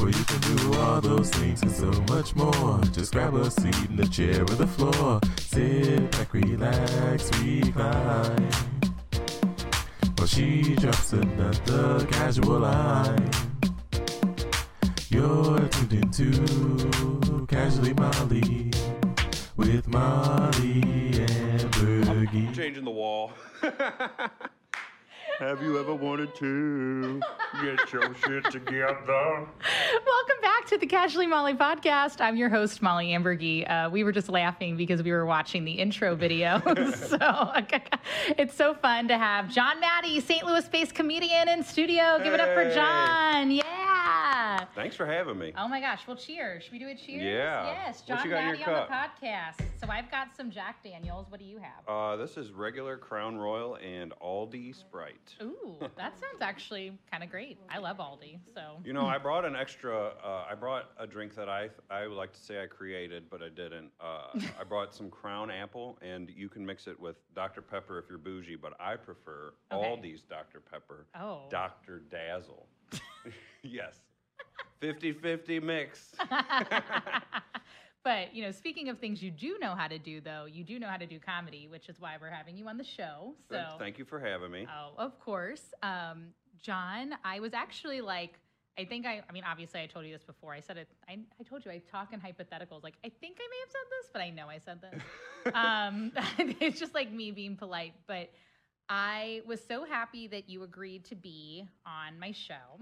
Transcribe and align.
where 0.00 0.10
you 0.10 0.24
can 0.24 0.40
do 0.40 0.78
all 0.78 1.00
those 1.00 1.30
things 1.30 1.62
and 1.62 1.70
so 1.70 1.90
much 2.14 2.34
more. 2.34 2.80
Just 2.92 3.12
grab 3.12 3.34
a 3.34 3.50
seat 3.50 3.76
in 3.88 3.96
the 3.96 4.08
chair 4.08 4.42
or 4.42 4.56
the 4.56 4.66
floor. 4.66 5.20
Sit 5.38 6.10
back, 6.12 6.32
relax, 6.32 7.30
recline. 7.38 8.50
While 10.16 10.26
she 10.26 10.74
drops 10.76 11.12
another 11.12 12.06
casual 12.06 12.60
line. 12.60 13.30
You're 15.10 15.58
tuned 15.68 15.92
into 15.92 17.46
Casually 17.48 17.94
Molly 17.94 18.70
with 19.56 19.88
Molly 19.88 20.82
and 21.18 21.60
Bergie. 21.72 22.54
Changing 22.54 22.84
the 22.84 22.90
wall. 22.90 23.32
Have 25.40 25.62
you 25.62 25.80
ever 25.80 25.94
wanted 25.94 26.34
to 26.34 27.18
get 27.62 27.90
your 27.94 28.14
shit 28.16 28.44
together? 28.52 28.94
Welcome 29.06 30.40
back 30.42 30.66
to 30.66 30.76
the 30.76 30.84
Casually 30.84 31.26
Molly 31.26 31.54
podcast. 31.54 32.20
I'm 32.20 32.36
your 32.36 32.50
host, 32.50 32.82
Molly 32.82 33.06
Ambergy. 33.06 33.68
Uh, 33.68 33.88
we 33.88 34.04
were 34.04 34.12
just 34.12 34.28
laughing 34.28 34.76
because 34.76 35.02
we 35.02 35.10
were 35.10 35.24
watching 35.24 35.64
the 35.64 35.72
intro 35.72 36.14
video. 36.14 36.60
so 36.94 37.52
it's 38.36 38.54
so 38.54 38.74
fun 38.74 39.08
to 39.08 39.16
have 39.16 39.48
Jon 39.48 39.80
Maddy, 39.80 40.20
St. 40.20 40.44
Louis 40.44 40.68
based 40.68 40.94
comedian 40.94 41.48
in 41.48 41.64
studio. 41.64 42.20
Give 42.22 42.34
it 42.34 42.40
up 42.40 42.52
for 42.52 42.68
Jon. 42.74 43.50
Yeah. 43.50 43.99
Thanks 44.74 44.96
for 44.96 45.06
having 45.06 45.38
me. 45.38 45.52
Oh 45.56 45.68
my 45.68 45.80
gosh. 45.80 46.02
Well, 46.06 46.16
cheers. 46.16 46.62
Should 46.64 46.72
we 46.72 46.78
do 46.78 46.88
a 46.88 46.94
cheers? 46.94 47.22
Yeah. 47.22 47.66
Yes. 47.86 48.02
Jon 48.02 48.20
you 48.24 48.30
got 48.30 48.38
in 48.40 48.44
your 48.44 48.52
Maddie 48.58 48.64
on 48.64 48.86
the 48.88 49.26
podcast. 49.26 49.66
So 49.80 49.88
I've 49.88 50.10
got 50.10 50.36
some 50.36 50.50
Jack 50.50 50.82
Daniels. 50.82 51.26
What 51.30 51.40
do 51.40 51.46
you 51.46 51.58
have? 51.58 51.86
Uh, 51.88 52.16
this 52.16 52.36
is 52.36 52.52
regular 52.52 52.96
Crown 52.96 53.36
Royal 53.38 53.76
and 53.76 54.12
Aldi 54.22 54.74
Sprite. 54.74 55.34
Ooh, 55.42 55.76
that 55.96 56.18
sounds 56.18 56.40
actually 56.42 56.98
kind 57.10 57.22
of 57.24 57.30
great. 57.30 57.58
I 57.68 57.78
love 57.78 57.98
Aldi. 57.98 58.38
So 58.54 58.78
You 58.84 58.92
know, 58.92 59.06
I 59.06 59.18
brought 59.18 59.44
an 59.44 59.56
extra. 59.56 60.12
Uh, 60.24 60.44
I 60.50 60.54
brought 60.54 60.90
a 60.98 61.06
drink 61.06 61.34
that 61.34 61.48
I 61.48 61.70
I 61.90 62.06
would 62.06 62.16
like 62.16 62.32
to 62.32 62.40
say 62.40 62.62
I 62.62 62.66
created, 62.66 63.24
but 63.30 63.42
I 63.42 63.48
didn't. 63.48 63.90
Uh, 64.00 64.38
I 64.60 64.64
brought 64.64 64.94
some 64.94 65.10
Crown 65.10 65.50
Apple, 65.50 65.98
and 66.02 66.30
you 66.30 66.48
can 66.48 66.64
mix 66.64 66.86
it 66.86 66.98
with 66.98 67.16
Dr 67.34 67.62
Pepper 67.62 67.98
if 67.98 68.04
you're 68.08 68.18
bougie, 68.18 68.56
but 68.56 68.74
I 68.80 68.96
prefer 68.96 69.52
Okay. 69.72 69.86
Aldi's 69.86 70.22
Dr 70.22 70.60
Pepper. 70.60 71.06
Oh. 71.14 71.42
Dr 71.50 72.02
Dazzle. 72.10 72.66
yes. 73.62 73.94
50-50 74.82 75.62
mix. 75.62 76.12
but 78.04 78.34
you 78.34 78.42
know, 78.42 78.50
speaking 78.50 78.88
of 78.88 78.98
things 78.98 79.22
you 79.22 79.30
do 79.30 79.58
know 79.60 79.74
how 79.74 79.86
to 79.88 79.98
do, 79.98 80.20
though, 80.20 80.46
you 80.46 80.64
do 80.64 80.78
know 80.78 80.88
how 80.88 80.96
to 80.96 81.06
do 81.06 81.18
comedy, 81.18 81.68
which 81.68 81.88
is 81.88 82.00
why 82.00 82.16
we're 82.20 82.30
having 82.30 82.56
you 82.56 82.66
on 82.68 82.78
the 82.78 82.84
show. 82.84 83.34
So, 83.50 83.62
Thank 83.78 83.98
you 83.98 84.04
for 84.04 84.18
having 84.18 84.50
me. 84.50 84.66
oh, 84.68 84.92
of 84.96 85.18
course, 85.20 85.74
um, 85.82 86.28
Jon. 86.62 87.14
I 87.24 87.40
was 87.40 87.52
actually 87.52 88.00
like, 88.00 88.38
I 88.78 88.84
think 88.84 89.06
I, 89.06 89.22
I 89.28 89.32
mean, 89.32 89.44
obviously, 89.46 89.80
I 89.80 89.86
told 89.86 90.06
you 90.06 90.12
this 90.12 90.24
before. 90.24 90.54
I 90.54 90.60
said 90.60 90.78
it. 90.78 90.88
I, 91.08 91.18
I 91.38 91.42
told 91.42 91.64
you 91.64 91.70
I 91.70 91.82
talk 91.90 92.12
in 92.12 92.20
hypotheticals. 92.20 92.82
Like, 92.82 92.94
I 93.04 93.10
think 93.20 93.36
I 93.38 93.48
may 93.50 93.60
have 93.60 93.70
said 93.70 93.90
this, 93.90 94.10
but 94.12 94.22
I 94.22 94.30
know 94.30 94.48
I 94.48 94.58
said 94.58 94.80
this. 94.80 95.02
um, 95.54 96.12
it's 96.60 96.80
just 96.80 96.94
like 96.94 97.12
me 97.12 97.30
being 97.30 97.56
polite, 97.56 97.94
but. 98.06 98.30
I 98.92 99.42
was 99.46 99.60
so 99.64 99.84
happy 99.84 100.26
that 100.26 100.50
you 100.50 100.64
agreed 100.64 101.04
to 101.04 101.14
be 101.14 101.64
on 101.86 102.18
my 102.18 102.32
show. 102.32 102.80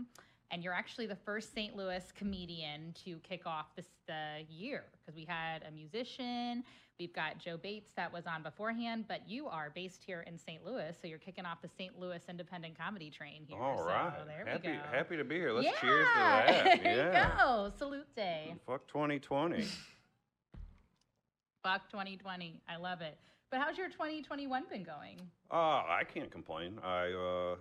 And 0.51 0.63
you're 0.63 0.73
actually 0.73 1.07
the 1.07 1.17
first 1.17 1.55
St. 1.55 1.77
Louis 1.77 2.03
comedian 2.17 2.95
to 3.05 3.19
kick 3.19 3.47
off 3.47 3.67
this 3.77 3.87
the 4.07 4.45
year 4.49 4.85
because 4.93 5.15
we 5.15 5.25
had 5.25 5.63
a 5.69 5.71
musician. 5.71 6.65
We've 6.99 7.13
got 7.13 7.39
Joe 7.39 7.57
Bates 7.57 7.93
that 7.95 8.13
was 8.13 8.27
on 8.27 8.43
beforehand, 8.43 9.05
but 9.07 9.21
you 9.29 9.47
are 9.47 9.71
based 9.73 10.03
here 10.03 10.25
in 10.27 10.37
St. 10.37 10.67
Louis, 10.67 10.97
so 11.01 11.07
you're 11.07 11.19
kicking 11.19 11.45
off 11.45 11.63
the 11.63 11.69
St. 11.69 11.97
Louis 12.01 12.21
independent 12.29 12.77
comedy 12.77 13.09
train 13.09 13.43
here. 13.47 13.57
All 13.57 13.79
so 13.79 13.85
right. 13.85 14.13
there 14.27 14.45
happy, 14.45 14.69
we 14.69 14.75
go. 14.75 14.81
happy 14.91 15.17
to 15.17 15.23
be 15.23 15.37
here. 15.37 15.53
Let's 15.53 15.67
yeah. 15.67 15.81
cheers 15.81 16.09
to 16.09 16.19
that. 16.19 16.65
there 16.83 16.97
yeah. 16.97 17.23
you 17.23 17.39
go. 17.39 17.73
Salute 17.79 18.17
day. 18.17 18.55
Fuck 18.67 18.89
2020. 18.89 19.65
Fuck 21.63 21.89
2020. 21.89 22.61
I 22.69 22.77
love 22.77 23.01
it. 23.01 23.17
But 23.51 23.61
how's 23.61 23.79
your 23.79 23.89
2021 23.89 24.65
been 24.69 24.83
going? 24.83 25.21
Uh, 25.51 25.55
I 25.55 26.03
can't 26.13 26.31
complain. 26.31 26.79
I, 26.85 27.13
uh, 27.13 27.57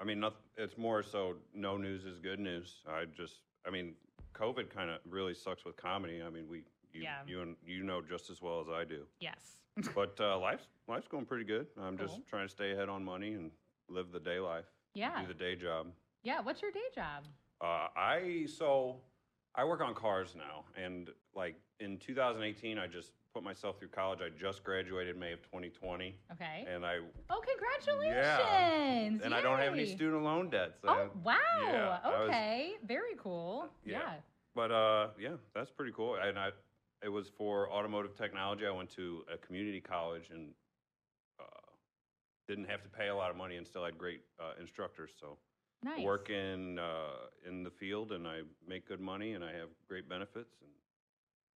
I 0.00 0.04
mean, 0.04 0.20
noth- 0.20 0.42
it's 0.56 0.76
more 0.76 1.02
so 1.02 1.34
no 1.54 1.76
news 1.76 2.04
is 2.04 2.18
good 2.18 2.40
news. 2.40 2.82
I 2.88 3.04
just, 3.16 3.34
I 3.66 3.70
mean, 3.70 3.94
COVID 4.34 4.70
kind 4.70 4.90
of 4.90 4.98
really 5.08 5.34
sucks 5.34 5.64
with 5.64 5.76
comedy. 5.76 6.22
I 6.24 6.30
mean, 6.30 6.48
we, 6.48 6.58
you, 6.92 7.02
Yeah. 7.02 7.18
you, 7.26 7.40
and 7.42 7.56
you 7.64 7.82
know 7.84 8.00
just 8.02 8.30
as 8.30 8.42
well 8.42 8.60
as 8.60 8.68
I 8.68 8.84
do. 8.84 9.04
Yes. 9.20 9.56
But 9.94 10.16
uh, 10.20 10.38
life's 10.38 10.68
life's 10.86 11.08
going 11.08 11.24
pretty 11.24 11.44
good. 11.44 11.66
I'm 11.80 11.98
Cool. 11.98 12.06
just 12.06 12.20
trying 12.28 12.46
to 12.46 12.50
stay 12.52 12.72
ahead 12.72 12.88
on 12.88 13.04
money 13.04 13.32
and 13.34 13.50
live 13.88 14.12
the 14.12 14.20
day 14.20 14.38
life. 14.38 14.66
Yeah. 14.94 15.20
Do 15.20 15.26
the 15.26 15.34
day 15.34 15.56
job. 15.56 15.88
Yeah. 16.22 16.40
What's 16.42 16.62
your 16.62 16.70
day 16.70 16.88
job? 16.94 17.24
Uh, 17.60 17.88
I 17.96 18.46
so 18.56 19.00
I 19.56 19.64
work 19.64 19.80
on 19.80 19.92
cars 19.94 20.34
now, 20.36 20.64
and 20.80 21.10
like 21.34 21.56
in 21.80 21.98
2018, 21.98 22.78
I 22.78 22.86
just 22.86 23.10
put 23.34 23.42
myself 23.42 23.78
through 23.78 23.88
college. 23.88 24.20
I 24.22 24.28
just 24.40 24.62
graduated 24.62 25.18
May 25.18 25.32
of 25.32 25.42
2020, 25.42 26.14
Okay. 26.32 26.64
and 26.68 26.86
I 26.86 27.00
Oh, 27.28 27.42
congratulations! 27.44 28.14
Yeah. 29.20 29.26
and 29.26 29.34
I 29.34 29.40
don't 29.42 29.58
have 29.58 29.72
any 29.74 29.86
student 29.86 30.22
loan 30.22 30.48
debt. 30.50 30.76
So 30.80 30.88
Oh, 30.88 31.10
wow. 31.24 31.36
yeah, 31.60 31.98
I 32.04 32.08
was- 32.20 32.28
okay. 32.28 32.76
Very 32.84 33.16
cool. 33.16 33.68
Yeah. 33.84 33.98
Yeah. 33.98 34.14
But 34.54 34.70
uh, 34.70 35.08
yeah, 35.18 35.36
that's 35.52 35.72
pretty 35.72 35.92
cool. 35.92 36.14
And 36.14 36.38
I, 36.38 36.50
it 37.02 37.08
was 37.08 37.28
for 37.28 37.68
automotive 37.72 38.14
technology. 38.16 38.64
I 38.66 38.70
went 38.70 38.88
to 38.90 39.24
a 39.32 39.36
community 39.36 39.80
college 39.80 40.30
and 40.30 40.54
uh, 41.40 41.44
didn't 42.46 42.66
have 42.66 42.82
to 42.84 42.88
pay 42.88 43.08
a 43.08 43.16
lot 43.16 43.30
of 43.32 43.36
money 43.36 43.56
and 43.56 43.66
still 43.66 43.84
had 43.84 43.98
great 43.98 44.22
uh, 44.40 44.52
instructors. 44.60 45.10
So 45.20 45.36
Nice. 45.82 46.00
work 46.02 46.30
in 46.30 46.78
uh, 46.78 47.26
in 47.46 47.62
the 47.64 47.70
field 47.70 48.12
and 48.12 48.26
I 48.26 48.40
make 48.66 48.86
good 48.88 49.00
money 49.00 49.32
and 49.32 49.44
I 49.44 49.52
have 49.52 49.68
great 49.86 50.08
benefits 50.08 50.54
and 50.62 50.70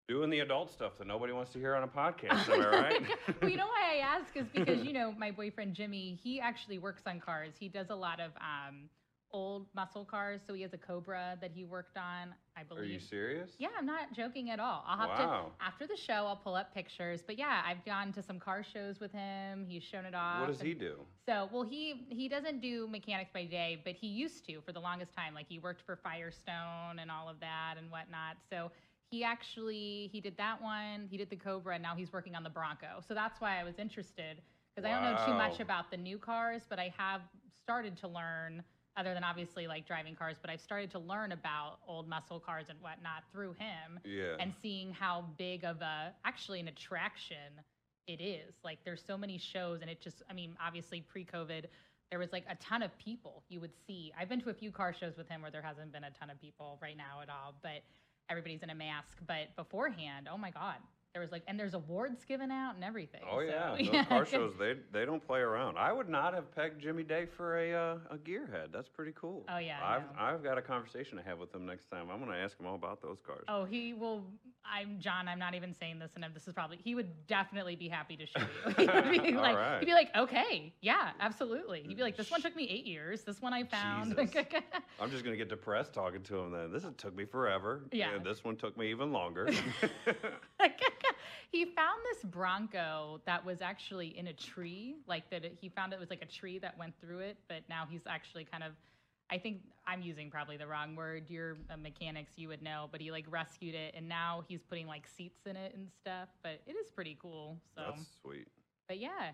doing 0.08 0.30
the 0.30 0.40
adult 0.40 0.72
stuff 0.72 0.96
that 0.98 1.06
nobody 1.06 1.32
wants 1.32 1.52
to 1.52 1.58
hear 1.58 1.74
on 1.76 1.82
a 1.82 1.88
podcast. 2.02 2.48
am 2.48 2.62
I 2.62 2.66
right? 2.80 3.02
well, 3.40 3.50
you 3.50 3.56
know 3.58 3.66
why 3.66 3.96
I 3.96 3.98
ask 3.98 4.34
is 4.36 4.46
because 4.54 4.82
you 4.84 4.92
know 4.92 5.12
my 5.16 5.30
boyfriend 5.30 5.74
Jimmy. 5.74 6.18
He 6.22 6.40
actually 6.40 6.78
works 6.78 7.02
on 7.06 7.20
cars. 7.20 7.52
He 7.58 7.68
does 7.68 7.90
a 7.90 7.94
lot 7.94 8.18
of 8.18 8.30
um, 8.40 8.88
old 9.32 9.66
muscle 9.74 10.06
cars. 10.06 10.40
So 10.46 10.54
he 10.54 10.62
has 10.62 10.72
a 10.72 10.78
Cobra 10.78 11.36
that 11.42 11.50
he 11.54 11.64
worked 11.64 11.98
on. 11.98 12.34
I 12.56 12.62
believe. 12.62 12.84
Are 12.84 12.86
you 12.86 12.98
serious? 12.98 13.50
Yeah, 13.58 13.68
I'm 13.78 13.84
not 13.84 14.14
joking 14.16 14.48
at 14.50 14.58
all. 14.58 14.82
I'll 14.86 14.96
have 14.98 15.10
Wow. 15.10 15.52
to 15.60 15.64
after 15.64 15.86
the 15.86 15.96
show. 15.96 16.24
I'll 16.26 16.36
pull 16.36 16.54
up 16.54 16.72
pictures. 16.74 17.20
But 17.24 17.38
yeah, 17.38 17.60
I've 17.66 17.84
gone 17.84 18.10
to 18.14 18.22
some 18.22 18.40
car 18.40 18.64
shows 18.64 19.00
with 19.00 19.12
him. 19.12 19.66
He's 19.68 19.82
shown 19.84 20.06
it 20.06 20.14
off. 20.14 20.40
What 20.40 20.46
does 20.48 20.60
and- 20.60 20.68
he 20.68 20.74
do? 20.74 20.96
So, 21.26 21.50
well, 21.52 21.62
he 21.64 22.06
he 22.08 22.28
doesn't 22.30 22.62
do 22.62 22.88
mechanics 22.88 23.30
by 23.34 23.44
day, 23.44 23.82
but 23.84 23.92
he 23.94 24.06
used 24.06 24.46
to 24.46 24.62
for 24.62 24.72
the 24.72 24.80
longest 24.80 25.12
time. 25.14 25.34
Like 25.34 25.46
he 25.48 25.58
worked 25.58 25.82
for 25.84 25.96
Firestone 25.96 26.98
and 26.98 27.10
all 27.10 27.28
of 27.28 27.38
that 27.40 27.74
and 27.76 27.90
whatnot. 27.90 28.38
So 28.50 28.70
he 29.10 29.24
actually 29.24 30.08
he 30.12 30.20
did 30.20 30.36
that 30.36 30.60
one. 30.62 31.06
He 31.10 31.16
did 31.16 31.30
the 31.30 31.36
Cobra, 31.36 31.74
and 31.74 31.82
now 31.82 31.94
he's 31.94 32.12
working 32.12 32.34
on 32.34 32.42
the 32.42 32.50
Bronco. 32.50 33.00
So 33.06 33.14
that's 33.14 33.40
why 33.40 33.60
I 33.60 33.64
was 33.64 33.78
interested 33.78 34.40
because 34.74 34.88
I 34.88 34.92
don't 34.92 35.02
know 35.02 35.24
too 35.26 35.34
much 35.34 35.60
about 35.60 35.90
the 35.90 35.96
new 35.96 36.18
cars, 36.18 36.62
but 36.68 36.78
I 36.78 36.92
have 36.96 37.22
started 37.62 37.96
to 37.98 38.08
learn. 38.08 38.62
Other 38.96 39.14
than 39.14 39.22
obviously 39.22 39.68
like 39.68 39.86
driving 39.86 40.16
cars, 40.16 40.38
but 40.40 40.50
I've 40.50 40.60
started 40.60 40.90
to 40.90 40.98
learn 40.98 41.30
about 41.30 41.78
old 41.86 42.08
muscle 42.08 42.40
cars 42.40 42.66
and 42.68 42.80
whatnot 42.80 43.22
through 43.30 43.52
him 43.52 44.00
Yeah. 44.04 44.34
and 44.40 44.52
seeing 44.60 44.90
how 44.90 45.24
big 45.38 45.62
of 45.62 45.80
a 45.82 46.12
actually 46.24 46.58
an 46.58 46.66
attraction 46.66 47.62
it 48.08 48.20
is 48.20 48.54
like 48.64 48.78
there's 48.84 49.02
so 49.06 49.16
many 49.16 49.38
shows 49.38 49.82
and 49.82 49.90
it 49.90 50.00
just 50.00 50.22
i 50.28 50.32
mean 50.32 50.56
obviously 50.66 51.00
pre-covid 51.02 51.66
there 52.10 52.18
was 52.18 52.32
like 52.32 52.44
a 52.50 52.54
ton 52.56 52.82
of 52.82 52.90
people 52.98 53.44
you 53.50 53.60
would 53.60 53.70
see 53.86 54.10
i've 54.18 54.28
been 54.30 54.40
to 54.40 54.48
a 54.50 54.54
few 54.54 54.72
car 54.72 54.92
shows 54.98 55.16
with 55.16 55.28
him 55.28 55.42
where 55.42 55.50
there 55.50 55.62
hasn't 55.62 55.92
been 55.92 56.04
a 56.04 56.10
ton 56.10 56.28
of 56.30 56.40
people 56.40 56.78
right 56.82 56.96
now 56.96 57.20
at 57.22 57.28
all 57.28 57.54
but 57.62 57.82
everybody's 58.30 58.62
in 58.62 58.70
a 58.70 58.74
mask 58.74 59.18
but 59.26 59.54
beforehand 59.56 60.28
oh 60.32 60.38
my 60.38 60.50
god 60.50 60.76
there 61.12 61.22
was 61.22 61.32
like 61.32 61.42
and 61.48 61.58
there's 61.58 61.74
awards 61.74 62.24
given 62.24 62.50
out 62.50 62.74
and 62.74 62.84
everything 62.84 63.20
Oh 63.30 63.38
so, 63.38 63.42
yeah, 63.42 63.76
those 63.92 64.06
car 64.06 64.26
shows 64.26 64.52
they 64.58 64.74
they 64.92 65.04
don't 65.04 65.24
play 65.24 65.40
around. 65.40 65.76
I 65.78 65.92
would 65.92 66.08
not 66.08 66.34
have 66.34 66.54
pegged 66.54 66.80
Jimmy 66.80 67.02
Day 67.02 67.26
for 67.26 67.58
a 67.58 67.72
uh, 67.72 67.98
a 68.10 68.16
gearhead. 68.16 68.72
That's 68.72 68.88
pretty 68.88 69.12
cool. 69.14 69.44
Oh, 69.48 69.58
yeah, 69.58 69.78
I've. 69.82 70.02
I've 70.18 70.42
got 70.42 70.58
a 70.58 70.62
conversation 70.62 71.16
to 71.18 71.22
have 71.24 71.38
with 71.38 71.54
him 71.54 71.66
next 71.66 71.90
time. 71.90 72.08
I'm 72.10 72.20
gonna 72.20 72.36
ask 72.36 72.58
him 72.58 72.66
all 72.66 72.74
about 72.74 73.02
those 73.02 73.18
cars. 73.26 73.44
Oh, 73.48 73.64
he 73.64 73.94
will. 73.94 74.24
I'm 74.64 74.98
Jon. 74.98 75.28
I'm 75.28 75.38
not 75.38 75.54
even 75.54 75.74
saying 75.74 75.98
this, 75.98 76.10
and 76.14 76.24
this 76.34 76.46
is 76.46 76.54
probably. 76.54 76.78
He 76.82 76.94
would 76.94 77.26
definitely 77.26 77.76
be 77.76 77.88
happy 77.88 78.16
to 78.16 78.26
show 78.26 78.40
you. 78.40 78.74
he 78.76 78.86
would 78.86 79.22
be 79.22 79.34
All 79.36 79.42
like, 79.42 79.56
right. 79.56 79.78
he'd 79.80 79.86
be 79.86 79.92
like, 79.92 80.14
okay, 80.16 80.74
yeah, 80.80 81.10
absolutely. 81.20 81.84
He'd 81.86 81.96
be 81.96 82.02
like, 82.02 82.16
this 82.16 82.30
one 82.30 82.42
took 82.42 82.54
me 82.56 82.68
eight 82.68 82.86
years. 82.86 83.22
This 83.22 83.40
one 83.40 83.52
I 83.52 83.64
found. 83.64 84.18
I'm 85.00 85.10
just 85.10 85.24
gonna 85.24 85.36
get 85.36 85.48
depressed 85.48 85.92
talking 85.92 86.22
to 86.24 86.38
him 86.38 86.52
then. 86.52 86.72
This 86.72 86.84
took 86.96 87.16
me 87.16 87.24
forever. 87.24 87.82
Yeah. 87.92 88.14
And 88.14 88.24
this 88.24 88.44
one 88.44 88.56
took 88.56 88.76
me 88.76 88.90
even 88.90 89.12
longer. 89.12 89.48
He 91.50 91.64
found 91.64 91.98
this 92.12 92.22
Bronco 92.24 93.20
that 93.26 93.44
was 93.44 93.60
actually 93.62 94.16
in 94.18 94.26
a 94.28 94.32
tree. 94.32 94.96
Like 95.06 95.30
that, 95.30 95.44
it- 95.44 95.58
he 95.60 95.68
found 95.68 95.92
it 95.92 95.98
was 96.00 96.10
like 96.10 96.22
a 96.22 96.26
tree 96.26 96.58
that 96.58 96.76
went 96.78 96.94
through 97.00 97.20
it. 97.20 97.38
But 97.48 97.62
now 97.68 97.86
he's 97.88 98.06
actually 98.06 98.44
kind 98.44 98.62
of. 98.64 98.72
I 99.30 99.36
think 99.36 99.60
I'm 99.86 100.00
using 100.00 100.30
probably 100.30 100.56
the 100.56 100.66
wrong 100.66 100.96
word. 100.96 101.24
You're 101.28 101.58
a 101.68 101.74
uh, 101.74 101.76
mechanics, 101.76 102.32
you 102.36 102.48
would 102.48 102.62
know. 102.62 102.88
But 102.90 103.00
he 103.02 103.10
like 103.10 103.26
rescued 103.30 103.74
it, 103.74 103.94
and 103.96 104.08
now 104.08 104.42
he's 104.48 104.62
putting 104.62 104.86
like 104.86 105.06
seats 105.06 105.40
in 105.46 105.54
it 105.56 105.74
and 105.74 105.88
stuff. 106.00 106.28
But 106.42 106.60
it 106.66 106.72
is 106.72 106.90
pretty 106.90 107.16
cool. 107.20 107.58
So. 107.76 107.82
That's 107.88 108.06
sweet. 108.22 108.48
But 108.86 108.98
yeah, 108.98 109.32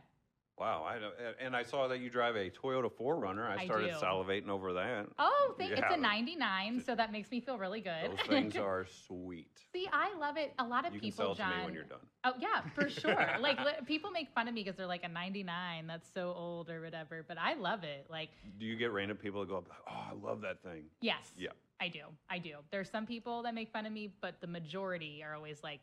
Wow, 0.57 0.85
I 0.85 1.45
and- 1.45 1.57
I 1.57 1.65
saw 1.65 1.89
that 1.89 1.99
you 1.99 2.09
drive 2.09 2.37
a 2.37 2.49
Toyota 2.49 2.89
4Runner. 2.89 3.45
I 3.45 3.63
I 3.63 3.65
started 3.65 3.89
do. 3.91 3.97
salivating 3.97 4.49
over 4.49 4.73
that. 4.75 5.07
Oh, 5.19 5.55
thank, 5.59 5.73
it's 5.73 5.83
a 5.93 5.97
99, 5.97 6.81
so 6.87 6.95
that 6.95 7.11
makes 7.11 7.29
me 7.33 7.41
feel 7.41 7.59
really 7.59 7.81
good. 7.81 8.13
Those 8.13 8.27
things 8.29 8.57
are 8.57 8.87
sweet. 9.07 9.49
See, 9.73 9.89
I 9.93 10.17
love 10.17 10.37
it. 10.37 10.55
A 10.61 10.65
lot 10.65 10.87
of 10.87 10.95
You 10.95 11.01
can 11.01 11.11
people, 11.11 11.35
Jon. 11.35 11.51
to 11.51 11.59
me 11.59 11.65
when 11.65 11.75
you're 11.75 11.83
done. 11.83 11.99
Oh 12.23 12.35
yeah, 12.39 12.61
for 12.75 12.89
sure. 12.89 13.17
like 13.41 13.59
li- 13.59 13.85
people 13.87 14.13
make 14.13 14.31
fun 14.33 14.47
of 14.47 14.55
me 14.55 14.63
because 14.63 14.77
they're 14.77 14.87
like 14.87 15.03
a 15.05 15.09
99. 15.09 15.89
That's 15.89 16.09
so 16.15 16.33
old 16.37 16.71
or 16.71 16.81
whatever. 16.83 17.25
But 17.27 17.37
I 17.39 17.55
love 17.55 17.83
it. 17.83 18.07
Like 18.09 18.31
Do 18.59 18.65
you 18.65 18.77
get 18.77 18.93
random 18.93 19.17
people 19.17 19.41
that 19.41 19.49
go 19.49 19.57
up, 19.59 19.67
oh, 19.89 19.93
I 19.93 20.15
love 20.25 20.41
that 20.43 20.63
thing? 20.63 20.85
yes, 21.01 21.33
Yeah. 21.37 21.49
I 21.81 21.89
do. 21.89 22.03
I 22.31 22.39
do. 22.39 22.55
There's 22.71 22.89
some 22.89 23.05
people 23.07 23.43
that 23.43 23.55
make 23.55 23.73
fun 23.73 23.85
of 23.87 23.93
me, 23.93 24.15
but 24.23 24.41
the 24.41 24.47
majority 24.47 25.23
are 25.25 25.35
always 25.35 25.63
like, 25.65 25.81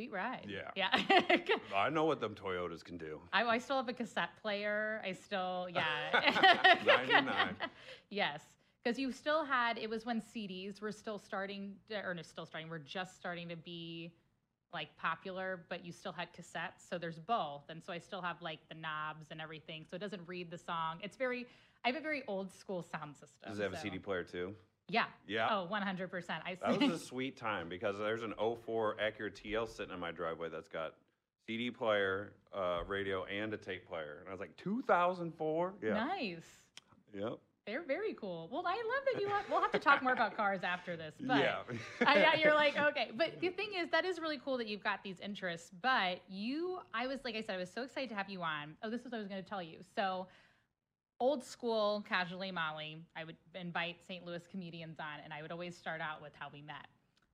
"Sweet 0.00 0.12
ride." 0.12 0.46
Yeah. 0.48 0.70
Yeah. 0.74 1.36
I 1.76 1.90
know 1.90 2.04
what 2.04 2.20
them 2.20 2.34
Toyotas 2.34 2.82
can 2.82 2.96
do. 2.96 3.20
I, 3.32 3.44
I 3.44 3.58
still 3.58 3.76
have 3.76 3.88
a 3.88 3.92
cassette 3.92 4.30
player. 4.40 5.02
I 5.04 5.12
still, 5.12 5.68
yeah. 5.74 6.78
99. 6.86 7.56
yes. 8.08 8.40
Because 8.82 8.98
you 8.98 9.12
still 9.12 9.44
had, 9.44 9.76
it 9.76 9.90
was 9.90 10.06
when 10.06 10.22
CDs 10.22 10.80
were 10.80 10.92
still 10.92 11.18
starting, 11.18 11.74
to, 11.90 12.02
or 12.02 12.14
no, 12.14 12.22
still 12.22 12.46
starting, 12.46 12.70
were 12.70 12.78
just 12.78 13.14
starting 13.16 13.46
to 13.50 13.56
be 13.56 14.10
like 14.72 14.88
popular, 14.96 15.66
but 15.68 15.84
you 15.84 15.92
still 15.92 16.12
had 16.12 16.28
cassettes. 16.32 16.88
So 16.88 16.96
there's 16.96 17.18
both. 17.18 17.64
And 17.68 17.82
so 17.84 17.92
I 17.92 17.98
still 17.98 18.22
have 18.22 18.40
like 18.40 18.60
the 18.70 18.76
knobs 18.76 19.26
and 19.30 19.40
everything. 19.40 19.84
So 19.90 19.96
it 19.96 19.98
doesn't 19.98 20.22
read 20.26 20.50
the 20.50 20.56
song. 20.56 20.98
It's 21.02 21.16
very, 21.16 21.46
I 21.84 21.88
have 21.88 21.96
a 21.96 22.00
very 22.00 22.22
old 22.26 22.50
school 22.50 22.82
sound 22.82 23.16
system. 23.16 23.50
Does 23.50 23.58
it 23.58 23.64
have 23.64 23.74
a 23.74 23.78
CD 23.78 23.98
player 23.98 24.24
too? 24.24 24.54
Yeah. 24.90 25.04
Yeah. 25.26 25.48
Oh, 25.50 25.68
100%. 25.70 26.10
I 26.44 26.54
see. 26.54 26.58
That 26.62 26.80
was 26.80 27.02
a 27.02 27.04
sweet 27.04 27.36
time 27.36 27.68
because 27.68 27.98
there's 27.98 28.22
an 28.22 28.34
04 28.38 28.96
Acura 28.96 29.30
TL 29.32 29.68
sitting 29.68 29.94
in 29.94 30.00
my 30.00 30.10
driveway 30.10 30.48
that's 30.50 30.68
got 30.68 30.94
CD 31.46 31.70
player, 31.70 32.32
uh, 32.54 32.80
radio, 32.86 33.24
and 33.24 33.52
a 33.54 33.56
tape 33.56 33.88
player. 33.88 34.18
And 34.20 34.28
I 34.28 34.32
was 34.32 34.40
like, 34.40 34.56
2004? 34.56 35.74
Yeah. 35.82 35.94
Nice. 35.94 36.44
Yep. 37.14 37.38
They're 37.66 37.82
very 37.82 38.14
cool. 38.14 38.48
Well, 38.50 38.64
I 38.66 38.74
love 38.74 39.04
that 39.12 39.20
you 39.20 39.28
have, 39.28 39.44
we'll 39.50 39.60
have 39.60 39.70
to 39.72 39.78
talk 39.78 40.02
more 40.02 40.12
about 40.12 40.36
cars 40.36 40.60
after 40.64 40.96
this. 40.96 41.14
But 41.20 41.38
yeah. 41.38 41.58
I, 42.04 42.18
yeah, 42.18 42.34
you're 42.36 42.54
like, 42.54 42.76
okay. 42.90 43.10
But 43.16 43.40
the 43.40 43.50
thing 43.50 43.68
is, 43.78 43.90
that 43.90 44.04
is 44.04 44.18
really 44.18 44.40
cool 44.44 44.56
that 44.58 44.66
you've 44.66 44.82
got 44.82 45.04
these 45.04 45.20
interests. 45.20 45.70
But 45.82 46.20
you, 46.28 46.78
I 46.94 47.06
was, 47.06 47.20
like 47.24 47.36
I 47.36 47.42
said, 47.42 47.54
I 47.54 47.58
was 47.58 47.70
so 47.70 47.82
excited 47.82 48.08
to 48.10 48.16
have 48.16 48.28
you 48.28 48.42
on. 48.42 48.76
Oh, 48.82 48.90
this 48.90 49.02
is 49.02 49.06
what 49.06 49.14
I 49.14 49.18
was 49.18 49.28
going 49.28 49.42
to 49.42 49.48
tell 49.48 49.62
you. 49.62 49.78
So, 49.94 50.26
old 51.20 51.44
school, 51.44 52.04
casually 52.08 52.50
Molly, 52.50 53.04
I 53.14 53.24
would 53.24 53.36
invite 53.54 53.96
St. 54.08 54.24
Louis 54.24 54.42
comedians 54.50 54.98
on, 54.98 55.20
and 55.22 55.32
I 55.32 55.42
would 55.42 55.52
always 55.52 55.76
start 55.76 56.00
out 56.00 56.22
with 56.22 56.32
how 56.38 56.48
we 56.52 56.62
met. 56.62 56.86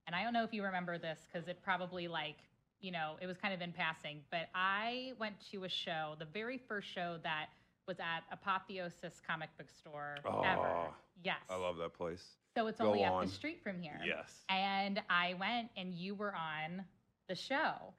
And 0.06 0.14
I 0.14 0.22
don't 0.22 0.32
know 0.32 0.44
if 0.44 0.52
you 0.52 0.62
remember 0.64 0.98
this 0.98 1.20
because 1.26 1.48
it 1.48 1.60
probably, 1.62 2.08
like, 2.08 2.36
you 2.80 2.90
know, 2.92 3.14
it 3.20 3.26
was 3.26 3.38
kind 3.38 3.54
of 3.54 3.60
in 3.60 3.72
passing, 3.72 4.20
but 4.30 4.48
I 4.54 5.12
went 5.18 5.34
to 5.52 5.64
a 5.64 5.68
show, 5.68 6.14
the 6.18 6.26
very 6.26 6.58
first 6.58 6.88
show 6.88 7.18
that 7.22 7.46
was 7.88 7.98
at 8.00 8.20
Apotheosis 8.32 9.22
Comic 9.26 9.48
Book 9.56 9.68
Store 9.70 10.16
ever. 10.24 10.66
Oh, 10.66 10.88
Yes. 11.24 11.38
I 11.48 11.56
love 11.56 11.78
that 11.78 11.94
place. 11.94 12.22
So 12.54 12.66
it's 12.66 12.80
Go 12.80 12.88
only 12.88 13.04
up 13.04 13.22
the 13.22 13.28
street 13.28 13.62
from 13.62 13.80
here. 13.80 13.98
Yes. 14.04 14.44
And 14.48 15.00
I 15.08 15.34
went 15.40 15.70
and 15.76 15.94
you 15.94 16.14
were 16.14 16.34
on 16.34 16.84
the 17.28 17.34
show. 17.34 17.94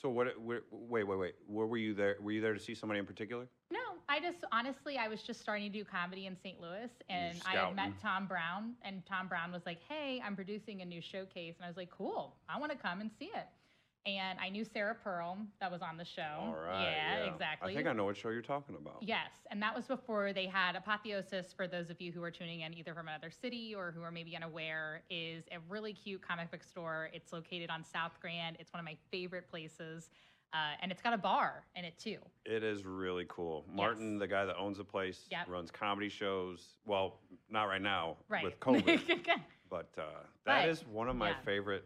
So 0.00 0.08
what? 0.08 0.28
Wait, 0.40 0.62
wait, 0.70 1.06
wait. 1.06 1.34
Where 1.46 1.66
were 1.66 1.76
you 1.76 1.94
there? 1.94 2.16
Were 2.20 2.32
you 2.32 2.40
there 2.40 2.54
to 2.54 2.60
see 2.60 2.74
somebody 2.74 2.98
in 2.98 3.06
particular? 3.06 3.46
No, 3.72 3.78
I 4.06 4.20
just 4.20 4.44
honestly, 4.52 4.98
I 4.98 5.08
was 5.08 5.22
just 5.22 5.40
starting 5.40 5.72
to 5.72 5.78
do 5.78 5.82
comedy 5.84 6.26
in 6.26 6.36
St. 6.36 6.60
Louis, 6.60 6.90
and 7.08 7.40
I 7.46 7.56
had 7.56 7.74
met. 7.74 7.92
Tom 8.02 8.26
Brown, 8.26 8.74
and 8.82 9.02
Tom 9.06 9.28
Brown 9.28 9.50
was 9.50 9.62
like, 9.64 9.80
"Hey, 9.88 10.20
I'm 10.22 10.36
producing 10.36 10.82
a 10.82 10.84
new 10.84 11.00
showcase," 11.00 11.54
and 11.56 11.64
I 11.64 11.68
was 11.68 11.76
like, 11.76 11.90
"Cool, 11.90 12.36
I 12.48 12.58
want 12.58 12.70
to 12.72 12.78
come 12.78 13.00
and 13.00 13.10
see 13.18 13.30
it." 13.34 13.46
And 14.04 14.38
I 14.40 14.48
knew 14.48 14.64
Sarah 14.64 14.96
Pearl 14.96 15.38
that 15.60 15.70
was 15.70 15.80
on 15.80 15.96
the 15.96 16.04
show. 16.04 16.36
All 16.40 16.56
right. 16.56 16.82
Yeah, 16.82 17.32
exactly. 17.32 17.72
I 17.72 17.76
think 17.76 17.86
I 17.86 17.92
know 17.92 18.04
what 18.04 18.16
show 18.16 18.30
you're 18.30 18.42
talking 18.42 18.74
about. 18.74 18.98
Yes, 19.00 19.30
and 19.50 19.62
that 19.62 19.74
was 19.74 19.86
before 19.86 20.32
they 20.32 20.46
had 20.46 20.74
Apotheosis. 20.74 21.52
For 21.52 21.68
those 21.68 21.88
of 21.88 22.00
you 22.00 22.10
who 22.10 22.22
are 22.24 22.30
tuning 22.30 22.62
in, 22.62 22.74
either 22.74 22.94
from 22.94 23.06
another 23.06 23.30
city 23.30 23.74
or 23.74 23.92
who 23.92 24.02
are 24.02 24.10
maybe 24.10 24.34
unaware, 24.34 25.04
is 25.08 25.44
a 25.52 25.58
really 25.68 25.92
cute 25.92 26.20
comic 26.20 26.50
book 26.50 26.64
store. 26.64 27.10
It's 27.14 27.32
located 27.32 27.70
on 27.70 27.84
South 27.84 28.18
Grand. 28.20 28.56
It's 28.58 28.72
one 28.72 28.80
of 28.80 28.84
my 28.84 28.96
favorite 29.12 29.48
places, 29.48 30.10
uh, 30.52 30.56
and 30.82 30.92
it's 30.92 31.02
got 31.02 31.12
a 31.14 31.18
bar 31.18 31.64
in 31.76 31.84
it 31.84 31.98
too. 31.98 32.18
It 32.44 32.62
is 32.62 32.84
really 32.84 33.24
cool. 33.28 33.64
Martin, 33.72 34.18
the 34.18 34.26
guy 34.26 34.44
that 34.44 34.56
owns 34.56 34.78
the 34.78 34.84
place, 34.84 35.26
Yep. 35.30 35.48
runs 35.48 35.70
comedy 35.70 36.08
shows. 36.08 36.76
Well, 36.86 37.20
not 37.48 37.64
right 37.64 37.80
now 37.82 38.16
Right. 38.28 38.44
with 38.44 38.58
COVID, 38.60 39.26
but 39.70 39.90
uh, 39.98 40.02
that 40.44 40.62
But, 40.62 40.68
is 40.68 40.84
one 40.86 41.08
of 41.08 41.16
my 41.16 41.30
yeah. 41.30 41.40
favorite 41.44 41.84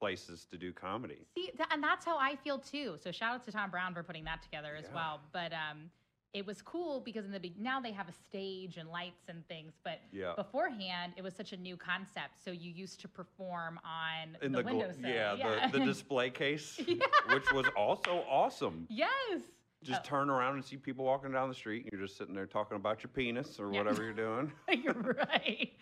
places 0.00 0.44
to 0.50 0.58
do 0.58 0.72
comedy. 0.72 1.26
See, 1.34 1.46
th- 1.56 1.68
and 1.70 1.82
that's 1.82 2.04
how 2.04 2.18
I 2.18 2.36
feel 2.36 2.58
too. 2.58 2.96
So 3.02 3.10
shout 3.12 3.34
out 3.34 3.44
to 3.44 3.52
Tom 3.52 3.70
Brown 3.70 3.94
for 3.94 4.02
putting 4.02 4.24
that 4.24 4.42
together 4.42 4.74
as 4.76 4.86
Yeah. 4.88 4.94
well. 4.94 5.20
But 5.32 5.52
um, 5.52 5.90
it 6.34 6.44
was 6.44 6.60
cool 6.60 7.00
because 7.00 7.24
in 7.24 7.30
the 7.30 7.38
be- 7.38 7.54
now 7.58 7.80
they 7.80 7.92
have 7.92 8.08
a 8.08 8.12
stage 8.12 8.76
and 8.76 8.90
lights 8.90 9.28
and 9.28 9.46
things, 9.46 9.72
but 9.84 10.00
Yeah. 10.12 10.34
beforehand 10.36 11.12
it 11.16 11.22
was 11.22 11.32
such 11.32 11.52
a 11.52 11.56
new 11.56 11.76
concept. 11.76 12.42
So 12.44 12.50
you 12.50 12.72
used 12.72 13.00
to 13.02 13.08
perform 13.08 13.78
on 13.84 14.36
In 14.42 14.50
the, 14.50 14.58
the, 14.58 14.64
gl- 14.64 14.74
windowsill. 14.78 15.08
yeah, 15.08 15.68
The, 15.70 15.78
the 15.78 15.84
display 15.92 16.30
case, 16.30 16.78
Yeah. 16.86 16.96
which 17.32 17.50
was 17.52 17.66
also 17.76 18.24
awesome. 18.28 18.86
yes. 18.90 19.40
Just 19.84 20.00
Oh. 20.04 20.08
turn 20.08 20.30
around 20.30 20.54
and 20.54 20.64
see 20.64 20.76
people 20.78 21.04
walking 21.04 21.30
down 21.30 21.48
the 21.50 21.54
street, 21.54 21.82
and 21.84 21.92
you're 21.92 22.00
just 22.00 22.16
sitting 22.16 22.34
there 22.34 22.46
talking 22.46 22.76
about 22.76 23.02
your 23.02 23.10
penis 23.10 23.60
or 23.60 23.70
Yeah. 23.70 23.78
whatever 23.80 24.02
you're 24.02 24.12
doing. 24.14 24.50
You're 24.82 24.94
right. 24.94 25.72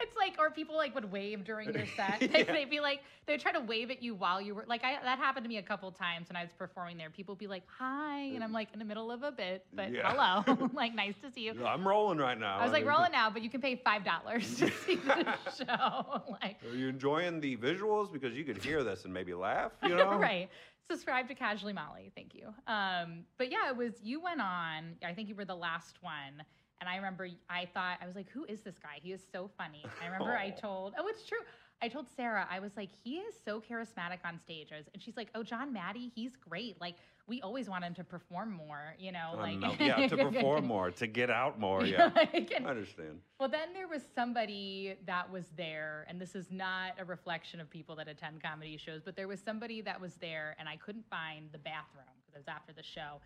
It's 0.00 0.16
like, 0.16 0.36
or 0.38 0.50
people 0.50 0.76
like 0.76 0.94
would 0.94 1.10
wave 1.10 1.44
during 1.44 1.72
your 1.74 1.86
set. 1.96 2.20
They, 2.32 2.44
Yeah. 2.44 2.52
They'd 2.52 2.70
be 2.70 2.78
like, 2.80 3.00
they'd 3.26 3.40
try 3.40 3.50
to 3.52 3.60
wave 3.60 3.90
at 3.90 4.00
you 4.02 4.14
while 4.14 4.40
you 4.40 4.54
were 4.54 4.64
like, 4.68 4.84
I, 4.84 4.98
that 5.02 5.18
happened 5.18 5.44
to 5.44 5.48
me 5.48 5.58
a 5.58 5.62
couple 5.62 5.90
times 5.90 6.28
when 6.28 6.36
I 6.36 6.42
was 6.42 6.52
performing 6.52 6.96
there. 6.96 7.10
People 7.10 7.34
would 7.34 7.38
be 7.40 7.46
like, 7.48 7.64
hi, 7.66 8.20
and 8.34 8.42
I'm 8.44 8.52
like 8.52 8.68
in 8.72 8.78
the 8.78 8.84
middle 8.84 9.10
of 9.10 9.22
a 9.24 9.32
bit, 9.32 9.66
but 9.74 9.92
Yeah. 9.92 10.10
hello, 10.12 10.68
like 10.74 10.94
nice 10.94 11.14
to 11.22 11.30
see 11.30 11.42
you. 11.42 11.66
I'm 11.66 11.86
rolling 11.86 12.18
right 12.18 12.38
now. 12.38 12.58
I 12.58 12.62
was 12.64 12.72
like, 12.72 12.86
rolling 12.86 13.10
now, 13.12 13.28
but 13.28 13.42
you 13.42 13.50
can 13.50 13.60
pay 13.60 13.74
five 13.76 14.04
dollars 14.04 14.56
to 14.58 14.70
see 14.70 14.94
the 14.96 15.34
show. 15.56 16.22
like, 16.40 16.56
Are 16.70 16.76
you 16.76 16.88
enjoying 16.88 17.40
the 17.40 17.56
visuals? 17.56 18.12
Because 18.12 18.34
you 18.34 18.44
could 18.44 18.62
hear 18.62 18.84
this 18.84 19.04
and 19.04 19.12
maybe 19.12 19.34
laugh, 19.34 19.72
you 19.82 19.96
know? 19.96 20.16
right. 20.16 20.48
Subscribe 20.90 21.28
to 21.28 21.34
Casually 21.34 21.72
Molly. 21.72 22.10
Thank 22.16 22.34
you. 22.34 22.46
Um, 22.66 23.24
but 23.36 23.50
yeah, 23.50 23.68
it 23.68 23.76
was 23.76 23.94
you 24.02 24.20
went 24.22 24.40
on. 24.40 24.96
I 25.04 25.12
think 25.14 25.28
you 25.28 25.34
were 25.34 25.44
the 25.44 25.54
last 25.54 25.96
one. 26.00 26.42
And 26.80 26.88
I 26.88 26.96
remember 26.96 27.28
I 27.50 27.66
thought 27.74 27.98
I 28.00 28.06
was 28.06 28.14
like, 28.14 28.28
who 28.30 28.44
is 28.44 28.60
this 28.60 28.78
guy? 28.78 29.00
He 29.02 29.12
is 29.12 29.20
so 29.32 29.50
funny. 29.58 29.84
I 30.02 30.06
remember 30.06 30.32
I 30.32 30.50
told 30.60 30.94
oh, 30.98 31.06
it's 31.08 31.24
true. 31.26 31.38
I 31.82 31.88
told 31.88 32.06
Sarah, 32.16 32.46
I 32.50 32.58
was 32.58 32.72
like, 32.76 32.88
he 33.04 33.16
is 33.18 33.34
so 33.44 33.60
charismatic 33.60 34.18
on 34.24 34.38
stage. 34.40 34.68
I 34.72 34.78
was- 34.78 34.88
And 34.94 35.02
she's 35.02 35.16
like, 35.16 35.28
oh, 35.36 35.42
Jon 35.44 35.72
Maddy, 35.72 36.10
he's 36.14 36.34
great. 36.36 36.80
Like, 36.80 36.96
we 37.28 37.42
always 37.42 37.68
want 37.68 37.84
him 37.84 37.94
to 37.94 38.02
perform 38.04 38.50
more, 38.52 38.94
you 38.98 39.12
know? 39.12 39.34
I 39.36 39.42
Like, 39.54 39.58
know. 39.58 39.74
yeah, 39.80 40.08
to 40.08 40.16
perform 40.16 40.66
more, 40.66 40.90
to 40.92 41.06
get 41.06 41.30
out 41.30 41.60
more. 41.60 41.84
Yeah, 41.88 42.10
Like, 42.16 42.50
and- 42.56 42.66
I 42.66 42.70
understand. 42.70 43.20
well, 43.38 43.48
then 43.50 43.72
there 43.74 43.86
was 43.86 44.02
somebody 44.14 44.96
that 45.06 45.30
was 45.30 45.44
there, 45.56 46.06
and 46.08 46.18
this 46.20 46.34
is 46.34 46.46
not 46.50 46.92
a 46.98 47.04
reflection 47.04 47.60
of 47.60 47.68
people 47.70 47.94
that 47.96 48.08
attend 48.08 48.42
comedy 48.42 48.76
shows, 48.78 49.02
but 49.04 49.14
there 49.14 49.28
was 49.28 49.40
somebody 49.40 49.80
that 49.82 50.00
was 50.00 50.14
there, 50.16 50.56
and 50.58 50.68
I 50.68 50.76
couldn't 50.76 51.04
find 51.10 51.48
the 51.52 51.58
bathroom 51.58 52.04
because 52.18 52.34
it 52.34 52.38
was 52.38 52.48
after 52.48 52.72
the 52.72 52.82
show. 52.82 53.20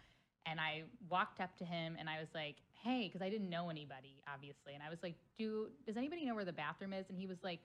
And 0.45 0.61
I 0.61 0.83
walked 1.09 1.41
up 1.41 1.57
to 1.59 1.65
him 1.65 1.95
and 2.01 2.09
I 2.11 2.19
was 2.19 2.27
like, 2.35 2.57
hey, 2.83 3.07
because 3.07 3.23
I 3.23 3.31
didn't 3.31 3.49
know 3.49 3.71
anybody, 3.71 4.21
obviously. 4.33 4.75
And 4.75 4.83
I 4.83 4.91
was 4.91 4.99
like, 5.01 5.15
do, 5.39 5.69
does 5.87 5.97
anybody 5.97 6.27
know 6.27 6.35
where 6.35 6.45
the 6.45 6.53
bathroom 6.53 6.93
is? 6.93 7.07
And 7.09 7.17
he 7.17 7.29
was 7.29 7.39
like, 7.45 7.61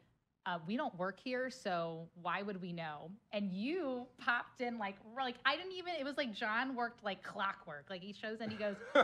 uh, 0.48 0.60
we 0.66 0.78
don't 0.78 0.98
work 0.98 1.20
here, 1.22 1.50
so 1.50 2.08
why 2.22 2.42
would 2.42 2.62
we 2.62 2.72
know? 2.72 3.12
And 3.34 3.52
you 3.52 4.08
popped 4.18 4.62
in 4.62 4.80
like, 4.80 4.96
like 5.16 5.36
I 5.46 5.58
didn't 5.58 5.74
even. 5.74 5.94
It 6.00 6.06
was 6.06 6.16
like 6.16 6.34
John 6.34 6.74
worked 6.74 7.04
like 7.04 7.22
clockwork. 7.22 7.88
Like 7.90 8.02
he 8.02 8.14
shows 8.14 8.38
and 8.40 8.50
he 8.50 8.58
goes, 8.58 8.78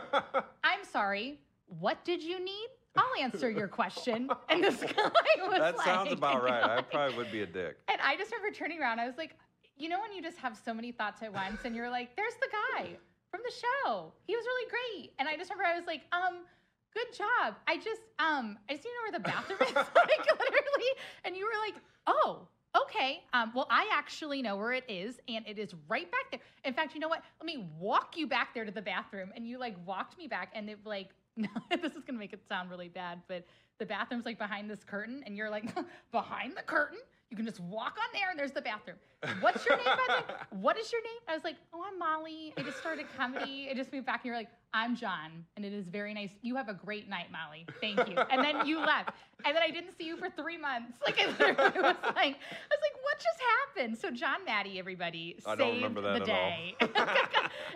I'm 0.63 0.85
sorry, 0.89 1.41
what 1.67 2.03
did 2.05 2.23
you 2.23 2.43
need? 2.43 2.67
I'll 2.95 3.23
answer 3.23 3.49
your 3.49 3.67
question. 3.67 4.29
And 4.49 4.63
this 4.63 4.77
guy 4.81 5.47
was 5.47 5.59
that 5.59 5.77
like, 5.77 5.85
sounds 5.85 6.13
about 6.13 6.43
right. 6.43 6.63
I 6.63 6.81
probably 6.91 7.17
would 7.17 7.31
be 7.31 7.41
a 7.41 7.45
dick. 7.45 7.75
And 7.89 7.99
I 8.01 8.15
just 8.15 8.31
remember 8.31 8.55
turning 8.55 8.79
around. 8.79 8.99
I 8.99 9.05
was 9.05 9.17
like, 9.17 9.35
you 9.77 9.89
know, 9.89 9.99
when 9.99 10.13
you 10.13 10.21
just 10.21 10.37
have 10.37 10.57
so 10.63 10.73
many 10.73 10.93
thoughts 10.93 11.21
at 11.23 11.33
once, 11.33 11.61
and 11.65 11.75
you're 11.75 11.89
like, 11.89 12.15
there's 12.15 12.35
the 12.35 12.47
guy 12.77 12.89
from 13.31 13.41
the 13.43 13.51
show. 13.51 14.13
He 14.27 14.35
was 14.35 14.45
really 14.45 14.69
great. 14.69 15.13
And 15.19 15.27
I 15.27 15.35
just 15.35 15.49
remember 15.51 15.69
I 15.69 15.75
was 15.75 15.87
like, 15.87 16.03
um, 16.13 16.45
good 16.93 17.17
job. 17.17 17.55
I 17.67 17.77
just, 17.77 18.01
um, 18.19 18.57
I 18.69 18.73
just 18.73 18.83
to 18.83 18.89
know 18.89 19.11
where 19.11 19.19
the 19.19 19.23
bathroom 19.23 19.59
is, 19.61 19.75
like 19.75 20.39
literally. 20.39 20.91
And 21.25 21.35
you 21.35 21.45
were 21.45 21.59
like, 21.65 21.81
oh. 22.07 22.47
Okay. 22.75 23.21
Um, 23.33 23.51
well, 23.53 23.67
I 23.69 23.87
actually 23.93 24.41
know 24.41 24.57
where 24.57 24.73
it 24.73 24.83
is, 24.87 25.19
and 25.27 25.47
it 25.47 25.59
is 25.59 25.75
right 25.87 26.09
back 26.09 26.31
there. 26.31 26.39
In 26.65 26.73
fact, 26.73 26.95
you 26.95 26.99
know 26.99 27.07
what? 27.07 27.21
Let 27.39 27.45
me 27.45 27.69
walk 27.79 28.17
you 28.17 28.25
back 28.25 28.55
there 28.55 28.65
to 28.65 28.71
the 28.71 28.81
bathroom. 28.81 29.31
And 29.35 29.47
you 29.47 29.59
like 29.59 29.75
walked 29.85 30.17
me 30.17 30.27
back, 30.27 30.49
and 30.55 30.67
it 30.67 30.79
like, 30.83 31.09
this 31.37 31.93
is 31.93 32.03
gonna 32.05 32.17
make 32.17 32.33
it 32.33 32.41
sound 32.49 32.71
really 32.71 32.89
bad, 32.89 33.21
but 33.27 33.45
the 33.79 33.85
bathroom's 33.85 34.25
like 34.25 34.39
behind 34.39 34.69
this 34.69 34.83
curtain, 34.83 35.23
and 35.25 35.37
you're 35.37 35.49
like 35.51 35.71
behind 36.11 36.57
the 36.57 36.63
curtain. 36.63 36.97
You 37.33 37.37
can 37.37 37.47
just 37.47 37.61
walk 37.61 37.97
on 37.97 38.09
there, 38.13 38.29
and 38.29 38.37
there's 38.37 38.51
the 38.51 38.61
bathroom. 38.61 38.97
What's 39.41 39.65
your 39.65 39.75
name, 39.77 39.87
the 39.87 40.13
way? 40.13 40.35
What 40.61 40.77
is 40.77 40.91
your 40.91 41.01
name? 41.01 41.17
I 41.27 41.33
was 41.33 41.43
like, 41.43 41.55
oh, 41.73 41.83
I'm 41.83 41.97
Molly. 41.97 42.53
I 42.55 42.61
just 42.61 42.77
started 42.77 43.07
comedy. 43.17 43.69
I 43.71 43.73
just 43.73 43.91
moved 43.91 44.05
back. 44.05 44.19
And 44.19 44.25
you're 44.25 44.35
like, 44.35 44.49
I'm 44.71 44.95
Jon, 44.95 45.43
and 45.55 45.65
it 45.65 45.73
is 45.73 45.87
very 45.87 46.13
nice. 46.13 46.29
You 46.43 46.55
have 46.57 46.69
a 46.69 46.75
great 46.75 47.09
night, 47.09 47.31
Molly. 47.31 47.65
Thank 47.81 48.07
you. 48.07 48.17
And 48.29 48.43
then 48.43 48.67
you 48.67 48.77
left, 48.79 49.13
and 49.45 49.55
then 49.55 49.63
I 49.63 49.71
didn't 49.71 49.97
see 49.97 50.05
you 50.05 50.15
for 50.15 50.29
three 50.29 50.59
months. 50.59 50.99
Like 51.03 51.19
I 51.19 51.25
literally 51.25 51.55
was 51.81 51.95
like, 52.03 52.15
I 52.15 52.69
was 52.69 52.81
like, 52.83 52.97
what 53.01 53.17
just 53.17 53.39
happened? 53.75 53.97
So 53.97 54.11
Jon 54.11 54.45
Maddy, 54.45 54.77
everybody, 54.77 55.35
I 55.43 55.49
saved 55.49 55.59
don't 55.59 55.75
remember 55.77 56.01
that 56.01 56.19
the 56.19 56.25
day. 56.25 56.75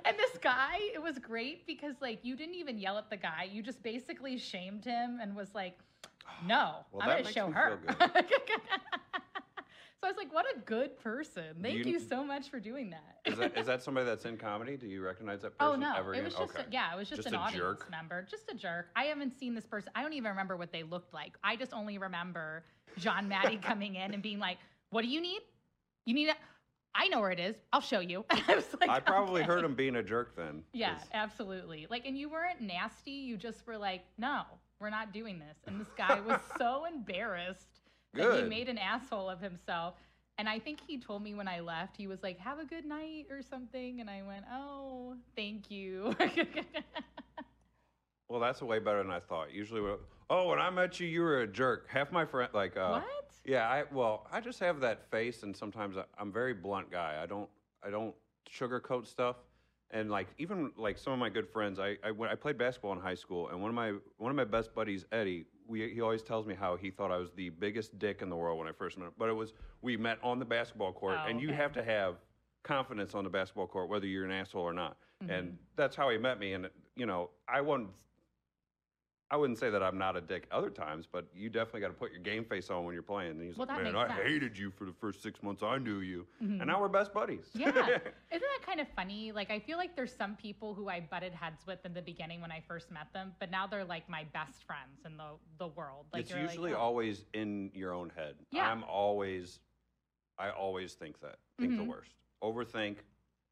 and 0.05 0.15
this 0.17 0.37
guy, 0.39 0.77
it 0.93 1.01
was 1.01 1.17
great 1.17 1.65
because 1.65 1.95
like 1.99 2.19
you 2.21 2.35
didn't 2.35 2.55
even 2.55 2.77
yell 2.77 2.99
at 2.99 3.09
the 3.09 3.17
guy. 3.17 3.49
You 3.51 3.63
just 3.63 3.81
basically 3.81 4.37
shamed 4.37 4.85
him 4.85 5.17
and 5.19 5.35
was 5.35 5.55
like, 5.55 5.79
"No, 6.45 6.85
Well, 6.91 7.01
I'm 7.01 7.09
going 7.09 7.25
to 7.25 7.31
show 7.31 7.49
her." 7.49 7.79
So 9.99 10.07
I 10.07 10.11
was 10.11 10.17
like, 10.17 10.31
"What 10.31 10.45
a 10.55 10.59
good 10.59 10.95
person! 10.99 11.55
Thank 11.61 11.77
you- 11.85 11.93
you, 11.93 11.99
so 11.99 12.23
much 12.23 12.49
for 12.49 12.59
doing 12.59 12.91
that." 12.91 13.19
Is 13.25 13.37
that 13.39 13.57
is 13.57 13.65
that 13.65 13.81
somebody 13.83 14.05
that's 14.05 14.25
in 14.25 14.37
comedy? 14.37 14.77
Do 14.77 14.85
you 14.87 15.01
recognize 15.03 15.41
that 15.41 15.57
person? 15.57 15.73
Oh 15.73 15.75
person 15.75 15.79
no! 15.91 15.95
ever 15.97 16.13
It 16.13 16.17
again? 16.17 16.25
was 16.25 16.35
just 16.35 16.55
okay. 16.55 16.63
a, 16.67 16.71
yeah, 16.71 16.93
it 16.93 16.97
was 16.97 17.09
just, 17.09 17.23
Just 17.23 17.29
an 17.29 17.35
a 17.35 17.37
audience 17.39 17.79
jerk? 17.79 17.89
member, 17.89 18.21
just 18.29 18.43
a 18.51 18.53
jerk. 18.55 18.89
I 18.95 19.05
haven't 19.05 19.31
seen 19.39 19.55
this 19.55 19.65
person. 19.65 19.91
I 19.95 20.03
don't 20.03 20.13
even 20.13 20.29
remember 20.29 20.55
what 20.55 20.71
they 20.71 20.83
looked 20.83 21.13
like. 21.15 21.35
I 21.43 21.55
just 21.55 21.73
only 21.73 21.97
remember 21.97 22.63
Jon 22.99 23.27
Maddy 23.27 23.57
coming 23.61 23.95
in 23.95 24.13
and 24.13 24.21
being 24.21 24.37
like, 24.39 24.59
"What 24.91 25.01
do 25.01 25.07
you 25.07 25.19
need? 25.19 25.41
You 26.05 26.13
need 26.13 26.29
a? 26.29 26.35
I 26.93 27.07
know 27.07 27.19
where 27.19 27.31
it 27.31 27.39
is. 27.39 27.55
I'll 27.73 27.81
show 27.81 27.99
you." 27.99 28.23
I 28.29 28.53
was 28.55 28.67
like, 28.79 28.91
I 28.91 28.99
probably 28.99 29.41
"Okay." 29.41 29.51
heard 29.51 29.63
him 29.65 29.73
being 29.73 29.95
a 29.95 30.03
jerk 30.03 30.35
then. 30.35 30.61
Yeah, 30.73 30.99
absolutely. 31.13 31.87
Like, 31.89 32.05
and 32.05 32.15
you 32.15 32.29
weren't 32.29 32.61
nasty. 32.61 33.11
You 33.11 33.35
just 33.35 33.65
were 33.65 33.79
like, 33.79 34.03
"No, 34.19 34.43
we're 34.79 34.91
not 34.91 35.11
doing 35.11 35.39
this." 35.39 35.57
And 35.65 35.81
this 35.81 35.89
guy 35.97 36.19
was 36.19 36.39
so 36.59 36.85
embarrassed 36.85 37.76
that 38.17 38.43
he 38.43 38.49
made 38.49 38.69
an 38.69 38.77
asshole 38.77 39.29
of 39.29 39.39
himself. 39.41 39.95
And 40.39 40.47
I 40.47 40.59
think 40.59 40.79
he 40.85 40.99
told 40.99 41.23
me 41.23 41.33
when 41.33 41.47
I 41.47 41.61
left, 41.61 41.97
he 41.97 42.05
was 42.05 42.21
like, 42.21 42.37
"Have 42.39 42.59
a 42.59 42.65
good 42.65 42.85
night" 42.85 43.25
or 43.31 43.41
something. 43.41 44.01
And 44.01 44.09
I 44.09 44.21
went, 44.21 44.45
"Oh, 44.51 45.15
thank 45.35 45.71
you." 45.71 46.15
Well, 48.29 48.41
that's 48.41 48.61
way 48.61 48.79
better 48.79 49.01
than 49.01 49.11
I 49.11 49.19
thought. 49.19 49.53
Usually, 49.53 49.79
when- 49.81 49.99
oh, 50.29 50.49
when 50.49 50.59
I 50.59 50.69
met 50.69 50.99
you, 50.99 51.07
you 51.07 51.21
were 51.21 51.41
a 51.41 51.47
jerk. 51.47 51.87
Half 51.87 52.11
my 52.11 52.25
friend, 52.25 52.49
like, 52.53 52.75
uh, 52.75 52.99
what? 53.01 53.31
yeah, 53.45 53.69
I 53.69 53.85
well, 53.91 54.27
I 54.31 54.41
just 54.41 54.59
have 54.59 54.81
that 54.81 55.09
face, 55.09 55.43
and 55.43 55.55
sometimes 55.55 55.95
I, 55.97 56.03
I'm 56.19 56.29
a 56.29 56.31
very 56.31 56.53
blunt 56.53 56.91
guy. 56.91 57.19
I 57.21 57.25
don't, 57.25 57.49
I 57.81 57.89
don't 57.89 58.13
sugarcoat 58.51 59.07
stuff, 59.07 59.37
and 59.91 60.11
like 60.11 60.27
even 60.37 60.71
like 60.75 60.97
some 60.97 61.13
of 61.13 61.19
my 61.19 61.29
good 61.29 61.47
friends, 61.47 61.79
I, 61.79 61.95
I 62.03 62.11
I 62.29 62.35
played 62.35 62.57
basketball 62.57 62.91
in 62.93 62.99
high 62.99 63.15
school, 63.15 63.47
and 63.47 63.61
one 63.61 63.69
of 63.69 63.75
my 63.75 63.93
one 64.17 64.29
of 64.29 64.35
my 64.35 64.43
best 64.43 64.75
buddies, 64.75 65.05
Eddie, 65.13 65.45
we 65.67 65.93
he 65.93 66.01
always 66.01 66.21
tells 66.23 66.45
me 66.45 66.55
how 66.55 66.75
he 66.75 66.89
thought 66.91 67.11
I 67.11 67.17
was 67.17 67.31
the 67.31 67.49
biggest 67.49 67.97
dick 67.99 68.21
in 68.21 68.29
the 68.29 68.35
world 68.35 68.57
when 68.59 68.67
I 68.67 68.71
first 68.71 68.97
met 68.97 69.05
him, 69.07 69.11
but 69.17 69.29
it 69.29 69.33
was 69.33 69.53
we 69.81 69.97
met 69.97 70.17
on 70.23 70.39
the 70.39 70.45
basketball 70.45 70.93
court, 70.93 71.17
Oh, 71.23 71.27
and 71.29 71.41
you 71.41 71.49
okay. 71.49 71.57
have 71.57 71.73
to 71.73 71.83
have 71.83 72.15
confidence 72.63 73.15
on 73.15 73.23
the 73.23 73.29
basketball 73.29 73.67
court, 73.67 73.89
whether 73.89 74.05
you're 74.07 74.25
an 74.25 74.31
asshole 74.31 74.63
or 74.63 74.73
not, 74.73 74.97
Mm-hmm. 75.23 75.31
and 75.31 75.57
that's 75.75 75.95
how 75.95 76.09
he 76.09 76.17
met 76.17 76.39
me, 76.39 76.53
and 76.53 76.69
you 76.95 77.05
know, 77.07 77.29
I 77.47 77.59
wouldn't 77.61 77.89
I 79.29 79.35
wouldn't 79.35 79.59
say 79.59 79.69
that 79.69 79.83
I'm 79.83 79.97
not 79.97 80.15
a 80.15 80.21
dick 80.21 80.47
other 80.51 80.69
times, 80.69 81.05
but 81.11 81.27
you 81.35 81.49
definitely 81.49 81.81
got 81.81 81.87
to 81.89 81.93
put 81.93 82.11
your 82.13 82.21
game 82.21 82.45
face 82.45 82.69
on 82.69 82.85
when 82.85 82.93
you're 82.93 83.03
playing. 83.03 83.31
And 83.31 83.41
he's 83.41 83.57
Well, 83.57 83.67
like, 83.67 83.77
that 83.79 83.83
man, 83.83 83.93
makes 83.93 84.11
I 84.11 84.15
sense. 84.15 84.27
hated 84.29 84.57
you 84.57 84.71
for 84.71 84.85
the 84.85 84.93
first 84.93 85.21
six 85.21 85.43
months 85.43 85.63
I 85.63 85.77
knew 85.79 85.99
you. 85.99 86.25
Mhm. 86.41 86.59
And 86.61 86.67
now 86.67 86.79
we're 86.79 86.87
best 86.87 87.13
buddies. 87.13 87.49
Yeah. 87.53 87.67
Isn't 87.75 88.01
that 88.31 88.59
kind 88.65 88.79
of 88.79 88.87
funny? 88.95 89.33
Like, 89.33 89.51
I 89.51 89.59
feel 89.59 89.77
like 89.77 89.97
there's 89.97 90.13
some 90.15 90.37
people 90.37 90.73
who 90.73 90.87
I 90.87 91.01
butted 91.01 91.33
heads 91.33 91.67
with 91.67 91.85
in 91.85 91.93
the 91.93 92.01
beginning 92.01 92.39
when 92.39 92.53
I 92.53 92.61
first 92.61 92.89
met 92.89 93.11
them, 93.11 93.33
but 93.39 93.51
now 93.51 93.67
they're 93.67 93.83
like 93.83 94.07
my 94.07 94.23
best 94.33 94.63
friends 94.63 95.01
in 95.05 95.17
the, 95.17 95.31
the 95.57 95.67
world. 95.67 96.05
Like, 96.13 96.21
it's 96.21 96.29
you're 96.31 96.39
like, 96.41 96.49
usually 96.51 96.73
"Oh." 96.73 96.77
always 96.77 97.25
in 97.33 97.69
your 97.73 97.91
own 97.93 98.09
head. 98.15 98.35
Yeah. 98.51 98.71
I'm 98.71 98.85
always, 98.85 99.59
I 100.39 100.51
always 100.51 100.93
think 100.93 101.19
that, 101.19 101.39
think 101.59 101.75
the 101.75 101.83
worst. 101.83 102.11
Overthink, 102.41 102.99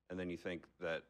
and 0.09 0.17
then 0.17 0.29
you 0.29 0.37
think 0.37 0.67
that, 0.79 1.03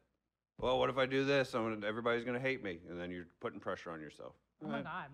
well, 0.58 0.80
what 0.80 0.90
if 0.90 0.98
I 0.98 1.06
do 1.06 1.24
this? 1.24 1.54
I'm 1.54 1.72
gonna, 1.72 1.86
everybody's 1.86 2.24
going 2.24 2.34
to 2.36 2.40
hate 2.42 2.64
me. 2.64 2.80
And 2.90 2.98
then 2.98 3.12
you're 3.12 3.28
putting 3.40 3.60
pressure 3.60 3.90
on 3.92 4.00
yourself. 4.00 4.34
Oh 4.64 4.68
my 4.68 4.82
God. 4.82 5.06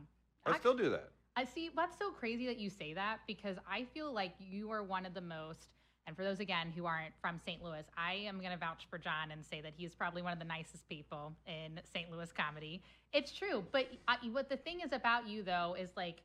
I 0.46 0.58
still 0.58 0.74
do 0.74 0.90
that. 0.90 1.10
I 1.36 1.44
see. 1.44 1.70
That's 1.74 1.98
so 1.98 2.10
crazy 2.10 2.46
that 2.46 2.58
you 2.58 2.68
say 2.68 2.92
that 2.94 3.20
because 3.26 3.56
I 3.70 3.84
feel 3.94 4.12
like 4.12 4.32
you 4.38 4.70
are 4.70 4.82
one 4.82 5.06
of 5.06 5.14
the 5.14 5.20
most. 5.20 5.68
And 6.06 6.16
for 6.16 6.24
those 6.24 6.40
again 6.40 6.72
who 6.74 6.84
aren't 6.84 7.14
from 7.20 7.40
St. 7.44 7.62
Louis, 7.62 7.84
I 7.96 8.14
am 8.14 8.38
going 8.38 8.50
to 8.50 8.56
vouch 8.56 8.86
for 8.90 8.98
Jon 8.98 9.30
and 9.30 9.44
say 9.44 9.60
that 9.60 9.72
he's 9.76 9.94
probably 9.94 10.20
one 10.20 10.32
of 10.32 10.40
the 10.40 10.44
nicest 10.44 10.88
people 10.88 11.32
in 11.46 11.80
St. 11.94 12.10
Louis 12.10 12.30
comedy. 12.32 12.82
It's 13.12 13.30
true, 13.30 13.64
but 13.72 13.86
uh, 14.08 14.16
what 14.32 14.48
the 14.48 14.56
thing 14.56 14.80
is 14.80 14.92
about 14.92 15.28
you 15.28 15.42
though 15.42 15.76
is 15.78 15.90
like 15.96 16.16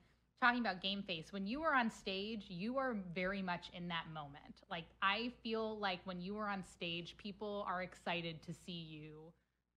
talking 0.41 0.62
about 0.62 0.81
game 0.81 1.03
face. 1.03 1.31
When 1.31 1.45
you 1.45 1.62
are 1.63 1.75
on 1.75 1.89
stage, 1.91 2.45
you 2.50 2.77
are 2.77 2.95
very 3.13 3.41
much 3.41 3.69
in 3.74 3.88
that 3.89 4.05
moment. 4.13 4.63
Like 4.69 4.86
I 5.01 5.31
feel 5.43 5.77
like 5.77 6.00
when 6.05 6.21
you 6.21 6.38
are 6.38 6.50
on 6.50 6.63
stage, 6.63 7.15
people 7.17 7.65
are 7.67 7.83
excited 7.83 8.41
to 8.43 8.53
see 8.53 8.71
you 8.71 9.31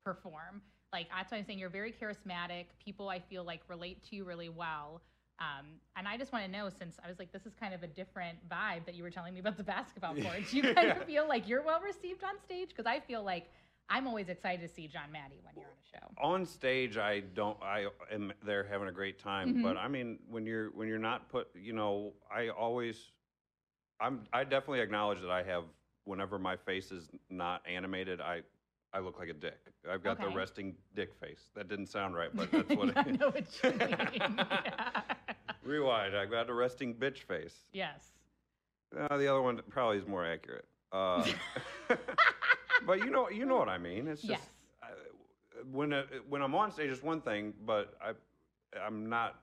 perform. 0.05 0.63
Like 0.93 1.07
that's 1.17 1.31
why 1.31 1.39
I'm 1.39 1.45
saying 1.45 1.59
you're 1.59 1.69
very 1.69 1.93
charismatic. 1.93 2.67
People 2.85 3.09
I 3.09 3.21
feel 3.21 3.45
like 3.45 3.61
relate 3.69 4.03
to 4.11 4.17
you 4.17 4.25
really 4.25 4.49
well. 4.49 5.03
Um, 5.39 5.67
and 5.97 6.07
I 6.07 6.19
just 6.19 6.33
want 6.33 6.45
to 6.45 6.51
know, 6.51 6.69
since 6.69 6.97
I 7.03 7.09
was 7.09 7.19
like, 7.19 7.33
this 7.33 7.47
is 7.47 7.55
kind 7.59 7.73
of 7.73 7.83
a 7.83 7.87
different 7.87 8.37
vibe 8.51 8.85
that 8.85 8.95
you 8.95 9.03
were 9.03 9.11
telling 9.11 9.33
me 9.33 9.41
about 9.41 9.57
the 9.57 9.63
basketball 9.77 10.15
court. 10.15 10.41
Do 10.51 10.57
you 10.57 10.75
kind 10.75 10.91
of 10.91 11.05
feel 11.07 11.27
like 11.27 11.49
you're 11.49 11.63
well 11.63 11.81
received 11.81 12.23
on 12.25 12.35
stage? 12.45 12.69
Because 12.69 12.87
I 12.87 13.01
feel 13.01 13.23
like 13.23 13.47
I'm 13.89 14.07
always 14.07 14.29
excited 14.29 14.61
to 14.69 14.73
see 14.75 14.87
Jon 14.87 15.11
Maddy 15.11 15.41
when 15.43 15.55
you're 15.57 15.65
on 15.65 15.71
a 15.71 15.99
show. 15.99 16.23
on 16.23 16.47
stage 16.47 16.97
i 16.97 17.19
don't 17.35 17.61
i 17.63 17.87
am 18.13 18.33
there 18.45 18.63
having 18.63 18.87
a 18.87 18.93
great 18.93 19.19
time 19.19 19.55
Mhm. 19.57 19.63
but 19.65 19.77
i 19.77 19.89
mean 19.89 20.21
when 20.29 20.47
you're 20.47 20.69
when 20.71 20.87
you're 20.87 20.99
not 21.01 21.29
put 21.29 21.49
you 21.57 21.73
know 21.73 22.13
i 22.33 22.49
always 22.51 23.11
i'm 24.01 24.21
i 24.33 24.45
definitely 24.45 24.79
acknowledge 24.81 25.21
that 25.21 25.31
i 25.31 25.43
have 25.43 25.65
whenever 26.05 26.39
my 26.39 26.55
face 26.57 26.93
is 26.93 27.09
not 27.31 27.63
animated 27.67 28.21
i 28.21 28.43
i 28.93 28.99
look 28.99 29.19
like 29.19 29.29
a 29.29 29.33
dick 29.35 29.59
i've 29.91 30.03
got 30.03 30.19
the 30.21 30.27
Okay. 30.27 30.35
resting 30.37 30.75
dick 30.95 31.15
face 31.15 31.51
that 31.55 31.69
didn't 31.69 31.87
sound 31.87 32.15
right 32.15 32.31
but 32.35 32.51
that's 32.53 32.75
what 32.75 32.97
I 32.97 33.03
know 33.11 33.31
what 33.31 33.47
you 33.63 33.71
mean. 33.87 34.37
Yeah. 34.39 35.03
rewind 35.63 36.17
I've 36.17 36.31
got 36.31 36.49
a 36.51 36.55
resting 36.55 36.95
bitch 36.95 37.19
face 37.19 37.57
Yes. 37.73 38.13
uh, 38.99 39.17
the 39.17 39.29
other 39.29 39.43
one 39.43 39.61
probably 39.71 39.99
is 39.99 40.07
more 40.07 40.25
accurate 40.27 40.65
uh, 40.93 41.25
but 42.87 42.99
you 43.05 43.11
know 43.11 43.29
you 43.31 43.45
know 43.47 43.57
what 43.57 43.69
i 43.69 43.79
mean 43.79 44.09
it's 44.09 44.23
just 44.23 44.31
Yes. 44.33 44.41
I, 44.83 44.89
when 45.73 45.93
uh 45.93 46.05
when 46.29 46.43
I'm 46.43 46.55
on 46.55 46.71
stage, 46.73 46.91
it's 46.91 47.03
one 47.03 47.21
thing, 47.21 47.53
but 47.67 47.95
I, 48.01 48.13
I'm 48.81 49.09
not, 49.11 49.41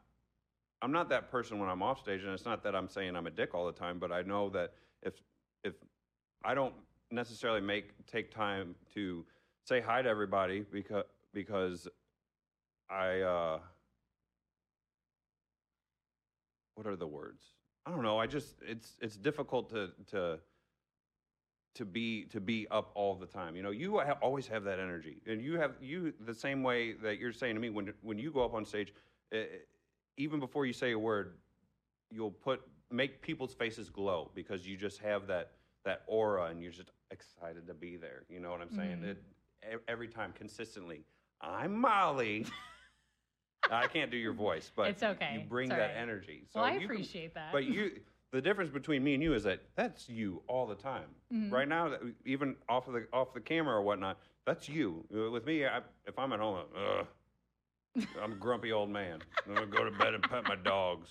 I'm 0.82 0.92
not 0.92 1.10
that 1.10 1.30
person 1.30 1.60
when 1.60 1.70
I'm 1.70 1.84
off 1.84 2.00
stage, 2.00 2.24
and 2.24 2.32
it's 2.34 2.46
not 2.46 2.64
that 2.64 2.76
I'm 2.76 2.88
saying 2.90 3.16
I'm 3.16 3.28
a 3.28 3.32
dick 3.32 3.54
all 3.54 3.68
the 3.68 3.72
time, 3.72 4.00
but 4.00 4.12
I 4.12 4.24
know 4.24 4.50
that 4.50 4.74
if 5.04 5.14
if 5.64 5.74
I 6.44 6.56
don't 6.56 6.74
necessarily 7.12 7.62
make 7.62 7.92
take 8.08 8.34
time 8.34 8.74
to 8.96 9.26
say 9.68 9.82
hi 9.82 10.02
to 10.02 10.08
everybody 10.10 10.62
because 10.72 11.04
because 11.34 11.88
I 12.90 13.20
uh, 13.22 13.60
what 16.76 16.88
are 16.88 16.96
the 16.96 17.08
words? 17.08 17.44
I 17.86 17.92
don't 17.92 18.04
know. 18.04 18.18
I 18.18 18.28
just 18.28 18.56
it's 18.62 18.98
it's 19.02 19.18
difficult 19.18 19.70
to 19.72 19.90
to 20.12 20.40
to 21.76 21.86
be 21.86 22.24
to 22.26 22.40
be 22.40 22.68
up 22.72 22.92
all 22.96 23.16
the 23.16 23.26
time. 23.26 23.56
You 23.56 23.64
know, 23.64 23.72
you 23.72 24.00
ha- 24.00 24.18
always 24.22 24.48
have 24.48 24.64
that 24.64 24.80
energy, 24.80 25.18
and 25.28 25.42
you 25.42 25.60
have 25.60 25.74
you 25.82 26.14
the 26.26 26.34
same 26.34 26.64
way 26.64 26.94
that 26.94 27.20
you're 27.20 27.34
saying 27.34 27.56
to 27.56 27.62
me 27.62 27.70
when 27.70 27.94
when 28.02 28.18
you 28.18 28.32
go 28.32 28.44
up 28.46 28.54
on 28.54 28.64
stage, 28.66 28.94
eh, 29.34 29.44
even 30.18 30.40
before 30.40 30.66
you 30.66 30.74
say 30.74 30.94
a 30.94 31.00
word, 31.00 31.34
you'll 32.10 32.32
put 32.32 32.62
make 32.90 33.22
people's 33.22 33.54
faces 33.54 33.90
glow 33.90 34.32
because 34.34 34.66
you 34.66 34.78
just 34.78 35.00
have 35.00 35.28
that 35.28 35.52
that 35.84 36.04
aura, 36.08 36.46
and 36.46 36.62
you're 36.64 36.72
just 36.72 36.92
excited 37.12 37.68
to 37.68 37.74
be 37.74 37.98
there. 37.98 38.24
You 38.30 38.40
know 38.40 38.52
what 38.52 38.62
I'm 38.62 38.72
saying? 38.72 39.00
Mhm. 39.02 39.10
It, 39.12 39.24
every 39.88 40.08
time, 40.08 40.34
consistently. 40.34 41.04
I'm 41.42 41.80
Molly. 41.80 42.46
I 43.70 43.88
can't 43.88 44.10
do 44.10 44.18
your 44.18 44.34
voice, 44.34 44.72
but 44.76 44.88
It's 44.90 45.04
okay. 45.04 45.40
You 45.42 45.48
bring 45.48 45.70
that 45.70 45.78
right. 45.80 45.92
energy. 45.98 46.44
So 46.52 46.62
well, 46.62 46.70
I 46.70 46.74
you 46.74 46.80
can- 46.82 46.86
appreciate 46.92 47.34
that. 47.34 47.52
but 47.52 47.66
you, 47.66 48.00
the 48.32 48.42
difference 48.42 48.72
between 48.72 49.04
me 49.04 49.14
and 49.14 49.22
you 49.22 49.34
is 49.34 49.44
that 49.44 49.62
that's 49.76 50.08
you 50.08 50.42
all 50.48 50.66
the 50.68 50.76
time. 50.76 51.10
Mhm. 51.34 51.52
Right 51.52 51.68
now, 51.68 51.98
even 52.26 52.56
off 52.70 52.88
of 52.88 52.94
the 52.94 53.08
off 53.12 53.34
the 53.34 53.42
camera 53.42 53.76
or 53.76 53.82
whatnot, 53.82 54.20
that's 54.46 54.70
you. 54.70 55.06
Uh, 55.14 55.30
With 55.32 55.46
me, 55.46 55.66
I, 55.66 55.82
if 56.06 56.18
I'm 56.18 56.32
at 56.34 56.40
home, 56.40 56.66
ugh, 56.78 57.08
I'm 58.22 58.32
a 58.34 58.36
grumpy 58.36 58.72
old 58.72 58.90
man. 58.90 59.20
I'm 59.48 59.54
gonna 59.56 59.66
go 59.68 59.84
to 59.84 59.92
bed 59.92 60.14
and 60.14 60.24
pet 60.24 60.44
my 60.46 60.56
dogs. 60.56 61.10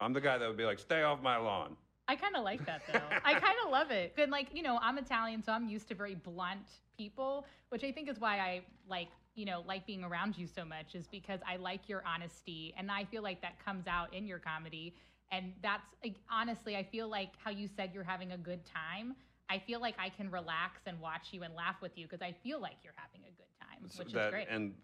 I'm 0.00 0.12
the 0.12 0.20
guy 0.20 0.36
that 0.36 0.46
would 0.46 0.56
be 0.58 0.64
like, 0.64 0.78
"Stay 0.78 1.02
off 1.02 1.22
my 1.22 1.36
lawn." 1.36 1.76
I 2.06 2.16
kind 2.16 2.36
of 2.36 2.44
like 2.44 2.66
that 2.66 2.82
though. 2.92 3.00
I 3.24 3.32
kind 3.40 3.56
of 3.64 3.70
love 3.70 3.90
it. 3.90 4.12
And 4.18 4.30
like, 4.30 4.48
you 4.54 4.62
know, 4.62 4.78
I'm 4.82 4.98
Italian, 4.98 5.42
so 5.42 5.52
I'm 5.52 5.68
used 5.68 5.88
to 5.88 5.94
very 5.94 6.14
blunt 6.14 6.68
people, 6.96 7.46
which 7.70 7.84
I 7.84 7.92
think 7.92 8.08
is 8.08 8.18
why 8.18 8.38
I 8.38 8.62
like, 8.88 9.08
you 9.34 9.44
know, 9.44 9.62
like 9.66 9.86
being 9.86 10.04
around 10.04 10.36
you 10.38 10.46
so 10.46 10.64
much 10.64 10.94
is 10.94 11.06
because 11.08 11.40
I 11.46 11.56
like 11.56 11.88
your 11.88 12.02
honesty 12.06 12.74
and 12.76 12.90
I 12.90 13.04
feel 13.04 13.22
like 13.22 13.40
that 13.42 13.64
comes 13.64 13.86
out 13.86 14.12
in 14.14 14.26
your 14.26 14.38
comedy. 14.38 14.94
And 15.30 15.52
that's 15.62 15.86
like, 16.02 16.16
honestly, 16.30 16.76
I 16.76 16.82
feel 16.84 17.08
like 17.08 17.30
how 17.42 17.50
you 17.50 17.68
said 17.76 17.90
you're 17.92 18.04
having 18.04 18.32
a 18.32 18.38
good 18.38 18.64
time. 18.64 19.14
I 19.50 19.58
feel 19.58 19.80
like 19.80 19.94
I 19.98 20.08
can 20.08 20.30
relax 20.30 20.82
and 20.86 21.00
watch 21.00 21.28
you 21.32 21.42
and 21.42 21.54
laugh 21.54 21.76
with 21.82 21.98
you 21.98 22.06
because 22.06 22.22
I 22.22 22.32
feel 22.42 22.60
like 22.60 22.76
you're 22.82 22.94
having 22.96 23.22
a 23.26 23.32
good 23.32 23.50
time, 23.60 23.82
which 23.98 24.12
that- 24.12 24.26
is 24.28 24.30
great. 24.30 24.48
And 24.48 24.74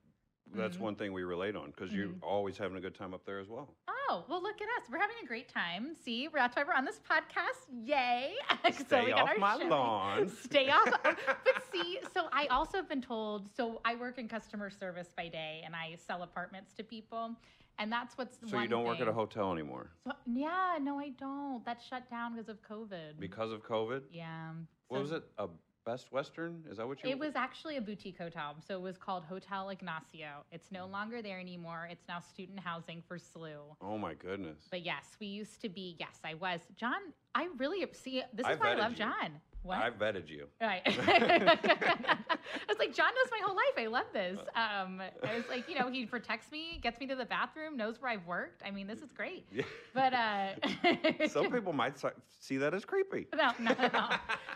that's 0.54 0.76
Mhm. 0.76 0.80
one 0.80 0.96
thing 0.96 1.12
we 1.12 1.22
relate 1.22 1.54
on 1.56 1.70
because 1.70 1.92
you're 1.92 2.08
Mhm. 2.08 2.22
always 2.22 2.58
having 2.58 2.76
a 2.76 2.80
good 2.80 2.94
time 2.94 3.14
up 3.14 3.24
there 3.24 3.38
as 3.38 3.48
well. 3.48 3.74
Oh, 3.88 4.24
well, 4.28 4.42
look 4.42 4.60
at 4.60 4.66
us. 4.82 4.90
We're 4.90 4.98
having 4.98 5.16
a 5.22 5.26
great 5.26 5.48
time. 5.48 5.94
See, 5.94 6.26
that's 6.28 6.56
why 6.56 6.64
we're 6.64 6.74
on 6.74 6.84
this 6.84 7.00
podcast. 7.00 7.66
Yay. 7.70 8.34
So 8.72 8.84
Stay 8.84 9.04
we 9.06 9.10
got 9.12 9.20
off 9.22 9.28
our 9.30 9.38
my 9.38 9.58
show. 9.58 9.66
lawn. 9.68 10.28
Stay 10.44 10.68
off. 10.70 10.90
but 11.02 11.16
see, 11.72 12.00
so 12.12 12.28
I 12.32 12.46
also 12.48 12.76
have 12.78 12.88
been 12.88 13.00
told, 13.02 13.48
so 13.54 13.80
I 13.84 13.94
work 13.94 14.18
in 14.18 14.28
customer 14.28 14.68
service 14.70 15.12
by 15.16 15.28
day 15.28 15.62
and 15.64 15.74
I 15.76 15.94
sell 15.96 16.22
apartments 16.24 16.72
to 16.74 16.82
people. 16.84 17.36
And 17.78 17.90
that's 17.90 18.18
what's 18.18 18.38
So 18.50 18.56
one 18.56 18.62
you 18.64 18.68
don't 18.68 18.84
work 18.84 19.00
at 19.00 19.08
a 19.08 19.12
hotel 19.12 19.52
anymore 19.52 19.90
So, 20.04 20.12
yeah, 20.26 20.76
no, 20.80 20.98
I 20.98 21.10
don't. 21.10 21.64
That 21.64 21.80
shut 21.80 22.10
down 22.10 22.34
because 22.34 22.48
of 22.50 22.60
COVID. 22.62 23.18
because 23.18 23.52
of 23.52 23.62
COVID? 23.62 24.02
yeah. 24.10 24.52
What 24.88 25.00
was 25.02 25.12
it? 25.12 25.22
A 25.38 25.48
Best 25.84 26.12
Western? 26.12 26.62
Is 26.70 26.76
that 26.76 26.86
what 26.86 27.02
you? 27.02 27.10
It 27.10 27.18
was 27.18 27.34
actually 27.34 27.76
a 27.76 27.80
boutique 27.80 28.18
hotel. 28.18 28.56
So 28.66 28.74
it 28.74 28.82
was 28.82 28.96
called 28.96 29.24
Hotel 29.24 29.70
Ignacio. 29.70 30.44
It's 30.52 30.70
no 30.70 30.86
mm. 30.86 30.92
longer 30.92 31.22
there 31.22 31.40
anymore. 31.40 31.88
It's 31.90 32.06
now 32.08 32.20
student 32.20 32.60
housing 32.60 33.02
for 33.06 33.18
SLU. 33.18 33.56
Oh 33.80 33.96
my 33.98 34.14
goodness. 34.14 34.58
But 34.70 34.84
yes, 34.84 35.04
we 35.20 35.26
used 35.26 35.60
to 35.62 35.68
be, 35.68 35.96
yes, 35.98 36.18
I 36.24 36.34
was. 36.34 36.60
Jon, 36.76 37.00
I 37.34 37.48
really 37.56 37.84
see 37.92 38.22
this 38.32 38.46
I 38.46 38.52
is 38.52 38.60
why 38.60 38.72
I 38.72 38.74
love 38.74 38.92
you. 38.92 38.98
Jon. 38.98 39.40
What? 39.62 39.78
I 39.78 39.90
vetted 39.90 40.28
you. 40.28 40.46
Right. 40.60 40.82
I 40.86 42.28
was 42.68 42.78
like, 42.78 42.94
Jon 42.94 43.08
knows 43.14 43.30
my 43.30 43.40
whole 43.44 43.54
life. 43.54 43.74
I 43.76 43.86
love 43.86 44.06
this. 44.12 44.38
Um, 44.56 45.02
I 45.22 45.36
was 45.36 45.44
like, 45.50 45.68
you 45.68 45.78
know, 45.78 45.90
he 45.90 46.06
protects 46.06 46.50
me, 46.50 46.78
gets 46.82 46.98
me 46.98 47.06
to 47.08 47.14
the 47.14 47.26
bathroom, 47.26 47.76
knows 47.76 48.00
where 48.00 48.10
I've 48.10 48.26
worked. 48.26 48.62
I 48.64 48.70
mean, 48.70 48.86
this 48.86 49.00
is 49.00 49.12
great. 49.12 49.46
Yeah. 49.52 49.64
But 49.92 50.14
uh, 50.14 51.28
Some 51.28 51.50
people 51.52 51.72
might 51.72 52.02
see 52.38 52.56
that 52.56 52.72
as 52.72 52.84
creepy. 52.84 53.26
no, 53.34 53.50
no, 53.58 53.74
no. 53.78 54.08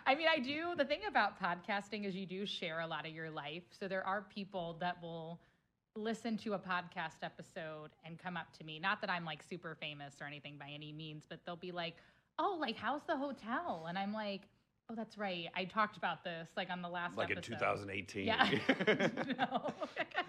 I 0.07 0.15
mean, 0.15 0.27
I 0.31 0.39
do. 0.39 0.75
The 0.77 0.85
thing 0.85 1.01
about 1.09 1.41
podcasting 1.41 2.07
is 2.07 2.15
you 2.15 2.27
do 2.27 2.47
share 2.47 2.81
a 2.81 2.87
lot 2.87 3.07
of 3.07 3.13
your 3.13 3.31
life. 3.31 3.65
So 3.79 3.89
there 3.89 4.07
are 4.07 4.23
people 4.35 4.77
that 4.81 5.01
will 5.03 5.39
listen 5.97 6.37
to 6.39 6.55
a 6.55 6.59
podcast 6.59 7.23
episode 7.23 7.91
and 8.05 8.19
come 8.19 8.37
up 8.37 8.57
to 8.59 8.65
me. 8.65 8.79
Not 8.79 9.01
that 9.03 9.11
I'm 9.11 9.25
like 9.25 9.43
super 9.43 9.77
famous 9.79 10.15
or 10.21 10.27
anything 10.27 10.57
by 10.59 10.71
any 10.75 10.93
means, 10.93 11.25
but 11.29 11.41
they'll 11.45 11.57
be 11.57 11.73
like, 11.73 11.95
"Oh, 12.39 12.57
like 12.61 12.77
how's 12.77 13.03
the 13.07 13.17
hotel?" 13.17 13.87
And 13.89 13.97
I'm 13.99 14.13
like, 14.13 14.43
"Oh, 14.91 14.95
that's 14.95 15.17
right. 15.17 15.49
I 15.55 15.65
talked 15.65 15.97
about 15.97 16.25
this 16.25 16.49
like 16.57 16.71
on 16.71 16.83
the 16.83 16.89
last 16.89 17.17
Like 17.17 17.31
in 17.31 17.41
2018. 17.41 18.27
Yeah. 18.27 18.51
no. 19.39 19.73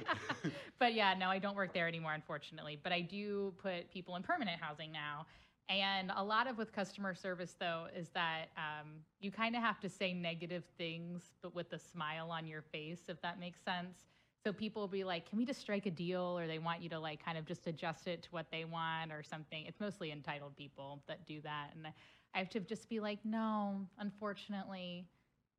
but 0.80 0.94
yeah, 0.94 1.14
no, 1.14 1.30
I 1.30 1.40
don't 1.40 1.56
work 1.56 1.74
there 1.74 1.88
anymore, 1.88 2.14
unfortunately. 2.14 2.80
But 2.82 2.92
I 2.92 3.02
do 3.02 3.54
put 3.62 3.92
people 3.92 4.16
in 4.16 4.24
permanent 4.24 4.62
housing 4.62 4.92
now. 4.92 5.26
And 5.68 6.12
a 6.16 6.24
lot 6.24 6.48
of 6.48 6.58
with 6.58 6.72
customer 6.72 7.16
service, 7.16 7.56
though, 7.60 7.88
is 7.96 8.10
that 8.10 8.50
um, 8.56 8.88
you 9.20 9.32
kind 9.32 9.56
of 9.56 9.64
have 9.64 9.80
to 9.80 9.90
say 9.90 10.14
negative 10.14 10.64
things, 10.78 11.34
but 11.42 11.56
with 11.56 11.74
a 11.74 11.80
smile 11.80 12.30
on 12.30 12.46
your 12.46 12.62
face, 12.62 13.02
if 13.08 13.20
that 13.24 13.40
makes 13.40 13.60
sense. 13.62 13.98
So 14.46 14.54
people 14.54 14.84
will 14.84 14.88
be 14.88 15.04
like, 15.04 15.28
can 15.28 15.40
we 15.40 15.46
just 15.46 15.60
strike 15.60 15.88
a 15.88 15.92
deal? 15.92 16.38
Or 16.38 16.46
they 16.46 16.60
want 16.60 16.84
you 16.84 16.90
to 16.90 17.00
like 17.00 17.24
kind 17.26 17.36
of 17.36 17.46
just 17.46 17.66
adjust 17.66 18.06
it 18.06 18.22
to 18.24 18.30
what 18.30 18.46
they 18.52 18.64
want 18.64 19.12
or 19.12 19.24
something. 19.24 19.66
It's 19.66 19.80
mostly 19.80 20.12
entitled 20.12 20.56
people 20.56 21.02
that 21.08 21.26
do 21.26 21.42
that. 21.42 21.72
And 21.74 21.88
I 22.36 22.40
have 22.40 22.50
to 22.50 22.60
just 22.60 22.90
be 22.90 23.00
like, 23.00 23.20
no, 23.24 23.88
unfortunately, 23.98 25.08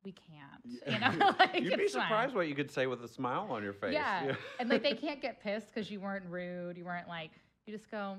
we 0.03 0.13
can't. 0.13 0.61
You 0.87 0.99
know, 0.99 1.33
like, 1.39 1.55
You'd 1.59 1.77
be 1.77 1.83
it's 1.83 1.93
fine. 1.95 2.03
surprised 2.03 2.35
what 2.35 2.47
you 2.47 2.55
could 2.55 2.71
say 2.71 2.85
with 2.87 3.03
a 3.03 3.07
smile 3.07 3.47
on 3.49 3.63
your 3.63 3.73
face. 3.73 3.93
Yeah. 3.93 4.35
and 4.59 4.69
like 4.69 4.83
they 4.83 4.93
can't 5.05 5.21
get 5.21 5.41
pissed 5.41 5.67
because 5.73 5.89
you 5.89 5.99
weren't 5.99 6.25
rude. 6.29 6.77
You 6.77 6.85
weren't 6.85 7.07
like, 7.07 7.31
you 7.65 7.75
just 7.75 7.89
go, 7.89 8.15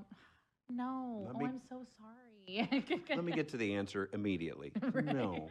no, 0.69 1.25
Let 1.27 1.37
oh, 1.37 1.39
me- 1.39 1.45
I'm 1.47 1.61
so 1.69 1.83
sorry. 1.97 2.69
Let 3.11 3.25
me 3.25 3.33
get 3.33 3.49
to 3.51 3.57
the 3.57 3.75
answer 3.75 4.09
immediately. 4.13 4.73
Right. 4.93 5.05
No. 5.05 5.49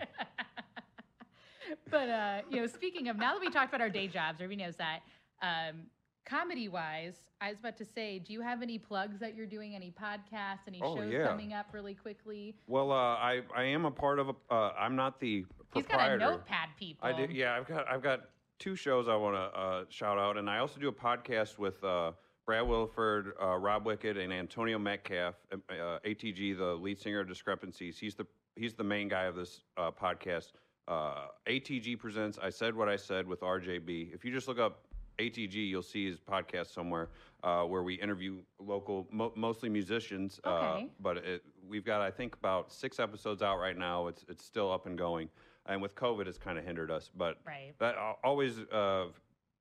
but 1.89 2.09
uh, 2.09 2.41
you 2.49 2.59
know, 2.59 2.67
speaking 2.67 3.07
of 3.07 3.17
now 3.17 3.33
that 3.33 3.39
we 3.41 3.49
talked 3.49 3.69
about 3.69 3.81
our 3.81 3.89
day 3.89 4.07
jobs, 4.07 4.41
everybody 4.41 4.63
knows 4.65 4.75
that. 4.77 4.99
Um, 5.41 5.83
comedy 6.27 6.67
wise, 6.67 7.15
I 7.41 7.49
was 7.49 7.59
about 7.59 7.77
to 7.77 7.85
say, 7.85 8.19
do 8.19 8.33
you 8.33 8.41
have 8.41 8.61
any 8.61 8.77
plugs 8.77 9.19
that 9.19 9.35
you're 9.35 9.45
doing? 9.45 9.75
Any 9.75 9.91
podcasts? 9.91 10.67
Any 10.67 10.81
Oh, 10.81 10.95
shows 10.95 11.11
yeah. 11.11 11.27
coming 11.27 11.53
up 11.53 11.67
really 11.71 11.93
quickly? 11.93 12.55
Well, 12.67 12.91
uh, 12.91 12.95
I 13.15 13.41
I 13.55 13.63
am 13.63 13.85
a 13.85 13.91
part 13.91 14.19
of 14.19 14.29
a. 14.29 14.35
Uh, 14.51 14.73
I'm 14.77 14.95
not 14.95 15.19
the 15.19 15.45
He's 15.73 15.85
got 15.85 16.11
a 16.11 16.17
notepad, 16.17 16.69
people. 16.79 17.07
I 17.07 17.13
do. 17.13 17.31
Yeah, 17.31 17.55
I've 17.55 17.67
got 17.67 17.87
I've 17.87 18.01
got 18.03 18.21
two 18.59 18.75
shows 18.75 19.07
I 19.07 19.15
want 19.15 19.35
to 19.35 19.59
uh, 19.59 19.85
shout 19.89 20.17
out, 20.17 20.37
and 20.37 20.49
I 20.49 20.59
also 20.59 20.79
do 20.79 20.87
a 20.87 20.93
podcast 20.93 21.57
with 21.57 21.83
uh, 21.83 22.11
Brad 22.45 22.67
Wilford, 22.67 23.33
uh, 23.41 23.57
Rob 23.57 23.85
Wicked, 23.85 24.17
and 24.17 24.31
Antonio 24.33 24.79
Metcalf, 24.79 25.35
uh, 25.51 25.99
ATG, 26.05 26.57
the 26.57 26.73
lead 26.75 26.99
singer 26.99 27.19
of 27.19 27.27
Discrepancies. 27.27 27.97
He's 27.99 28.15
the 28.15 28.25
he's 28.55 28.73
the 28.73 28.83
main 28.83 29.07
guy 29.07 29.23
of 29.25 29.35
this 29.35 29.61
uh, 29.77 29.91
podcast. 29.91 30.53
Uh, 30.87 31.27
ATG 31.47 31.99
presents 31.99 32.39
I 32.41 32.49
said 32.49 32.73
what 32.73 32.87
I 32.87 32.95
said 32.95 33.27
with 33.27 33.41
RJB. 33.41 34.13
If 34.15 34.23
you 34.23 34.31
just 34.31 34.47
look 34.47 34.57
up 34.57 34.86
ATG, 35.19 35.55
you'll 35.69 35.81
see 35.81 36.05
his 36.09 36.19
podcast 36.19 36.73
somewhere 36.73 37.09
uh, 37.43 37.63
where 37.63 37.83
we 37.83 37.95
interview 37.95 38.37
local, 38.59 39.07
mo- 39.11 39.33
mostly 39.35 39.69
musicians. 39.69 40.39
Uh, 40.43 40.49
Okay. 40.49 40.89
but 40.99 41.17
it, 41.17 41.43
we've 41.67 41.85
got 41.85 42.01
I 42.01 42.11
think 42.11 42.35
about 42.35 42.71
six 42.71 42.99
episodes 42.99 43.41
out 43.41 43.57
right 43.59 43.77
now. 43.77 44.07
It's 44.07 44.25
it's 44.29 44.43
still 44.45 44.71
up 44.71 44.85
and 44.85 44.97
going, 44.97 45.29
and 45.65 45.81
with 45.81 45.95
COVID, 45.95 46.27
it's 46.27 46.37
kind 46.37 46.57
of 46.57 46.65
hindered 46.65 46.91
us. 46.91 47.09
But 47.15 47.37
Right. 47.45 47.73
that 47.79 47.95
I'll 47.97 48.19
always 48.23 48.59
uh, 48.59 49.05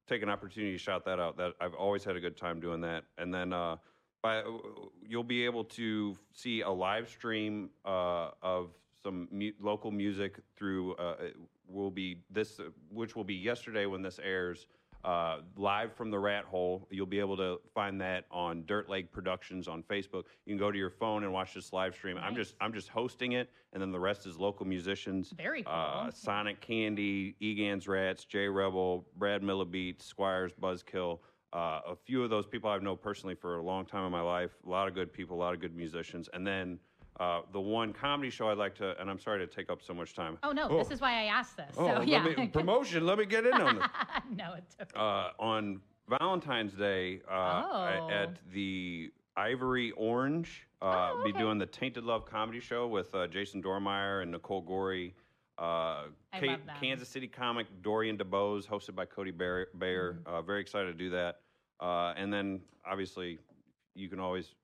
take 0.06 0.22
an 0.22 0.28
opportunity 0.28 0.72
to 0.72 0.78
shout 0.78 1.04
that 1.06 1.18
out. 1.18 1.36
That 1.36 1.54
I've 1.60 1.74
always 1.74 2.04
had 2.04 2.16
a 2.16 2.20
good 2.20 2.36
time 2.36 2.60
doing 2.60 2.80
that. 2.82 3.04
And 3.18 3.32
then 3.32 3.52
uh, 3.52 3.76
by 4.22 4.42
you'll 5.06 5.24
be 5.24 5.44
able 5.44 5.64
to 5.64 6.16
see 6.32 6.60
a 6.62 6.70
live 6.70 7.08
stream 7.08 7.70
uh, 7.84 8.30
of 8.42 8.70
some 9.02 9.28
mu- 9.30 9.52
local 9.60 9.90
music 9.90 10.38
through. 10.56 10.94
Uh, 10.96 11.16
will 11.68 11.90
be 11.90 12.22
this, 12.30 12.60
which 12.92 13.16
will 13.16 13.24
be 13.24 13.34
yesterday 13.34 13.86
when 13.86 14.00
this 14.00 14.20
airs. 14.22 14.68
Uh, 15.06 15.38
live 15.56 15.94
from 15.94 16.10
the 16.10 16.18
rat 16.18 16.44
hole. 16.44 16.88
You'll 16.90 17.06
be 17.06 17.20
able 17.20 17.36
to 17.36 17.60
find 17.72 18.00
that 18.00 18.24
on 18.32 18.64
Dirt 18.66 18.90
Lake 18.90 19.12
Productions 19.12 19.68
on 19.68 19.84
Facebook. 19.84 20.24
You 20.44 20.50
can 20.50 20.58
go 20.58 20.72
to 20.72 20.76
your 20.76 20.90
phone 20.90 21.22
and 21.22 21.32
watch 21.32 21.54
this 21.54 21.72
live 21.72 21.94
stream. 21.94 22.18
I'm 22.20 22.34
just 22.34 22.56
I'm 22.60 22.72
just 22.72 22.88
hosting 22.88 23.32
it, 23.32 23.48
and 23.72 23.80
then 23.80 23.92
the 23.92 24.00
rest 24.00 24.26
is 24.26 24.36
local 24.36 24.66
musicians. 24.66 25.32
Very 25.36 25.62
cool. 25.62 25.72
Uh, 25.72 26.10
Sonic 26.10 26.60
Candy, 26.60 27.36
Egan's 27.38 27.86
Rats, 27.86 28.24
J 28.24 28.48
Rebel, 28.48 29.06
Brad 29.16 29.42
Millibeat, 29.42 30.02
Squires, 30.02 30.50
Buzzkill. 30.60 31.20
Uh, 31.52 31.82
a 31.86 31.94
few 32.04 32.24
of 32.24 32.28
those 32.28 32.44
people 32.44 32.68
I've 32.68 32.82
known 32.82 32.98
personally 33.00 33.36
for 33.36 33.58
a 33.58 33.62
long 33.62 33.86
time 33.86 34.04
in 34.04 34.10
my 34.10 34.20
life. 34.20 34.56
A 34.66 34.68
lot 34.68 34.88
of 34.88 34.94
good 34.94 35.12
people, 35.12 35.36
a 35.36 35.38
lot 35.38 35.54
of 35.54 35.60
good 35.60 35.76
musicians. 35.76 36.28
And 36.32 36.44
then 36.44 36.80
uh, 37.18 37.40
the 37.52 37.60
one 37.60 37.92
comedy 37.92 38.30
show 38.30 38.50
I'd 38.50 38.58
like 38.58 38.74
to, 38.76 39.00
and 39.00 39.08
I'm 39.08 39.18
sorry 39.18 39.38
to 39.38 39.46
take 39.46 39.70
up 39.70 39.82
so 39.82 39.94
much 39.94 40.14
time. 40.14 40.38
oh 40.42 40.52
no, 40.52 40.68
this 40.78 40.90
is 40.90 41.00
why 41.00 41.22
I 41.22 41.24
asked 41.24 41.56
this. 41.56 41.74
Oh, 41.78 41.86
so 41.86 41.98
let 42.00 42.08
yeah. 42.08 42.24
me, 42.24 42.46
promotion. 42.52 43.06
Let 43.06 43.18
me 43.18 43.24
get 43.26 43.46
in 43.46 43.54
on 43.54 43.76
this. 43.76 43.86
no, 44.30 44.54
it's 44.56 44.76
okay. 44.80 44.90
Uh, 44.94 45.30
on 45.38 45.80
Valentine's 46.08 46.72
Day 46.74 47.20
uh, 47.30 47.64
Oh. 47.66 48.08
at 48.10 48.36
the 48.52 49.10
Ivory 49.36 49.92
Orange, 49.92 50.66
uh, 50.82 51.12
Oh, 51.14 51.22
be 51.24 51.32
doing 51.32 51.58
the 51.58 51.66
Tainted 51.66 52.04
Love 52.04 52.26
comedy 52.26 52.60
show 52.60 52.86
with 52.86 53.14
uh, 53.14 53.26
Jason 53.26 53.62
Dormeyer 53.62 54.22
and 54.22 54.30
Nicole 54.30 54.60
Gorey. 54.62 55.14
Uh, 55.58 56.04
I 56.34 56.40
Ka-. 56.40 56.58
Kansas 56.80 57.08
City 57.08 57.26
comic 57.26 57.66
Dorian 57.82 58.18
DeBose, 58.18 58.66
hosted 58.66 58.94
by 58.94 59.06
Cody 59.06 59.30
Bayer. 59.30 59.68
Mm-hmm. 59.74 60.26
Uh, 60.26 60.42
very 60.42 60.60
excited 60.60 60.86
to 60.86 60.98
do 60.98 61.10
that. 61.10 61.40
Uh, 61.80 62.12
and 62.16 62.32
then 62.32 62.60
obviously, 62.86 63.38
you 63.94 64.08
can 64.10 64.20
always 64.20 64.54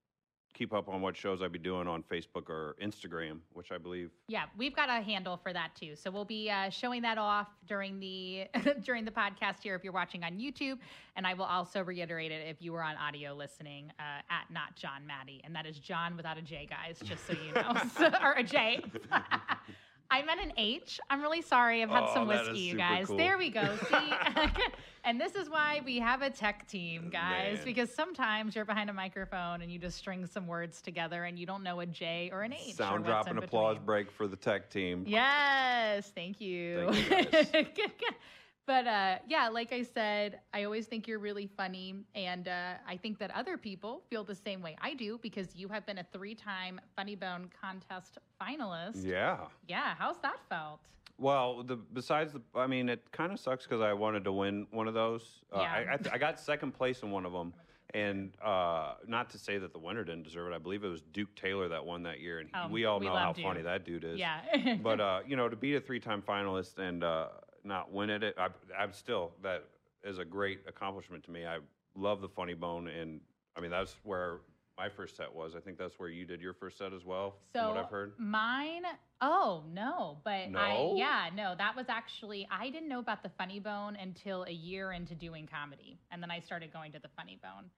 keep 0.55 0.73
up 0.73 0.88
on 0.88 1.01
what 1.01 1.17
shows 1.17 1.43
I'd 1.43 1.53
be 1.53 1.59
doing 1.59 1.88
on 1.88 2.03
Facebook 2.03 2.49
or 2.49 2.77
Instagram, 2.83 3.38
which 3.53 3.73
I 3.73 3.79
believe. 3.79 4.11
Yeah, 4.29 4.45
we've 4.57 4.75
got 4.75 4.88
a 4.88 5.03
handle 5.03 5.37
for 5.37 5.53
that 5.53 5.75
too. 5.75 5.97
So 5.97 6.11
we'll 6.11 6.25
be 6.25 6.51
uh, 6.51 6.71
showing 6.71 7.03
that 7.03 7.19
off 7.19 7.49
during 7.67 7.99
the 8.01 8.47
during 8.85 9.05
the 9.05 9.11
podcast 9.11 9.62
here 9.62 9.75
if 9.75 9.85
you're 9.85 9.93
watching 9.93 10.25
on 10.25 10.38
YouTube, 10.38 10.79
and 11.17 11.27
I 11.27 11.35
will 11.35 11.45
also 11.45 11.83
reiterate 11.83 12.33
it 12.33 12.47
if 12.49 12.61
you 12.61 12.73
were 12.73 12.83
on 12.83 12.97
audio 12.97 13.35
listening 13.35 13.93
uh, 13.99 14.23
at 14.31 14.51
not 14.51 14.77
Jon 14.77 15.07
Maddy, 15.07 15.41
and 15.45 15.55
that 15.55 15.67
is 15.67 15.79
John 15.79 16.17
without 16.17 16.38
a 16.38 16.43
J, 16.43 16.69
guys, 16.69 16.99
just 17.03 17.27
so 17.27 17.33
you 17.33 17.53
know, 17.55 18.19
or 18.23 18.33
a 18.33 18.43
J. 18.43 18.85
I 20.12 20.22
meant 20.25 20.40
an 20.42 20.53
H. 20.59 21.01
I'm 21.09 21.22
really 21.22 21.40
sorry. 21.40 21.83
I've 21.83 21.88
had 21.88 22.05
Oh, 22.07 22.12
some 22.14 22.29
whiskey, 22.29 22.59
you 22.59 22.77
guys. 22.77 23.07
cool. 23.07 23.16
There 23.16 23.38
we 23.38 23.48
go. 23.48 23.77
See, 23.88 24.12
and 25.05 25.18
this 25.18 25.35
is 25.35 25.48
why 25.48 25.81
we 25.87 25.98
have 26.01 26.20
a 26.20 26.29
tech 26.29 26.68
team, 26.68 27.09
guys, 27.11 27.57
Man. 27.57 27.64
because 27.64 27.92
sometimes 27.94 28.55
you're 28.55 28.66
behind 28.66 28.90
a 28.90 28.92
microphone 28.92 29.62
and 29.62 29.72
you 29.72 29.79
just 29.79 29.96
string 29.96 30.27
some 30.27 30.46
words 30.46 30.83
together 30.83 31.25
and 31.25 31.38
you 31.38 31.46
don't 31.46 31.62
know 31.62 31.81
a 31.81 31.87
J 31.87 32.29
or 32.31 32.42
an 32.42 32.53
H. 32.53 32.75
Sound 32.75 33.07
drop 33.07 33.27
and 33.27 33.38
applause 33.38 33.79
break 33.79 34.11
for 34.11 34.27
the 34.27 34.37
tech 34.37 34.68
team. 34.68 35.05
Yes, 35.09 36.12
thank 36.14 36.42
you. 36.42 36.92
Thank 36.92 37.79
you, 37.79 37.87
but 38.66 38.87
uh, 38.87 39.16
yeah, 39.29 39.48
like 39.48 39.72
I 39.72 39.83
said, 39.83 40.40
I 40.55 40.64
always 40.64 40.87
think 40.87 41.09
you're 41.09 41.18
really 41.18 41.48
funny, 41.57 41.96
and 42.14 42.46
uh, 42.48 42.75
I 42.87 42.96
think 42.96 43.18
that 43.18 43.31
other 43.35 43.57
people 43.57 44.03
feel 44.09 44.22
the 44.25 44.35
same 44.35 44.62
way 44.62 44.77
I 44.81 44.94
do 44.94 45.18
because 45.22 45.55
you 45.57 45.68
have 45.68 45.85
been 45.87 45.98
a 45.98 46.07
three-time 46.12 46.81
Funny 46.96 47.14
Bone 47.16 47.51
contest 47.61 48.18
finalist. 48.40 49.05
Yeah. 49.05 49.38
Yeah, 49.68 49.94
how's 49.98 50.18
that 50.18 50.38
felt? 50.48 50.81
Well, 51.18 51.62
the 51.62 51.77
besides 51.77 52.33
the, 52.33 52.40
I 52.55 52.66
mean, 52.66 52.88
it 52.88 53.03
kind 53.12 53.33
of 53.33 53.38
sucks 53.40 53.64
because 53.64 53.81
I 53.81 53.92
wanted 53.92 54.25
to 54.25 54.33
win 54.33 54.66
one 54.70 54.88
of 54.88 54.94
those. 54.94 55.40
Uh, 55.53 55.61
Yeah. 55.61 55.72
I, 55.72 55.94
I, 55.94 55.96
th- 55.96 56.14
I 56.14 56.18
got 56.18 56.38
second 56.40 56.72
place 56.72 57.03
in 57.03 57.11
one 57.11 57.27
of 57.27 57.33
them, 57.33 57.53
and 57.94 58.33
uh, 58.42 58.94
not 59.07 59.29
to 59.31 59.38
say 59.38 59.59
that 59.59 59.72
the 59.72 59.79
winner 59.79 60.05
didn't 60.05 60.22
deserve 60.22 60.53
it. 60.53 60.55
I 60.55 60.59
believe 60.59 60.85
it 60.85 60.88
was 60.88 61.03
Duke 61.12 61.35
Taylor 61.37 61.68
that 61.68 61.85
won 61.85 62.05
that 62.05 62.20
year, 62.20 62.38
and 62.38 62.48
he- 62.48 62.55
Oh, 62.57 62.68
we 62.68 62.85
all 62.87 62.98
we 63.01 63.07
know 63.07 63.16
how 63.16 63.33
Duke. 63.33 63.44
funny 63.44 63.62
that 63.62 63.85
dude 63.85 64.05
is. 64.05 64.18
Yeah, 64.18 64.77
but 64.83 65.01
uh, 65.09 65.20
you 65.27 65.37
know, 65.37 65.48
to 65.48 65.57
be 65.57 65.75
a 65.75 65.81
three-time 65.81 66.22
finalist 66.22 66.79
and 66.79 67.05
uh, 67.05 67.27
not 67.64 67.92
win 67.92 68.11
it, 68.11 68.35
I, 68.38 68.48
I'm 68.79 68.92
still 68.92 69.33
that 69.42 69.64
is 70.05 70.18
a 70.18 70.25
great 70.25 70.61
accomplishment 70.66 71.25
to 71.25 71.31
me. 71.31 71.46
I 71.46 71.59
love 71.94 72.20
the 72.20 72.29
Funny 72.29 72.55
Bone, 72.55 72.88
and 72.88 73.20
I 73.57 73.61
mean 73.61 73.70
that's 73.70 73.96
where 74.03 74.40
my 74.79 74.88
first 74.88 75.16
set 75.16 75.33
was. 75.33 75.55
I 75.55 75.61
think 75.61 75.79
that's 75.79 75.98
where 75.98 76.09
you 76.09 76.25
did 76.25 76.40
your 76.40 76.55
first 76.55 76.79
set 76.79 76.92
as 76.92 77.05
well, 77.05 77.37
So 77.53 77.68
what 77.68 77.77
I've 77.77 77.90
heard. 77.90 78.14
mine, 78.18 78.83
oh 79.20 79.62
no, 79.72 80.18
but 80.25 80.31
I 80.31 80.48
No? 80.48 80.94
yeah 80.96 81.29
no 81.37 81.55
that 81.57 81.77
was 81.77 81.87
actually 81.88 82.48
I 82.51 82.70
didn't 82.70 82.88
know 82.88 82.98
about 82.98 83.22
the 83.22 83.29
Funny 83.31 83.61
Bone 83.61 83.96
until 83.96 84.44
a 84.44 84.53
year 84.53 84.92
into 84.92 85.14
doing 85.14 85.46
comedy, 85.46 85.98
and 86.11 86.22
then 86.22 86.31
I 86.31 86.40
started 86.40 86.72
going 86.72 86.92
to 86.92 86.98
the 86.98 87.09
Funny 87.16 87.38
Bone. 87.42 87.70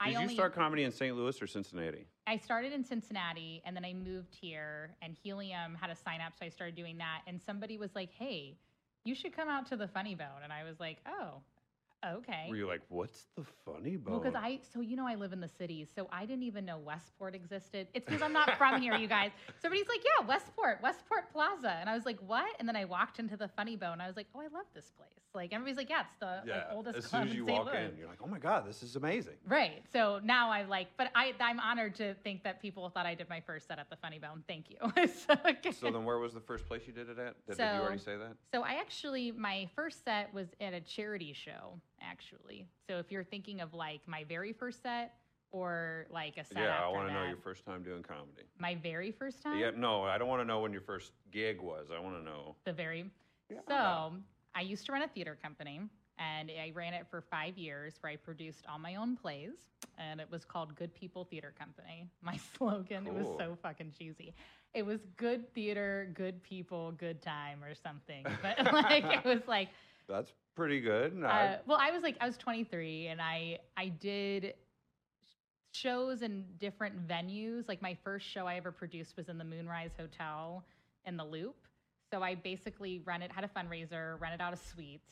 I 0.00 0.12
Did 0.12 0.20
you 0.20 0.28
start 0.28 0.54
comedy 0.54 0.84
in 0.84 0.92
St. 0.92 1.16
Louis 1.16 1.42
or 1.42 1.48
Cincinnati? 1.48 2.06
I 2.24 2.36
started 2.36 2.72
in 2.72 2.84
Cincinnati 2.84 3.60
and 3.66 3.74
then 3.74 3.84
I 3.84 3.92
moved 3.94 4.32
here 4.32 4.94
and 5.02 5.12
Helium 5.12 5.74
had 5.74 5.90
a 5.90 5.96
sign 5.96 6.20
up, 6.20 6.34
so 6.38 6.46
I 6.46 6.50
started 6.50 6.76
doing 6.76 6.98
that. 6.98 7.22
And 7.26 7.40
somebody 7.42 7.78
was 7.78 7.96
like, 7.96 8.12
Hey, 8.12 8.58
you 9.04 9.14
should 9.14 9.34
come 9.34 9.48
out 9.48 9.68
to 9.68 9.76
the 9.76 9.88
funny 9.88 10.14
bone. 10.14 10.42
And 10.42 10.52
I 10.52 10.64
was 10.64 10.78
like, 10.80 10.98
Oh, 11.06 11.40
okay. 12.04 12.46
Were 12.48 12.56
you 12.56 12.66
like, 12.66 12.82
what's 12.88 13.26
the 13.36 13.44
funny 13.64 13.96
bone? 13.96 14.14
Well, 14.14 14.20
because 14.20 14.34
I, 14.34 14.60
so 14.72 14.80
you 14.80 14.96
know, 14.96 15.06
I 15.06 15.14
live 15.14 15.32
in 15.32 15.40
the 15.40 15.48
city, 15.48 15.86
so 15.94 16.08
I 16.12 16.26
didn't 16.26 16.44
even 16.44 16.64
know 16.64 16.78
Westport 16.78 17.34
existed. 17.34 17.88
It's 17.94 18.06
because 18.06 18.22
I'm 18.22 18.32
not 18.32 18.56
from 18.56 18.80
here, 18.80 18.96
you 18.96 19.08
guys. 19.08 19.30
Somebody's 19.60 19.88
like, 19.88 20.00
yeah, 20.04 20.26
Westport, 20.26 20.80
Westport 20.82 21.32
Plaza. 21.32 21.76
And 21.80 21.88
I 21.88 21.94
was 21.94 22.06
like, 22.06 22.18
what? 22.26 22.48
And 22.58 22.68
then 22.68 22.76
I 22.76 22.84
walked 22.84 23.18
into 23.18 23.36
the 23.36 23.48
Funny 23.48 23.76
Bone. 23.76 24.00
I 24.00 24.06
was 24.06 24.16
like, 24.16 24.26
oh, 24.34 24.40
I 24.40 24.44
love 24.44 24.66
this 24.74 24.90
place. 24.96 25.08
Like, 25.34 25.52
everybody's 25.52 25.76
like, 25.76 25.90
yeah, 25.90 26.00
it's 26.00 26.16
the 26.20 26.26
like, 26.26 26.42
yeah. 26.46 26.74
oldest 26.74 26.98
as 26.98 27.06
club 27.06 27.22
soon 27.22 27.30
as 27.30 27.34
you 27.36 27.44
walk 27.44 27.66
Louis. 27.66 27.84
in, 27.84 27.96
you're 27.98 28.08
like, 28.08 28.20
oh 28.22 28.26
my 28.26 28.38
god, 28.38 28.66
this 28.66 28.82
is 28.82 28.96
amazing. 28.96 29.34
Right. 29.46 29.82
So 29.92 30.20
now 30.24 30.50
I 30.50 30.64
like, 30.64 30.88
but 30.96 31.10
I, 31.14 31.34
I'm 31.40 31.60
honored 31.60 31.94
to 31.96 32.14
think 32.24 32.44
that 32.44 32.62
people 32.62 32.88
thought 32.88 33.06
I 33.06 33.14
did 33.14 33.28
my 33.28 33.40
first 33.40 33.68
set 33.68 33.78
at 33.78 33.90
the 33.90 33.96
Funny 33.96 34.18
Bone. 34.18 34.42
Thank 34.48 34.70
you. 34.70 34.78
so, 35.06 35.34
So 35.72 35.90
then, 35.90 36.04
where 36.04 36.18
was 36.18 36.32
the 36.32 36.40
first 36.40 36.66
place 36.66 36.82
you 36.86 36.92
did 36.92 37.08
it 37.08 37.18
at? 37.18 37.34
Did, 37.46 37.56
did 37.56 37.62
you 37.62 37.80
already 37.80 37.98
say 37.98 38.16
that? 38.16 38.36
So 38.52 38.62
I 38.62 38.74
actually 38.74 39.32
my 39.32 39.68
first 39.74 40.04
set 40.04 40.32
was 40.32 40.48
at 40.60 40.72
a 40.72 40.80
charity 40.80 41.32
show 41.32 41.80
actually. 42.02 42.66
So 42.88 42.98
if 42.98 43.10
you're 43.10 43.24
thinking 43.24 43.60
of 43.60 43.74
like 43.74 44.00
my 44.06 44.24
very 44.24 44.52
first 44.52 44.82
set 44.82 45.14
or 45.50 46.06
like 46.10 46.36
a 46.36 46.44
set 46.44 46.58
Yeah, 46.58 46.64
I 46.64 46.84
after 46.84 46.96
want 46.96 47.08
to 47.08 47.14
know 47.14 47.20
that, 47.22 47.28
your 47.28 47.38
first 47.38 47.64
time 47.64 47.82
doing 47.82 48.02
comedy. 48.02 48.46
my 48.58 48.74
very 48.74 49.10
first 49.10 49.42
time. 49.42 49.58
Yeah, 49.58 49.70
no, 49.76 50.02
I 50.04 50.18
don't 50.18 50.28
want 50.28 50.40
to 50.42 50.46
know 50.46 50.60
when 50.60 50.72
your 50.72 50.82
first 50.82 51.12
gig 51.30 51.60
was. 51.60 51.88
I 51.94 51.98
want 52.00 52.16
to 52.16 52.22
know. 52.22 52.54
The 52.64 52.72
very 52.72 53.10
Yeah. 53.50 53.58
so 53.66 54.12
I 54.54 54.60
used 54.62 54.84
to 54.86 54.92
run 54.92 55.02
a 55.02 55.08
theater 55.08 55.38
company 55.42 55.80
and 56.18 56.50
I 56.50 56.72
ran 56.74 56.94
it 56.94 57.06
for 57.10 57.20
five 57.20 57.56
years 57.56 57.94
where 58.00 58.12
I 58.12 58.16
produced 58.16 58.66
all 58.68 58.78
my 58.78 58.96
own 58.96 59.16
plays 59.16 59.52
and 59.96 60.20
it 60.20 60.30
was 60.30 60.44
called 60.44 60.74
Good 60.74 60.92
People 60.94 61.24
Theater 61.24 61.52
Company. 61.58 62.06
My 62.22 62.38
slogan 62.56 63.06
it 63.06 63.14
was 63.14 63.24
Cool. 63.26 63.38
so 63.38 63.56
fucking 63.62 63.92
cheesy. 63.96 64.34
It 64.74 64.84
was 64.84 65.00
good 65.16 65.52
theater, 65.54 66.10
good 66.14 66.42
people, 66.42 66.92
good 66.92 67.22
time 67.22 67.64
or 67.64 67.74
something. 67.74 68.26
But 68.42 68.64
like 68.72 69.04
it 69.04 69.24
was 69.24 69.40
like 69.48 69.68
That's 70.08 70.32
pretty 70.54 70.80
good. 70.80 71.14
No, 71.16 71.28
Uh, 71.28 71.58
well, 71.66 71.78
I 71.80 71.90
was 71.90 72.02
like, 72.02 72.16
I 72.20 72.26
was 72.26 72.36
23, 72.36 73.08
and 73.08 73.20
I 73.20 73.58
I 73.76 73.88
did 73.88 74.54
shows 75.72 76.22
in 76.22 76.44
different 76.58 77.06
venues. 77.06 77.68
Like 77.68 77.82
my 77.82 77.96
first 78.02 78.26
show 78.26 78.46
I 78.46 78.56
ever 78.56 78.72
produced 78.72 79.16
was 79.16 79.28
in 79.28 79.38
the 79.38 79.44
Moonrise 79.44 79.92
Hotel 79.98 80.64
in 81.04 81.16
the 81.16 81.24
Loop. 81.24 81.56
So 82.10 82.22
I 82.22 82.34
basically 82.34 83.00
rented, 83.04 83.30
had 83.30 83.44
a 83.44 83.48
fundraiser, 83.48 84.18
rented 84.20 84.40
out 84.40 84.54
a 84.54 84.56
suite, 84.56 85.02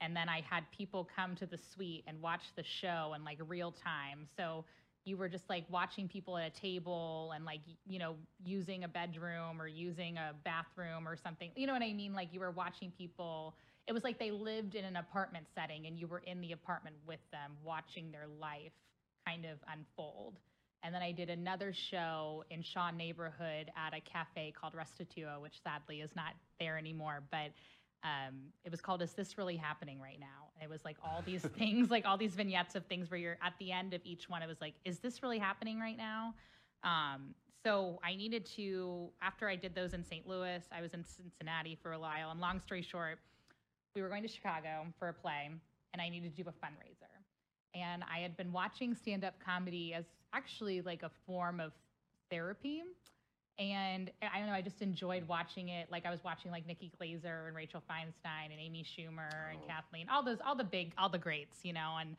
and 0.00 0.16
then 0.16 0.28
I 0.28 0.40
had 0.40 0.64
people 0.76 1.08
come 1.14 1.34
to 1.36 1.46
the 1.46 1.58
suite 1.58 2.04
and 2.06 2.20
watch 2.22 2.44
the 2.56 2.62
show 2.62 3.12
in 3.14 3.24
like 3.24 3.38
real 3.46 3.70
time. 3.70 4.26
So 4.36 4.64
you 5.04 5.16
were 5.16 5.28
just 5.28 5.48
like 5.48 5.64
watching 5.70 6.08
people 6.08 6.36
at 6.36 6.46
a 6.46 6.60
table 6.60 7.32
and 7.34 7.44
like 7.44 7.60
you 7.86 7.98
know 7.98 8.14
using 8.44 8.84
a 8.84 8.88
bedroom 8.88 9.60
or 9.60 9.66
using 9.68 10.16
a 10.16 10.34
bathroom 10.44 11.06
or 11.06 11.16
something. 11.16 11.50
You 11.54 11.66
know 11.66 11.72
what 11.72 11.82
I 11.82 11.92
mean? 11.92 12.14
Like 12.14 12.32
you 12.32 12.40
were 12.40 12.50
watching 12.50 12.90
people. 12.96 13.54
It 13.88 13.92
was 13.94 14.04
like 14.04 14.18
they 14.18 14.30
lived 14.30 14.74
in 14.74 14.84
an 14.84 14.96
apartment 14.96 15.46
setting 15.54 15.86
and 15.86 15.98
you 15.98 16.06
were 16.06 16.22
in 16.26 16.40
the 16.42 16.52
apartment 16.52 16.96
with 17.06 17.20
them 17.32 17.52
watching 17.64 18.12
their 18.12 18.26
life 18.38 18.72
kind 19.26 19.46
of 19.46 19.58
unfold. 19.72 20.38
And 20.82 20.94
then 20.94 21.02
I 21.02 21.10
did 21.10 21.30
another 21.30 21.72
show 21.72 22.44
in 22.50 22.62
Shaw 22.62 22.90
neighborhood 22.90 23.70
at 23.76 23.94
a 23.94 24.00
cafe 24.00 24.52
called 24.58 24.74
Restituo, 24.74 25.40
which 25.40 25.60
sadly 25.62 26.00
is 26.02 26.10
not 26.14 26.34
there 26.60 26.78
anymore. 26.78 27.22
But 27.30 27.50
um, 28.04 28.36
it 28.64 28.70
was 28.70 28.80
called 28.80 29.02
"Is 29.02 29.12
This 29.12 29.36
Really 29.36 29.56
Happening 29.56 30.00
Right 30.00 30.20
Now?" 30.20 30.50
And 30.54 30.62
it 30.62 30.70
was 30.70 30.84
like 30.84 30.96
all 31.02 31.22
these 31.26 31.42
things, 31.58 31.90
like 31.90 32.06
all 32.06 32.16
these 32.16 32.34
vignettes 32.34 32.76
of 32.76 32.86
things 32.86 33.10
where 33.10 33.18
you're 33.18 33.38
at 33.42 33.54
the 33.58 33.72
end 33.72 33.92
of 33.92 34.02
each 34.04 34.28
one. 34.28 34.42
It 34.42 34.46
was 34.46 34.60
like, 34.60 34.74
"Is 34.84 35.00
this 35.00 35.22
really 35.22 35.38
happening 35.38 35.80
right 35.80 35.96
now?" 35.96 36.34
Um, 36.84 37.34
so 37.64 37.98
I 38.04 38.14
needed 38.14 38.46
to. 38.56 39.08
After 39.20 39.48
I 39.48 39.56
did 39.56 39.74
those 39.74 39.94
in 39.94 40.04
St. 40.04 40.28
Louis, 40.28 40.62
I 40.70 40.80
was 40.80 40.94
in 40.94 41.04
Cincinnati 41.04 41.76
for 41.82 41.92
a 41.92 41.98
while. 41.98 42.30
And 42.30 42.40
long 42.40 42.60
story 42.60 42.82
short, 42.82 43.18
we 43.98 44.02
were 44.02 44.08
going 44.08 44.22
to 44.22 44.28
Chicago 44.28 44.86
for 44.98 45.08
a 45.08 45.12
play, 45.12 45.50
and 45.92 46.00
I 46.00 46.08
needed 46.08 46.36
to 46.36 46.42
do 46.42 46.48
a 46.48 46.52
fundraiser. 46.52 47.10
And 47.74 48.04
I 48.04 48.20
had 48.20 48.36
been 48.36 48.52
watching 48.52 48.94
stand 48.94 49.24
up 49.24 49.34
comedy 49.44 49.92
as 49.92 50.04
actually 50.32 50.80
like 50.82 51.02
a 51.02 51.10
form 51.26 51.58
of 51.58 51.72
therapy. 52.30 52.82
And 53.58 54.10
I 54.22 54.38
don't 54.38 54.46
know, 54.46 54.52
I 54.52 54.62
just 54.62 54.82
enjoyed 54.82 55.26
watching 55.26 55.70
it. 55.70 55.90
Like 55.90 56.06
I 56.06 56.10
was 56.10 56.22
watching 56.22 56.52
like 56.52 56.64
Nikki 56.64 56.92
Glazer 57.00 57.48
and 57.48 57.56
Rachel 57.56 57.82
Feinstein 57.90 58.52
and 58.52 58.60
Amy 58.60 58.84
Schumer 58.84 59.50
and 59.50 59.58
Oh. 59.64 59.66
Kathleen, 59.66 60.06
all 60.08 60.22
those, 60.22 60.38
all 60.46 60.54
the 60.54 60.62
big, 60.64 60.92
all 60.96 61.08
the 61.08 61.18
greats, 61.18 61.58
you 61.64 61.72
know. 61.72 61.96
And 62.00 62.10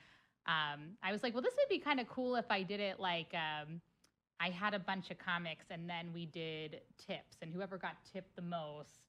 um, 0.47 0.97
I 1.01 1.13
was 1.13 1.23
like, 1.23 1.33
well, 1.33 1.41
this 1.41 1.53
would 1.57 1.69
be 1.69 1.79
kind 1.79 2.01
of 2.01 2.09
cool 2.09 2.35
if 2.35 2.51
I 2.51 2.61
did 2.61 2.81
it 2.81 2.99
like 2.99 3.33
um, 3.33 3.79
I 4.41 4.49
had 4.49 4.73
a 4.73 4.79
bunch 4.79 5.11
of 5.11 5.17
comics 5.17 5.67
and 5.69 5.89
then 5.89 6.09
we 6.13 6.25
did 6.25 6.81
tips, 6.97 7.37
and 7.41 7.53
whoever 7.53 7.77
got 7.77 7.95
tipped 8.11 8.35
the 8.35 8.41
most 8.41 8.99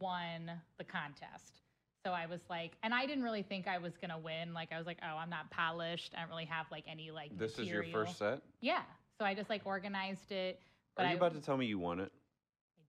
won 0.00 0.50
the 0.78 0.84
contest. 0.84 1.60
So 2.04 2.12
I 2.12 2.26
was 2.26 2.40
like, 2.48 2.72
and 2.82 2.94
I 2.94 3.06
didn't 3.06 3.24
really 3.24 3.42
think 3.42 3.66
I 3.66 3.78
was 3.78 3.92
gonna 4.00 4.18
win. 4.18 4.54
Like 4.54 4.72
I 4.72 4.78
was 4.78 4.86
like, 4.86 4.98
oh, 5.02 5.16
I'm 5.16 5.30
not 5.30 5.50
polished. 5.50 6.14
I 6.16 6.20
don't 6.20 6.30
really 6.30 6.44
have 6.46 6.66
like 6.70 6.84
any 6.88 7.10
like. 7.10 7.36
this 7.36 7.58
is 7.58 7.68
your 7.68 7.84
first 7.84 8.18
set. 8.18 8.40
Yeah. 8.60 8.82
So 9.18 9.24
I 9.24 9.34
just 9.34 9.50
like 9.50 9.62
organized 9.64 10.30
it. 10.30 10.60
But 10.96 11.06
Are 11.06 11.08
you 11.08 11.14
I, 11.14 11.16
about 11.16 11.34
to 11.34 11.40
tell 11.40 11.56
me 11.56 11.66
you 11.66 11.78
won 11.78 12.00
it? 12.00 12.12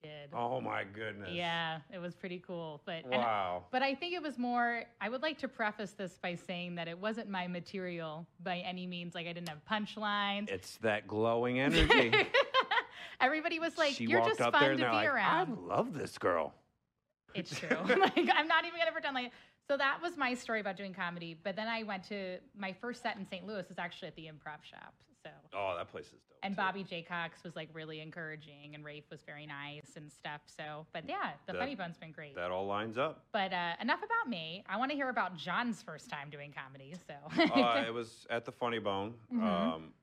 I 0.04 0.08
did. 0.08 0.30
Oh 0.34 0.62
my 0.62 0.84
goodness. 0.84 1.30
Yeah, 1.34 1.80
it 1.92 1.98
was 1.98 2.14
pretty 2.16 2.42
cool. 2.46 2.82
But 2.86 3.04
and- 3.06 3.14
Wow. 3.14 3.66
but 3.72 3.82
I 3.82 3.96
think 3.96 4.14
it 4.14 4.22
was 4.22 4.38
more. 4.38 4.84
I 5.02 5.10
would 5.10 5.24
like 5.24 5.40
to 5.40 5.48
preface 5.48 5.92
this 5.92 6.18
by 6.22 6.36
saying 6.36 6.76
that 6.76 6.88
it 6.88 6.98
wasn't 6.98 7.30
my 7.30 7.48
material 7.48 8.28
by 8.44 8.60
any 8.60 8.86
means. 8.86 9.16
Like 9.16 9.26
I 9.28 9.34
didn't 9.34 9.50
have 9.50 9.66
punchlines. 9.70 10.50
It's 10.50 10.78
that 10.78 11.08
glowing 11.08 11.60
energy. 11.60 12.14
Everybody 13.22 13.60
was 13.60 13.78
like, 13.78 13.96
she 13.96 14.06
"You're 14.06 14.26
just 14.26 14.40
fun 14.40 14.54
to 14.54 14.70
and 14.70 14.78
be 14.78 14.84
like, 14.84 15.10
around." 15.10 15.58
I 15.58 15.76
love 15.76 15.94
this 15.94 16.18
girl. 16.18 16.54
It's 17.34 17.52
true. 17.60 17.70
like 17.88 18.18
I'm 18.36 18.48
not 18.48 18.66
even 18.66 18.80
gonna 18.80 18.92
pretend 18.92 19.16
like. 19.16 19.32
So 19.68 19.78
that 19.78 20.00
was 20.02 20.18
my 20.18 20.34
story 20.34 20.62
about 20.62 20.78
doing 20.78 20.94
comedy. 20.94 21.36
But 21.44 21.56
then 21.56 21.68
I 21.68 21.84
went 21.84 22.04
to 22.10 22.38
my 22.58 22.74
first 22.74 23.04
set 23.04 23.18
in 23.18 23.26
St. 23.28 23.46
Louis 23.46 23.68
was 23.70 23.78
actually 23.78 24.08
at 24.08 24.16
the 24.16 24.24
Improv 24.24 24.64
Shop. 24.64 24.94
So 25.24 25.30
Oh, 25.54 25.76
that 25.78 25.92
place 25.92 26.06
is 26.06 26.12
dope. 26.14 26.40
and 26.44 26.54
too. 26.56 26.58
Bobby 26.62 26.84
Jaycox 26.84 27.44
was 27.44 27.56
like 27.56 27.68
really 27.74 28.00
encouraging, 28.00 28.74
and 28.74 28.84
Rafe 28.86 29.04
was 29.12 29.22
very 29.24 29.46
nice 29.46 29.96
and 29.98 30.10
stuff. 30.12 30.42
So, 30.46 30.88
but 30.94 31.04
yeah, 31.08 31.32
the 31.46 31.52
That- 31.54 31.60
Funny 31.60 31.76
Bone's 31.76 31.98
been 31.98 32.14
great. 32.14 32.36
That 32.36 32.52
all 32.52 32.66
lines 32.66 32.98
up. 32.98 33.26
but 33.34 33.52
uh, 33.54 33.74
enough 33.82 34.00
about 34.00 34.30
me. 34.30 34.64
I 34.68 34.78
want 34.78 34.92
to 34.92 34.96
hear 34.96 35.10
about 35.10 35.36
Jon's 35.36 35.82
first 35.84 36.10
time 36.10 36.30
doing 36.32 36.52
comedy. 36.58 36.96
So 37.06 37.16
uh, 37.54 37.84
it 37.88 37.94
was 37.94 38.26
at 38.30 38.46
the 38.46 38.52
Funny 38.52 38.80
Bone. 38.80 39.14
Mhm. 39.34 39.44
Um, 39.44 39.94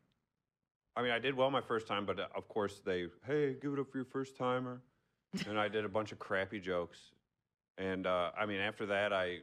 I 0.95 1.03
mean, 1.03 1.11
I 1.13 1.19
did 1.19 1.35
well 1.35 1.51
my 1.51 1.61
first 1.63 1.87
time, 1.89 2.07
but 2.07 2.21
uh, 2.21 2.27
of 2.37 2.47
course 2.49 2.81
they, 2.85 3.07
hey, 3.27 3.55
give 3.61 3.73
it 3.73 3.79
up 3.81 3.91
for 3.91 3.99
your 3.99 4.05
first 4.07 4.37
timer, 4.37 4.81
and 5.49 5.59
I 5.59 5.69
did 5.69 5.85
a 5.85 5.89
bunch 5.89 6.13
of 6.13 6.19
crappy 6.19 6.61
jokes, 6.61 6.99
and 7.79 8.07
uh, 8.07 8.31
I 8.39 8.47
mean, 8.47 8.61
after 8.61 8.87
that, 8.87 9.13
I, 9.13 9.39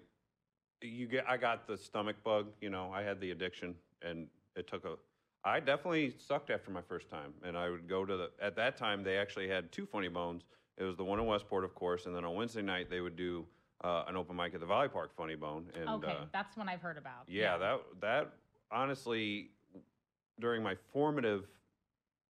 you 0.81 1.07
get, 1.07 1.25
I 1.27 1.37
got 1.37 1.67
the 1.67 1.77
stomach 1.77 2.17
bug. 2.23 2.47
You 2.61 2.69
know, 2.69 2.91
I 2.93 3.01
had 3.01 3.19
the 3.19 3.31
addiction, 3.31 3.75
and 4.01 4.27
it 4.55 4.67
took 4.67 4.85
a. 4.85 4.95
I 5.45 5.59
definitely 5.59 6.13
sucked 6.25 6.49
after 6.49 6.71
my 6.71 6.81
first 6.81 7.09
time, 7.09 7.33
and 7.43 7.57
I 7.57 7.69
would 7.69 7.87
go 7.87 8.05
to 8.05 8.17
the. 8.17 8.31
At 8.41 8.55
that 8.55 8.77
time, 8.77 9.03
they 9.03 9.17
actually 9.17 9.47
had 9.47 9.71
two 9.71 9.85
Funny 9.85 10.07
Bones. 10.07 10.43
It 10.77 10.83
was 10.83 10.97
the 10.97 11.03
one 11.03 11.19
in 11.19 11.25
Westport, 11.25 11.63
of 11.63 11.75
course, 11.75 12.05
and 12.05 12.15
then 12.15 12.25
on 12.25 12.35
Wednesday 12.35 12.61
night 12.61 12.89
they 12.89 13.01
would 13.01 13.15
do 13.15 13.45
uh, 13.83 14.05
an 14.07 14.15
open 14.15 14.35
mic 14.35 14.53
at 14.53 14.59
the 14.59 14.65
Valley 14.65 14.87
Park 14.87 15.11
Funny 15.15 15.35
Bone. 15.35 15.65
And, 15.79 15.89
okay, 15.89 16.11
uh, 16.11 16.25
that's 16.31 16.57
one 16.57 16.69
I've 16.69 16.81
heard 16.81 16.97
about. 16.97 17.27
yeah, 17.27 17.57
that 17.57 17.79
that 18.01 18.33
honestly, 18.71 19.51
during 20.39 20.63
my 20.63 20.75
formative 20.91 21.45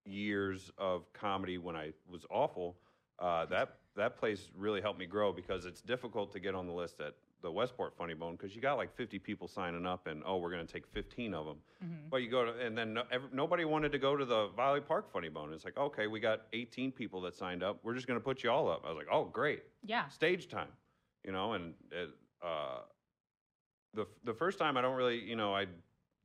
years 0.05 0.71
of 0.77 1.11
comedy 1.13 1.57
when 1.57 1.75
I 1.75 1.93
was 2.09 2.25
awful, 2.29 2.75
uh, 3.19 3.45
that 3.45 3.77
that 3.95 4.17
place 4.17 4.49
really 4.55 4.81
helped 4.81 4.99
me 4.99 5.05
grow 5.05 5.31
because 5.31 5.65
it's 5.65 5.81
difficult 5.81 6.31
to 6.33 6.39
get 6.39 6.55
on 6.55 6.65
the 6.67 6.73
list 6.73 6.99
at 6.99 7.13
the 7.41 7.51
Westport 7.51 7.93
Funny 7.97 8.13
Bone 8.13 8.35
because 8.35 8.55
you 8.55 8.61
got 8.61 8.75
like 8.77 8.95
50 8.95 9.19
people 9.19 9.47
signing 9.47 9.85
up 9.85 10.07
and 10.07 10.23
oh 10.25 10.37
we're 10.37 10.49
going 10.51 10.65
to 10.65 10.71
take 10.71 10.87
15 10.87 11.33
of 11.33 11.45
them. 11.45 11.57
Mhm. 11.83 12.09
But 12.09 12.17
you 12.23 12.29
go 12.31 12.45
to 12.45 12.65
and 12.65 12.77
then 12.77 12.93
no, 12.93 13.03
every, 13.11 13.27
nobody 13.33 13.65
wanted 13.65 13.91
to 13.91 13.99
go 13.99 14.15
to 14.15 14.23
the 14.25 14.47
Valley 14.55 14.79
Park 14.81 15.11
Funny 15.11 15.29
Bone. 15.29 15.51
It's 15.53 15.65
like 15.65 15.77
okay 15.77 16.07
we 16.07 16.19
got 16.19 16.43
18 16.53 16.91
people 16.91 17.21
that 17.21 17.35
signed 17.35 17.61
up. 17.61 17.79
We're 17.83 17.95
just 17.95 18.07
going 18.07 18.19
to 18.19 18.23
put 18.23 18.43
you 18.43 18.49
all 18.49 18.69
up. 18.69 18.83
I 18.85 18.89
was 18.89 18.97
like 18.97 19.07
oh 19.11 19.25
great 19.25 19.63
yeah. 19.85 20.07
stage 20.07 20.47
time, 20.47 20.69
you 21.25 21.31
know, 21.31 21.53
and 21.53 21.73
it, 21.91 22.09
uh, 22.41 22.79
the 23.93 24.07
the 24.23 24.33
first 24.33 24.57
time 24.57 24.77
I 24.77 24.81
don't 24.81 24.95
really, 24.95 25.19
you 25.19 25.35
know, 25.35 25.53
I 25.53 25.67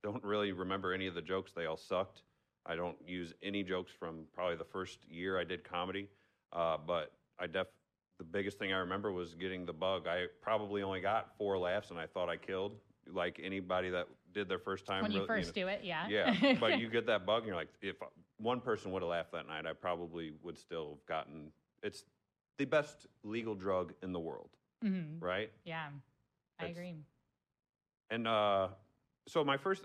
don't 0.03 0.23
really 0.23 0.53
remember 0.53 0.93
any 0.93 1.07
of 1.09 1.15
the 1.15 1.23
jokes. 1.23 1.53
They 1.53 1.67
all 1.67 1.77
sucked. 1.77 2.23
I 2.65 2.77
don't 2.77 2.97
use 3.07 3.33
any 3.43 3.63
jokes 3.63 3.93
from 3.99 4.25
probably 4.33 4.57
the 4.57 4.65
first 4.65 4.99
year 5.09 5.39
I 5.39 5.45
did 5.45 5.65
comedy, 5.65 6.09
uh, 6.53 6.77
but 6.87 7.13
I 7.39 7.47
def 7.47 7.67
the 8.19 8.25
biggest 8.25 8.59
thing 8.59 8.73
I 8.73 8.79
remember 8.79 9.13
was 9.13 9.35
getting 9.35 9.65
the 9.65 9.73
bug. 9.73 10.07
I 10.09 10.27
probably 10.43 10.83
only 10.83 11.01
got 11.01 11.37
four 11.39 11.57
laughs, 11.59 11.91
and 11.91 11.99
I 11.99 12.07
thought 12.07 12.29
I 12.29 12.37
killed 12.37 12.75
like 13.13 13.41
anybody 13.43 13.91
that 13.91 14.09
did 14.35 14.49
their 14.49 14.59
first 14.59 14.85
time. 14.85 15.03
when 15.03 15.13
you 15.13 15.19
really, 15.19 15.43
first 15.43 15.55
do 15.55 15.69
it, 15.69 15.81
yeah. 15.85 16.07
yeah, 16.09 16.55
but 16.61 16.79
you 16.79 16.89
get 16.91 17.07
that 17.07 17.25
bug, 17.25 17.39
and 17.39 17.47
you're 17.47 17.57
like, 17.57 17.73
if 17.81 17.97
one 18.39 18.61
person 18.61 18.91
would 18.93 19.03
have 19.03 19.09
laughed 19.11 19.33
that 19.33 19.47
night, 19.47 19.67
I 19.67 19.73
probably 19.73 20.33
would 20.43 20.59
still 20.59 20.91
have 20.91 21.07
gotten. 21.07 21.53
It's 21.83 22.05
the 22.59 22.65
best 22.65 23.07
legal 23.23 23.55
drug 23.55 23.95
in 24.03 24.13
the 24.13 24.19
world, 24.21 24.51
Mhm. 24.85 25.23
right? 25.23 25.51
Yeah, 25.65 25.87
I 26.59 26.65
It's- 26.65 26.77
agree. 26.77 26.97
And 28.11 28.27
uh, 28.27 28.69
so 29.29 29.45
my 29.45 29.57
first, 29.57 29.85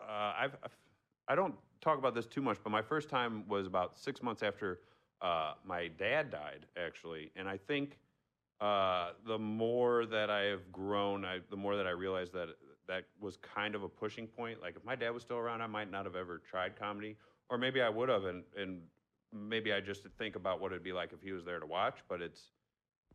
uh, 0.00 0.04
I've, 0.36 0.56
I've 0.62 0.76
I 1.28 1.34
don't 1.36 1.54
talk 1.80 1.98
about 1.98 2.14
this 2.14 2.26
too 2.26 2.42
much, 2.42 2.58
but 2.62 2.70
my 2.70 2.82
first 2.82 3.08
time 3.08 3.46
was 3.48 3.66
about 3.66 3.98
six 3.98 4.20
months 4.22 4.42
after 4.42 4.80
uh, 5.22 5.54
my 5.64 5.88
dad 5.88 6.30
died, 6.30 6.66
actually, 6.76 7.30
and 7.36 7.48
I 7.48 7.56
think 7.56 7.98
uh, 8.60 9.10
the 9.26 9.38
more 9.38 10.06
that 10.06 10.30
I 10.30 10.42
have 10.42 10.70
grown, 10.70 11.24
I, 11.24 11.38
the 11.50 11.56
more 11.56 11.76
that 11.76 11.86
I 11.86 11.90
realized 11.90 12.32
that 12.34 12.48
that 12.88 13.04
was 13.20 13.36
kind 13.36 13.74
of 13.74 13.82
a 13.82 13.88
pushing 13.88 14.26
point. 14.26 14.60
Like 14.60 14.76
if 14.76 14.84
my 14.84 14.96
dad 14.96 15.10
was 15.10 15.22
still 15.22 15.36
around, 15.38 15.62
I 15.62 15.66
might 15.66 15.90
not 15.90 16.04
have 16.04 16.16
ever 16.16 16.38
tried 16.38 16.76
comedy, 16.76 17.16
or 17.48 17.56
maybe 17.58 17.80
I 17.80 17.88
would 17.88 18.08
have, 18.08 18.24
and 18.24 18.42
and 18.58 18.82
maybe 19.32 19.72
I 19.72 19.80
just 19.80 20.02
think 20.18 20.36
about 20.36 20.60
what 20.60 20.72
it'd 20.72 20.82
be 20.82 20.92
like 20.92 21.12
if 21.12 21.22
he 21.22 21.32
was 21.32 21.44
there 21.44 21.60
to 21.60 21.66
watch. 21.66 21.98
But 22.08 22.20
it's 22.20 22.50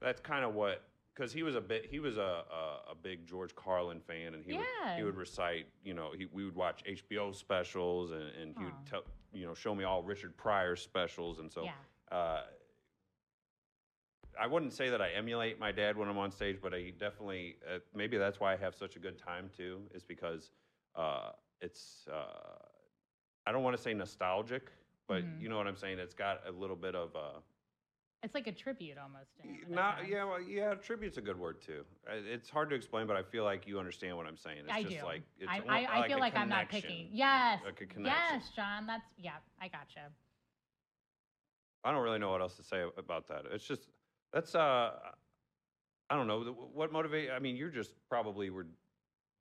that's 0.02 0.22
kind 0.22 0.46
of 0.46 0.54
what 0.56 0.84
because 1.14 1.32
he 1.32 1.44
was 1.44 1.56
a 1.56 1.62
bit 1.62 1.88
he 1.90 2.00
was 2.00 2.18
a, 2.18 2.22
a, 2.52 2.92
a 2.92 2.96
big 3.02 3.28
George 3.28 3.54
Carlin 3.56 4.00
fan, 4.00 4.34
and 4.34 4.44
he 4.46 4.54
would 4.58 4.66
he 4.98 5.04
would 5.04 5.16
recite, 5.18 5.68
you 5.84 5.94
know, 5.94 6.12
he, 6.18 6.28
we 6.32 6.46
would 6.46 6.56
watch 6.56 6.84
HBO 6.86 7.36
specials, 7.36 8.12
and, 8.12 8.24
and 8.42 8.56
he 8.58 8.64
would 8.64 8.86
tell 8.90 9.04
you 9.34 9.46
know 9.46 9.54
show 9.54 9.76
me 9.76 9.84
all 9.84 10.02
Richard 10.04 10.36
Pryor 10.38 10.76
specials, 10.76 11.40
and 11.40 11.52
so. 11.52 11.64
yeah. 11.64 11.72
Uh, 12.16 12.42
I 14.40 14.48
wouldn't 14.48 14.74
say 14.74 14.90
that 14.90 15.02
I 15.02 15.10
emulate 15.12 15.60
my 15.60 15.72
dad 15.72 15.98
when 15.98 16.08
I'm 16.10 16.18
on 16.18 16.32
stage, 16.32 16.58
but 16.62 16.74
I 16.74 16.92
definitely 16.98 17.56
uh, 17.70 17.80
maybe 17.94 18.18
that's 18.18 18.40
why 18.40 18.54
I 18.54 18.58
have 18.58 18.76
such 18.76 18.96
a 18.96 19.00
good 19.00 19.18
time 19.18 19.50
too. 19.56 19.82
Is 19.94 20.04
because 20.04 20.52
uh, 20.96 21.32
it's 21.62 22.08
uh, 22.12 22.58
I 23.46 23.52
don't 23.52 23.64
want 23.64 23.76
to 23.76 23.82
say 23.82 23.94
nostalgic, 23.94 24.72
but 25.08 25.24
Mhm. 25.24 25.42
you 25.42 25.50
know 25.50 25.58
what 25.58 25.68
I'm 25.68 25.76
saying. 25.78 26.00
It's 26.00 26.14
got 26.14 26.42
a 26.48 26.52
little 26.52 26.76
bit 26.76 26.96
of 26.96 27.16
uh, 27.16 27.40
It's 28.24 28.36
like 28.36 28.48
a 28.48 28.52
tribute 28.52 28.98
almost. 28.98 29.32
not 29.70 30.08
yeah 30.08 30.24
well, 30.26 30.42
yeah 30.42 30.74
tribute's 30.76 31.18
a 31.18 31.22
good 31.22 31.40
word 31.40 31.62
too. 31.62 31.86
It's 32.08 32.50
hard 32.50 32.70
to 32.72 32.76
explain, 32.76 33.08
but 33.08 33.16
I 33.16 33.24
feel 33.24 33.44
like 33.44 33.68
you 33.68 33.80
understand 33.80 34.18
what 34.18 34.26
I'm 34.26 34.38
saying. 34.38 34.60
It's 34.66 34.72
I 34.74 34.84
just 34.84 35.00
do. 35.00 35.06
like 35.06 35.24
it's 35.40 35.50
I, 35.50 35.62
I, 35.68 36.00
I 36.04 36.08
feel 36.08 36.18
a 36.18 36.20
like 36.20 36.36
I'm 36.36 36.50
not 36.50 36.70
picking. 36.70 37.10
Yes. 37.12 37.62
Like 37.64 37.82
a 37.82 37.86
connection. 37.86 38.40
Yes, 38.40 38.50
Jon. 38.56 38.86
That's 38.86 39.08
yeah. 39.18 39.38
I 39.62 39.68
gotcha. 39.70 40.12
I 41.86 41.92
don't 41.92 42.04
really 42.04 42.20
know 42.20 42.32
what 42.32 42.42
else 42.42 42.56
to 42.56 42.64
say 42.64 42.84
about 42.98 43.28
that. 43.30 43.44
It's 43.52 43.66
just 43.66 43.88
that's 44.34 44.56
uh 44.56 44.92
I 46.10 46.16
don't 46.16 46.28
know 46.28 46.42
what 46.74 46.92
motivate. 46.92 47.30
I 47.32 47.40
mean, 47.40 47.56
you're 47.56 47.70
just 47.70 47.92
probably 48.10 48.50
were 48.50 48.68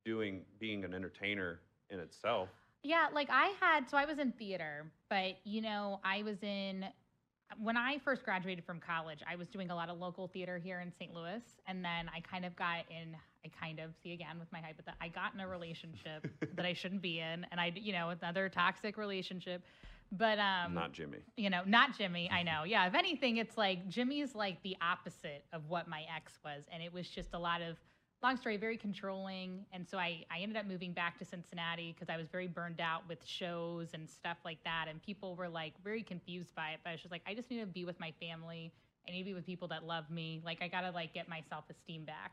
doing 0.05 0.43
being 0.59 0.85
an 0.85 0.95
entertainer 0.95 1.61
in 1.91 1.99
itself. 1.99 2.49
Yeah, 2.83 3.09
like 3.13 3.29
I 3.31 3.55
had, 3.61 3.89
so 3.89 3.97
I 3.97 4.05
was 4.05 4.19
in 4.19 4.33
theater, 4.33 4.85
but 5.09 5.37
you 5.45 5.63
know, 5.63 6.01
I 6.05 6.23
was 6.23 6.37
in, 6.43 6.85
when 7.59 7.77
I 7.77 7.99
first 7.99 8.25
graduated 8.25 8.65
from 8.65 8.79
college, 8.79 9.21
I 9.29 9.37
was 9.37 9.49
doing 9.49 9.71
a 9.71 9.75
lot 9.75 9.89
of 9.89 9.99
local 9.99 10.29
theater 10.29 10.59
here 10.59 10.81
in 10.81 10.93
St. 10.99 11.15
Louis. 11.15 11.43
And 11.67 11.85
then 11.85 12.11
I 12.15 12.21
kind 12.21 12.45
of 12.45 12.55
got 12.57 12.85
in, 12.91 13.17
I 13.45 13.51
kind 13.59 13.79
of, 13.79 13.91
see 14.03 14.13
again 14.13 14.39
with 14.39 14.53
my 14.53 14.61
hypothet, 14.61 14.95
I 15.01 15.09
got 15.09 15.33
in 15.35 15.41
a 15.41 15.49
relationship 15.49 16.27
that 16.57 16.67
I 16.67 16.75
shouldn't 16.75 17.01
be 17.01 17.21
in. 17.21 17.47
And 17.51 17.59
I, 17.59 17.73
you 17.75 17.93
know, 17.93 18.11
another 18.11 18.51
toxic 18.51 18.99
relationship. 18.99 19.63
But, 20.17 20.39
um, 20.39 20.75
Not 20.75 20.93
Jimmy. 20.93 21.19
you 21.37 21.51
know, 21.51 21.63
not 21.67 21.97
Jimmy. 21.97 22.31
I 22.31 22.43
know. 22.43 22.63
Yeah. 22.67 22.87
If 22.87 22.95
anything, 22.95 23.37
it's 23.39 23.57
like 23.57 23.89
Jimmy's 23.89 24.35
like 24.35 24.63
the 24.63 24.77
opposite 24.81 25.45
of 25.53 25.69
what 25.69 25.89
my 25.89 26.03
ex 26.15 26.39
was. 26.45 26.65
And 26.73 26.83
it 26.83 26.93
was 26.93 27.09
just 27.09 27.35
a 27.35 27.39
lot 27.39 27.63
of, 27.63 27.77
long 28.23 28.37
story, 28.39 28.57
very 28.57 28.79
controlling. 28.79 29.67
And 29.73 29.87
so 29.87 29.99
I, 29.99 30.25
I 30.31 30.41
ended 30.41 30.57
up 30.57 30.67
moving 30.67 30.93
back 30.93 31.19
to 31.19 31.25
Cincinnati 31.27 31.93
because 31.93 32.13
I 32.13 32.17
was 32.17 32.29
very 32.29 32.47
burned 32.49 32.81
out 32.81 33.03
with 33.07 33.19
shows 33.25 33.89
and 33.93 34.09
stuff 34.09 34.39
like 34.45 34.59
that. 34.65 34.87
And 34.89 35.03
people 35.03 35.37
were 35.37 35.49
like 35.49 35.75
very 35.85 36.03
confused 36.03 36.55
by 36.55 36.71
it. 36.71 36.81
But 36.83 36.91
I 36.91 36.93
was 36.95 37.01
just 37.03 37.13
like, 37.13 37.23
I 37.27 37.35
just 37.35 37.51
need 37.51 37.61
to 37.61 37.67
be 37.67 37.85
with 37.85 38.01
my 38.01 38.13
family. 38.21 38.73
I 39.07 39.11
need 39.13 39.19
to 39.19 39.25
be 39.27 39.35
with 39.35 39.45
people 39.45 39.69
that 39.69 39.85
love 39.87 40.11
me. 40.11 40.41
Like, 40.45 40.63
I 40.63 40.69
got 40.69 40.81
to 40.83 40.91
like 40.91 41.13
get 41.13 41.29
my 41.29 41.43
self 41.51 41.65
esteem 41.69 42.05
back. 42.05 42.33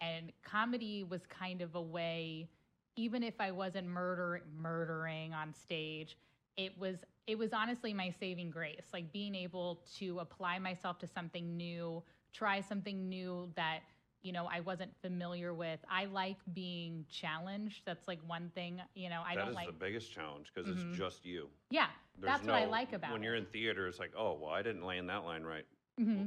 And 0.00 0.32
comedy 0.44 1.02
was 1.02 1.22
kind 1.26 1.60
of 1.60 1.74
a 1.74 1.80
way, 1.82 2.48
even 2.96 3.22
if 3.24 3.34
I 3.40 3.50
wasn't 3.50 3.88
murder, 3.88 4.42
murdering 4.60 5.34
on 5.34 5.52
stage, 5.54 6.16
it 6.56 6.76
was 6.78 6.96
it 7.26 7.38
was 7.38 7.52
honestly 7.52 7.92
my 7.94 8.10
saving 8.20 8.50
grace 8.50 8.84
like 8.92 9.12
being 9.12 9.34
able 9.34 9.80
to 9.98 10.18
apply 10.18 10.58
myself 10.58 10.98
to 10.98 11.06
something 11.06 11.56
new 11.56 12.02
try 12.32 12.60
something 12.60 13.08
new 13.08 13.48
that 13.56 13.80
you 14.22 14.32
know 14.32 14.48
i 14.52 14.60
wasn't 14.60 14.90
familiar 15.00 15.52
with 15.54 15.80
i 15.90 16.04
like 16.06 16.36
being 16.52 17.04
challenged 17.10 17.82
that's 17.86 18.06
like 18.08 18.18
one 18.26 18.50
thing 18.54 18.80
you 18.94 19.08
know 19.08 19.22
i 19.26 19.34
That 19.34 19.40
don't 19.42 19.50
is 19.50 19.54
like 19.54 19.66
the 19.66 19.72
biggest 19.72 20.12
challenge 20.12 20.50
because 20.54 20.68
Mhm. 20.70 20.90
it's 20.90 20.98
just 20.98 21.24
you. 21.24 21.48
yeah 21.70 21.86
There's 22.18 22.32
that's 22.34 22.46
what 22.46 22.54
i 22.56 22.64
like 22.66 22.92
about 22.92 23.12
when 23.12 23.22
you're 23.22 23.36
in 23.36 23.46
theater. 23.46 23.86
It's 23.86 23.98
like, 23.98 24.12
oh 24.16 24.38
well, 24.40 24.50
I 24.50 24.62
didn't 24.62 24.84
land 24.84 25.08
that 25.08 25.24
line 25.24 25.42
right. 25.42 25.64
mm-hmm. 26.00 26.26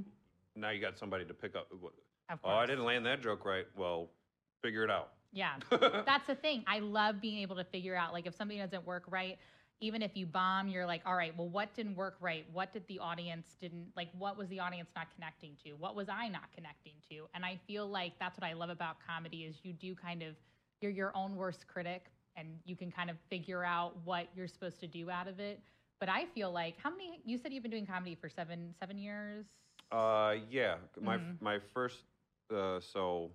Now 0.55 0.69
you 0.71 0.79
got 0.81 0.97
somebody 0.97 1.25
to 1.25 1.33
pick 1.33 1.55
up. 1.55 1.67
Oh, 2.43 2.49
I 2.49 2.65
didn't 2.65 2.85
land 2.85 3.05
that 3.05 3.21
joke 3.21 3.45
right. 3.45 3.65
Well, 3.77 4.09
figure 4.61 4.83
it 4.83 4.89
out. 4.89 5.11
yeah 5.33 5.55
that's 6.05 6.25
the 6.27 6.35
thing 6.35 6.63
i 6.65 6.79
love 6.79 7.19
being 7.21 7.39
able 7.39 7.55
to 7.57 7.63
figure 7.65 7.95
out 7.95 8.13
like 8.13 8.25
if 8.25 8.33
something 8.35 8.57
doesn't 8.57 8.85
work 8.85 9.03
right 9.09 9.37
even 9.81 10.01
if 10.01 10.15
you 10.15 10.25
bomb 10.25 10.67
you're 10.67 10.85
like 10.85 11.01
all 11.05 11.15
right 11.15 11.33
well 11.37 11.49
what 11.49 11.73
didn't 11.73 11.95
work 11.95 12.15
right 12.19 12.45
what 12.53 12.71
did 12.71 12.85
the 12.87 12.97
audience 12.99 13.55
didn't 13.59 13.87
like 13.95 14.09
what 14.17 14.37
was 14.37 14.47
the 14.49 14.59
audience 14.59 14.89
not 14.95 15.07
connecting 15.13 15.51
to 15.63 15.73
what 15.73 15.95
was 15.95 16.07
i 16.09 16.27
not 16.27 16.51
connecting 16.55 16.93
to 17.09 17.27
and 17.33 17.43
i 17.45 17.57
feel 17.67 17.87
like 17.87 18.13
that's 18.19 18.37
what 18.39 18.47
i 18.47 18.53
love 18.53 18.69
about 18.69 18.95
comedy 19.05 19.43
is 19.43 19.57
you 19.63 19.73
do 19.73 19.93
kind 19.95 20.21
of 20.23 20.35
you're 20.81 20.91
your 20.91 21.11
own 21.15 21.35
worst 21.35 21.67
critic 21.67 22.05
and 22.37 22.47
you 22.65 22.75
can 22.75 22.91
kind 22.91 23.09
of 23.09 23.17
figure 23.29 23.63
out 23.63 23.95
what 24.05 24.27
you're 24.35 24.47
supposed 24.47 24.79
to 24.79 24.87
do 24.87 25.09
out 25.09 25.27
of 25.27 25.39
it 25.39 25.59
but 25.99 26.07
i 26.09 26.25
feel 26.33 26.51
like 26.51 26.75
how 26.81 26.89
many 26.89 27.21
you 27.25 27.37
said 27.37 27.51
you've 27.51 27.63
been 27.63 27.71
doing 27.71 27.85
comedy 27.85 28.15
for 28.15 28.29
seven 28.29 28.73
seven 28.79 28.97
years 28.97 29.45
Uh, 29.91 30.35
yeah. 30.49 30.77
My 30.99 31.17
Mhm. 31.17 31.39
my 31.41 31.59
first. 31.73 32.05
Uh, 32.51 32.79
so. 32.79 33.31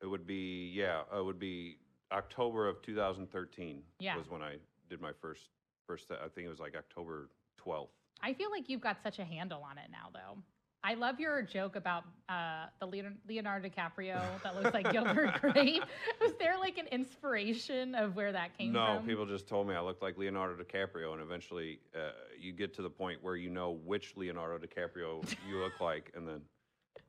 It 0.00 0.06
would 0.06 0.26
be 0.26 0.70
yeah. 0.74 1.02
It 1.14 1.22
would 1.22 1.38
be 1.38 1.76
October 2.10 2.66
of 2.66 2.80
2013. 2.82 3.82
Yeah. 4.00 4.16
Was 4.16 4.30
when 4.30 4.42
I 4.42 4.56
did 4.92 5.00
my 5.00 5.12
first 5.22 5.48
first. 5.86 6.06
I 6.10 6.28
think 6.28 6.46
it 6.46 6.50
was 6.50 6.60
like 6.60 6.76
October 6.76 7.30
12th. 7.66 7.88
I 8.20 8.34
feel 8.34 8.50
like 8.50 8.68
you've 8.68 8.82
got 8.82 8.98
such 9.02 9.18
a 9.18 9.24
handle 9.24 9.62
on 9.68 9.78
it 9.78 9.88
now, 9.90 10.10
though. 10.12 10.38
I 10.84 10.94
love 10.94 11.18
your 11.18 11.40
joke 11.42 11.76
about 11.76 12.04
uh, 12.28 12.66
the 12.80 12.86
Leonardo 13.28 13.68
DiCaprio 13.68 14.20
that 14.42 14.54
looks 14.56 14.74
like 14.74 14.90
Gilbert 14.92 15.40
Grape. 15.40 15.82
Was 16.20 16.32
there 16.38 16.58
like 16.58 16.76
an 16.76 16.88
inspiration 16.88 17.94
of 17.94 18.16
where 18.16 18.32
that 18.32 18.56
came 18.58 18.72
no, 18.72 18.84
from? 18.84 19.06
No, 19.06 19.08
people 19.08 19.26
just 19.26 19.48
told 19.48 19.66
me 19.68 19.74
I 19.74 19.80
looked 19.80 20.02
like 20.02 20.18
Leonardo 20.18 20.62
DiCaprio, 20.62 21.12
and 21.12 21.22
eventually 21.22 21.78
uh, 21.94 22.10
you 22.38 22.52
get 22.52 22.74
to 22.74 22.82
the 22.82 22.90
point 22.90 23.22
where 23.22 23.36
you 23.36 23.48
know 23.48 23.78
which 23.84 24.16
Leonardo 24.16 24.58
DiCaprio 24.58 25.24
you 25.48 25.58
look 25.58 25.80
like, 25.80 26.12
and 26.14 26.28
then 26.28 26.40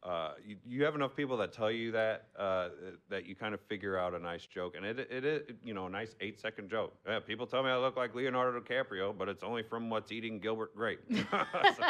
uh, 0.04 0.34
you, 0.46 0.58
you 0.66 0.84
have 0.84 0.96
enough 0.96 1.16
people 1.16 1.38
that 1.38 1.54
tell 1.54 1.72
you 1.72 1.92
that 1.92 2.26
uh, 2.38 2.70
that 3.10 3.26
you 3.26 3.36
kind 3.36 3.54
of 3.54 3.62
figure 3.62 3.98
out 3.98 4.14
a 4.14 4.20
nice 4.20 4.46
joke, 4.46 4.76
and 4.76 4.86
it 4.86 5.00
it 5.00 5.24
is 5.24 5.42
you 5.64 5.74
know 5.74 5.86
a 5.86 5.90
nice 5.90 6.16
eight 6.20 6.42
second 6.42 6.70
joke. 6.70 6.94
Yeah, 7.08 7.20
people 7.20 7.48
tell 7.48 7.64
me 7.64 7.70
I 7.70 7.78
look 7.78 7.96
like 7.96 8.14
Leonardo 8.14 8.60
DiCaprio, 8.60 9.18
but 9.18 9.30
it's 9.30 9.44
only 9.44 9.64
from 9.64 9.90
what's 9.90 10.12
eating 10.12 10.40
Gilbert 10.40 10.76
Grape. 10.76 11.00
So- 11.78 11.84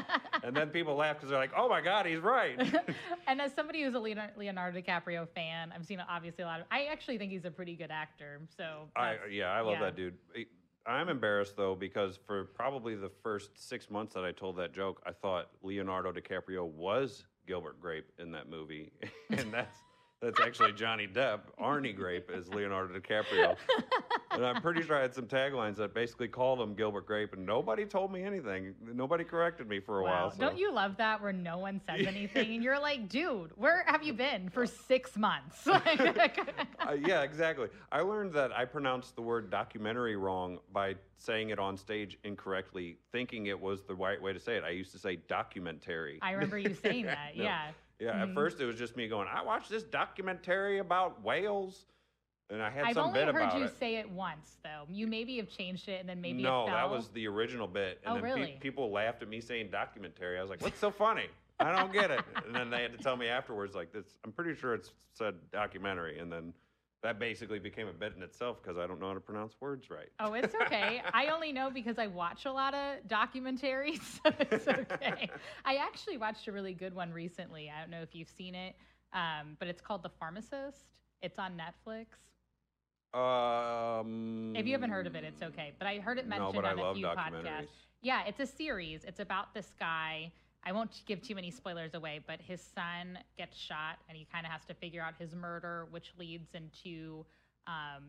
and 0.43 0.55
then 0.55 0.69
people 0.69 0.95
laugh 0.95 1.15
because 1.15 1.29
they're 1.29 1.39
like, 1.39 1.53
"Oh 1.57 1.67
my 1.67 1.81
God, 1.81 2.05
he's 2.05 2.19
right." 2.19 2.59
and 3.27 3.41
as 3.41 3.53
somebody 3.53 3.81
who's 3.81 3.95
a 3.95 3.99
Leonardo, 3.99 4.33
Leonardo 4.37 4.79
DiCaprio 4.79 5.27
fan, 5.33 5.73
I've 5.73 5.85
seen 5.85 6.01
obviously 6.07 6.43
a 6.43 6.47
lot 6.47 6.59
of. 6.59 6.67
I 6.69 6.85
actually 6.85 7.17
think 7.17 7.31
he's 7.31 7.45
a 7.45 7.51
pretty 7.51 7.75
good 7.75 7.91
actor. 7.91 8.41
So 8.55 8.89
I 8.95 9.15
yeah, 9.31 9.51
I 9.51 9.61
love 9.61 9.73
yeah. 9.73 9.85
that 9.85 9.95
dude. 9.95 10.15
I'm 10.85 11.09
embarrassed 11.09 11.55
though 11.55 11.75
because 11.75 12.19
for 12.27 12.45
probably 12.45 12.95
the 12.95 13.11
first 13.23 13.51
six 13.55 13.89
months 13.89 14.13
that 14.13 14.25
I 14.25 14.31
told 14.31 14.57
that 14.57 14.73
joke, 14.73 15.01
I 15.05 15.11
thought 15.11 15.49
Leonardo 15.61 16.11
DiCaprio 16.11 16.65
was 16.65 17.25
Gilbert 17.47 17.79
Grape 17.81 18.11
in 18.19 18.31
that 18.31 18.49
movie, 18.49 18.91
and 19.29 19.53
that's 19.53 19.77
that's 20.23 20.39
actually 20.39 20.71
Johnny 20.71 21.05
Depp. 21.07 21.39
Arnie 21.61 21.95
Grape 21.95 22.31
is 22.31 22.47
Leonardo 22.49 22.97
DiCaprio, 22.97 23.55
and 24.31 24.45
I'm 24.45 24.61
pretty 24.61 24.81
sure 24.81 24.97
I 24.97 25.01
had 25.01 25.13
some 25.13 25.25
taglines 25.27 25.75
that 25.75 25.93
basically 25.93 26.29
called 26.29 26.61
him 26.61 26.73
Gilbert 26.75 27.05
Grape, 27.05 27.33
and 27.33 27.45
nobody 27.45 27.85
told 27.85 28.11
me 28.11 28.23
anything. 28.23 28.73
Nobody 28.93 29.23
corrected 29.25 29.67
me 29.67 29.79
for 29.81 29.99
a 29.99 30.03
Wow. 30.03 30.09
while. 30.11 30.31
So. 30.31 30.37
Don't 30.39 30.57
you 30.57 30.71
love 30.71 30.95
that 30.97 31.21
where 31.21 31.33
no 31.33 31.57
one 31.57 31.81
says 31.85 32.07
anything 32.07 32.53
and 32.55 32.63
you're 32.63 32.79
like, 32.79 33.09
dude, 33.09 33.51
where 33.55 33.83
have 33.87 34.01
you 34.03 34.13
been 34.13 34.49
for 34.49 34.65
six 34.65 35.17
months? 35.17 35.67
Uh, 36.85 36.97
yeah, 37.05 37.21
exactly. 37.23 37.67
I 37.91 38.01
learned 38.01 38.33
that 38.33 38.51
I 38.51 38.65
pronounced 38.65 39.15
the 39.15 39.21
word 39.21 39.49
documentary 39.49 40.15
wrong 40.17 40.59
by 40.73 40.95
saying 41.17 41.49
it 41.49 41.57
on 41.59 41.77
stage 41.77 42.17
incorrectly, 42.25 42.97
thinking 43.11 43.45
it 43.47 43.59
was 43.59 43.83
the 43.83 43.95
right 43.95 44.21
way 44.21 44.33
to 44.33 44.39
say 44.39 44.57
it. 44.57 44.63
I 44.65 44.71
used 44.71 44.91
to 44.91 44.99
say 44.99 45.15
documentary. 45.27 46.19
I 46.21 46.31
remember 46.31 46.57
you 46.57 46.73
saying 46.73 47.05
that. 47.07 47.37
No. 47.37 47.43
Yeah. 47.43 47.71
Yeah, 47.99 48.13
Mhm. 48.13 48.29
at 48.29 48.33
first 48.33 48.59
it 48.61 48.65
was 48.65 48.75
just 48.77 48.95
me 48.97 49.07
going, 49.07 49.27
I 49.27 49.41
watched 49.43 49.69
this 49.69 49.83
documentary 49.83 50.79
about 50.79 51.21
whales, 51.23 51.85
and 52.49 52.61
I 52.61 52.69
had 52.69 52.85
I've 52.85 52.93
some 52.95 53.13
bit 53.13 53.27
about 53.29 53.35
it. 53.41 53.43
I've 53.45 53.53
only 53.53 53.61
heard 53.65 53.71
you 53.71 53.75
say 53.79 53.95
it 53.95 54.09
once, 54.09 54.57
though. 54.63 54.85
You 54.89 55.07
maybe 55.07 55.37
have 55.37 55.49
changed 55.49 55.87
it, 55.89 55.99
and 56.01 56.09
then 56.09 56.21
maybe 56.21 56.43
no, 56.43 56.63
it 56.67 56.71
that 56.71 56.89
was 56.89 57.09
the 57.09 57.27
original 57.27 57.67
bit. 57.67 57.99
And 58.03 58.11
Oh, 58.11 58.21
then 58.21 58.23
pe- 58.23 58.39
really? 58.41 58.57
people 58.59 58.91
laughed 58.91 59.21
at 59.21 59.29
me 59.29 59.39
saying 59.41 59.69
documentary. 59.71 60.37
I 60.37 60.41
was 60.41 60.49
like, 60.49 60.61
what's 60.61 60.79
so 60.79 60.91
funny? 60.91 61.27
I 61.59 61.71
don't 61.75 61.93
get 61.93 62.11
it. 62.11 62.21
And 62.45 62.53
then 62.53 62.69
they 62.69 62.81
had 62.81 62.91
to 62.91 62.97
tell 62.97 63.15
me 63.15 63.27
afterwards, 63.27 63.75
like, 63.75 63.91
this, 63.93 64.17
I'm 64.25 64.31
pretty 64.33 64.55
sure 64.59 64.73
it's 64.73 64.91
said 65.13 65.35
documentary. 65.51 66.19
And 66.19 66.31
then 66.31 66.53
that 67.03 67.19
basically 67.19 67.59
became 67.59 67.87
a 67.87 67.93
bit 67.93 68.13
in 68.15 68.23
itself 68.23 68.61
because 68.63 68.77
I 68.77 68.87
don't 68.87 68.99
know 68.99 69.09
how 69.09 69.13
to 69.13 69.19
pronounce 69.19 69.55
words 69.59 69.89
right. 69.89 70.09
Oh, 70.19 70.33
it's 70.33 70.55
okay. 70.63 71.01
I 71.13 71.27
only 71.27 71.51
know 71.51 71.69
because 71.69 71.99
I 71.99 72.07
watch 72.07 72.45
a 72.45 72.51
lot 72.51 72.73
of 72.73 72.99
documentaries, 73.07 74.01
so 74.23 74.31
it's 74.39 74.67
okay. 74.67 75.29
I 75.65 75.75
actually 75.75 76.17
watched 76.17 76.47
a 76.47 76.51
really 76.51 76.73
good 76.73 76.95
one 76.95 77.11
recently. 77.11 77.69
I 77.69 77.81
don't 77.81 77.91
know 77.91 78.01
if 78.01 78.15
you've 78.15 78.29
seen 78.29 78.55
it, 78.55 78.75
um, 79.13 79.57
but 79.59 79.67
it's 79.67 79.81
called 79.81 80.01
The 80.01 80.09
Pharmacist. 80.09 80.85
It's 81.21 81.37
on 81.37 81.53
Netflix. 81.57 82.05
Um, 83.13 84.53
If 84.55 84.65
you 84.65 84.71
haven't 84.71 84.89
heard 84.89 85.05
of 85.05 85.15
it, 85.15 85.23
it's 85.23 85.43
okay. 85.43 85.73
But 85.77 85.87
I 85.87 85.99
heard 85.99 86.17
it 86.17 86.27
No, 86.27 86.37
mentioned 86.39 86.65
I 86.65 86.71
on 86.71 86.79
a 86.79 86.93
few 86.95 87.05
podcasts. 87.05 87.67
Yeah, 88.01 88.23
it's 88.27 88.39
a 88.39 88.47
series. 88.47 89.03
It's 89.03 89.19
about 89.19 89.53
this 89.53 89.73
guy. 89.79 90.31
I 90.65 90.71
won't 90.71 91.01
give 91.05 91.21
too 91.21 91.35
many 91.35 91.51
spoilers 91.51 91.93
away, 91.93 92.21
but 92.25 92.39
his 92.39 92.61
son 92.61 93.19
gets 93.37 93.57
shot, 93.57 93.99
and 94.07 94.17
he 94.17 94.25
kind 94.31 94.45
of 94.45 94.51
has 94.51 94.63
to 94.65 94.73
figure 94.73 95.01
out 95.01 95.13
his 95.19 95.35
murder, 95.35 95.87
which 95.91 96.13
leads 96.17 96.53
into 96.53 97.25
um, 97.67 98.03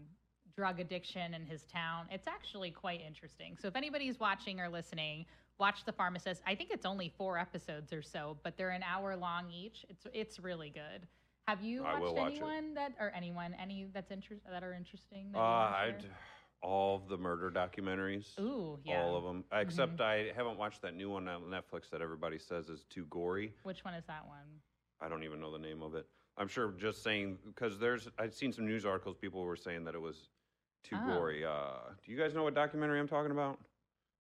drug 0.57 0.79
addiction 0.81 1.35
in 1.35 1.45
his 1.45 1.65
town. 1.65 2.07
It's 2.11 2.29
actually 2.29 2.71
quite 2.71 3.01
interesting. 3.01 3.57
So 3.61 3.67
if 3.67 3.77
anybody's 3.77 4.21
watching 4.21 4.61
or 4.61 4.69
listening, 4.69 5.27
watch 5.59 5.85
The 5.85 5.93
Pharmacist. 5.93 6.43
I 6.47 6.55
think 6.55 6.71
it's 6.71 6.87
only 6.87 7.13
four 7.17 7.39
episodes 7.39 7.93
or 7.93 8.03
so, 8.03 8.37
but 8.43 8.57
they're 8.57 8.71
an 8.71 8.85
hour 8.85 9.17
long 9.17 9.51
each. 9.51 9.85
It's 9.89 10.07
it's 10.13 10.39
really 10.39 10.71
good. 10.71 11.07
Have 11.47 11.63
you 11.63 11.85
I 11.85 11.99
watched 11.99 12.15
watch 12.15 12.33
anyone 12.33 12.75
that 12.75 12.93
or 13.01 13.13
anyone 13.15 13.55
any 13.61 13.87
that's 13.93 14.11
interest 14.11 14.43
that 14.51 14.63
are 14.63 14.73
interesting? 14.73 15.31
That 15.33 15.39
Uh, 15.39 15.43
I? 15.43 15.95
All 16.65 16.97
of 16.97 17.09
the 17.09 17.17
murder 17.19 17.51
documentaries. 17.51 18.39
Ooh, 18.41 18.79
yeah. 18.85 18.95
Mm-hmm. 18.97 19.05
All 19.07 19.17
of 19.17 19.25
them, 19.25 19.45
except 19.53 20.01
I 20.01 20.33
haven't 20.35 20.59
watched 20.59 20.83
that 20.83 20.95
new 20.97 21.11
one 21.11 21.29
on 21.29 21.43
Netflix 21.43 21.91
that 21.93 22.01
everybody 22.01 22.39
says 22.39 22.69
is 22.69 22.85
too 22.91 23.05
gory. 23.11 23.53
Which 23.63 23.85
one 23.85 23.95
is 23.95 24.05
that 24.07 24.27
one? 24.27 24.39
I 25.01 25.09
don't 25.09 25.23
even 25.25 25.41
know 25.41 25.53
the 25.53 25.59
name 25.59 25.83
of 25.83 25.95
it. 25.95 26.07
I'm 26.37 26.49
sure 26.49 26.73
just 26.79 27.03
saying 27.03 27.39
because 27.47 27.79
there's 27.79 28.09
I've 28.19 28.35
seen 28.35 28.53
some 28.53 28.67
news 28.67 28.85
articles. 28.87 29.17
People 29.21 29.43
were 29.45 29.57
saying 29.57 29.85
that 29.85 29.95
it 29.95 30.01
was 30.01 30.31
too 30.83 30.97
Oh. 30.99 31.07
gory. 31.07 31.45
Uh, 31.45 31.77
do 32.05 32.11
you 32.11 32.19
guys 32.19 32.35
know 32.35 32.43
what 32.43 32.55
documentary 32.55 32.99
I'm 32.99 33.09
talking 33.09 33.31
about? 33.31 33.59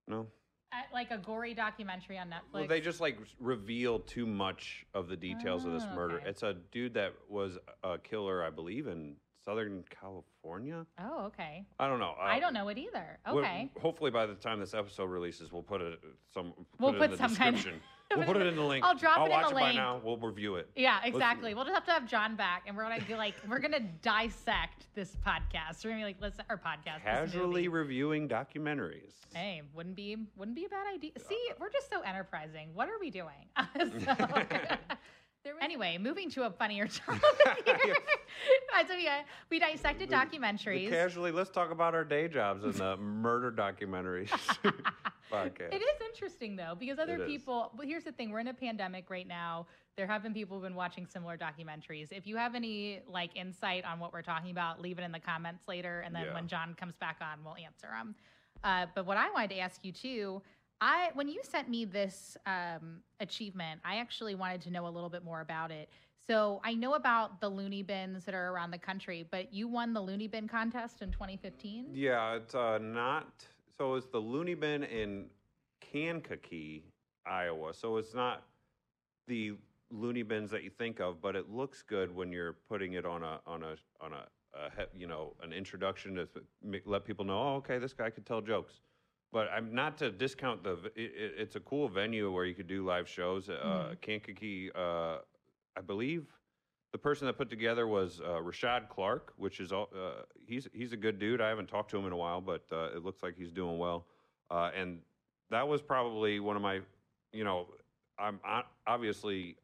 No. 0.06 0.26
Uh, 0.72 0.76
like 0.92 1.10
a 1.10 1.18
gory 1.18 1.54
documentary 1.54 2.18
on 2.18 2.28
Netflix. 2.28 2.52
Well, 2.52 2.66
they 2.66 2.80
just 2.80 3.00
like 3.00 3.18
reveal 3.40 4.00
too 4.00 4.26
much 4.26 4.84
of 4.92 5.08
the 5.08 5.16
details 5.16 5.64
of 5.64 5.72
this 5.72 5.84
Oh, 5.90 5.94
murder. 5.94 6.16
okay. 6.16 6.28
It's 6.30 6.42
a 6.42 6.54
dude 6.72 6.94
that 6.94 7.14
was 7.28 7.58
a 7.82 7.96
killer, 7.98 8.42
I 8.44 8.50
believe, 8.50 8.86
in 8.86 9.16
Southern 9.44 9.84
California. 10.00 10.86
Oh, 10.98 11.26
okay. 11.26 11.64
I 11.78 11.88
don't 11.88 11.98
know. 11.98 12.14
Uh, 12.18 12.22
I 12.24 12.40
don't 12.40 12.54
know 12.54 12.68
it 12.68 12.78
either. 12.78 13.18
Well, 13.26 13.38
Okay. 13.38 13.70
hopefully, 13.80 14.10
by 14.10 14.26
the 14.26 14.34
time 14.34 14.58
this 14.60 14.74
episode 14.74 15.04
releases, 15.06 15.52
we'll 15.52 15.62
put 15.62 15.80
it 15.80 16.00
some. 16.32 16.52
Put 16.52 16.80
We'll 16.80 16.94
it 16.94 16.98
put 16.98 17.04
in 17.04 17.10
the 17.12 17.16
some 17.18 17.36
kind 17.36 17.48
of- 17.50 17.54
description. 17.62 17.80
we'll 18.16 18.26
put 18.26 18.36
it 18.36 18.46
in 18.46 18.54
the 18.56 18.62
link. 18.62 18.84
I'll 18.84 18.94
drop 18.94 19.18
I'll 19.18 19.24
it 19.26 19.30
in 19.30 19.32
watch 19.32 19.48
the 19.48 19.54
link. 19.54 19.74
now. 19.76 20.00
We'll 20.04 20.18
review 20.18 20.56
it. 20.56 20.68
Yeah, 20.76 21.00
exactly. 21.04 21.54
We'll 21.54 21.64
just 21.64 21.74
have 21.74 21.84
to 21.86 21.92
have 21.92 22.06
Jon 22.06 22.36
back, 22.36 22.64
and 22.66 22.76
we're 22.76 22.84
gonna 22.84 23.00
be 23.04 23.14
like, 23.14 23.34
we're 23.48 23.58
gonna 23.58 23.80
dissect 24.02 24.86
this 24.94 25.16
podcast. 25.26 25.84
We're 25.84 25.90
gonna 25.90 26.02
be 26.02 26.04
like, 26.04 26.20
listen, 26.20 26.44
our 26.48 26.56
podcast. 26.58 27.02
Casually 27.02 27.68
reviewing 27.68 28.28
documentaries. 28.28 29.12
Hey, 29.34 29.62
wouldn't 29.74 29.96
be 29.96 30.16
wouldn't 30.36 30.54
be 30.54 30.64
a 30.64 30.68
bad 30.68 30.86
idea. 30.94 31.12
See, 31.18 31.34
uh-huh. 31.34 31.54
we're 31.60 31.70
just 31.70 31.90
so 31.90 32.02
enterprising. 32.02 32.68
What 32.74 32.88
are 32.88 32.98
we 33.00 33.10
doing? 33.10 33.48
So- 34.04 34.16
anyway, 35.60 35.98
moving 35.98 36.30
to 36.30 36.44
a 36.46 36.50
funnier 36.50 36.86
topic 37.06 37.22
here. 37.84 37.96
so 38.88 38.94
we, 38.96 39.06
uh, 39.06 39.12
we 39.50 39.58
dissected 39.58 40.08
The- 40.08 40.16
the 40.16 40.38
documentaries. 40.38 40.88
Casually, 40.90 41.30
let's 41.32 41.50
talk 41.50 41.70
about 41.70 41.94
our 41.94 42.04
day 42.04 42.28
jobs 42.28 42.64
and 42.64 42.74
the 42.74 42.96
murder 42.96 43.50
documentaries 43.52 44.28
podcast. 45.32 45.72
It 45.72 45.82
is 45.82 46.00
interesting 46.06 46.56
though 46.56 46.74
because 46.78 46.98
other 46.98 47.14
It 47.16 47.20
is. 47.22 47.26
people. 47.26 47.72
Well, 47.76 47.86
here's 47.86 48.04
the 48.04 48.12
thing: 48.12 48.30
we're 48.30 48.40
in 48.40 48.48
a 48.48 48.54
pandemic 48.54 49.10
right 49.10 49.26
now. 49.28 49.66
There 49.96 50.06
have 50.06 50.22
been 50.22 50.34
people 50.34 50.56
who've 50.56 50.64
been 50.64 50.74
watching 50.74 51.06
similar 51.06 51.36
documentaries. 51.38 52.08
If 52.10 52.26
you 52.26 52.36
have 52.36 52.54
any 52.54 53.00
like 53.08 53.30
insight 53.36 53.84
on 53.84 54.00
what 54.00 54.12
we're 54.12 54.22
talking 54.22 54.50
about, 54.50 54.80
leave 54.80 54.98
it 54.98 55.02
in 55.02 55.12
the 55.12 55.20
comments 55.20 55.64
later, 55.68 56.00
and 56.00 56.14
then 56.14 56.26
Yeah. 56.26 56.34
when 56.34 56.48
Jon 56.48 56.74
comes 56.74 56.96
back 56.96 57.18
on, 57.20 57.44
we'll 57.44 57.56
answer 57.56 57.88
them. 57.92 58.14
Uh, 58.62 58.86
but 58.94 59.04
what 59.06 59.16
I 59.18 59.30
wanted 59.30 59.50
to 59.50 59.58
ask 59.58 59.84
you 59.84 59.92
too, 59.92 60.42
I 60.80 61.10
when 61.14 61.28
you 61.28 61.40
sent 61.42 61.68
me 61.68 61.84
this 61.84 62.36
um, 62.46 63.00
achievement, 63.20 63.80
I 63.84 63.96
actually 63.96 64.34
wanted 64.34 64.60
to 64.62 64.70
know 64.70 64.86
a 64.86 64.90
little 64.90 65.10
bit 65.10 65.24
more 65.24 65.40
about 65.40 65.70
it. 65.70 65.88
So 66.26 66.60
I 66.64 66.74
know 66.74 66.94
about 66.94 67.40
the 67.40 67.48
loony 67.48 67.82
bins 67.82 68.24
that 68.24 68.34
are 68.34 68.50
around 68.50 68.70
the 68.70 68.78
country, 68.78 69.26
but 69.30 69.52
you 69.52 69.68
won 69.68 69.92
the 69.92 70.00
loony 70.00 70.26
bin 70.26 70.48
contest 70.48 71.02
in 71.02 71.10
2015. 71.12 71.88
Yeah, 71.92 72.34
it's 72.34 72.54
uh, 72.54 72.78
not. 72.78 73.44
So 73.76 73.94
it's 73.94 74.06
the 74.06 74.18
loony 74.18 74.54
Bin 74.54 74.84
in 74.84 75.26
Kankakee, 75.80 76.84
Iowa. 77.26 77.74
So 77.74 77.96
it's 77.96 78.14
not 78.14 78.44
the 79.26 79.54
loony 79.90 80.22
bins 80.22 80.50
that 80.50 80.62
you 80.62 80.70
think 80.70 81.00
of, 81.00 81.20
but 81.20 81.34
it 81.36 81.50
looks 81.50 81.82
good 81.82 82.14
when 82.14 82.30
you're 82.30 82.56
putting 82.68 82.92
it 82.92 83.04
on 83.04 83.22
a 83.22 83.40
on 83.46 83.62
a 83.62 83.76
on 84.00 84.12
a, 84.12 84.26
a 84.56 84.86
you 84.96 85.06
know 85.06 85.34
an 85.42 85.52
introduction 85.52 86.14
to 86.14 86.28
let 86.86 87.04
people 87.04 87.24
know. 87.24 87.38
Oh, 87.38 87.54
okay, 87.56 87.78
this 87.78 87.92
guy 87.92 88.10
could 88.10 88.26
tell 88.26 88.40
jokes. 88.40 88.80
But 89.34 89.48
I'm 89.52 89.74
not 89.74 89.98
to 89.98 90.12
discount 90.12 90.62
the. 90.62 90.74
It, 90.94 91.12
it- 91.24 91.34
it's 91.36 91.56
a 91.56 91.60
cool 91.60 91.88
venue 91.88 92.30
where 92.30 92.44
you 92.44 92.54
could 92.54 92.68
do 92.68 92.84
live 92.86 93.08
shows. 93.08 93.50
Uh, 93.50 93.54
Mhm. 93.90 94.00
Kankakee, 94.00 94.70
uh, 94.74 95.18
I 95.76 95.80
believe. 95.84 96.24
The 96.92 96.98
person 96.98 97.26
that 97.26 97.36
put 97.36 97.50
together 97.50 97.88
was 97.88 98.20
uh, 98.20 98.38
Rashad 98.48 98.88
Clark, 98.88 99.34
which 99.36 99.58
is 99.58 99.72
all. 99.72 99.88
Uh, 99.92 100.22
he's 100.46 100.68
he's 100.72 100.92
a 100.92 100.96
good 100.96 101.18
dude. 101.18 101.40
I 101.40 101.48
haven't 101.48 101.66
talked 101.66 101.90
to 101.90 101.98
him 101.98 102.06
in 102.06 102.12
a 102.12 102.16
while, 102.16 102.40
but 102.40 102.64
uh, 102.70 102.94
it 102.96 103.04
looks 103.04 103.24
like 103.24 103.34
he's 103.36 103.50
doing 103.50 103.76
well. 103.76 104.06
Uh, 104.52 104.70
and 104.76 105.00
that 105.50 105.66
was 105.66 105.82
probably 105.82 106.38
one 106.38 106.54
of 106.54 106.62
my, 106.62 106.80
you 107.32 107.42
know, 107.42 107.66
I'm 108.20 108.38
obviously 108.86 109.56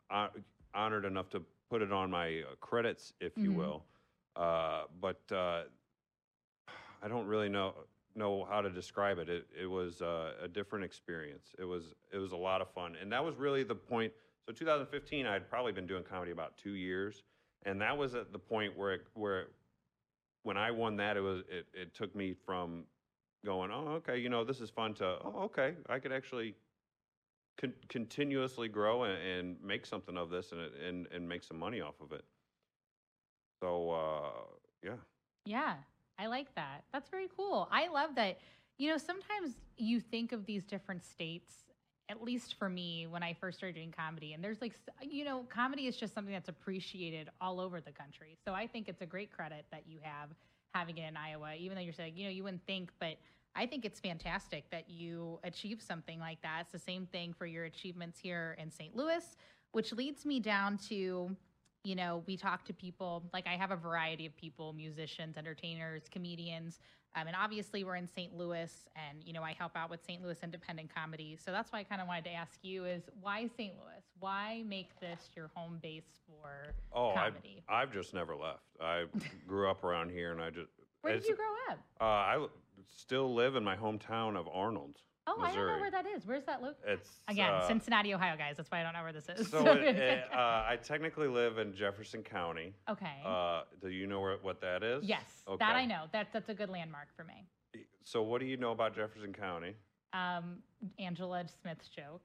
honored 0.75 1.05
enough 1.05 1.29
to 1.31 1.45
put 1.71 1.81
it 1.81 1.93
on 1.93 2.11
my 2.11 2.41
uh, 2.41 2.57
credits, 2.61 3.13
if 3.21 3.37
you 3.37 3.53
Mhm. 3.53 3.57
will. 3.57 3.85
Uh, 4.35 4.83
but 5.01 5.21
uh, 5.31 5.63
I 7.03 7.07
don't 7.09 7.27
really 7.29 7.49
know 7.49 7.75
know 8.15 8.47
how 8.49 8.61
to 8.61 8.71
describe 8.71 9.19
it. 9.19 9.29
It 9.29 9.47
it 9.63 9.67
was 9.67 10.03
uh, 10.03 10.33
a 10.43 10.49
different 10.49 10.85
experience. 10.85 11.49
It 11.59 11.65
was 11.65 11.95
it 12.13 12.19
was 12.19 12.33
a 12.33 12.37
lot 12.37 12.61
of 12.61 12.71
fun, 12.71 12.97
and 13.01 13.11
that 13.13 13.25
was 13.25 13.37
really 13.37 13.63
the 13.63 13.75
point. 13.75 14.13
So 14.47 14.53
2015, 14.53 15.27
I'd 15.27 15.49
probably 15.49 15.73
been 15.73 15.87
doing 15.87 16.03
comedy 16.03 16.33
about 16.33 16.57
two 16.57 16.73
years, 16.73 17.23
and 17.65 17.81
that 17.81 17.97
was 17.97 18.15
at 18.15 18.33
the 18.33 18.39
point 18.39 18.77
where 18.77 18.95
it, 18.95 19.07
where 19.15 19.49
when 20.43 20.57
I 20.57 20.71
won 20.71 20.97
that, 20.97 21.17
it 21.17 21.21
was 21.21 21.41
it, 21.49 21.67
it 21.75 21.95
took 21.95 22.15
me 22.15 22.35
from 22.47 22.85
going, 23.45 23.71
oh 23.71 23.93
okay, 23.97 24.19
you 24.19 24.29
know 24.29 24.45
this 24.45 24.61
is 24.61 24.71
fun 24.71 24.95
to 24.95 25.05
oh 25.25 25.43
okay, 25.45 25.75
I 25.89 25.99
could 25.99 26.13
actually 26.13 26.55
con- 27.61 27.75
continuously 27.89 28.69
grow 28.69 29.05
and, 29.05 29.21
and 29.23 29.57
make 29.63 29.87
something 29.87 30.17
of 30.17 30.31
this 30.31 30.53
and 30.53 30.61
and 30.87 31.07
and 31.15 31.29
make 31.29 31.45
some 31.45 31.59
money 31.59 31.81
off 31.81 32.01
of 32.01 32.13
it. 32.13 32.25
So 33.63 33.91
uh, 33.91 34.31
yeah. 34.83 34.97
Yeah, 35.47 35.75
I 36.21 36.27
like 36.27 36.55
that. 36.55 36.85
That's 36.93 37.09
very 37.09 37.29
cool. 37.35 37.69
I 37.73 37.89
love 37.89 38.15
that. 38.17 38.39
You 38.79 38.91
know, 38.91 38.99
sometimes 38.99 39.55
you 39.77 40.01
think 40.01 40.33
of 40.33 40.45
these 40.45 40.65
different 40.65 41.05
states, 41.05 41.55
at 42.09 42.23
least 42.23 42.55
for 42.59 42.69
me, 42.69 43.07
when 43.09 43.23
I 43.23 43.33
first 43.33 43.59
started 43.59 43.77
doing 43.77 43.95
comedy, 43.97 44.33
and 44.33 44.43
there's 44.45 44.61
like, 44.61 44.75
you 45.03 45.25
know, 45.25 45.45
comedy 45.49 45.87
is 45.87 45.97
just 45.97 46.13
something 46.15 46.33
that's 46.33 46.49
appreciated 46.49 47.31
all 47.41 47.61
over 47.61 47.81
the 47.81 47.93
country. 47.93 48.37
So 48.45 48.53
I 48.53 48.67
think 48.67 48.89
it's 48.89 49.01
a 49.01 49.07
great 49.07 49.33
credit 49.33 49.65
that 49.71 49.85
you 49.87 49.99
have 50.03 50.29
having 50.75 50.99
it 50.99 51.09
in 51.09 51.17
Iowa, 51.17 51.55
even 51.59 51.75
though 51.75 51.83
you're 51.83 51.93
saying, 51.93 52.17
you 52.17 52.25
know, 52.25 52.31
you 52.31 52.45
wouldn't 52.45 52.65
think, 52.67 52.91
but 53.01 53.17
I 53.57 53.67
think 53.67 53.85
it's 53.85 53.99
fantastic 53.99 54.65
that 54.71 54.89
you 54.89 55.41
achieve 55.43 55.83
something 55.83 56.21
like 56.21 56.41
that. 56.43 56.61
It's 56.63 56.73
the 56.73 56.79
same 56.79 57.07
thing 57.07 57.33
for 57.33 57.47
your 57.47 57.65
achievements 57.65 58.19
here 58.21 58.57
in 58.61 58.71
St. 58.71 58.95
Louis, 58.95 59.25
which 59.73 59.93
leads 59.93 60.25
me 60.25 60.39
down 60.39 60.79
to 60.89 61.35
you 61.85 61.95
know, 61.95 62.23
we 62.27 62.37
talk 62.37 62.65
to 62.67 62.73
people, 62.75 63.23
like 63.33 63.47
I 63.47 63.57
have 63.57 63.71
a 63.71 63.77
variety 63.77 64.27
of 64.27 64.37
people, 64.37 64.73
musicians, 64.73 65.37
entertainers, 65.37 66.03
comedians. 66.11 66.79
Um, 67.17 67.27
and 67.27 67.35
obviously 67.37 67.83
we're 67.85 67.97
in 67.97 68.07
St. 68.07 68.37
Louis 68.37 68.73
and, 68.95 69.19
you 69.25 69.33
know, 69.33 69.43
I 69.43 69.53
help 69.53 69.73
out 69.77 69.91
with 69.91 70.05
St. 70.05 70.23
Louis 70.23 70.39
independent 70.43 70.95
comedy. 70.95 71.37
So 71.43 71.51
that's 71.51 71.73
why 71.73 71.81
I 71.81 71.85
kind 71.85 72.01
of 72.01 72.07
wanted 72.07 72.25
to 72.25 72.33
ask 72.33 72.59
you 72.63 72.85
is 72.85 73.05
why 73.21 73.49
St. 73.57 73.73
Louis? 73.75 74.03
Why 74.21 74.63
make 74.69 74.99
this 75.01 75.31
your 75.35 75.51
home 75.55 75.79
base 75.83 76.21
for 76.27 76.73
Oh, 76.93 77.11
I've, 77.11 77.33
comedy? 77.35 77.65
I've 77.69 77.93
just 77.93 78.15
never 78.15 78.37
left. 78.37 78.63
I 78.81 79.05
grew 79.49 79.69
up 79.69 79.83
around 79.83 80.11
here, 80.11 80.33
and 80.33 80.41
I 80.41 80.51
just 80.51 80.71
Where 81.01 81.15
did 81.15 81.27
you 81.27 81.35
grow 81.35 81.47
up? 81.71 81.79
Uh, 82.01 82.05
I 82.05 82.47
still 82.97 83.35
live 83.35 83.57
in 83.57 83.65
my 83.65 83.77
hometown 83.77 84.37
of 84.37 84.47
Arnold. 84.53 84.99
Oh, 85.27 85.41
I 85.41 85.55
don't 85.55 85.67
know 85.67 85.79
where 85.79 85.91
that 85.91 86.07
is. 86.07 86.27
Where's 86.27 86.45
that 86.45 86.63
located? 86.63 86.99
It's 86.99 87.21
Again, 87.29 87.51
uh, 87.51 87.67
Cincinnati, 87.69 88.15
Ohio, 88.15 88.37
guys. 88.37 88.57
That's 88.57 88.71
why 88.71 88.81
I 88.81 88.83
don't 88.83 88.95
know 88.95 89.03
where 89.03 89.13
this 89.13 89.29
is. 89.29 89.49
So 89.49 89.65
it, 89.73 89.97
it, 89.97 90.25
uh, 90.33 90.37
I 90.37 90.79
technically 90.83 91.29
live 91.29 91.59
in 91.59 91.75
Jefferson 91.75 92.23
County. 92.23 92.75
okay. 92.89 93.21
Uh, 93.25 93.63
do 93.81 93.91
you 93.91 94.07
know 94.07 94.21
where, 94.21 94.37
what 94.43 94.61
that 94.63 94.83
is? 94.83 95.05
yes, 95.05 95.23
Okay. 95.47 95.57
that 95.59 95.77
I 95.77 95.85
know. 95.87 96.05
That 96.13 96.29
that's 96.33 96.49
a 96.49 96.55
good 96.55 96.71
landmark 96.71 97.09
for 97.17 97.25
me. 97.25 97.47
So 98.05 98.23
what 98.23 98.41
do 98.41 98.47
you 98.47 98.57
know 98.57 98.73
about 98.73 98.95
Jefferson 98.95 99.33
County? 99.33 99.75
Um, 100.13 100.57
Angela 100.99 101.45
Smith's 101.63 101.89
joke 101.89 102.23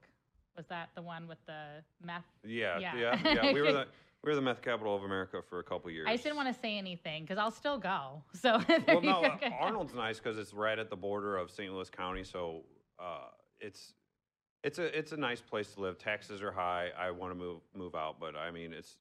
was 0.56 0.66
that 0.68 0.88
the 0.96 1.02
one 1.02 1.28
with 1.28 1.38
the 1.46 1.82
meth? 2.02 2.24
Yeah, 2.44 2.78
Yeah. 2.78 2.96
yeah, 2.96 3.20
yeah. 3.42 3.52
We 3.52 3.60
were 3.60 3.72
the 3.72 3.86
we 4.24 4.30
were 4.30 4.34
the 4.34 4.42
meth 4.42 4.62
capital 4.62 4.96
of 4.96 5.04
America 5.04 5.40
for 5.48 5.60
a 5.60 5.62
couple 5.62 5.90
years. 5.90 6.06
I 6.08 6.12
just 6.12 6.24
didn't 6.24 6.36
want 6.36 6.52
to 6.52 6.60
say 6.60 6.76
anything 6.78 7.22
because 7.22 7.38
I'll 7.38 7.50
still 7.52 7.78
go. 7.78 8.22
So 8.34 8.60
Well, 8.88 9.02
no, 9.02 9.38
Arnold's 9.60 9.94
nice 9.94 10.18
because 10.18 10.38
it's 10.38 10.52
right 10.54 10.78
at 10.78 10.90
the 10.90 10.96
border 10.96 11.36
of 11.36 11.50
St. 11.50 11.72
Louis 11.72 11.90
County, 11.90 12.24
so 12.24 12.64
uh, 12.98 13.28
it's 13.60 13.92
it's 14.64 14.78
a 14.78 14.96
it's 14.98 15.12
a 15.12 15.16
nice 15.16 15.40
place 15.40 15.72
to 15.74 15.80
live. 15.80 15.98
Taxes 15.98 16.42
are 16.42 16.52
high. 16.52 16.90
I 16.98 17.10
want 17.10 17.32
to 17.32 17.38
move 17.38 17.60
move 17.74 17.94
out, 17.94 18.16
but 18.20 18.36
I 18.36 18.50
mean, 18.50 18.72
it's 18.72 18.96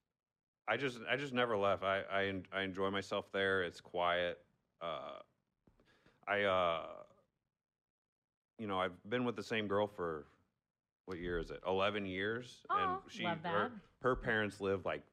I 0.68 0.78
just 0.78 1.00
I 1.10 1.16
just 1.16 1.34
never 1.34 1.58
left. 1.58 1.84
I 1.84 2.02
I, 2.12 2.34
I 2.52 2.62
enjoy 2.62 2.89
myself 2.89 3.32
there. 3.32 3.64
It's 3.64 3.82
quiet. 3.82 4.39
Uh, 4.82 5.20
I 6.28 6.43
uh, 6.43 6.82
you 8.60 8.68
know 8.68 8.80
I've 8.80 8.91
been 9.10 9.26
with 9.26 9.36
the 9.36 9.43
same 9.43 9.68
girl 9.68 9.88
for 9.88 10.26
what 11.06 11.20
year 11.20 11.38
is 11.39 11.52
it? 11.52 11.62
Eleven 11.68 12.06
years, 12.06 12.66
Oh, 12.70 12.78
and 12.80 13.12
she 13.12 13.24
love 13.24 13.38
her, 13.43 13.64
that. 13.70 13.72
her 14.02 14.16
parents 14.16 14.60
live 14.60 14.86
like 14.86 15.04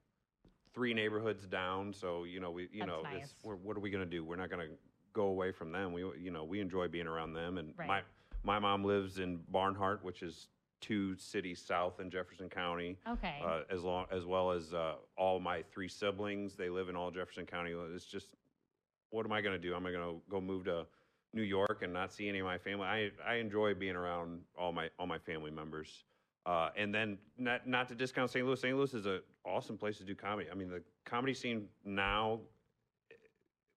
three 0.74 0.94
neighborhoods 0.94 1.46
down. 1.46 1.92
So 1.92 2.24
you 2.24 2.40
know, 2.40 2.50
we 2.50 2.62
you 2.72 2.80
That's 2.80 2.88
know, 2.88 3.02
nice. 3.02 3.24
it's, 3.24 3.34
what 3.42 3.76
are 3.76 3.80
we 3.80 3.90
gonna 3.90 4.06
do? 4.06 4.24
We're 4.24 4.36
not 4.36 4.50
gonna 4.50 4.68
go 5.12 5.24
away 5.24 5.52
from 5.52 5.70
them. 5.72 5.92
We 5.92 6.04
you 6.18 6.30
know, 6.30 6.44
we 6.44 6.60
enjoy 6.60 6.88
being 6.88 7.06
around 7.06 7.34
them. 7.34 7.58
And 7.58 7.74
Right. 7.76 7.88
my 7.88 8.00
my 8.44 8.58
mom 8.58 8.84
lives 8.84 9.18
in 9.18 9.40
Barnhart, 9.48 10.04
which 10.04 10.22
is 10.22 10.48
two 10.80 11.16
cities 11.16 11.62
south 11.64 12.00
in 12.00 12.10
Jefferson 12.10 12.48
County. 12.48 12.98
Okay. 13.08 13.40
Uh, 13.44 13.60
as 13.70 13.82
long 13.82 14.06
as 14.10 14.26
well 14.26 14.50
as 14.50 14.74
uh, 14.74 14.94
all 15.16 15.40
my 15.40 15.62
three 15.72 15.88
siblings, 15.88 16.56
they 16.56 16.68
live 16.68 16.88
in 16.88 16.96
all 16.96 17.10
Jefferson 17.10 17.46
County. 17.46 17.72
It's 17.94 18.04
just, 18.04 18.34
what 19.10 19.24
am 19.24 19.32
I 19.32 19.40
going 19.40 19.54
to 19.54 19.68
do? 19.68 19.74
Am 19.74 19.86
I 19.86 19.92
going 19.92 20.04
to 20.04 20.20
go 20.28 20.40
move 20.40 20.64
to 20.64 20.86
New 21.32 21.42
York 21.42 21.80
and 21.82 21.92
not 21.92 22.12
see 22.12 22.28
any 22.28 22.40
of 22.40 22.46
my 22.46 22.58
family? 22.58 22.86
I 22.86 23.10
I 23.26 23.34
enjoy 23.36 23.74
being 23.74 23.96
around 23.96 24.40
all 24.58 24.72
my 24.72 24.90
all 24.98 25.06
my 25.06 25.18
family 25.18 25.50
members. 25.50 26.04
Uh, 26.44 26.70
and 26.76 26.92
then 26.92 27.18
not 27.38 27.66
not 27.68 27.88
to 27.88 27.94
discount 27.94 28.30
St. 28.30 28.44
Louis. 28.44 28.60
St. 28.60 28.76
Louis 28.76 28.92
is 28.92 29.06
an 29.06 29.20
awesome 29.46 29.78
place 29.78 29.98
to 29.98 30.04
do 30.04 30.14
comedy. 30.14 30.48
I 30.50 30.54
mean, 30.54 30.68
the 30.68 30.82
comedy 31.04 31.34
scene 31.34 31.68
now. 31.84 32.40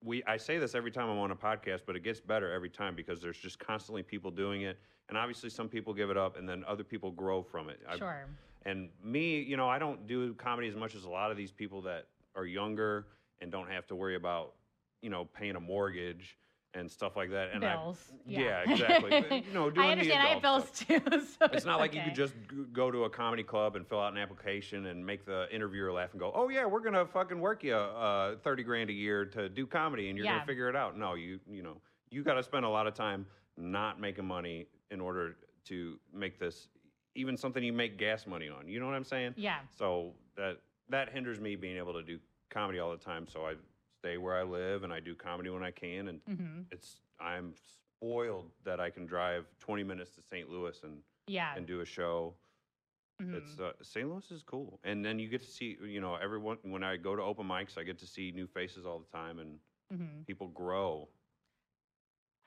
We 0.04 0.22
I 0.24 0.36
say 0.36 0.58
this 0.58 0.74
every 0.74 0.90
time 0.90 1.08
I'm 1.08 1.18
on 1.18 1.30
a 1.30 1.36
podcast, 1.36 1.80
but 1.86 1.96
it 1.96 2.02
gets 2.04 2.20
better 2.20 2.52
every 2.52 2.70
time 2.70 2.94
because 2.94 3.20
there's 3.20 3.38
just 3.38 3.58
constantly 3.58 4.02
people 4.02 4.30
doing 4.30 4.62
it, 4.62 4.78
and 5.08 5.16
obviously 5.18 5.50
some 5.50 5.68
people 5.68 5.94
give 5.94 6.10
it 6.10 6.16
up, 6.16 6.36
and 6.36 6.48
then 6.48 6.64
other 6.66 6.84
people 6.84 7.10
grow 7.10 7.42
from 7.42 7.68
it. 7.68 7.80
I- 7.88 7.96
sure. 7.96 8.26
and 8.64 8.88
me, 9.02 9.40
you 9.40 9.56
know, 9.56 9.68
I 9.68 9.78
don't 9.78 10.06
do 10.06 10.34
comedy 10.34 10.68
as 10.68 10.76
much 10.76 10.94
as 10.94 11.04
a 11.04 11.08
lot 11.08 11.30
of 11.30 11.36
these 11.36 11.52
people 11.52 11.82
that 11.82 12.06
are 12.34 12.44
younger 12.46 13.06
and 13.40 13.50
don't 13.50 13.68
have 13.70 13.86
to 13.86 13.94
worry 13.94 14.16
about, 14.16 14.54
you 15.02 15.10
know, 15.10 15.24
paying 15.24 15.56
a 15.56 15.60
mortgage 15.60 16.36
and 16.76 16.90
stuff 16.90 17.16
like 17.16 17.30
that. 17.30 17.48
And 17.54 17.64
I- 17.64 17.74
bills. 17.76 18.12
yeah. 18.26 18.62
exactly. 18.70 19.42
You 19.48 19.54
know, 19.54 19.70
doing 19.70 19.86
I 19.88 19.92
understand. 19.92 20.22
I 20.22 20.26
have 20.32 20.42
bills 20.42 20.64
stuff. 20.72 20.86
too. 20.88 21.20
So 21.38 21.46
It's 21.52 21.64
not 21.64 21.78
like 21.80 21.94
you 21.94 22.02
could 22.02 22.14
just 22.14 22.34
go 22.72 22.90
to 22.90 23.04
a 23.04 23.10
comedy 23.10 23.42
club 23.42 23.76
and 23.76 23.86
fill 23.86 24.00
out 24.00 24.12
an 24.12 24.18
application 24.18 24.86
and 24.86 25.04
make 25.04 25.24
the 25.24 25.46
interviewer 25.54 25.92
laugh 25.92 26.10
and 26.12 26.20
go, 26.20 26.32
"Oh 26.34 26.48
yeah, 26.48 26.66
we're 26.66 26.80
gonna 26.80 27.06
fucking 27.06 27.40
work 27.40 27.62
you 27.64 27.74
uh, 27.74 28.36
thirty 28.42 28.62
grand 28.62 28.90
a 28.90 28.92
year 28.92 29.24
to 29.26 29.48
do 29.48 29.66
comedy, 29.66 30.08
and 30.08 30.16
you're 30.18 30.26
Yeah. 30.26 30.34
gonna 30.36 30.46
figure 30.46 30.68
it 30.68 30.76
out." 30.76 30.96
No, 30.98 31.14
you 31.14 31.40
you 31.48 31.62
know 31.62 31.76
you 32.10 32.22
got 32.22 32.34
to 32.34 32.42
spend 32.42 32.64
a 32.64 32.68
lot 32.68 32.86
of 32.86 32.94
time 32.94 33.26
not 33.56 34.00
making 34.00 34.24
money 34.26 34.66
in 34.90 35.00
order 35.00 35.36
to 35.66 35.98
make 36.12 36.38
this 36.38 36.68
even 37.14 37.36
something 37.36 37.62
you 37.64 37.72
make 37.72 37.98
gas 37.98 38.26
money 38.26 38.48
on. 38.48 38.68
You 38.68 38.78
know 38.78 38.86
what 38.86 38.94
I'm 38.94 39.04
saying? 39.04 39.34
Yeah. 39.36 39.58
So 39.76 40.12
that 40.36 40.58
that 40.88 41.08
hinders 41.10 41.40
me 41.40 41.56
being 41.56 41.76
able 41.76 41.92
to 41.94 42.02
do 42.02 42.18
comedy 42.50 42.78
all 42.78 42.90
the 42.92 42.96
time. 43.04 43.26
So 43.26 43.44
I 43.46 43.54
stay 43.98 44.16
where 44.18 44.34
I 44.36 44.42
live 44.42 44.82
and 44.84 44.92
I 44.92 45.00
do 45.00 45.14
comedy 45.14 45.50
when 45.50 45.62
I 45.62 45.70
can. 45.70 46.08
And 46.08 46.20
hmm 46.26 46.60
it's 46.70 47.00
I'm 47.20 47.54
spoiled 47.98 48.50
that 48.64 48.80
I 48.80 48.90
can 48.90 49.06
drive 49.06 49.46
20 49.60 49.82
minutes 49.84 50.10
to 50.16 50.22
St. 50.22 50.48
Louis 50.50 50.78
and 50.82 50.98
Yeah. 51.26 51.54
and 51.56 51.66
do 51.66 51.80
a 51.80 51.84
show. 51.84 52.34
mhm. 53.22 53.34
It's 53.36 53.58
uh, 53.58 53.72
St. 53.82 54.08
Louis 54.08 54.30
is 54.30 54.42
cool, 54.42 54.78
and 54.84 55.04
then 55.04 55.18
you 55.18 55.28
get 55.28 55.40
to 55.42 55.50
see 55.50 55.76
you 55.82 56.00
know 56.00 56.14
everyone 56.16 56.58
when 56.62 56.82
I 56.84 56.96
go 56.96 57.16
to 57.16 57.22
open 57.22 57.46
mics, 57.46 57.78
I 57.78 57.82
get 57.84 57.98
to 58.00 58.06
see 58.06 58.30
new 58.32 58.46
faces 58.46 58.84
all 58.86 58.98
the 58.98 59.10
time 59.18 59.38
and 59.38 59.58
Mhm. 59.92 60.26
people 60.26 60.48
grow. 60.48 61.08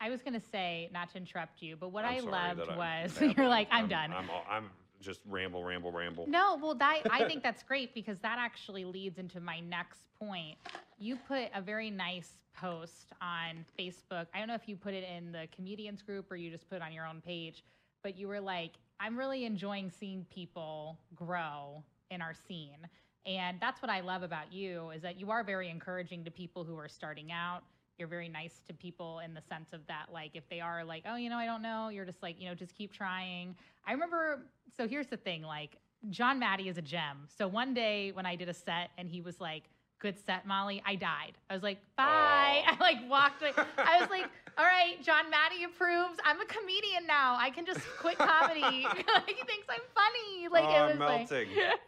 I 0.01 0.09
was 0.09 0.21
gonna 0.21 0.39
say 0.51 0.89
not 0.93 1.09
to 1.11 1.17
interrupt 1.17 1.61
you, 1.61 1.75
but 1.75 1.89
what 1.89 2.05
I'm 2.05 2.27
I 2.27 2.31
loved 2.31 2.67
was 2.77 3.19
you're 3.37 3.49
like 3.49 3.67
I'm, 3.71 3.87
done. 3.87 4.11
I'm, 4.13 4.29
all- 4.29 4.45
I'm 4.49 4.69
just 5.01 5.21
ramble, 5.27 5.63
ramble, 5.63 5.91
ramble. 5.91 6.27
No, 6.27 6.57
well, 6.61 6.75
that 6.75 7.01
I 7.09 7.25
think 7.25 7.43
that's 7.43 7.63
great 7.63 7.93
because 7.93 8.17
that 8.19 8.37
actually 8.39 8.85
leads 8.85 9.17
into 9.17 9.39
my 9.39 9.59
next 9.59 10.01
point. 10.19 10.57
You 10.97 11.17
put 11.27 11.49
a 11.55 11.61
very 11.61 11.89
nice 11.89 12.31
post 12.53 13.13
on 13.21 13.65
Facebook. 13.77 14.27
I 14.33 14.39
don't 14.39 14.47
know 14.47 14.55
if 14.55 14.67
you 14.67 14.75
put 14.75 14.93
it 14.93 15.05
in 15.05 15.31
the 15.31 15.47
comedians 15.55 16.01
group 16.01 16.29
or 16.31 16.35
you 16.35 16.51
just 16.51 16.69
put 16.69 16.77
it 16.77 16.81
on 16.81 16.91
your 16.91 17.05
own 17.05 17.21
page, 17.21 17.63
but 18.03 18.17
you 18.17 18.27
were 18.27 18.41
like, 18.41 18.71
"I'm 18.99 19.17
really 19.17 19.45
enjoying 19.45 19.89
seeing 19.89 20.25
people 20.25 20.97
grow 21.15 21.83
in 22.11 22.21
our 22.21 22.33
scene." 22.33 22.87
And 23.25 23.59
that's 23.59 23.81
what 23.81 23.91
I 23.91 23.99
love 24.01 24.23
about 24.23 24.51
you 24.51 24.89
is 24.91 25.01
that 25.01 25.19
you 25.19 25.29
are 25.31 25.43
very 25.43 25.69
encouraging 25.69 26.23
to 26.25 26.31
people 26.31 26.63
who 26.63 26.77
are 26.77 26.87
starting 26.87 27.31
out. 27.31 27.63
You're 27.99 28.07
very 28.07 28.29
nice 28.29 28.61
to 28.67 28.73
people 28.73 29.19
in 29.19 29.33
the 29.33 29.41
sense 29.49 29.73
of 29.73 29.85
that, 29.87 30.05
like, 30.11 30.31
if 30.33 30.47
they 30.49 30.61
are 30.61 30.85
like, 30.85 31.03
oh, 31.05 31.17
you 31.17 31.29
know, 31.29 31.37
I 31.37 31.45
don't 31.45 31.61
know, 31.61 31.89
you're 31.89 32.05
just 32.05 32.23
like, 32.23 32.39
you 32.39 32.47
know, 32.47 32.55
just 32.55 32.73
keep 32.75 32.93
trying. 32.93 33.55
I 33.85 33.91
remember, 33.91 34.39
so 34.77 34.87
here's 34.87 35.07
the 35.07 35.17
thing 35.17 35.41
like, 35.43 35.75
Jon 36.09 36.39
Maddy 36.39 36.69
is 36.69 36.77
a 36.77 36.81
gem. 36.81 37.27
So 37.37 37.45
one 37.45 37.73
day 37.73 38.11
when 38.13 38.25
I 38.25 38.37
did 38.37 38.47
a 38.47 38.53
set 38.53 38.91
and 38.97 39.09
he 39.09 39.19
was 39.19 39.41
like, 39.41 39.63
good 39.99 40.15
set, 40.25 40.47
Molly, 40.47 40.81
I 40.85 40.95
died. 40.95 41.33
I 41.49 41.53
was 41.53 41.61
like, 41.61 41.77
bye. 41.97 42.05
Aw. 42.05 42.63
I 42.67 42.77
like 42.79 42.97
walked 43.09 43.41
away. 43.41 43.51
I 43.77 43.99
was 43.99 44.09
like, 44.09 44.23
all 44.57 44.63
right, 44.63 44.95
Jon 45.03 45.29
Maddy 45.29 45.65
approves. 45.65 46.19
I'm 46.23 46.39
a 46.39 46.45
comedian 46.45 47.05
now. 47.05 47.35
I 47.37 47.49
can 47.49 47.65
just 47.65 47.81
quit 47.99 48.17
comedy. 48.17 48.61
he 48.71 49.33
thinks 49.43 49.67
I'm 49.69 49.81
funny. 49.93 50.47
Like, 50.49 50.63
Oh, 50.69 50.85
it 50.87 50.97
was 50.97 50.99
like, 50.99 51.27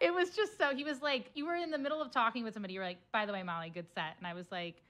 it 0.02 0.12
was 0.12 0.28
just 0.36 0.58
so, 0.58 0.74
he 0.76 0.84
was 0.84 1.00
like, 1.00 1.30
you 1.34 1.46
were 1.46 1.54
in 1.54 1.70
the 1.70 1.78
middle 1.78 2.02
of 2.02 2.10
talking 2.10 2.44
with 2.44 2.52
somebody. 2.52 2.74
You 2.74 2.80
were 2.80 2.86
like, 2.86 2.98
by 3.14 3.24
the 3.24 3.32
way, 3.32 3.42
Molly, 3.42 3.70
good 3.70 3.86
set. 3.94 4.16
And 4.18 4.26
I 4.26 4.34
was 4.34 4.46
like, 4.52 4.82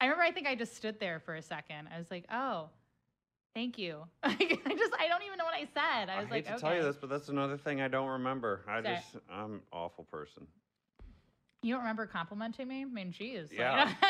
I 0.00 0.06
remember 0.06 0.22
I 0.24 0.32
think 0.32 0.46
I 0.46 0.54
just 0.54 0.76
stood 0.76 1.00
there 1.00 1.20
for 1.20 1.34
a 1.34 1.42
second. 1.42 1.88
I 1.94 1.98
was 1.98 2.10
like, 2.10 2.24
oh, 2.30 2.68
thank 3.54 3.78
you. 3.78 4.02
I 4.22 4.34
just, 4.34 4.92
I 4.98 5.08
don't 5.08 5.22
even 5.22 5.38
know 5.38 5.44
what 5.44 5.54
I 5.54 5.66
said. 5.72 6.10
I 6.10 6.20
was 6.20 6.24
like, 6.24 6.24
I 6.24 6.24
hate 6.24 6.30
like, 6.30 6.44
to 6.46 6.52
okay. 6.52 6.60
tell 6.60 6.76
you 6.76 6.82
this, 6.82 6.96
but 6.96 7.10
that's 7.10 7.28
another 7.28 7.56
thing 7.56 7.80
I 7.80 7.88
don't 7.88 8.08
remember. 8.08 8.62
I 8.68 8.82
Sorry. 8.82 8.96
just 8.96 9.16
I'm 9.30 9.54
an 9.54 9.60
awful 9.72 10.04
person. 10.04 10.46
You 11.64 11.72
don't 11.72 11.80
remember 11.80 12.06
complimenting 12.06 12.68
me? 12.68 12.82
I 12.82 12.84
mean, 12.84 13.10
geez. 13.10 13.48
like- 13.50 13.58
Yeah. 13.58 13.90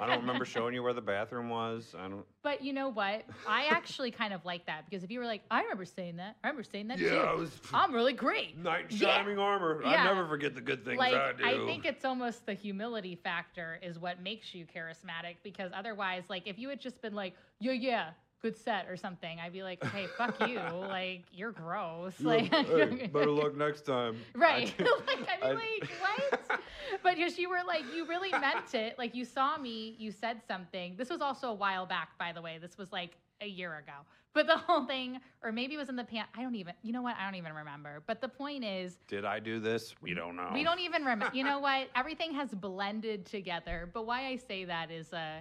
I 0.00 0.06
don't 0.08 0.20
remember 0.20 0.44
showing 0.44 0.74
you 0.74 0.82
where 0.82 0.92
the 0.92 1.00
bathroom 1.00 1.48
was. 1.48 1.94
I 1.96 2.08
don't. 2.08 2.24
But 2.42 2.62
you 2.64 2.72
know 2.72 2.88
what? 2.88 3.22
I 3.48 3.66
actually 3.70 4.10
kind 4.10 4.34
of 4.34 4.44
like 4.44 4.66
that 4.66 4.84
because 4.90 5.04
if 5.04 5.10
you 5.12 5.20
were 5.20 5.24
like, 5.24 5.42
I 5.48 5.62
remember 5.62 5.84
saying 5.84 6.16
that. 6.16 6.36
I 6.42 6.48
remember 6.48 6.64
saying 6.64 6.88
that 6.88 6.98
too. 6.98 7.08
I 7.24 7.32
was 7.34 7.52
I'm 7.72 7.94
really 7.94 8.12
great. 8.12 8.58
knight 8.58 8.90
in 8.90 8.96
Yeah. 8.96 9.18
shining 9.18 9.38
armor. 9.38 9.80
Yeah. 9.84 10.02
I 10.02 10.04
never 10.04 10.26
forget 10.26 10.56
the 10.56 10.60
good 10.60 10.84
things 10.84 10.98
like 10.98 11.14
I 11.14 11.32
do. 11.32 11.44
I 11.44 11.64
think 11.64 11.84
it's 11.84 12.04
almost 12.04 12.44
the 12.44 12.54
humility 12.54 13.14
factor 13.14 13.78
is 13.82 13.98
what 14.00 14.20
makes 14.20 14.52
you 14.52 14.66
charismatic 14.66 15.36
because 15.44 15.70
otherwise 15.74 16.24
like 16.28 16.42
if 16.46 16.58
you 16.58 16.68
had 16.68 16.80
just 16.80 17.00
been 17.02 17.14
like 17.14 17.34
yeah 17.60 17.70
yeah 17.72 18.10
good 18.42 18.56
set 18.56 18.86
or 18.88 18.96
something 18.96 19.38
i'd 19.40 19.52
be 19.52 19.62
like 19.62 19.82
hey 19.86 20.06
fuck 20.18 20.48
you 20.48 20.58
like 20.88 21.24
you're 21.32 21.52
gross 21.52 22.20
like 22.20 22.52
hey, 22.54 23.08
better 23.12 23.30
luck 23.30 23.56
next 23.56 23.82
time. 23.82 24.16
right 24.34 24.74
I- 24.78 24.82
like 25.06 25.28
i'd 25.30 25.40
be 25.40 25.46
I- 25.46 25.52
like 25.52 25.90
what 26.00 26.60
but 27.02 27.16
just 27.16 27.38
you 27.38 27.48
were 27.48 27.60
like 27.66 27.82
you 27.94 28.06
really 28.06 28.30
meant 28.30 28.74
it 28.74 28.98
like 28.98 29.14
you 29.14 29.24
saw 29.24 29.56
me 29.56 29.96
you 29.98 30.10
said 30.12 30.40
something 30.46 30.94
this 30.96 31.10
was 31.10 31.20
also 31.20 31.48
a 31.48 31.54
while 31.54 31.86
back 31.86 32.10
by 32.18 32.32
the 32.32 32.42
way 32.42 32.58
this 32.60 32.76
was 32.78 32.92
like 32.92 33.16
a 33.40 33.46
year 33.46 33.78
ago 33.78 33.92
but 34.32 34.46
the 34.46 34.56
whole 34.56 34.84
thing 34.84 35.18
or 35.42 35.50
maybe 35.50 35.74
it 35.74 35.78
was 35.78 35.88
in 35.88 35.96
the 35.96 36.04
pan 36.04 36.24
i 36.36 36.42
don't 36.42 36.54
even 36.54 36.72
you 36.82 36.92
know 36.92 37.02
what 37.02 37.16
i 37.18 37.24
don't 37.24 37.34
even 37.36 37.52
remember 37.52 38.02
but 38.06 38.20
the 38.20 38.28
point 38.28 38.64
is 38.64 38.98
Did 39.08 39.24
I 39.24 39.40
do 39.40 39.60
this? 39.60 39.94
We 40.00 40.14
don't 40.14 40.36
know. 40.36 40.50
we 40.52 40.62
don't 40.62 40.80
even 40.80 41.02
remember. 41.04 41.30
You 41.34 41.44
know 41.44 41.58
what? 41.58 41.88
Everything 41.94 42.32
has 42.34 42.50
blended 42.50 43.24
together. 43.26 43.88
But 43.92 44.06
why 44.06 44.26
I 44.26 44.36
say 44.36 44.64
that 44.64 44.90
is, 44.90 45.12
uh, 45.12 45.40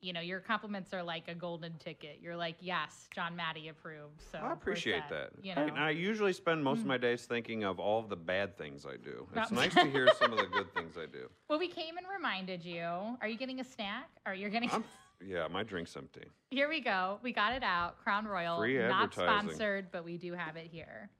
you 0.00 0.12
know, 0.12 0.20
your 0.20 0.40
compliments 0.40 0.92
are 0.94 1.02
like 1.02 1.28
a 1.28 1.34
golden 1.34 1.76
ticket. 1.78 2.18
You're 2.22 2.36
like, 2.36 2.56
yes, 2.60 3.08
Jon 3.14 3.34
Maddy 3.34 3.68
approved. 3.68 4.22
So 4.30 4.38
I 4.38 4.52
appreciate 4.52 5.02
set, 5.08 5.32
that. 5.34 5.44
You 5.44 5.52
I- 5.56 5.66
know, 5.66 5.74
I, 5.74 5.90
usually 5.90 6.32
spend 6.32 6.62
most 6.62 6.78
of 6.80 6.84
Mm. 6.84 6.88
my 6.88 6.98
days 6.98 7.26
thinking 7.26 7.64
of 7.64 7.80
all 7.80 7.98
of 7.98 8.08
the 8.08 8.16
bad 8.16 8.56
things 8.56 8.86
I 8.86 8.96
do. 8.96 9.26
It's 9.34 9.50
nice 9.50 9.74
to 9.74 9.86
hear 9.90 10.08
some 10.18 10.32
of 10.32 10.38
the 10.38 10.46
good 10.46 10.72
things 10.74 10.96
I 10.96 11.06
do. 11.06 11.28
well, 11.48 11.58
we 11.58 11.68
came 11.68 11.96
and 11.96 12.06
reminded 12.14 12.64
you. 12.64 12.84
Are 13.20 13.26
you 13.28 13.36
getting 13.36 13.60
a 13.60 13.64
snack? 13.64 14.08
Are 14.24 14.34
you're 14.34 14.50
getting? 14.50 14.70
I'm, 14.70 14.84
yeah, 15.26 15.48
my 15.48 15.64
drink's 15.64 15.96
empty. 15.96 16.28
Here 16.50 16.68
we 16.68 16.80
go. 16.80 17.18
We 17.22 17.32
got 17.32 17.52
it 17.52 17.64
out. 17.64 17.98
Crown 17.98 18.24
Royal. 18.26 18.58
Free 18.58 18.78
not 18.78 19.12
sponsored, 19.12 19.90
but 19.90 20.04
we 20.04 20.16
do 20.16 20.32
have 20.34 20.56
it 20.56 20.68
here. 20.70 21.10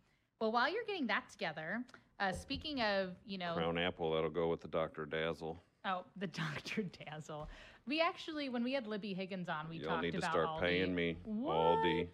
Well, 0.40 0.52
while 0.52 0.72
you're 0.72 0.84
getting 0.86 1.08
that 1.08 1.28
together, 1.30 1.82
uh, 2.20 2.30
speaking 2.30 2.80
of, 2.80 3.10
you 3.26 3.38
know, 3.38 3.54
Crown 3.54 3.76
apple, 3.76 4.12
that'll 4.14 4.30
go 4.30 4.46
with 4.48 4.60
the 4.60 4.68
Dr. 4.68 5.04
Dazzle. 5.04 5.60
oh, 5.84 6.04
the 6.16 6.26
Dr. 6.28 6.84
Dazzle. 6.84 7.48
We 7.88 8.02
actually, 8.02 8.50
when 8.50 8.62
we 8.62 8.74
had 8.74 8.86
Libby 8.86 9.14
Higgins 9.14 9.48
on, 9.48 9.66
we 9.70 9.78
Y'all 9.78 9.88
talked 9.92 10.02
need 10.02 10.10
to 10.12 10.18
about 10.18 10.30
start 10.30 10.46
Aldi. 10.48 10.60
paying 10.60 10.94
me, 10.94 11.16
What? 11.24 11.56
Aldi. 11.56 12.08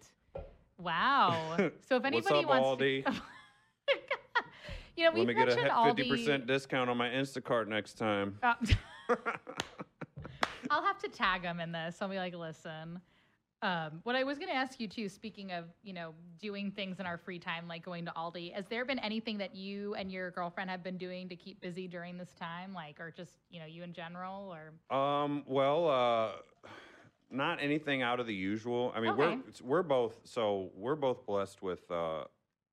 Wow. 0.77 1.57
So 1.87 1.97
if 1.97 2.03
What's 2.03 2.05
anybody 2.05 2.39
up, 2.45 2.49
wants 2.49 2.81
Aldi? 2.81 3.05
to, 3.05 3.11
you 4.95 5.03
know, 5.03 5.09
Let 5.09 5.13
we've 5.15 5.27
me 5.27 5.33
get 5.33 5.43
a 5.49 5.55
mentioned 5.55 5.67
he- 5.67 6.05
Aldi. 6.07 6.25
50% 6.25 6.47
discount 6.47 6.89
on 6.89 6.95
my 6.97 7.09
Instacart 7.09 7.67
next 7.67 7.95
time. 7.97 8.39
Uh, 8.41 8.53
I'll 10.71 10.83
have 10.83 10.97
to 10.99 11.09
tag 11.09 11.43
them 11.43 11.59
in 11.59 11.71
this. 11.73 11.97
I'll 12.01 12.07
be 12.09 12.17
like, 12.17 12.33
listen. 12.35 13.01
Um, 13.61 14.01
what 14.03 14.15
I 14.15 14.23
was 14.23 14.37
going 14.37 14.49
to 14.49 14.55
ask 14.55 14.79
you 14.79 14.87
too, 14.87 15.09
speaking 15.09 15.51
of 15.51 15.65
you 15.81 15.93
know 15.93 16.13
doing 16.39 16.71
things 16.71 16.99
in 16.99 17.05
our 17.05 17.17
free 17.17 17.39
time, 17.39 17.67
like 17.67 17.83
going 17.83 18.05
to 18.05 18.11
Aldi, 18.11 18.53
has 18.53 18.65
there 18.67 18.85
been 18.85 18.99
anything 18.99 19.37
that 19.39 19.55
you 19.55 19.95
and 19.95 20.11
your 20.11 20.31
girlfriend 20.31 20.69
have 20.69 20.83
been 20.83 20.97
doing 20.97 21.27
to 21.29 21.35
keep 21.35 21.61
busy 21.61 21.87
during 21.87 22.17
this 22.17 22.33
time, 22.33 22.73
like, 22.73 22.99
or 22.99 23.11
just 23.11 23.39
you 23.49 23.59
know 23.59 23.65
you 23.65 23.83
in 23.83 23.93
general, 23.93 24.53
or 24.53 24.95
Um, 24.95 25.43
well, 25.47 25.89
uh, 25.89 26.31
not 27.31 27.61
anything 27.61 28.01
out 28.01 28.19
of 28.19 28.27
the 28.27 28.35
usual. 28.35 28.91
I 28.95 28.99
mean, 28.99 29.15
we're 29.17 29.31
it's- 29.31 29.61
we're 29.61 29.83
both 29.83 30.19
so 30.25 30.71
we're 30.75 30.95
both 30.95 31.25
blessed 31.25 31.61
with 31.61 31.89
uh, 31.89 32.25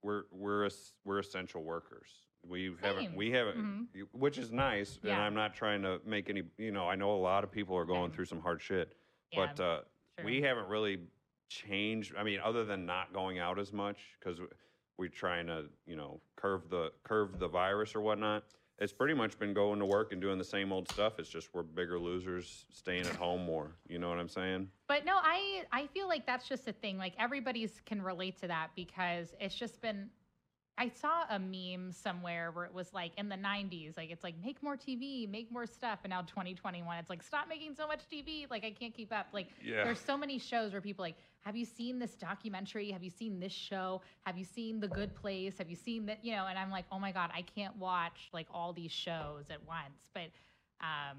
we're 0.03 0.25
we're 0.31 0.69
we're 1.05 1.21
essential 1.21 1.63
workers. 1.63 2.09
We 2.45 2.75
haven't 2.83 3.15
we 3.15 3.31
haven't, 3.31 3.87
which 4.13 4.37
is 4.37 4.51
nice. 4.51 4.99
And 5.05 5.13
I'm 5.13 5.35
not 5.35 5.55
trying 5.55 5.83
to 5.83 6.01
make 6.05 6.29
any. 6.29 6.43
You 6.59 6.73
know, 6.73 6.89
I 6.89 6.97
know 6.97 7.13
a 7.15 7.23
lot 7.23 7.45
of 7.45 7.53
people 7.53 7.77
are 7.77 7.85
going 7.85 8.11
Same. 8.11 8.17
through 8.17 8.25
some 8.25 8.41
hard 8.41 8.61
shit, 8.61 8.97
Yeah, 9.31 9.47
but 9.47 9.63
uh, 9.63 9.81
sure. 10.23 10.31
we 10.31 10.43
haven't 10.43 10.69
really 10.69 11.01
changed. 11.49 12.15
I 12.19 12.23
mean, 12.23 12.41
other 12.43 12.65
than 12.65 12.87
not 12.87 13.13
going 13.13 13.39
out 13.39 13.59
as 13.59 13.73
much 13.73 13.99
because 14.19 14.41
we're 14.99 15.09
trying 15.09 15.47
to 15.49 15.65
you 15.87 15.97
know 15.97 16.21
curve 16.37 16.69
the 16.71 16.93
curve 17.05 17.39
the 17.39 17.49
virus 17.49 17.95
or 17.95 18.01
whatnot. 18.01 18.45
it's 18.79 18.93
pretty 18.93 19.15
much 19.15 19.39
been 19.39 19.55
going 19.55 19.79
to 19.79 19.87
work 19.87 20.13
and 20.13 20.21
doing 20.21 20.39
the 20.39 20.45
same 20.45 20.73
old 20.73 20.89
stuff. 20.91 21.19
It's 21.19 21.29
just 21.29 21.49
we're 21.55 21.63
bigger 21.63 21.99
losers, 21.99 22.67
staying 22.73 23.07
at 23.07 23.17
home 23.17 23.45
more. 23.45 23.77
You 23.89 23.99
know 23.99 24.09
what 24.09 24.19
I'm 24.19 24.29
saying? 24.29 24.69
But 24.89 25.05
no, 25.05 25.15
I 25.17 25.65
I 25.73 25.87
feel 25.89 26.09
like 26.09 26.27
that's 26.27 26.49
just 26.49 26.67
a 26.69 26.73
thing. 26.73 26.99
Like 26.99 27.15
everybody's 27.19 27.81
can 27.87 28.01
relate 28.03 28.41
to 28.41 28.49
that 28.49 28.71
because 28.77 29.35
it's 29.41 29.55
just 29.55 29.81
been. 29.81 30.09
I 30.83 30.89
saw 30.89 31.23
a 31.31 31.39
meme 31.39 31.93
somewhere 31.93 32.51
where 32.51 32.65
it 32.65 32.75
was 32.75 32.93
like 32.93 33.13
in 33.17 33.29
the 33.29 33.37
90s, 33.37 33.97
like 33.97 34.11
it's 34.11 34.25
like 34.25 34.35
make 34.43 34.61
more 34.65 34.77
TV, 34.77 35.31
make 35.31 35.49
more 35.53 35.65
stuff, 35.65 36.01
and 36.03 36.11
now 36.11 36.23
2021, 36.23 36.99
it's 36.99 37.09
like 37.09 37.23
stop 37.23 37.49
making 37.49 37.77
so 37.77 37.87
much 37.87 38.01
TV. 38.13 38.51
Like 38.51 38.65
I 38.65 38.73
can't 38.73 38.93
keep 38.93 39.13
up. 39.13 39.29
Like 39.33 39.47
Yeah. 39.65 39.85
there's 39.85 40.01
so 40.01 40.17
many 40.17 40.41
shows 40.41 40.73
where 40.73 40.81
people 40.81 41.05
like, 41.05 41.15
have 41.43 41.55
you 41.55 41.65
seen 41.65 42.01
this 42.01 42.17
documentary? 42.17 42.91
Have 42.91 43.05
you 43.05 43.11
seen 43.11 43.39
this 43.39 43.53
show? 43.53 44.01
Have 44.27 44.37
you 44.37 44.45
seen 44.45 44.81
The 44.81 44.89
Good 44.89 45.15
Place? 45.15 45.57
Have 45.59 45.71
you 45.71 45.77
seen 45.77 46.05
that? 46.07 46.25
You 46.25 46.35
know, 46.35 46.47
and 46.49 46.59
I'm 46.59 46.71
like, 46.73 46.87
oh 46.91 46.99
my 46.99 47.13
god, 47.13 47.31
I 47.33 47.43
can't 47.43 47.77
watch 47.77 48.31
like 48.33 48.49
all 48.53 48.73
these 48.73 48.91
shows 48.91 49.45
at 49.51 49.65
once. 49.65 50.11
But 50.13 50.31
um, 50.81 51.19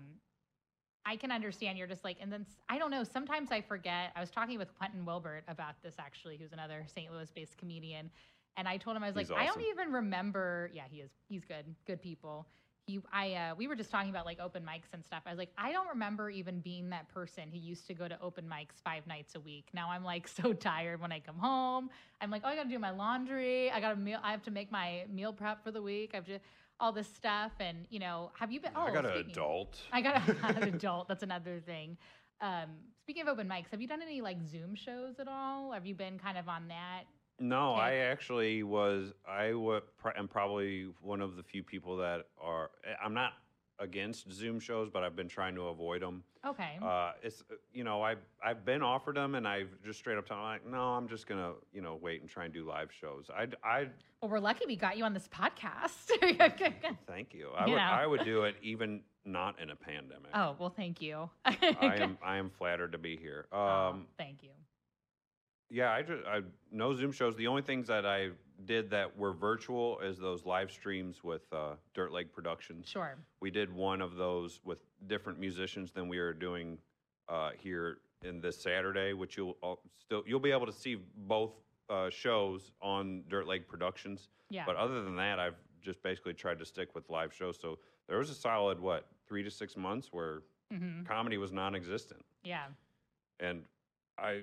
I 1.05 1.15
can 1.15 1.31
understand 1.31 1.77
you're 1.77 1.87
just 1.87 2.03
like, 2.03 2.17
and 2.21 2.31
then 2.31 2.45
I 2.69 2.77
don't 2.77 2.91
know. 2.91 3.03
Sometimes 3.03 3.49
I 3.51 3.61
forget. 3.61 4.11
I 4.15 4.19
was 4.19 4.29
talking 4.29 4.57
with 4.57 4.77
Quentin 4.77 5.05
Wilbert 5.05 5.43
about 5.47 5.81
this 5.83 5.95
actually, 5.99 6.37
who's 6.37 6.53
another 6.53 6.85
St. 6.93 7.11
Louis-based 7.11 7.57
comedian, 7.57 8.09
and 8.57 8.67
I 8.67 8.77
told 8.77 8.95
him 8.95 9.03
I 9.03 9.11
was 9.11 9.17
He's 9.17 9.29
like, 9.29 9.39
I 9.39 9.45
don't 9.45 9.61
even 9.61 9.91
remember. 9.91 10.69
Yeah, 10.73 10.83
he 10.89 10.97
is. 10.97 11.11
He's 11.27 11.43
good. 11.43 11.65
Good 11.85 12.01
people. 12.01 12.47
He, 12.85 12.99
I, 13.13 13.33
uh, 13.33 13.55
we 13.55 13.67
were 13.67 13.75
just 13.75 13.89
talking 13.91 14.09
about 14.09 14.25
like 14.25 14.39
open 14.41 14.63
mics 14.63 14.93
and 14.93 15.05
stuff. 15.05 15.23
I 15.25 15.29
was 15.29 15.37
like, 15.37 15.51
I 15.57 15.71
don't 15.71 15.87
remember 15.87 16.29
even 16.29 16.59
being 16.59 16.89
that 16.89 17.07
person 17.07 17.43
who 17.49 17.57
used 17.57 17.87
to 17.87 17.93
go 17.93 18.09
to 18.09 18.19
open 18.21 18.45
mics 18.45 18.81
five 18.83 19.07
nights 19.07 19.35
a 19.35 19.39
week. 19.39 19.69
Now 19.73 19.89
I'm 19.89 20.03
like 20.03 20.27
so 20.41 20.53
tired 20.53 20.99
when 20.99 21.11
I 21.11 21.19
come 21.19 21.37
home. 21.37 21.89
I'm 22.19 22.29
like, 22.29 22.41
oh, 22.43 22.49
I 22.49 22.55
got 22.55 22.63
to 22.63 22.69
do 22.69 22.79
my 22.79 22.91
laundry. 22.91 23.71
I 23.71 23.79
got 23.79 23.91
to 23.91 23.95
meal. 23.95 24.19
I 24.21 24.31
have 24.31 24.43
to 24.43 24.51
make 24.51 24.71
my 24.71 25.05
meal 25.09 25.31
prep 25.31 25.63
for 25.63 25.71
the 25.71 25.81
week. 25.81 26.11
I've 26.13 26.25
just 26.25 26.43
all 26.79 26.91
this 26.91 27.07
stuff, 27.07 27.53
and 27.59 27.85
you 27.89 27.99
know, 27.99 28.31
have 28.37 28.51
you 28.51 28.59
been? 28.59 28.71
Oh, 28.75 28.81
I 28.81 28.91
got 28.91 29.05
an 29.05 29.13
adult. 29.13 29.79
I 29.91 30.01
got 30.01 30.27
a, 30.27 30.45
an 30.57 30.63
adult. 30.63 31.07
That's 31.07 31.23
another 31.23 31.61
thing. 31.65 31.97
Um, 32.41 32.71
speaking 32.99 33.21
of 33.21 33.29
open 33.29 33.47
mics, 33.47 33.69
have 33.71 33.81
you 33.81 33.87
done 33.87 34.01
any 34.01 34.19
like 34.19 34.41
Zoom 34.43 34.75
shows 34.75 35.19
at 35.19 35.27
all? 35.29 35.71
Have 35.71 35.85
you 35.85 35.95
been 35.95 36.19
kind 36.19 36.37
of 36.37 36.49
on 36.49 36.67
that? 36.67 37.03
No, 37.43 37.73
Okay. 37.73 37.81
I 37.81 37.95
actually 37.97 38.63
was. 38.63 39.11
I 39.27 39.53
am 40.17 40.27
probably 40.29 40.87
one 41.01 41.19
of 41.19 41.35
the 41.35 41.43
few 41.43 41.61
people 41.61 41.97
that 41.97 42.27
are. 42.41 42.71
I'm 43.03 43.13
not 43.13 43.33
against 43.79 44.31
Zoom 44.31 44.59
shows, 44.61 44.89
but 44.89 45.03
I've 45.03 45.15
been 45.15 45.27
trying 45.27 45.55
to 45.55 45.63
avoid 45.63 46.01
them. 46.01 46.23
Okay. 46.45 46.77
Uh, 46.81 47.11
it's 47.21 47.43
you 47.73 47.83
know 47.83 48.01
I 48.01 48.15
I've 48.41 48.63
been 48.63 48.81
offered 48.81 49.17
them, 49.17 49.35
and 49.35 49.45
I've 49.45 49.69
just 49.83 49.99
straight 49.99 50.17
up 50.17 50.25
told 50.25 50.39
them 50.39 50.45
like, 50.45 50.65
no, 50.65 50.93
I'm 50.93 51.09
just 51.09 51.27
gonna 51.27 51.51
you 51.73 51.81
know 51.81 51.99
wait 52.01 52.21
and 52.21 52.29
try 52.29 52.45
and 52.45 52.53
do 52.53 52.65
live 52.65 52.91
shows. 52.93 53.29
I 53.35 53.47
I 53.61 53.87
well, 54.21 54.31
we're 54.31 54.39
lucky 54.39 54.63
we 54.65 54.77
got 54.77 54.95
you 54.97 55.03
on 55.03 55.13
this 55.13 55.27
podcast. 55.27 56.11
thank 57.07 57.33
you. 57.33 57.49
I 57.57 57.65
You 57.65 57.71
would 57.73 57.77
know. 57.77 57.83
I 57.83 58.07
would 58.07 58.23
do 58.23 58.43
it 58.43 58.55
even 58.61 59.01
not 59.25 59.59
in 59.61 59.69
a 59.69 59.75
pandemic. 59.75 60.31
oh 60.33 60.55
well, 60.59 60.69
thank 60.69 61.01
you. 61.01 61.29
I 61.43 61.57
am 61.99 62.17
I 62.23 62.37
am 62.37 62.49
flattered 62.57 62.93
to 62.93 62.97
be 62.97 63.17
here. 63.17 63.47
Oh, 63.51 63.65
Um, 63.67 64.07
thank 64.17 64.43
you. 64.43 64.51
Yeah, 65.73 65.91
I 65.91 66.03
just 66.03 66.23
I 66.27 66.41
no 66.71 66.93
Zoom 66.93 67.11
shows. 67.11 67.35
The 67.35 67.47
only 67.47 67.63
things 67.63 67.87
that 67.87 68.05
I 68.05 68.29
did 68.65 68.91
that 68.91 69.17
were 69.17 69.33
virtual 69.33 69.99
is 70.01 70.19
those 70.19 70.45
live 70.45 70.71
streams 70.71 71.23
with 71.23 71.41
uh, 71.51 71.73
Dirt 71.95 72.11
Lake 72.13 72.31
Productions. 72.31 72.87
Sure. 72.87 73.15
We 73.41 73.49
did 73.49 73.73
one 73.73 73.99
of 73.99 74.15
those 74.15 74.59
with 74.63 74.77
different 75.07 75.39
musicians 75.39 75.91
than 75.91 76.07
we 76.07 76.19
are 76.19 76.31
doing 76.31 76.77
uh, 77.27 77.49
here 77.57 77.97
in 78.23 78.39
this 78.39 78.61
Saturday, 78.61 79.13
which 79.13 79.35
you'll 79.35 79.57
all 79.63 79.81
still 79.99 80.21
you'll 80.27 80.39
be 80.39 80.51
able 80.51 80.67
to 80.67 80.71
see 80.71 80.97
both 81.27 81.53
uh, 81.89 82.11
shows 82.11 82.71
on 82.79 83.23
Dirt 83.27 83.47
Lake 83.47 83.67
Productions. 83.67 84.29
Yeah. 84.51 84.65
But 84.67 84.75
other 84.75 85.03
than 85.03 85.15
that, 85.15 85.39
I've 85.39 85.55
just 85.81 86.03
basically 86.03 86.35
tried 86.35 86.59
to 86.59 86.65
stick 86.65 86.93
with 86.93 87.09
live 87.09 87.33
shows. 87.33 87.57
So 87.59 87.79
there 88.07 88.19
was 88.19 88.29
a 88.29 88.35
solid 88.35 88.79
what 88.79 89.07
three 89.27 89.41
to 89.41 89.49
six 89.49 89.75
months 89.75 90.09
where 90.11 90.43
hmm 90.71 91.01
comedy 91.03 91.37
was 91.37 91.51
non-existent 91.51 92.23
Yeah. 92.43 92.65
and 93.39 93.63
I, 94.17 94.41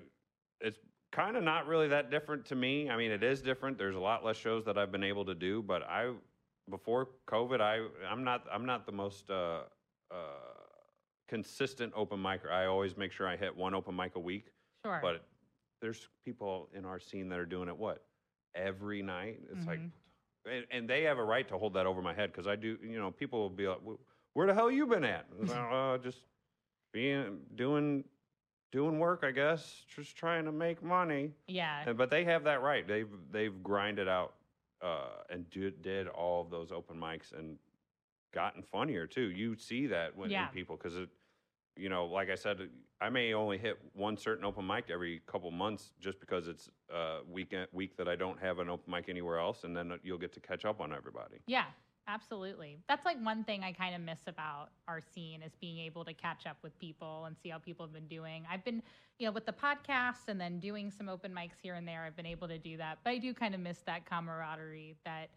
it's 0.61 0.78
kind 1.12 1.36
of 1.36 1.42
not 1.42 1.66
really 1.66 1.88
that 1.88 2.11
different 2.11 2.44
to 2.46 2.54
me. 2.54 2.88
I 2.90 2.96
mean, 2.96 3.11
it 3.11 3.22
is 3.22 3.42
different. 3.42 3.78
There's 3.78 3.96
a 3.96 4.00
lot 4.00 4.24
less 4.24 4.36
shows 4.36 4.64
that 4.64 4.78
I've 4.78 4.92
been 4.92 5.04
able 5.04 5.24
to 5.24 5.34
do, 5.34 5.62
but 5.62 5.82
I, 5.82 6.12
before 6.68 7.08
COVID, 7.28 7.61
I, 7.61 7.80
I'm 8.08 8.22
not, 8.24 8.44
I'm 8.52 8.64
not 8.66 8.86
the 8.86 8.92
most 8.92 9.30
uh, 9.30 9.62
uh, 10.11 10.14
consistent 11.28 11.92
open 11.96 12.18
micer. 12.18 12.50
I 12.50 12.66
always 12.66 12.96
make 12.96 13.12
sure 13.12 13.26
I 13.28 13.36
hit 13.36 13.54
one 13.56 13.74
open 13.74 13.94
mic 13.96 14.16
a 14.16 14.20
week, 14.20 14.52
Sure. 14.84 15.00
but 15.02 15.24
there's 15.82 16.08
people 16.24 16.68
in 16.74 16.84
our 16.84 17.00
scene 17.00 17.28
that 17.30 17.38
are 17.38 17.46
doing 17.46 17.68
it 17.68 17.76
what 17.76 18.04
every 18.54 19.02
night. 19.02 19.40
It's 19.52 19.66
like, 19.66 19.80
Mhm. 19.80 19.90
and, 20.46 20.66
and 20.70 20.88
they 20.88 21.02
have 21.04 21.18
a 21.18 21.24
right 21.24 21.46
to 21.48 21.58
hold 21.58 21.74
that 21.74 21.86
over 21.86 22.02
my 22.02 22.14
head 22.14 22.32
because 22.32 22.46
I 22.46 22.56
do. 22.56 22.78
You 22.82 22.98
know, 22.98 23.11
people 23.11 23.40
will 23.40 23.50
be 23.50 23.66
like, 23.68 23.80
"Where 24.34 24.46
the 24.46 24.54
hell 24.54 24.70
you 24.70 24.86
been 24.86 25.04
at?" 25.04 25.26
Uh, 25.50 25.98
just 25.98 26.24
being 26.92 27.40
doing 27.56 28.04
doing 28.73 28.99
work, 28.99 29.25
I 29.25 29.31
guess, 29.31 29.85
just 29.95 30.16
trying 30.16 30.45
to 30.45 30.53
make 30.53 30.83
money. 30.83 31.33
yeah. 31.49 31.83
And, 31.87 31.97
but 31.99 32.11
they 32.11 32.25
have 32.25 32.45
that 32.45 32.62
right. 32.62 32.87
They've 32.87 33.09
they've 33.33 33.62
grinded 33.62 34.09
out 34.09 34.35
uh, 34.83 35.25
and 35.31 35.49
did 35.51 35.83
did 35.83 36.09
all 36.09 36.43
of 36.43 36.51
those 36.51 36.71
open 36.73 36.97
mics 36.99 37.33
and 37.37 37.59
gotten 38.33 38.62
funnier 38.62 39.07
too. 39.07 39.31
You 39.31 39.57
see 39.57 39.87
that 39.89 40.16
when 40.16 40.31
Yeah. 40.31 40.47
in 40.47 40.55
people 40.55 40.77
because 40.77 40.97
it, 40.97 41.09
you 41.77 41.89
know, 41.89 42.07
like 42.07 42.31
I 42.31 42.35
said, 42.35 42.68
I 43.01 43.09
may 43.09 43.33
only 43.35 43.57
hit 43.59 43.79
one 43.95 44.16
certain 44.16 44.45
open 44.45 44.66
mic 44.66 44.91
every 44.91 45.21
couple 45.27 45.51
months 45.51 45.93
just 46.01 46.21
because 46.21 46.47
it's 46.49 46.68
a 46.93 47.21
weekend 47.29 47.66
week 47.73 47.97
that 47.97 48.09
I 48.09 48.16
don't 48.16 48.39
have 48.41 48.59
an 48.59 48.68
open 48.68 48.91
mic 48.93 49.09
anywhere 49.09 49.39
else, 49.39 49.64
and 49.64 49.75
then 49.77 49.99
you'll 50.03 50.18
get 50.18 50.33
to 50.35 50.41
catch 50.41 50.64
up 50.64 50.81
on 50.81 50.93
everybody. 50.93 51.37
Yeah, 51.47 51.64
absolutely. 52.09 52.78
That's 52.88 53.05
like 53.05 53.22
one 53.24 53.44
thing 53.44 53.62
I 53.62 53.72
kind 53.72 53.94
of 53.94 54.01
miss 54.01 54.20
about 54.26 54.70
our 54.88 55.01
scene 55.01 55.42
is 55.42 55.53
being 55.61 55.78
able 55.78 56.05
to 56.05 56.12
catch 56.12 56.46
up 56.46 56.57
with 56.62 56.78
people 56.78 57.24
and 57.26 57.36
see 57.42 57.48
how 57.51 57.59
people 57.59 57.86
have 57.86 57.92
been 57.92 58.09
doing. 58.09 58.44
I've 58.51 58.64
been, 58.64 58.82
you 59.18 59.26
know, 59.26 59.32
with 59.32 59.46
the 59.46 59.53
podcast 59.53 60.28
and 60.28 60.40
then 60.40 60.59
doing 60.61 60.90
some 60.90 61.09
open 61.09 61.32
mics 61.32 61.61
here 61.62 61.74
and 61.74 61.86
there, 61.86 62.05
I've 62.05 62.16
been 62.16 62.26
able 62.26 62.48
to 62.48 62.59
do 62.59 62.76
that. 62.78 62.98
But 63.05 63.11
I 63.11 63.18
do 63.18 63.32
kind 63.34 63.55
of 63.55 63.61
miss 63.61 63.78
that 63.86 64.07
camaraderie 64.07 64.96
that 65.05 65.30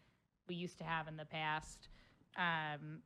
we 0.48 0.54
used 0.54 0.78
to 0.78 0.84
have 0.84 1.08
in 1.08 1.16
the 1.16 1.24
past. 1.24 1.88
Um, 2.36 2.98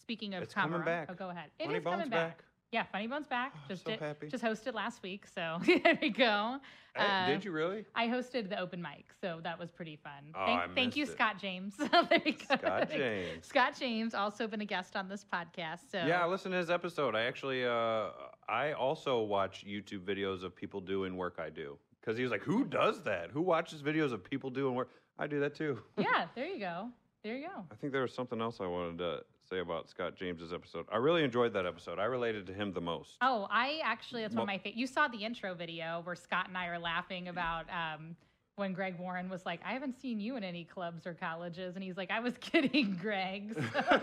speaking 0.00 0.34
of 0.34 0.42
It's 0.44 0.54
coming 0.54 0.82
back. 0.82 1.08
oh, 1.10 1.14
go 1.14 1.30
ahead. 1.30 1.50
It 1.58 1.64
is 1.64 1.66
Funny 1.68 1.78
Bones 1.80 1.94
coming 1.96 2.10
back. 2.10 2.38
back. 2.38 2.44
Yeah, 2.70 2.82
Funny 2.92 3.06
Bones 3.06 3.26
back. 3.26 3.52
Oh, 3.56 3.60
just 3.68 3.84
so 3.84 3.92
did- 3.92 4.00
happy. 4.00 4.28
just 4.28 4.44
hosted 4.44 4.74
last 4.74 5.02
week, 5.02 5.26
so 5.26 5.58
there 5.66 5.98
we 6.02 6.10
go. 6.10 6.58
Hey, 6.94 7.04
Uh, 7.06 7.26
did 7.26 7.44
you 7.44 7.50
really? 7.52 7.84
I 7.94 8.08
hosted 8.08 8.50
the 8.50 8.58
open 8.60 8.82
mic, 8.82 9.06
so 9.22 9.40
that 9.42 9.58
was 9.58 9.70
pretty 9.70 9.96
fun. 9.96 10.32
Oh, 10.34 10.44
thank, 10.44 10.74
thank 10.74 10.96
you, 10.96 11.04
it. 11.04 11.08
Scott 11.10 11.38
James. 11.40 11.74
There 11.78 12.20
you 12.26 12.32
go. 12.32 12.56
Scott 12.56 12.90
James. 12.90 13.46
Scott 13.46 13.76
James 13.78 14.14
also 14.14 14.46
been 14.46 14.60
a 14.60 14.66
guest 14.66 14.96
on 14.96 15.08
this 15.08 15.24
podcast. 15.24 15.90
So 15.90 16.04
Yeah, 16.04 16.22
I 16.22 16.26
listened 16.26 16.52
to 16.52 16.58
his 16.58 16.70
episode. 16.70 17.14
I 17.14 17.22
actually, 17.22 17.64
uh, 17.64 18.10
I 18.48 18.72
also 18.72 19.22
watch 19.22 19.64
YouTube 19.66 20.00
videos 20.04 20.42
of 20.44 20.54
people 20.54 20.80
doing 20.80 21.16
work 21.16 21.38
I 21.38 21.48
do 21.50 21.78
because 22.00 22.16
he 22.18 22.22
was 22.22 22.30
like, 22.32 22.42
"Who 22.42 22.64
does 22.64 23.02
that? 23.04 23.30
Who 23.30 23.40
watches 23.42 23.82
videos 23.82 24.12
of 24.12 24.22
people 24.24 24.50
doing 24.50 24.74
work?" 24.74 24.90
I 25.18 25.26
do 25.26 25.40
that 25.40 25.54
too. 25.54 25.80
yeah, 25.96 26.26
there 26.34 26.46
you 26.46 26.58
go. 26.58 26.88
There 27.24 27.34
you 27.36 27.46
go. 27.48 27.64
I 27.70 27.74
think 27.76 27.92
there 27.92 28.02
was 28.02 28.12
something 28.14 28.40
else 28.40 28.60
I 28.60 28.66
wanted 28.66 28.98
to 28.98 29.22
say 29.48 29.60
about 29.60 29.88
Scott 29.88 30.14
James's 30.16 30.52
episode. 30.52 30.84
I 30.92 30.96
really 30.98 31.24
enjoyed 31.24 31.52
that 31.54 31.66
episode. 31.66 31.98
I 31.98 32.04
related 32.04 32.46
to 32.46 32.52
him 32.52 32.72
the 32.72 32.80
most. 32.80 33.16
Oh, 33.20 33.46
I 33.50 33.80
actually 33.82 34.22
that's 34.22 34.34
one 34.34 34.42
of 34.42 34.46
my 34.46 34.58
favorite. 34.58 34.76
You 34.76 34.86
saw 34.86 35.08
the 35.08 35.24
intro 35.24 35.54
video 35.54 36.00
where 36.04 36.14
Scott 36.14 36.48
and 36.48 36.56
I 36.56 36.66
are 36.66 36.78
laughing 36.78 37.28
about 37.28 37.64
um, 37.70 38.14
when 38.56 38.72
Greg 38.72 38.98
Warren 38.98 39.28
was 39.30 39.46
like, 39.46 39.60
"I 39.64 39.72
haven't 39.72 40.00
seen 40.00 40.20
you 40.20 40.36
in 40.36 40.44
any 40.44 40.64
clubs 40.64 41.06
or 41.06 41.14
colleges," 41.14 41.74
and 41.76 41.82
he's 41.84 41.96
like, 41.96 42.10
"I 42.10 42.20
was 42.20 42.34
kidding, 42.40 42.98
Greg." 43.00 43.54
Because 43.54 44.00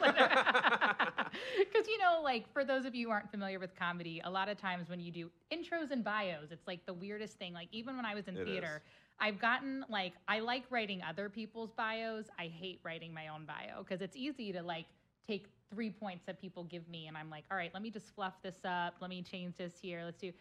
you 1.88 1.98
know, 2.00 2.22
like 2.24 2.52
for 2.52 2.64
those 2.64 2.86
of 2.86 2.96
you 2.96 3.08
who 3.08 3.12
aren't 3.12 3.30
familiar 3.32 3.60
with 3.60 3.76
comedy, 3.76 4.22
a 4.24 4.30
lot 4.30 4.50
of 4.50 4.58
times 4.58 4.90
when 4.90 5.00
you 5.00 5.12
do 5.12 5.30
intros 5.52 5.92
and 5.92 6.04
bios, 6.04 6.52
it's 6.52 6.68
like 6.68 6.86
the 6.86 6.94
weirdest 6.94 7.38
thing. 7.38 7.54
Like 7.54 7.70
even 7.72 7.96
when 7.96 8.06
I 8.06 8.16
was 8.16 8.28
in 8.28 8.38
It 8.38 8.46
theater. 8.46 8.82
is. 8.86 8.92
I've 9.18 9.40
gotten 9.40 9.86
like 9.88 10.12
I 10.28 10.40
like 10.42 10.64
writing 10.70 11.02
other 11.02 11.30
people's 11.30 11.72
bios. 11.72 12.26
I 12.38 12.48
hate 12.48 12.82
writing 12.84 13.14
my 13.14 13.30
own 13.30 13.46
bio 13.46 13.82
because 13.82 14.02
it's 14.02 14.18
easy 14.18 14.52
to 14.52 14.62
like 14.62 14.88
take 15.28 15.48
three 15.74 15.90
points 15.90 16.24
that 16.26 16.40
people 16.40 16.64
give 16.64 16.88
me 16.88 17.08
and 17.08 17.18
I'm 17.18 17.30
like, 17.30 17.44
all 17.52 17.58
right, 17.58 17.72
let 17.74 17.84
me 17.84 17.90
just 17.90 18.14
fluff 18.16 18.34
this 18.44 18.58
up. 18.64 18.96
Let 19.02 19.10
me 19.10 19.22
change 19.22 19.56
this 19.58 19.74
here. 19.82 20.02
Let's 20.04 20.20
do. 20.20 20.32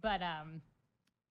But 0.00 0.22
um, 0.22 0.60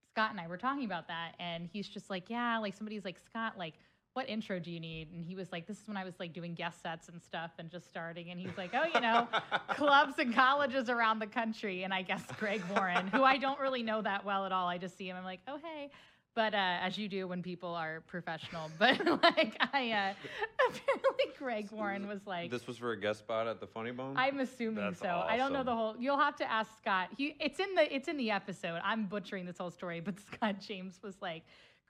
Scott 0.09 0.31
and 0.31 0.39
I 0.39 0.47
were 0.47 0.57
talking 0.57 0.85
about 0.85 1.07
that, 1.07 1.33
and 1.39 1.67
he's 1.71 1.87
just 1.87 2.09
like, 2.09 2.29
yeah, 2.29 2.57
like 2.59 2.75
somebody's 2.75 3.05
like, 3.05 3.17
Scott, 3.25 3.53
like. 3.57 3.73
What 4.15 4.29
intro 4.29 4.59
do 4.59 4.69
you 4.69 4.79
need? 4.79 5.11
And 5.11 5.25
he 5.25 5.33
was 5.33 5.51
like, 5.51 5.65
This 5.65 5.81
is 5.81 5.87
when 5.87 5.97
I 5.97 6.03
was 6.03 6.13
like 6.19 6.33
doing 6.33 6.53
guest 6.53 6.83
sets 6.83 7.09
and 7.09 7.19
stuff 7.19 7.49
and 7.57 7.71
just 7.71 7.89
starting. 7.89 8.29
And 8.29 8.39
he's 8.39 8.55
like, 8.55 8.69
Oh, 8.75 8.83
you 8.93 9.01
know, 9.01 9.27
clubs 9.69 10.19
and 10.19 10.35
colleges 10.35 10.87
around 10.87 11.17
the 11.17 11.25
country. 11.25 11.81
And 11.81 11.91
I 11.91 12.03
guess 12.03 12.21
Greg 12.37 12.61
Warren, 12.75 13.07
who 13.07 13.23
I 13.23 13.37
don't 13.39 13.59
really 13.59 13.81
know 13.81 14.03
that 14.03 14.23
well 14.23 14.45
at 14.45 14.51
all. 14.51 14.67
I 14.67 14.77
just 14.77 14.99
see 14.99 15.09
him. 15.09 15.17
I'm 15.17 15.23
like, 15.23 15.39
Oh, 15.47 15.57
hey 15.57 15.89
but 16.36 16.53
uh, 16.53 16.77
as 16.81 16.97
you 16.97 17.07
do 17.07 17.27
when 17.27 17.41
people 17.41 17.73
are 17.73 18.01
professional. 18.07 18.69
But 18.79 19.05
like 19.05 19.55
I, 19.73 19.91
uh, 19.91 20.13
apparently 20.69 21.25
Greg 21.38 21.71
Warren 21.71 22.07
was 22.07 22.21
like, 22.25 22.51
this 22.51 22.67
was 22.67 22.77
for 22.77 22.91
a 22.91 22.99
guest 22.99 23.19
spot 23.19 23.47
at 23.47 23.59
the 23.59 23.67
Funny 23.67 23.91
Bone. 23.91 24.15
I'm 24.17 24.39
assuming 24.39 24.84
That's 24.84 24.99
so. 24.99 25.23
I 25.27 25.38
don't 25.38 25.53
know 25.53 25.63
the 25.63 25.75
whole. 25.75 25.95
You'll 25.97 26.17
have 26.17 26.36
to 26.38 26.51
ask 26.51 26.69
Scott. 26.77 27.09
He, 27.17 27.36
it's 27.39 27.59
in 27.59 27.75
the, 27.75 27.93
it's 27.93 28.07
in 28.07 28.17
the 28.17 28.31
episode. 28.31 28.81
I'm 28.84 29.05
butchering 29.05 29.45
this 29.45 29.57
whole 29.57 29.71
story, 29.71 29.99
but 29.99 30.15
Scott 30.34 30.55
James 30.59 30.99
was 31.03 31.15
like. 31.21 31.43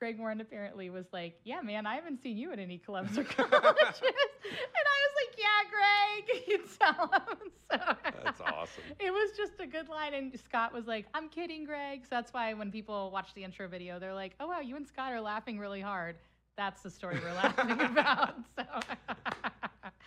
Greg 0.04 0.20
Warren 0.20 0.42
apparently 0.42 0.90
was 0.90 1.06
like, 1.14 1.40
"Yeah, 1.46 1.62
man, 1.62 1.86
I 1.86 1.96
haven't 1.96 2.22
seen 2.22 2.38
you 2.38 2.52
at 2.52 2.60
any 2.60 2.78
clubs 2.78 3.18
or 3.18 3.24
colleges," 3.24 3.48
and 3.48 4.86
I 4.86 4.98
was 5.00 5.14
like, 5.16 5.38
"Yeah, 5.38 5.64
Greg, 5.72 6.44
you 6.50 6.60
tell 6.78 7.08
him." 7.08 7.52
So 7.72 8.20
That's 8.26 8.42
awesome. 8.42 8.84
It 9.00 9.12
was 9.12 9.32
just 9.38 9.54
a 9.62 9.66
good 9.66 9.88
line, 9.88 10.14
and 10.14 10.38
Scott 10.38 10.74
was 10.74 10.88
like, 10.88 11.06
"I'm 11.14 11.30
kidding, 11.30 11.64
Greg." 11.64 12.02
So 12.02 12.10
that's 12.12 12.34
why 12.34 12.54
when 12.54 12.70
people 12.70 13.12
watch 13.12 13.34
the 13.34 13.46
intro 13.46 13.70
video, 13.70 13.98
they're 13.98 14.14
like, 14.14 14.36
"Oh 14.42 14.48
wow, 14.48 14.60
you 14.60 14.76
and 14.76 14.86
Scott 14.86 15.14
are 15.14 15.22
laughing 15.22 15.58
really 15.58 15.80
hard." 15.80 16.18
That's 16.58 16.82
the 16.82 16.90
story 16.90 17.18
we're 17.24 17.34
laughing 17.34 17.80
about. 17.80 18.36
So, 18.58 18.66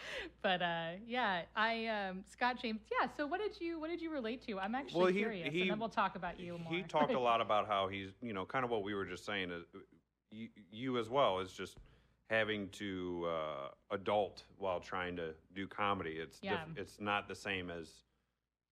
but 0.42 0.62
uh, 0.62 0.90
yeah, 1.06 1.42
I 1.54 1.86
um, 1.86 2.24
Scott 2.30 2.60
James. 2.60 2.80
Yeah. 3.00 3.08
So 3.16 3.26
what 3.26 3.40
did 3.40 3.60
you 3.60 3.78
what 3.80 3.88
did 3.90 4.00
you 4.00 4.10
relate 4.12 4.46
to? 4.46 4.58
I'm 4.58 4.74
actually 4.74 5.00
Well, 5.02 5.12
he- 5.12 5.18
curious, 5.18 5.52
he- 5.52 5.62
and 5.62 5.70
then 5.70 5.78
we'll 5.78 5.88
talk 5.88 6.16
about 6.16 6.38
you 6.40 6.58
more. 6.58 6.72
He 6.72 6.82
talked 6.82 7.14
a 7.14 7.20
lot 7.20 7.40
about 7.46 7.66
how 7.66 7.88
he's, 7.88 8.10
you 8.22 8.32
know, 8.32 8.44
kind 8.44 8.64
of 8.64 8.70
what 8.70 8.82
we 8.82 8.94
were 8.94 9.04
just 9.04 9.24
saying. 9.24 9.50
Is, 9.50 9.64
you, 10.30 10.48
you 10.70 10.98
as 10.98 11.08
well 11.08 11.38
is 11.40 11.52
just 11.52 11.76
having 12.28 12.68
to 12.70 13.26
uh, 13.28 13.68
adult 13.94 14.42
while 14.58 14.80
trying 14.80 15.16
to 15.16 15.32
do 15.54 15.66
comedy. 15.68 16.12
It's 16.20 16.40
diff- 16.40 16.50
Yeah. 16.52 16.64
it's 16.76 17.00
not 17.00 17.28
the 17.28 17.34
same 17.36 17.70
as 17.70 17.88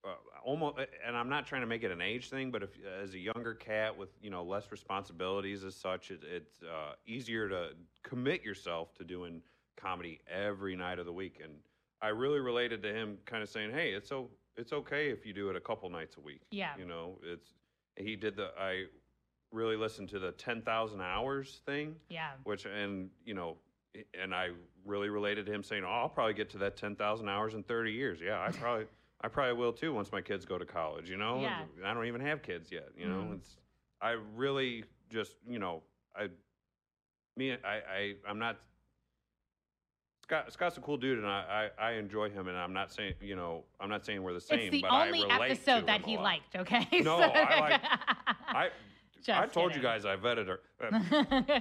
uh, 0.05 0.09
almost. 0.45 0.79
And 1.07 1.17
I'm 1.17 1.29
not 1.29 1.47
trying 1.47 1.61
to 1.63 1.67
make 1.67 1.83
it 1.85 1.91
an 1.91 2.01
age 2.03 2.29
thing, 2.29 2.51
but 2.51 2.63
if 2.63 2.71
as 3.03 3.15
a 3.15 3.19
younger 3.19 3.55
cat 3.55 3.97
with 3.97 4.11
you 4.21 4.31
know 4.31 4.43
less 4.43 4.71
responsibilities 4.73 5.65
as 5.65 5.75
such, 5.77 6.11
it, 6.11 6.21
it's 6.31 6.63
uh, 6.63 6.95
easier 7.07 7.49
to 7.49 7.71
commit 8.03 8.43
yourself 8.43 8.93
to 8.97 9.05
doing 9.05 9.41
comedy 9.77 10.21
every 10.29 10.77
night 10.77 10.99
of 10.99 11.07
the 11.07 11.13
week. 11.13 11.41
And 11.43 11.55
I 12.01 12.09
really 12.09 12.41
related 12.41 12.83
to 12.83 12.93
him, 12.93 13.19
kind 13.25 13.43
of 13.43 13.49
saying, 13.49 13.71
"Hey, 13.73 13.93
it's 13.93 14.09
so 14.09 14.31
it's 14.57 14.73
okay 14.73 15.11
if 15.11 15.25
you 15.27 15.33
do 15.33 15.51
it 15.51 15.57
a 15.57 15.61
couple 15.61 15.89
nights 15.91 16.17
a 16.17 16.21
week." 16.21 16.43
Yeah. 16.51 16.77
You 16.77 16.87
know, 16.87 17.19
it's 17.23 17.55
he 17.97 18.17
did 18.17 18.37
the 18.37 18.51
I 18.59 18.87
really 19.53 19.77
listened 19.77 20.09
to 20.09 20.19
the 20.19 20.33
10,000 20.33 21.01
hours 21.01 21.61
thing, 21.65 21.95
yeah. 22.09 22.33
which 22.45 22.67
and 22.67 23.11
you 23.25 23.35
know, 23.35 23.57
and 24.21 24.35
I 24.35 24.51
really 24.85 25.09
related 25.09 25.47
to 25.47 25.53
him 25.53 25.63
saying, 25.63 25.85
"Oh, 25.85 25.89
I'll 25.89 26.09
probably 26.09 26.35
get 26.35 26.51
to 26.51 26.59
that 26.59 26.77
10,000 26.77 27.29
hours 27.29 27.55
in 27.55 27.63
30 27.63 27.93
years." 27.93 28.21
Yeah, 28.21 28.41
I 28.43 28.51
probably 28.51 28.87
I 29.21 29.29
probably 29.29 29.55
will 29.55 29.73
too 29.73 29.95
once 29.95 30.13
my 30.13 30.21
kids 30.21 30.45
go 30.45 30.59
to 30.59 30.67
college, 30.67 31.09
you 31.09 31.17
know? 31.17 31.41
Yeah. 31.41 31.65
I 31.83 31.95
don't 31.95 32.05
even 32.07 32.21
have 32.21 32.43
kids 32.43 32.71
yet, 32.71 32.91
you 32.95 33.07
know? 33.09 33.23
Mhm. 33.23 33.37
It's 33.37 33.57
I 34.03 34.11
really 34.35 34.85
just, 35.09 35.37
you 35.49 35.59
know, 35.59 35.83
I 36.15 36.29
me 37.37 37.53
I 37.53 37.77
I 37.99 38.17
I'm 38.29 38.39
not 38.39 38.59
Scott, 40.25 40.51
Scott's 40.51 40.79
a 40.79 40.81
cool 40.81 40.97
dude, 40.97 41.19
and 41.19 41.27
I, 41.27 41.69
I, 41.79 41.89
I 41.89 41.93
enjoy 41.97 42.31
him, 42.31 42.49
and 42.49 42.57
I'm 42.57 42.73
not 42.73 42.91
saying, 42.91 43.13
you 43.21 43.37
know, 43.37 43.63
I'm 43.79 43.91
not 43.91 44.07
saying 44.07 44.23
we're 44.23 44.33
the 44.33 44.41
same. 44.41 44.59
It's 44.61 44.71
the 44.71 44.81
but 44.81 44.91
I 44.91 45.07
only 45.07 45.23
relate 45.23 45.51
episode 45.51 45.87
that 45.87 46.01
he 46.01 46.17
liked. 46.17 46.57
Okay. 46.57 46.89
No, 47.03 47.17
I 47.21 47.61
like- 47.61 47.81
I, 48.49 48.69
I 49.29 49.47
told 49.47 49.75
you 49.75 49.83
guys 49.83 50.07
I 50.07 50.17
vetted 50.17 50.47
her. 50.47 50.61
Uh, 50.85 51.61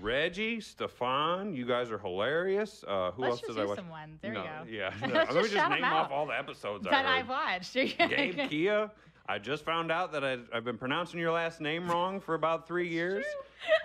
Reggie, 0.00 0.60
Stefan, 0.60 1.52
you 1.54 1.64
guys 1.66 1.90
are 1.90 1.98
hilarious. 1.98 2.84
Uh, 2.86 3.10
who 3.12 3.22
Let's 3.22 3.32
else 3.32 3.40
just 3.40 3.52
did 3.54 3.62
I 3.62 3.64
watch? 3.66 3.76
some 3.76 3.90
ones. 3.90 4.18
There 4.22 4.32
no, 4.32 4.42
you 4.42 4.46
go. 4.46 4.70
Yeah. 4.70 5.06
no, 5.06 5.14
Let's 5.14 5.34
Let 5.34 5.36
me 5.36 5.42
just 5.42 5.54
just 5.54 5.70
name 5.70 5.84
off 5.84 6.10
all 6.12 6.26
the 6.26 6.38
episodes 6.38 6.86
I 6.86 6.90
that 6.90 7.04
heard. 7.04 7.14
I've 7.18 7.28
watched. 7.28 7.74
Gabe 7.74 8.48
Kia. 8.48 8.90
I 9.28 9.38
just 9.38 9.64
found 9.64 9.90
out 9.90 10.12
that 10.12 10.24
I, 10.24 10.38
I've 10.52 10.64
been 10.64 10.78
pronouncing 10.78 11.18
your 11.18 11.32
last 11.32 11.60
name 11.60 11.88
wrong 11.90 12.20
for 12.20 12.34
about 12.34 12.66
three 12.68 12.88
years. 12.88 13.24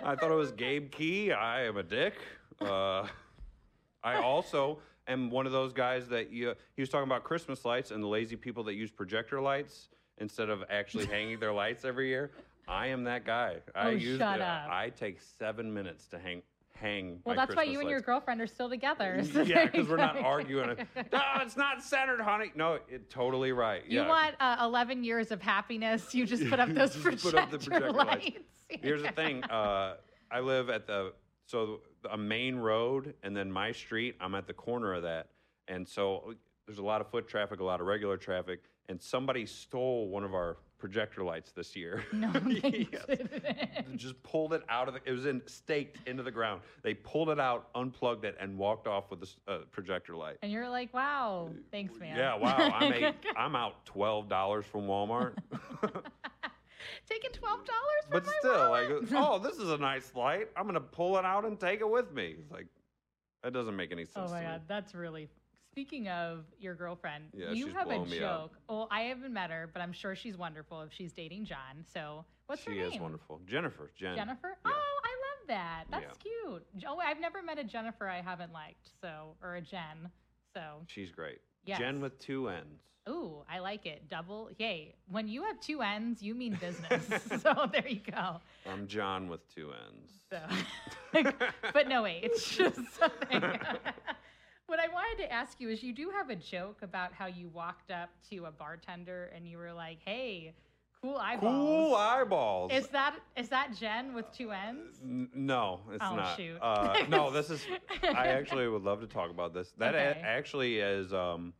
I 0.04 0.14
thought 0.14 0.30
it 0.30 0.36
was 0.36 0.52
Gabe 0.52 0.90
Key. 0.92 1.32
I 1.32 1.64
am 1.64 1.76
a 1.76 1.82
dick. 1.82 2.14
Uh, 2.60 3.06
I 4.04 4.16
also 4.16 4.78
am 5.08 5.30
one 5.30 5.46
of 5.46 5.52
those 5.52 5.72
guys 5.72 6.08
that 6.08 6.30
you, 6.32 6.54
he 6.74 6.82
was 6.82 6.88
talking 6.88 7.08
about 7.08 7.24
Christmas 7.24 7.64
lights 7.64 7.90
and 7.90 8.02
the 8.02 8.06
lazy 8.08 8.36
people 8.36 8.64
that 8.64 8.74
use 8.74 8.90
projector 8.90 9.40
lights 9.40 9.88
instead 10.18 10.48
of 10.50 10.62
actually 10.70 11.06
hanging 11.06 11.38
their 11.40 11.52
lights 11.52 11.84
every 11.84 12.08
year. 12.08 12.30
I 12.68 12.88
am 12.88 13.04
that 13.04 13.24
guy. 13.24 13.56
I 13.74 13.88
Oh, 13.88 13.90
use 13.90 14.18
shut 14.18 14.40
up. 14.40 14.68
I 14.70 14.90
take 14.90 15.20
seven 15.20 15.72
minutes 15.72 16.06
to 16.08 16.18
hang 16.18 16.42
hang. 16.74 17.20
Well, 17.24 17.36
that's 17.36 17.50
why 17.50 17.62
Christmas 17.64 17.72
you 17.74 17.80
and 17.80 17.90
your 17.90 18.00
girlfriend 18.00 18.40
are 18.40 18.46
still 18.46 18.68
together. 18.68 19.22
so 19.32 19.42
yeah, 19.42 19.66
because 19.70 19.88
we're 19.88 19.96
not 19.96 20.16
arguing. 20.16 20.76
No, 21.12 21.20
it's 21.40 21.56
not 21.56 21.82
centered, 21.82 22.20
honey. 22.20 22.50
No, 22.56 22.78
it 22.88 23.08
totally 23.10 23.52
right. 23.52 23.82
You 23.86 24.00
yeah. 24.02 24.08
want 24.08 24.34
uh, 24.40 24.56
11 24.62 25.04
years 25.04 25.30
of 25.30 25.40
happiness? 25.40 26.14
You 26.14 26.26
just 26.26 26.48
put 26.48 26.58
up 26.60 26.68
those 26.74 26.96
projector, 26.96 27.30
put 27.30 27.34
up 27.38 27.50
projector 27.50 27.92
lights. 27.92 28.24
lights. 28.24 28.38
Here's 28.68 29.02
the 29.02 29.12
thing. 29.12 29.44
Uh, 29.44 29.94
I 30.30 30.40
live 30.40 30.70
at 30.70 30.86
the 30.86 31.12
so 31.46 31.80
a 32.10 32.16
main 32.16 32.56
road, 32.56 33.14
and 33.22 33.36
then 33.36 33.50
my 33.50 33.72
street. 33.72 34.16
I'm 34.20 34.34
at 34.34 34.46
the 34.46 34.52
corner 34.52 34.94
of 34.94 35.02
that, 35.02 35.28
and 35.68 35.86
so 35.86 36.34
there's 36.66 36.78
a 36.78 36.82
lot 36.82 37.00
of 37.00 37.08
foot 37.10 37.28
traffic, 37.28 37.60
a 37.60 37.64
lot 37.64 37.80
of 37.80 37.86
regular 37.86 38.16
traffic, 38.16 38.60
and 38.88 39.00
somebody 39.00 39.46
stole 39.46 40.08
one 40.08 40.24
of 40.24 40.34
our 40.34 40.56
projector 40.78 41.22
lights 41.22 41.52
this 41.52 41.76
year. 41.76 42.02
No, 42.12 42.30
they 42.32 42.88
Yes. 42.92 43.04
Just 43.96 44.20
pulled 44.22 44.52
it 44.52 44.62
out 44.68 44.88
of 44.88 44.94
the. 44.94 45.00
It 45.04 45.12
was 45.12 45.26
in 45.26 45.40
staked 45.46 46.06
into 46.08 46.22
the 46.22 46.30
ground. 46.30 46.60
They 46.82 46.94
pulled 46.94 47.30
it 47.30 47.38
out, 47.38 47.68
unplugged 47.74 48.24
it, 48.24 48.36
and 48.40 48.58
walked 48.58 48.86
off 48.86 49.10
with 49.10 49.20
the 49.20 49.28
uh, 49.52 49.58
projector 49.70 50.16
light. 50.16 50.38
And 50.42 50.50
you're 50.50 50.68
like, 50.68 50.92
wow, 50.92 51.50
thanks, 51.70 51.98
man. 51.98 52.16
Yeah, 52.16 52.36
wow. 52.36 52.56
I'm 52.56 52.92
a, 53.04 53.14
I'm 53.36 53.54
out 53.56 53.84
twelve 53.86 54.28
dollars 54.28 54.64
from 54.66 54.82
Walmart. 54.82 55.34
Taking 57.08 57.30
$12 57.30 57.40
But 58.10 58.26
my 58.26 58.32
still, 58.40 58.70
like, 58.70 58.88
oh, 59.14 59.38
this 59.42 59.56
is 59.58 59.70
a 59.70 59.78
nice 59.78 60.12
light. 60.14 60.48
I'm 60.56 60.66
gonna 60.66 60.80
pull 60.80 61.16
it 61.18 61.24
out 61.24 61.44
and 61.44 61.58
take 61.58 61.80
it 61.80 61.88
with 61.88 62.12
me. 62.12 62.36
It's 62.38 62.50
like 62.50 62.66
that 63.42 63.52
doesn't 63.52 63.76
make 63.76 63.92
any 63.92 64.02
oh 64.02 64.20
sense. 64.20 64.30
Oh 64.30 64.34
my 64.34 64.42
god, 64.42 64.62
that's 64.68 64.94
really. 64.94 65.28
Speaking 65.72 66.08
of 66.08 66.44
your 66.58 66.74
girlfriend, 66.74 67.24
Yeah, 67.32 67.52
you 67.52 67.68
have 67.68 67.90
a 67.90 68.04
joke. 68.04 68.58
Well, 68.68 68.88
I 68.90 69.02
haven't 69.02 69.32
met 69.32 69.50
her, 69.50 69.70
but 69.72 69.80
I'm 69.80 69.92
sure 69.92 70.14
she's 70.14 70.36
wonderful 70.36 70.82
if 70.82 70.92
she's 70.92 71.14
dating 71.14 71.46
Jon. 71.46 71.82
So, 71.94 72.26
what's 72.46 72.62
she 72.62 72.70
her 72.70 72.76
name? 72.76 72.90
She 72.90 72.96
is 72.96 73.00
wonderful. 73.00 73.40
Jennifer. 73.46 73.90
Jen. 73.96 74.14
Jennifer. 74.14 74.58
Yeah. 74.66 74.72
Oh, 74.72 75.00
I 75.02 75.08
love 75.08 75.48
that. 75.48 75.84
Yeah. 75.90 76.00
That's 76.00 76.18
cute. 76.18 76.66
Oh, 76.86 76.98
I've 76.98 77.20
never 77.20 77.42
met 77.42 77.58
a 77.58 77.64
Jennifer 77.64 78.06
I 78.06 78.20
haven't 78.20 78.52
liked. 78.52 78.90
So, 79.00 79.34
or 79.42 79.54
a 79.54 79.62
Jen. 79.62 80.10
So, 80.54 80.82
She's 80.88 81.10
great. 81.10 81.38
Yes. 81.64 81.78
Jen 81.78 82.02
with 82.02 82.18
two 82.18 82.48
N's. 82.48 82.82
Ooh, 83.08 83.42
I 83.50 83.58
like 83.58 83.84
it. 83.86 84.08
Double. 84.08 84.50
Yay. 84.58 84.94
When 85.10 85.26
you 85.26 85.42
have 85.44 85.58
two 85.60 85.82
N's, 85.82 86.22
you 86.22 86.34
mean 86.34 86.56
business. 86.60 87.04
so 87.42 87.68
there 87.72 87.86
you 87.88 88.00
go. 88.10 88.36
I'm 88.70 88.86
Jon 88.86 89.28
with 89.28 89.40
two 89.52 89.70
N's. 89.72 90.10
So, 90.30 91.22
but 91.74 91.88
no, 91.88 92.04
wait, 92.04 92.20
it's 92.22 92.48
just 92.48 92.76
something. 92.98 93.42
what 94.66 94.78
I 94.80 94.88
wanted 94.88 95.22
to 95.24 95.32
ask 95.32 95.60
you 95.60 95.68
is 95.68 95.82
you 95.82 95.92
do 95.92 96.10
have 96.10 96.30
a 96.30 96.36
joke 96.36 96.78
about 96.82 97.12
how 97.12 97.26
you 97.26 97.48
walked 97.48 97.90
up 97.90 98.08
to 98.30 98.44
a 98.46 98.50
bartender 98.52 99.30
and 99.34 99.46
you 99.46 99.58
were 99.58 99.72
like, 99.72 99.98
hey, 100.04 100.54
cool 101.02 101.16
eyeballs. 101.16 101.52
Cool 101.52 101.94
eyeballs. 101.96 102.72
Is 102.72 102.86
that 102.88 103.16
is 103.36 103.48
that 103.48 103.76
Jen 103.78 104.14
with 104.14 104.30
two 104.32 104.52
N's? 104.52 105.00
N- 105.02 105.28
no, 105.34 105.80
it's 105.92 106.04
Oh, 106.08 106.14
not. 106.14 106.36
shoot. 106.36 106.56
Uh, 106.62 107.04
no, 107.08 107.30
this 107.32 107.50
is. 107.50 107.66
I 108.04 108.28
actually 108.28 108.68
would 108.68 108.82
love 108.82 109.00
to 109.00 109.06
talk 109.08 109.30
about 109.30 109.52
this. 109.52 109.72
That 109.76 109.94
a- 109.96 110.18
actually 110.18 110.78
is 110.78 111.12
um, 111.12 111.52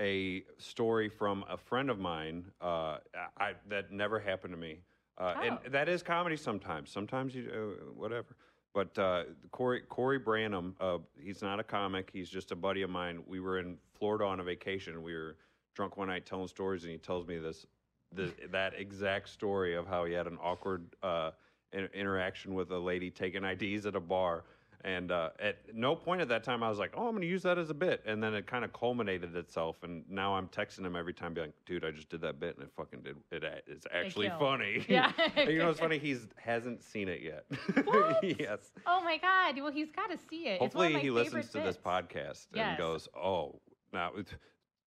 a 0.00 0.44
story 0.58 1.08
from 1.08 1.44
a 1.48 1.56
friend 1.56 1.90
of 1.90 1.98
mine 1.98 2.44
uh, 2.60 2.98
I, 3.38 3.52
that 3.68 3.92
never 3.92 4.18
happened 4.18 4.52
to 4.54 4.58
me. 4.58 4.80
Uh, 5.18 5.34
Oh. 5.36 5.42
And 5.42 5.58
that 5.72 5.88
is 5.88 6.02
comedy 6.02 6.36
sometimes. 6.36 6.90
Sometimes 6.90 7.34
you 7.34 7.50
uh, 7.52 7.92
whatever. 7.94 8.34
But 8.74 8.98
uh, 8.98 9.24
Corey 9.50 9.82
Corey 9.82 10.18
Branham, 10.18 10.74
uh, 10.80 10.98
he's 11.20 11.42
not 11.42 11.60
a 11.60 11.62
comic. 11.62 12.08
He's 12.12 12.30
just 12.30 12.50
a 12.50 12.56
buddy 12.56 12.82
of 12.82 12.88
mine. 12.90 13.22
We 13.26 13.38
were 13.40 13.58
in 13.58 13.76
Florida 13.98 14.24
on 14.24 14.40
a 14.40 14.42
vacation. 14.42 15.02
We 15.02 15.12
were 15.14 15.36
drunk 15.74 15.96
one 15.98 16.08
night 16.08 16.24
telling 16.24 16.48
stories, 16.48 16.82
and 16.84 16.92
he 16.92 16.98
tells 16.98 17.26
me 17.26 17.38
this, 17.38 17.66
the, 18.14 18.32
that 18.50 18.72
exact 18.76 19.28
story 19.28 19.74
of 19.76 19.86
how 19.86 20.04
he 20.06 20.14
had 20.14 20.26
an 20.26 20.38
awkward 20.42 20.84
uh, 21.02 21.32
in- 21.72 21.88
interaction 21.94 22.54
with 22.54 22.70
a 22.70 22.78
lady 22.78 23.10
taking 23.10 23.44
IDs 23.44 23.84
at 23.86 23.94
a 23.94 24.00
bar. 24.00 24.44
And 24.84 25.12
uh, 25.12 25.30
at 25.38 25.58
no 25.74 25.94
point 25.94 26.20
at 26.22 26.28
that 26.28 26.42
time 26.42 26.62
I 26.62 26.68
was 26.68 26.78
like, 26.78 26.92
"Oh, 26.96 27.04
I'm 27.06 27.10
going 27.12 27.22
to 27.22 27.28
use 27.28 27.42
that 27.44 27.56
as 27.56 27.70
a 27.70 27.74
bit," 27.74 28.02
and 28.04 28.20
then 28.22 28.34
it 28.34 28.46
kind 28.48 28.64
of 28.64 28.72
culminated 28.72 29.36
itself. 29.36 29.76
And 29.84 30.02
now 30.10 30.34
I'm 30.34 30.48
texting 30.48 30.84
him 30.84 30.96
every 30.96 31.14
time, 31.14 31.34
being 31.34 31.46
like, 31.48 31.54
"Dude, 31.66 31.84
I 31.84 31.92
just 31.92 32.08
did 32.08 32.20
that 32.22 32.40
bit, 32.40 32.56
and 32.56 32.64
it 32.66 32.72
fucking 32.76 33.02
did. 33.02 33.16
It 33.30 33.64
it's 33.68 33.86
actually 33.92 34.26
killed. 34.28 34.40
funny." 34.40 34.84
Yeah. 34.88 35.12
And 35.36 35.50
you 35.50 35.58
know 35.60 35.68
what's 35.68 35.78
funny? 35.86 35.98
He's 35.98 36.26
hasn't 36.36 36.82
seen 36.82 37.08
it 37.08 37.20
yet. 37.22 37.44
Yes. 38.22 38.72
Oh 38.86 39.00
my 39.04 39.18
God. 39.18 39.60
Well, 39.62 39.72
he's 39.72 39.90
got 39.90 40.10
to 40.10 40.18
see 40.28 40.46
it. 40.48 40.58
Hopefully 40.58 40.94
he 40.98 41.10
listens 41.10 41.48
to 41.50 41.60
this 41.60 41.76
podcast 41.76 42.46
Yes. 42.52 42.70
and 42.70 42.78
goes, 42.78 43.08
"Oh, 43.16 43.60
now 43.92 44.10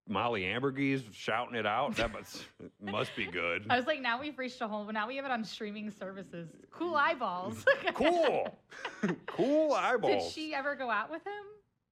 Molly 0.07 0.43
Ambergey's 0.43 1.03
shouting 1.13 1.55
it 1.55 1.67
out. 1.67 1.97
That 1.97 2.13
must 2.13 2.45
must 2.81 3.17
be 3.17 3.27
good. 3.27 3.67
I 3.71 3.77
was 3.77 3.87
like, 3.87 4.01
now 4.01 4.21
we've 4.21 4.39
reached 4.39 4.61
a 4.61 4.69
whole. 4.69 4.85
Now 4.93 5.09
we 5.09 5.17
have 5.17 5.25
it 5.25 5.31
on 5.31 5.45
streaming 5.45 5.91
services. 5.91 6.51
Cool 6.71 6.95
eyeballs. 6.95 7.65
cool, 7.95 8.59
cool 9.27 9.73
eyeballs. 9.73 10.25
Did 10.25 10.33
she 10.33 10.55
ever 10.55 10.75
go 10.75 10.91
out 10.91 11.11
with 11.11 11.23
him? 11.27 11.45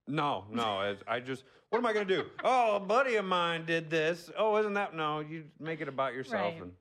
No, 0.08 0.44
no. 0.50 0.62
I, 0.62 0.96
I 1.06 1.20
just, 1.20 1.44
what 1.70 1.78
am 1.78 1.86
I 1.86 1.92
going 1.92 2.06
to 2.06 2.16
do? 2.16 2.28
Oh, 2.44 2.76
a 2.76 2.80
buddy 2.80 3.16
of 3.16 3.24
mine 3.24 3.64
did 3.64 3.88
this. 3.88 4.30
Oh, 4.36 4.56
isn't 4.58 4.74
that? 4.74 4.94
No, 4.94 5.20
you 5.20 5.44
make 5.60 5.80
it 5.80 5.88
about 5.88 6.12
yourself. 6.12 6.54
Right. 6.54 6.62
And 6.62 6.72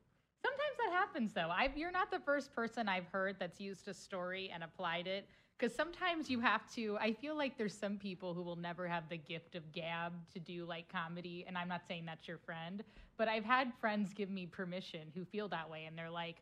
Sometimes 0.44 0.78
that 0.80 0.92
happens, 0.92 1.34
though. 1.34 1.50
I've, 1.50 1.78
you're 1.78 1.92
not 1.92 2.10
the 2.12 2.20
first 2.20 2.54
person 2.54 2.90
I've 2.90 3.06
heard 3.06 3.38
that's 3.40 3.60
used 3.62 3.88
a 3.88 3.94
story 3.94 4.52
and 4.54 4.64
applied 4.64 5.06
it. 5.08 5.30
Because 5.62 5.76
sometimes 5.76 6.28
you 6.28 6.40
have 6.40 6.68
to. 6.74 6.98
I 7.00 7.14
feel 7.14 7.38
like 7.38 7.56
there's 7.56 7.78
some 7.78 7.98
people 7.98 8.34
who 8.34 8.42
will 8.42 8.56
never 8.56 8.88
have 8.88 9.08
the 9.10 9.18
gift 9.18 9.56
of 9.56 9.72
gab 9.72 10.12
to 10.34 10.40
do 10.40 10.66
like 10.66 10.92
comedy, 10.92 11.46
and 11.48 11.56
I'm 11.56 11.68
not 11.68 11.82
saying 11.88 12.06
that's 12.08 12.28
your 12.28 12.40
friend, 12.40 12.84
but 13.16 13.28
I've 13.28 13.46
had 13.46 13.72
friends 13.80 14.12
give 14.12 14.32
me 14.32 14.48
permission 14.48 15.02
who 15.14 15.24
feel 15.24 15.48
that 15.50 15.70
way, 15.70 15.86
and 15.86 15.96
they're 15.96 16.10
like, 16.10 16.38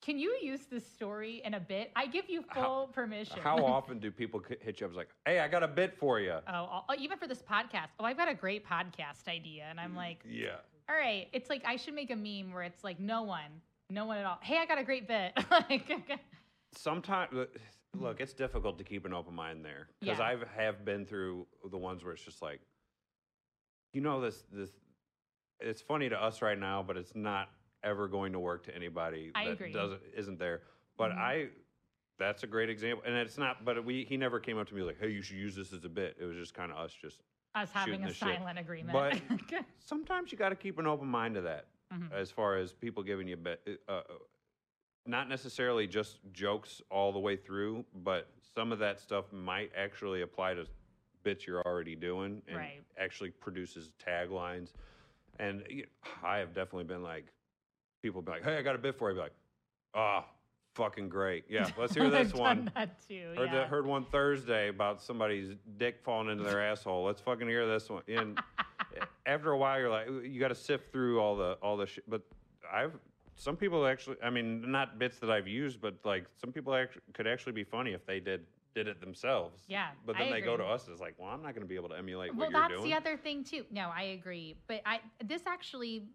Can 0.00 0.20
you 0.20 0.38
use 0.40 0.66
this 0.70 0.86
story 0.86 1.42
in 1.44 1.54
a 1.54 1.60
bit? 1.60 1.90
I 1.96 2.06
give 2.06 2.30
you 2.30 2.44
full 2.54 2.86
permission. 2.92 3.40
How 3.42 3.56
often 3.64 3.98
do 3.98 4.12
people 4.12 4.40
hit 4.48 4.78
you 4.80 4.86
up? 4.86 4.92
It's 4.92 4.96
like, 4.96 5.08
hey, 5.26 5.40
I 5.40 5.48
got 5.48 5.64
a 5.64 5.68
bit 5.68 5.98
for 5.98 6.20
you. 6.20 6.34
Oh, 6.46 6.52
I'll- 6.52 6.84
oh, 6.88 6.94
even 6.96 7.18
for 7.18 7.26
this 7.26 7.42
podcast. 7.42 7.88
Oh, 7.98 8.04
I've 8.04 8.16
got 8.16 8.28
a 8.28 8.34
great 8.34 8.64
podcast 8.64 9.26
idea, 9.26 9.64
and 9.68 9.80
I'm 9.80 9.94
mm, 9.94 9.96
like, 9.96 10.18
Yeah. 10.24 10.58
all 10.88 10.94
right. 10.94 11.26
It's 11.32 11.50
like 11.50 11.64
I 11.66 11.74
should 11.74 11.94
make 11.94 12.12
a 12.12 12.16
meme 12.16 12.52
where 12.52 12.62
it's 12.62 12.84
like 12.84 13.00
no 13.00 13.22
one, 13.22 13.50
no 13.90 14.04
one 14.04 14.18
at 14.18 14.26
all. 14.26 14.38
Hey, 14.42 14.58
I 14.58 14.66
got 14.66 14.78
a 14.78 14.84
great 14.84 15.08
bit. 15.08 15.32
like, 15.50 15.90
Sometimes, 16.76 17.36
uh, 17.36 17.46
look, 17.98 18.20
it's 18.20 18.32
difficult 18.32 18.78
to 18.78 18.84
keep 18.84 19.04
an 19.04 19.12
open 19.14 19.34
mind 19.34 19.64
there 19.64 19.88
because 20.00 20.18
Yeah. 20.18 20.24
I 20.56 20.62
have 20.62 20.84
been 20.84 21.04
through 21.06 21.46
the 21.70 21.78
ones 21.78 22.04
where 22.04 22.12
it's 22.12 22.22
just 22.24 22.42
like, 22.42 22.60
you 23.92 24.00
know, 24.00 24.20
this 24.20 24.42
this. 24.52 24.70
It's 25.60 25.80
funny 25.80 26.08
to 26.08 26.20
us 26.20 26.42
right 26.42 26.58
now, 26.58 26.82
but 26.82 26.96
it's 26.96 27.14
not 27.14 27.48
ever 27.82 28.08
going 28.08 28.32
to 28.32 28.40
work 28.40 28.64
to 28.64 28.74
anybody 28.74 29.30
I 29.34 29.44
that 29.46 29.52
agree. 29.52 29.72
doesn't 29.72 30.00
isn't 30.16 30.38
there. 30.38 30.62
But 30.96 31.12
Mhm. 31.12 31.18
I, 31.18 31.48
that's 32.18 32.42
a 32.42 32.46
great 32.46 32.70
example, 32.70 33.04
and 33.06 33.14
it's 33.16 33.38
not. 33.38 33.64
But 33.64 33.84
we 33.84 34.04
he 34.04 34.16
never 34.16 34.40
came 34.40 34.58
up 34.58 34.68
to 34.68 34.74
me 34.74 34.82
like, 34.82 34.98
hey, 34.98 35.10
you 35.10 35.22
should 35.22 35.36
use 35.36 35.54
this 35.54 35.72
as 35.72 35.84
a 35.84 35.88
bit. 35.88 36.16
It 36.20 36.24
was 36.24 36.36
just 36.36 36.54
kind 36.54 36.72
of 36.72 36.78
us 36.78 36.92
just. 36.92 37.22
us 37.54 37.70
having 37.70 38.02
a 38.02 38.08
the 38.08 38.12
shit. 38.14 38.36
silent 38.36 38.58
agreement. 38.58 38.92
But 38.92 39.20
sometimes 39.78 40.32
you 40.32 40.38
got 40.38 40.48
to 40.48 40.56
keep 40.56 40.76
an 40.78 40.86
open 40.88 41.06
mind 41.08 41.36
to 41.36 41.42
that. 41.42 41.66
Mhm. 41.92 42.10
as 42.12 42.28
far 42.30 42.56
as 42.56 42.72
people 42.72 43.04
giving 43.04 43.28
you 43.28 43.34
a 43.34 43.36
bit, 43.36 43.80
uh, 43.88 43.92
uh, 43.92 44.02
not 45.06 45.28
necessarily 45.28 45.86
just 45.86 46.18
jokes 46.32 46.80
all 46.90 47.12
the 47.12 47.18
way 47.18 47.36
through, 47.36 47.84
but 48.02 48.28
some 48.54 48.72
of 48.72 48.78
that 48.78 49.00
stuff 49.00 49.26
might 49.32 49.70
actually 49.76 50.22
apply 50.22 50.54
to 50.54 50.66
bits 51.22 51.46
you're 51.46 51.62
already 51.62 51.94
doing 51.96 52.42
and 52.48 52.56
Right. 52.56 52.82
actually 52.98 53.30
produces 53.30 53.90
taglines. 54.04 54.72
And 55.38 55.64
I 56.22 56.38
have 56.38 56.54
definitely 56.54 56.84
been 56.84 57.02
like, 57.02 57.24
people 58.02 58.22
be 58.22 58.30
like, 58.32 58.44
"Hey, 58.44 58.56
I 58.56 58.62
got 58.62 58.74
a 58.74 58.78
bit 58.78 58.96
for 58.96 59.10
you." 59.10 59.16
I'd 59.16 59.18
be 59.18 59.22
like, 59.22 59.32
"Ah, 59.94 60.26
fucking 60.74 61.08
great! 61.08 61.44
Yeah, 61.48 61.68
let's 61.78 61.94
hear 61.94 62.08
this 62.10 62.32
one." 62.34 62.70
That 62.74 63.00
too. 63.08 63.32
Heard, 63.36 63.46
yeah. 63.46 63.54
that, 63.54 63.68
heard 63.68 63.86
one 63.86 64.04
Thursday 64.04 64.68
about 64.68 65.02
somebody's 65.02 65.56
dick 65.78 66.00
falling 66.04 66.28
into 66.30 66.44
their 66.44 66.62
asshole. 66.62 67.04
Let's 67.04 67.20
fucking 67.20 67.48
hear 67.48 67.66
this 67.66 67.88
one. 67.90 68.02
And 68.06 68.38
after 69.26 69.50
a 69.52 69.58
while, 69.58 69.80
you're 69.80 69.90
like, 69.90 70.06
you 70.08 70.38
got 70.38 70.48
to 70.48 70.54
sift 70.54 70.92
through 70.92 71.18
all 71.20 71.34
the 71.36 71.58
all 71.62 71.76
the 71.76 71.86
shit. 71.86 72.08
But 72.08 72.22
I've 72.70 72.92
some 73.36 73.56
people 73.56 73.86
actually, 73.86 74.16
I 74.22 74.30
mean, 74.30 74.70
not 74.70 74.98
bits 74.98 75.18
that 75.18 75.30
I've 75.30 75.48
used, 75.48 75.80
but 75.80 75.94
like 76.04 76.26
some 76.40 76.52
people 76.52 76.74
actually 76.74 77.02
could 77.12 77.26
actually 77.26 77.52
be 77.52 77.64
funny 77.64 77.92
if 77.92 78.06
they 78.06 78.20
did 78.20 78.46
did 78.74 78.88
it 78.88 79.00
themselves. 79.00 79.62
Yeah, 79.68 79.90
But 80.04 80.16
I 80.16 80.24
then 80.24 80.32
they 80.32 80.40
go 80.40 80.56
to 80.56 80.64
agree. 80.64 80.74
us. 80.74 80.88
It's 80.90 81.00
like, 81.00 81.14
well, 81.16 81.28
I'm 81.28 81.42
not 81.42 81.54
going 81.54 81.62
to 81.62 81.68
be 81.68 81.76
able 81.76 81.90
to 81.90 81.94
emulate 81.94 82.34
well, 82.34 82.46
what 82.46 82.52
you're 82.52 82.60
that's 82.60 82.74
doing. 82.80 82.90
the 82.90 82.96
other 82.96 83.16
thing 83.16 83.44
too. 83.44 83.64
No, 83.70 83.90
I 83.94 84.02
agree. 84.18 84.56
But 84.66 84.82
I 84.84 85.00
this 85.24 85.42
actually, 85.46 86.08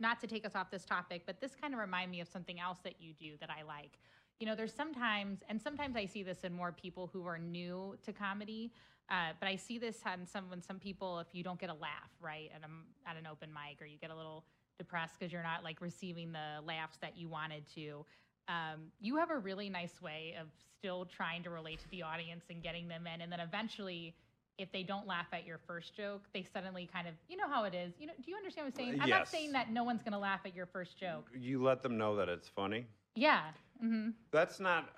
not 0.00 0.20
to 0.20 0.26
take 0.26 0.46
us 0.46 0.52
off 0.54 0.70
this 0.70 0.84
topic, 0.84 1.22
but 1.26 1.40
this 1.40 1.54
kind 1.60 1.74
of 1.74 1.80
remind 1.80 2.10
me 2.10 2.20
of 2.20 2.28
something 2.28 2.58
else 2.58 2.78
that 2.84 2.94
you 3.00 3.12
do 3.12 3.32
that 3.40 3.50
I 3.50 3.62
like. 3.64 3.98
You 4.40 4.46
know, 4.46 4.54
there's 4.54 4.72
sometimes, 4.72 5.40
and 5.48 5.60
sometimes 5.60 5.96
I 5.96 6.04
see 6.06 6.22
this 6.22 6.38
in 6.44 6.52
more 6.52 6.72
people 6.72 7.08
who 7.12 7.26
are 7.26 7.38
new 7.38 7.96
to 8.04 8.12
comedy. 8.12 8.72
Uh, 9.08 9.32
but 9.38 9.48
I 9.48 9.56
see 9.56 9.78
this 9.78 10.00
on 10.04 10.26
some 10.26 10.50
when 10.50 10.60
some 10.60 10.78
people, 10.78 11.20
if 11.20 11.28
you 11.32 11.44
don't 11.44 11.60
get 11.60 11.70
a 11.70 11.74
laugh 11.74 12.10
right 12.20 12.50
at 12.54 12.62
a, 12.62 13.08
at 13.08 13.16
an 13.16 13.26
open 13.26 13.50
mic, 13.52 13.80
or 13.80 13.86
you 13.86 13.98
get 13.98 14.10
a 14.10 14.16
little 14.16 14.44
depressed 14.78 15.14
because 15.18 15.32
you're 15.32 15.42
not 15.42 15.64
like 15.64 15.80
receiving 15.80 16.32
the 16.32 16.60
laughs 16.64 16.98
that 17.00 17.16
you 17.16 17.28
wanted 17.28 17.64
to. 17.74 18.04
Um, 18.48 18.92
you 19.00 19.16
have 19.16 19.30
a 19.30 19.38
really 19.38 19.68
nice 19.68 20.00
way 20.00 20.34
of 20.40 20.46
still 20.78 21.04
trying 21.04 21.42
to 21.42 21.50
relate 21.50 21.80
to 21.80 21.88
the 21.90 22.02
audience 22.02 22.44
and 22.50 22.62
getting 22.62 22.86
them 22.88 23.06
in, 23.12 23.20
and 23.20 23.32
then 23.32 23.40
eventually 23.40 24.14
if 24.58 24.72
they 24.72 24.82
don't 24.82 25.06
laugh 25.06 25.26
at 25.32 25.46
your 25.46 25.58
first 25.66 25.94
joke, 25.94 26.22
they 26.32 26.42
suddenly 26.42 26.88
kind 26.90 27.06
of, 27.06 27.12
you 27.28 27.36
know 27.36 27.46
how 27.46 27.64
it 27.64 27.74
is. 27.74 27.92
You 27.98 28.06
know, 28.06 28.14
do 28.24 28.30
you 28.30 28.36
understand 28.38 28.66
what 28.66 28.80
I'm 28.82 28.86
saying? 28.90 29.02
I'm 29.02 29.10
not 29.10 29.28
saying 29.28 29.52
that 29.52 29.70
no 29.70 29.84
one's 29.84 30.02
going 30.02 30.14
to 30.14 30.18
laugh 30.18 30.40
at 30.46 30.54
your 30.54 30.64
first 30.64 30.98
joke. 30.98 31.26
you 31.38 31.62
let 31.62 31.82
them 31.82 31.98
know 31.98 32.16
that 32.16 32.30
it's 32.30 32.48
funny. 32.48 32.86
Yeah. 33.14 33.42
hmm 33.80 34.10
That's 34.32 34.58
not. 34.58 34.88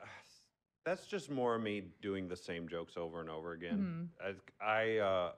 That's 0.87 1.07
just 1.07 1.29
more 1.29 1.57
of 1.57 1.63
me 1.63 1.83
doing 2.01 2.29
the 2.29 2.37
same 2.37 2.69
jokes 2.69 2.97
over 2.97 3.21
and 3.21 3.29
over 3.29 3.53
again. 3.53 4.07
I, 4.25 4.65
I, 4.65 4.99
uh, 4.99 5.33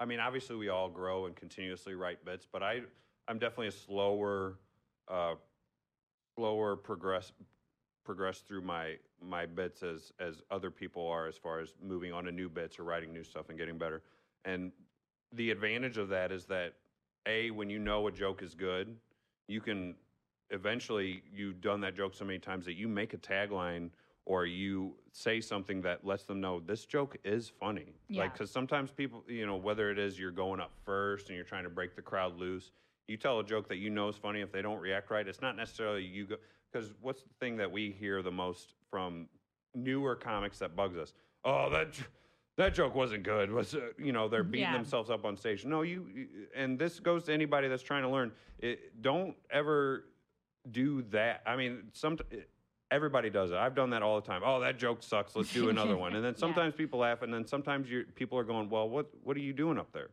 I 0.00 0.04
mean, 0.06 0.18
obviously 0.18 0.56
we 0.56 0.68
all 0.68 0.90
grow 0.90 1.26
and 1.26 1.36
continuously 1.36 1.94
write 1.94 2.24
bits, 2.24 2.46
but 2.50 2.62
I, 2.62 2.80
I'm 3.28 3.38
definitely 3.38 3.68
a 3.68 3.72
slower, 3.72 4.58
uh, 5.08 5.34
slower 6.36 6.76
progress, 6.76 7.32
progress 8.04 8.40
through 8.40 8.62
my 8.62 8.96
my 9.20 9.46
bits 9.46 9.82
as 9.82 10.12
as 10.18 10.42
other 10.50 10.70
people 10.70 11.06
are 11.06 11.28
as 11.28 11.36
far 11.36 11.60
as 11.60 11.74
moving 11.80 12.12
on 12.12 12.24
to 12.24 12.32
new 12.32 12.48
bits 12.48 12.78
or 12.78 12.84
writing 12.84 13.12
new 13.12 13.24
stuff 13.24 13.48
and 13.48 13.58
getting 13.58 13.78
better. 13.78 14.02
And 14.44 14.72
the 15.32 15.50
advantage 15.50 15.98
of 15.98 16.08
that 16.08 16.32
is 16.32 16.44
that 16.46 16.74
a 17.26 17.50
when 17.50 17.70
you 17.70 17.78
know 17.78 18.06
a 18.08 18.12
joke 18.12 18.42
is 18.42 18.54
good, 18.54 18.96
you 19.48 19.60
can 19.60 19.94
eventually 20.50 21.22
you've 21.32 21.60
done 21.60 21.80
that 21.80 21.96
joke 21.96 22.14
so 22.14 22.24
many 22.24 22.38
times 22.38 22.64
that 22.66 22.74
you 22.74 22.88
make 22.88 23.14
a 23.14 23.18
tagline 23.18 23.90
or 24.24 24.46
you 24.46 24.94
say 25.12 25.40
something 25.40 25.82
that 25.82 26.04
lets 26.06 26.24
them 26.24 26.40
know 26.40 26.60
this 26.60 26.86
joke 26.86 27.16
is 27.24 27.48
funny. 27.48 27.94
Yeah. 28.08 28.22
Like, 28.22 28.34
because 28.34 28.50
sometimes 28.50 28.90
people, 28.92 29.24
you 29.26 29.46
know, 29.46 29.56
whether 29.56 29.90
it 29.90 29.98
is 29.98 30.18
you're 30.18 30.30
going 30.30 30.60
up 30.60 30.70
first 30.84 31.28
and 31.28 31.36
you're 31.36 31.44
trying 31.44 31.64
to 31.64 31.70
break 31.70 31.96
the 31.96 32.02
crowd 32.02 32.38
loose, 32.38 32.70
you 33.08 33.16
tell 33.16 33.40
a 33.40 33.44
joke 33.44 33.68
that 33.68 33.76
you 33.76 33.90
know 33.90 34.08
is 34.08 34.16
funny. 34.16 34.40
If 34.40 34.52
they 34.52 34.62
don't 34.62 34.80
react 34.80 35.10
right, 35.10 35.26
it's 35.26 35.40
not 35.42 35.56
necessarily 35.56 36.04
you 36.04 36.26
go. 36.26 36.36
Because 36.72 36.92
what's 37.00 37.22
the 37.22 37.34
thing 37.40 37.56
that 37.58 37.70
we 37.70 37.90
hear 37.90 38.22
the 38.22 38.30
most 38.30 38.74
from 38.90 39.28
newer 39.74 40.16
comics 40.16 40.58
that 40.60 40.74
bugs 40.76 40.96
us? 40.96 41.12
Oh, 41.44 41.68
that. 41.70 41.88
That 42.58 42.74
joke 42.74 42.94
wasn't 42.94 43.22
good. 43.22 43.50
Was 43.50 43.74
uh, 43.74 43.80
you 43.98 44.12
know 44.12 44.28
they're 44.28 44.42
beating 44.44 44.66
Yeah. 44.66 44.74
themselves 44.74 45.08
up 45.08 45.24
on 45.24 45.38
stage? 45.38 45.64
No, 45.64 45.80
you, 45.82 46.06
and 46.54 46.78
this 46.78 47.00
goes 47.00 47.24
to 47.24 47.32
anybody 47.32 47.66
that's 47.66 47.82
trying 47.82 48.02
to 48.02 48.10
learn. 48.10 48.30
It, 48.58 49.00
don't 49.02 49.34
ever 49.50 50.04
do 50.70 51.00
that. 51.12 51.40
I 51.46 51.56
mean, 51.56 51.84
some 51.94 52.18
everybody 52.90 53.30
does 53.30 53.52
it. 53.52 53.56
I've 53.56 53.74
done 53.74 53.88
that 53.90 54.02
all 54.02 54.20
the 54.20 54.26
time. 54.26 54.42
Oh, 54.44 54.60
that 54.60 54.78
joke 54.78 55.02
sucks. 55.02 55.34
Let's 55.34 55.50
do 55.50 55.70
another 55.70 55.96
one. 55.96 56.14
And 56.14 56.22
then 56.22 56.34
Yeah. 56.36 56.40
sometimes 56.40 56.74
people 56.74 56.98
laugh, 57.00 57.22
and 57.22 57.32
then 57.32 57.46
sometimes 57.46 57.90
you 57.90 58.04
people 58.14 58.36
are 58.38 58.44
going, 58.44 58.68
"Well, 58.68 58.86
what 58.88 59.06
what 59.24 59.34
are 59.34 59.40
you 59.40 59.54
doing 59.54 59.78
up 59.78 59.90
there?" 59.92 60.10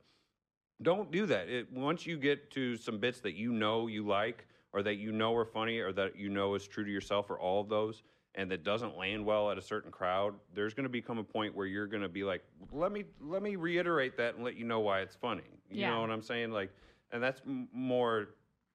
Don't 0.81 1.11
do 1.11 1.25
that. 1.25 1.49
It, 1.49 1.71
once 1.73 2.05
you 2.05 2.17
get 2.17 2.51
to 2.51 2.77
some 2.77 2.99
bits 2.99 3.19
that 3.21 3.33
you 3.33 3.51
know 3.51 3.87
you 3.87 4.05
like, 4.07 4.45
or 4.71 4.81
that 4.83 4.95
you 4.95 5.11
know 5.11 5.35
are 5.35 5.45
funny, 5.45 5.79
or 5.79 5.91
that 5.93 6.15
you 6.15 6.29
know 6.29 6.55
is 6.55 6.67
true 6.67 6.85
to 6.85 6.91
yourself, 6.91 7.29
or 7.29 7.39
all 7.39 7.59
of 7.61 7.69
those, 7.69 8.03
and 8.35 8.49
that 8.51 8.63
doesn't 8.63 8.97
land 8.97 9.25
well 9.25 9.49
at 9.51 9.57
a 9.57 9.61
certain 9.61 9.91
crowd, 9.91 10.35
there's 10.53 10.73
going 10.73 10.83
to 10.83 10.89
become 10.89 11.17
a 11.17 11.23
point 11.23 11.53
where 11.55 11.65
you're 11.65 11.87
going 11.87 12.03
to 12.03 12.09
be 12.09 12.23
like, 12.23 12.43
"Let 12.71 12.91
me 12.91 13.03
let 13.19 13.41
me 13.41 13.55
reiterate 13.55 14.15
that 14.17 14.35
and 14.35 14.43
let 14.43 14.55
you 14.55 14.63
know 14.63 14.79
why 14.79 15.01
it's 15.01 15.15
funny." 15.15 15.43
You 15.69 15.81
Yeah. 15.81 15.89
know 15.95 16.01
what 16.01 16.11
I'm 16.11 16.21
saying? 16.21 16.51
Like, 16.51 16.71
and 17.11 17.21
that's 17.21 17.41
m- 17.45 17.67
more 17.73 18.29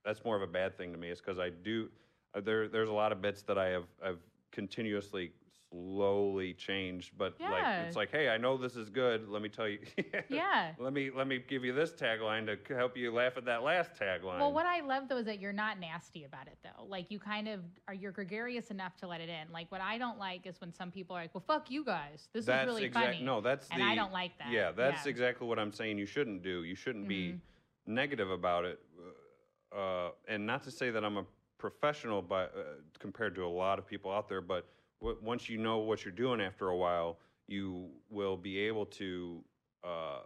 that's 0.05 0.25
more 0.25 0.37
of 0.37 0.43
a 0.43 0.47
bad 0.47 0.77
thing 0.77 0.93
to 0.93 0.99
me 0.99 1.09
is 1.09 1.21
because 1.21 1.39
I 1.39 1.49
do 1.51 1.89
uh, 2.35 2.41
there 2.41 2.69
there's 2.69 2.91
a 2.91 2.93
lot 2.93 3.13
of 3.13 3.23
bits 3.23 3.43
that 3.43 3.57
I 3.57 3.69
have 3.69 3.85
I've 4.05 4.19
continuously 4.51 5.33
slowly 5.75 6.53
changed, 6.55 7.13
but 7.19 7.35
like 7.41 7.65
it's 7.87 7.97
like, 7.97 8.11
hey, 8.11 8.29
I 8.29 8.37
know 8.37 8.57
this 8.57 8.77
is 8.77 8.89
good. 8.91 9.29
Let 9.29 9.43
me 9.43 9.49
tell 9.49 9.69
you. 9.69 9.79
Yeah. 10.29 10.73
Let 10.79 10.93
me 10.93 11.11
let 11.15 11.27
me 11.27 11.43
give 11.47 11.65
you 11.65 11.73
this 11.73 11.93
tagline 11.93 12.47
to 12.47 12.75
help 12.75 12.97
you 12.97 13.13
laugh 13.13 13.35
at 13.37 13.45
that 13.47 13.63
last 13.63 13.91
tagline. 13.95 14.39
Well, 14.39 14.53
what 14.53 14.67
I 14.67 14.81
love 14.81 15.05
though 15.09 15.19
is 15.19 15.27
that 15.27 15.41
you're 15.41 15.53
not 15.53 15.79
nasty 15.79 16.25
about 16.25 16.47
it 16.47 16.57
though. 16.63 16.85
Like 16.85 17.11
you 17.11 17.19
kind 17.19 17.49
of 17.49 17.61
are 17.89 17.95
you're 17.95 18.13
gregarious 18.13 18.71
enough 18.71 18.97
to 18.99 19.07
let 19.07 19.21
it 19.21 19.29
in. 19.29 19.53
Like 19.53 19.71
what 19.71 19.81
I 19.81 19.99
don't 19.99 20.19
like 20.19 20.47
is 20.47 20.61
when 20.61 20.73
some 20.73 20.91
people 20.91 21.17
are 21.17 21.23
like, 21.23 21.35
"Well, 21.35 21.45
fuck 21.47 21.71
you 21.71 21.85
guys. 21.85 22.29
This 22.33 22.47
that's 22.47 22.63
is 22.63 22.67
really 22.75 22.85
exact- 22.85 23.07
funny." 23.07 23.23
No, 23.23 23.41
that's 23.41 23.69
and 23.71 23.81
the. 23.81 23.85
I 23.85 23.95
don't 23.95 24.13
like 24.13 24.39
that. 24.39 24.51
Yeah, 24.51 24.71
that's 24.73 25.05
Yeah. 25.07 25.11
exactly 25.11 25.47
what 25.47 25.59
I'm 25.59 25.73
saying. 25.73 25.99
You 25.99 26.07
shouldn't 26.07 26.43
do. 26.43 26.65
You 26.65 26.75
shouldn't 26.75 27.09
be 27.09 27.33
Mhm. 27.33 27.41
negative 27.87 28.31
about 28.31 28.65
it. 28.65 28.81
Uh, 29.77 30.11
and 30.29 30.47
not 30.47 30.63
to 30.65 30.71
say 30.71 30.91
that 30.91 31.05
I'm 31.05 31.17
a 31.19 31.27
professional, 31.59 32.23
but 32.23 32.53
uh, 32.57 32.61
compared 32.99 33.35
to 33.35 33.45
a 33.45 33.49
lot 33.49 33.79
of 33.79 33.87
people 33.87 34.13
out 34.13 34.29
there, 34.29 34.41
but 34.41 34.69
once 35.23 35.49
you 35.49 35.59
know 35.59 35.79
what 35.79 36.05
you're 36.05 36.13
doing 36.13 36.41
after 36.41 36.69
a 36.69 36.77
while, 36.77 37.19
you 37.47 37.91
will 38.11 38.37
be 38.37 38.59
able 38.59 38.87
to 38.87 39.43
uh, 39.85 40.21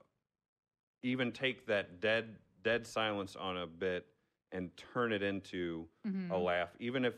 even 1.02 1.32
take 1.32 1.66
that 1.66 2.00
dead 2.00 2.36
dead 2.62 2.86
silence 2.86 3.36
on 3.36 3.56
a 3.58 3.66
bit 3.66 4.06
and 4.52 4.70
turn 4.76 5.12
it 5.12 5.22
into 5.22 5.86
Mhm. 6.06 6.30
a 6.30 6.36
laugh, 6.36 6.70
even 6.78 7.04
if 7.04 7.14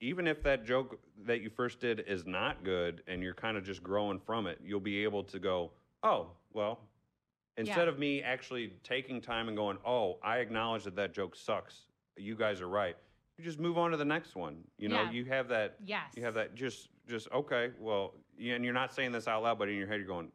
even 0.00 0.28
if 0.28 0.42
that 0.44 0.64
joke 0.64 1.00
that 1.24 1.40
you 1.40 1.50
first 1.50 1.80
did 1.80 2.00
is 2.00 2.24
not 2.24 2.62
good 2.62 3.02
and 3.08 3.20
you're 3.20 3.34
kind 3.34 3.56
of 3.56 3.64
just 3.64 3.82
growing 3.82 4.20
from 4.20 4.46
it, 4.46 4.60
you'll 4.62 4.78
be 4.78 5.02
able 5.02 5.24
to 5.24 5.40
go, 5.40 5.72
oh, 6.04 6.30
well, 6.52 6.88
instead 7.56 7.88
Yeah. 7.88 7.92
of 7.92 7.98
me 7.98 8.22
actually 8.22 8.68
taking 8.84 9.20
time 9.20 9.48
and 9.48 9.56
going, 9.56 9.76
oh, 9.84 10.20
I 10.22 10.38
acknowledge 10.38 10.84
that 10.84 10.94
that 10.94 11.12
joke 11.12 11.34
sucks. 11.34 11.88
You 12.16 12.36
guys 12.36 12.60
are 12.60 12.68
right. 12.68 12.96
You 13.38 13.44
just 13.44 13.60
move 13.60 13.78
on 13.78 13.92
to 13.92 13.96
the 13.96 14.04
next 14.04 14.34
one. 14.34 14.64
You 14.78 14.88
know, 14.88 15.02
Yeah. 15.02 15.10
you 15.12 15.24
have 15.26 15.48
that. 15.48 15.76
Yes. 15.84 16.12
You 16.16 16.24
have 16.24 16.34
that. 16.34 16.54
Just, 16.56 16.88
just 17.08 17.30
okay. 17.32 17.70
Well, 17.78 18.14
and 18.40 18.64
you're 18.64 18.74
not 18.74 18.92
saying 18.92 19.12
this 19.12 19.28
out 19.28 19.44
loud, 19.44 19.58
but 19.58 19.68
in 19.68 19.76
your 19.76 19.86
head, 19.86 19.98
you're 19.98 20.08
going, 20.08 20.32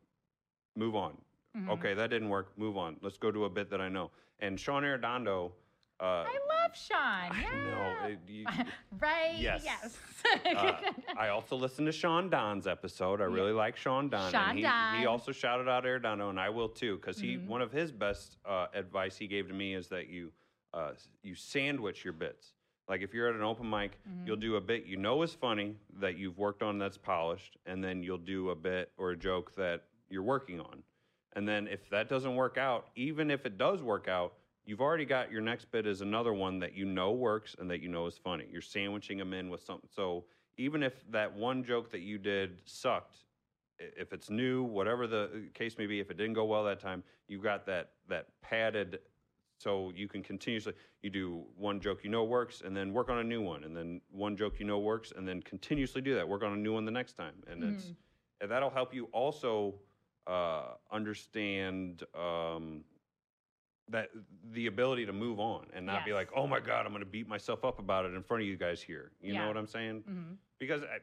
move 0.77 0.95
on. 0.95 1.17
Mhm. 1.55 1.69
Okay, 1.71 1.93
that 1.93 2.09
didn't 2.09 2.29
work. 2.29 2.57
Move 2.57 2.77
on. 2.77 2.97
Let's 3.01 3.17
go 3.17 3.29
to 3.29 3.43
a 3.45 3.49
bit 3.49 3.69
that 3.71 3.81
I 3.81 3.89
know. 3.89 4.09
And 4.39 4.57
Sean 4.59 4.83
Arredondo. 4.83 5.51
Uh, 5.99 6.25
I 6.27 6.39
love 6.49 6.75
Sean. 6.75 7.37
Yeah. 7.39 8.07
It, 8.07 8.19
you, 8.27 8.45
right? 8.99 9.35
Yes. 9.37 9.63
Yes. 9.65 9.97
uh, 10.55 10.73
I 11.17 11.27
also 11.27 11.55
listened 11.57 11.85
to 11.87 11.91
Sean 11.91 12.29
Don's 12.29 12.67
episode. 12.67 13.21
I 13.21 13.25
Yeah. 13.27 13.33
really 13.35 13.51
like 13.51 13.75
Sean 13.77 14.09
Don. 14.09 14.31
Sean 14.31 14.49
and 14.49 14.57
he, 14.57 14.63
Don. 14.63 14.99
he 14.99 15.05
also 15.05 15.31
shouted 15.33 15.67
out 15.69 15.83
Arredondo, 15.83 16.29
and 16.29 16.39
I 16.39 16.49
will 16.49 16.69
too, 16.69 16.95
because 16.95 17.19
he 17.19 17.35
Mhm. 17.37 17.47
one 17.47 17.61
of 17.61 17.71
his 17.71 17.91
best 17.91 18.37
uh, 18.45 18.67
advice 18.73 19.17
he 19.17 19.27
gave 19.27 19.47
to 19.49 19.53
me 19.53 19.73
is 19.75 19.87
that 19.89 20.07
you 20.07 20.31
uh, 20.73 20.93
you 21.21 21.35
sandwich 21.35 22.03
your 22.03 22.13
bits. 22.13 22.53
Like 22.89 23.01
if 23.01 23.13
you're 23.13 23.29
at 23.29 23.35
an 23.35 23.41
open 23.43 23.69
mic, 23.69 23.97
Mm-hmm. 24.07 24.27
you'll 24.27 24.35
do 24.37 24.55
a 24.57 24.61
bit 24.61 24.85
you 24.85 24.97
know 24.97 25.21
is 25.23 25.33
funny 25.33 25.75
that 25.99 26.17
you've 26.17 26.37
worked 26.37 26.61
on 26.63 26.77
that's 26.77 26.97
polished, 26.97 27.57
and 27.65 27.83
then 27.83 28.03
you'll 28.03 28.17
do 28.17 28.49
a 28.49 28.55
bit 28.55 28.91
or 28.97 29.11
a 29.11 29.17
joke 29.17 29.55
that 29.55 29.83
you're 30.09 30.23
working 30.23 30.59
on. 30.59 30.83
And 31.35 31.47
then 31.47 31.67
if 31.67 31.89
that 31.89 32.09
doesn't 32.09 32.35
work 32.35 32.57
out, 32.57 32.87
even 32.95 33.31
if 33.31 33.45
it 33.45 33.57
does 33.57 33.81
work 33.81 34.07
out, 34.07 34.33
you've 34.65 34.81
already 34.81 35.05
got 35.05 35.31
your 35.31 35.41
next 35.41 35.71
bit 35.71 35.87
is 35.87 36.01
another 36.01 36.33
one 36.33 36.59
that 36.59 36.73
you 36.75 36.85
know 36.85 37.11
works 37.11 37.55
and 37.59 37.69
that 37.71 37.81
you 37.81 37.89
know 37.89 38.05
is 38.05 38.17
funny. 38.17 38.45
You're 38.51 38.61
sandwiching 38.61 39.17
them 39.17 39.33
in 39.33 39.49
with 39.49 39.63
something. 39.63 39.89
So 39.93 40.25
even 40.57 40.83
if 40.83 40.93
that 41.11 41.33
one 41.33 41.63
joke 41.63 41.89
that 41.91 42.01
you 42.01 42.17
did 42.17 42.61
sucked, 42.65 43.17
if 43.79 44.13
it's 44.13 44.29
new, 44.29 44.63
whatever 44.63 45.07
the 45.07 45.49
case 45.53 45.77
may 45.77 45.87
be, 45.87 45.99
if 45.99 46.11
it 46.11 46.17
didn't 46.17 46.33
go 46.33 46.45
well 46.45 46.63
that 46.65 46.79
time, 46.79 47.03
you've 47.27 47.41
got 47.43 47.65
that 47.65 47.91
that 48.09 48.27
padded 48.41 48.99
so 49.63 49.91
you 49.95 50.07
can 50.07 50.21
continuously 50.21 50.73
you 51.01 51.09
do 51.09 51.43
one 51.57 51.79
joke 51.79 52.03
you 52.03 52.09
know 52.09 52.23
works 52.23 52.61
and 52.65 52.75
then 52.77 52.91
work 52.93 53.09
on 53.09 53.19
a 53.19 53.23
new 53.23 53.41
one 53.41 53.63
and 53.63 53.75
then 53.77 54.01
one 54.11 54.35
joke 54.35 54.55
you 54.59 54.65
know 54.65 54.79
works 54.79 55.13
and 55.15 55.27
then 55.27 55.41
continuously 55.41 56.01
do 56.01 56.13
that 56.15 56.27
work 56.27 56.43
on 56.43 56.51
a 56.53 56.55
new 56.65 56.73
one 56.73 56.85
the 56.85 56.91
next 56.91 57.13
time. 57.13 57.35
And 57.49 57.63
it's 57.63 57.85
and 58.41 58.51
that'll 58.51 58.69
help 58.79 58.93
you 58.93 59.05
also 59.13 59.75
uh, 60.27 60.73
understand 60.91 62.03
um, 62.13 62.83
that 63.89 64.09
the 64.51 64.67
ability 64.67 65.05
to 65.05 65.13
move 65.13 65.39
on 65.39 65.65
and 65.73 65.85
not 65.85 66.05
be 66.05 66.13
like 66.13 66.29
oh 66.35 66.47
my 66.47 66.59
god 66.59 66.85
i'm 66.85 66.91
going 66.93 67.03
to 67.03 67.05
beat 67.17 67.27
myself 67.27 67.63
up 67.65 67.79
about 67.79 68.05
it 68.05 68.13
in 68.13 68.23
front 68.23 68.41
of 68.43 68.47
you 68.47 68.57
guys 68.57 68.81
here. 68.81 69.11
You 69.21 69.33
know 69.33 69.47
what 69.47 69.57
i'm 69.57 69.67
saying? 69.67 70.03
Mhm. 70.09 70.35
because 70.59 70.83
I, 70.83 70.97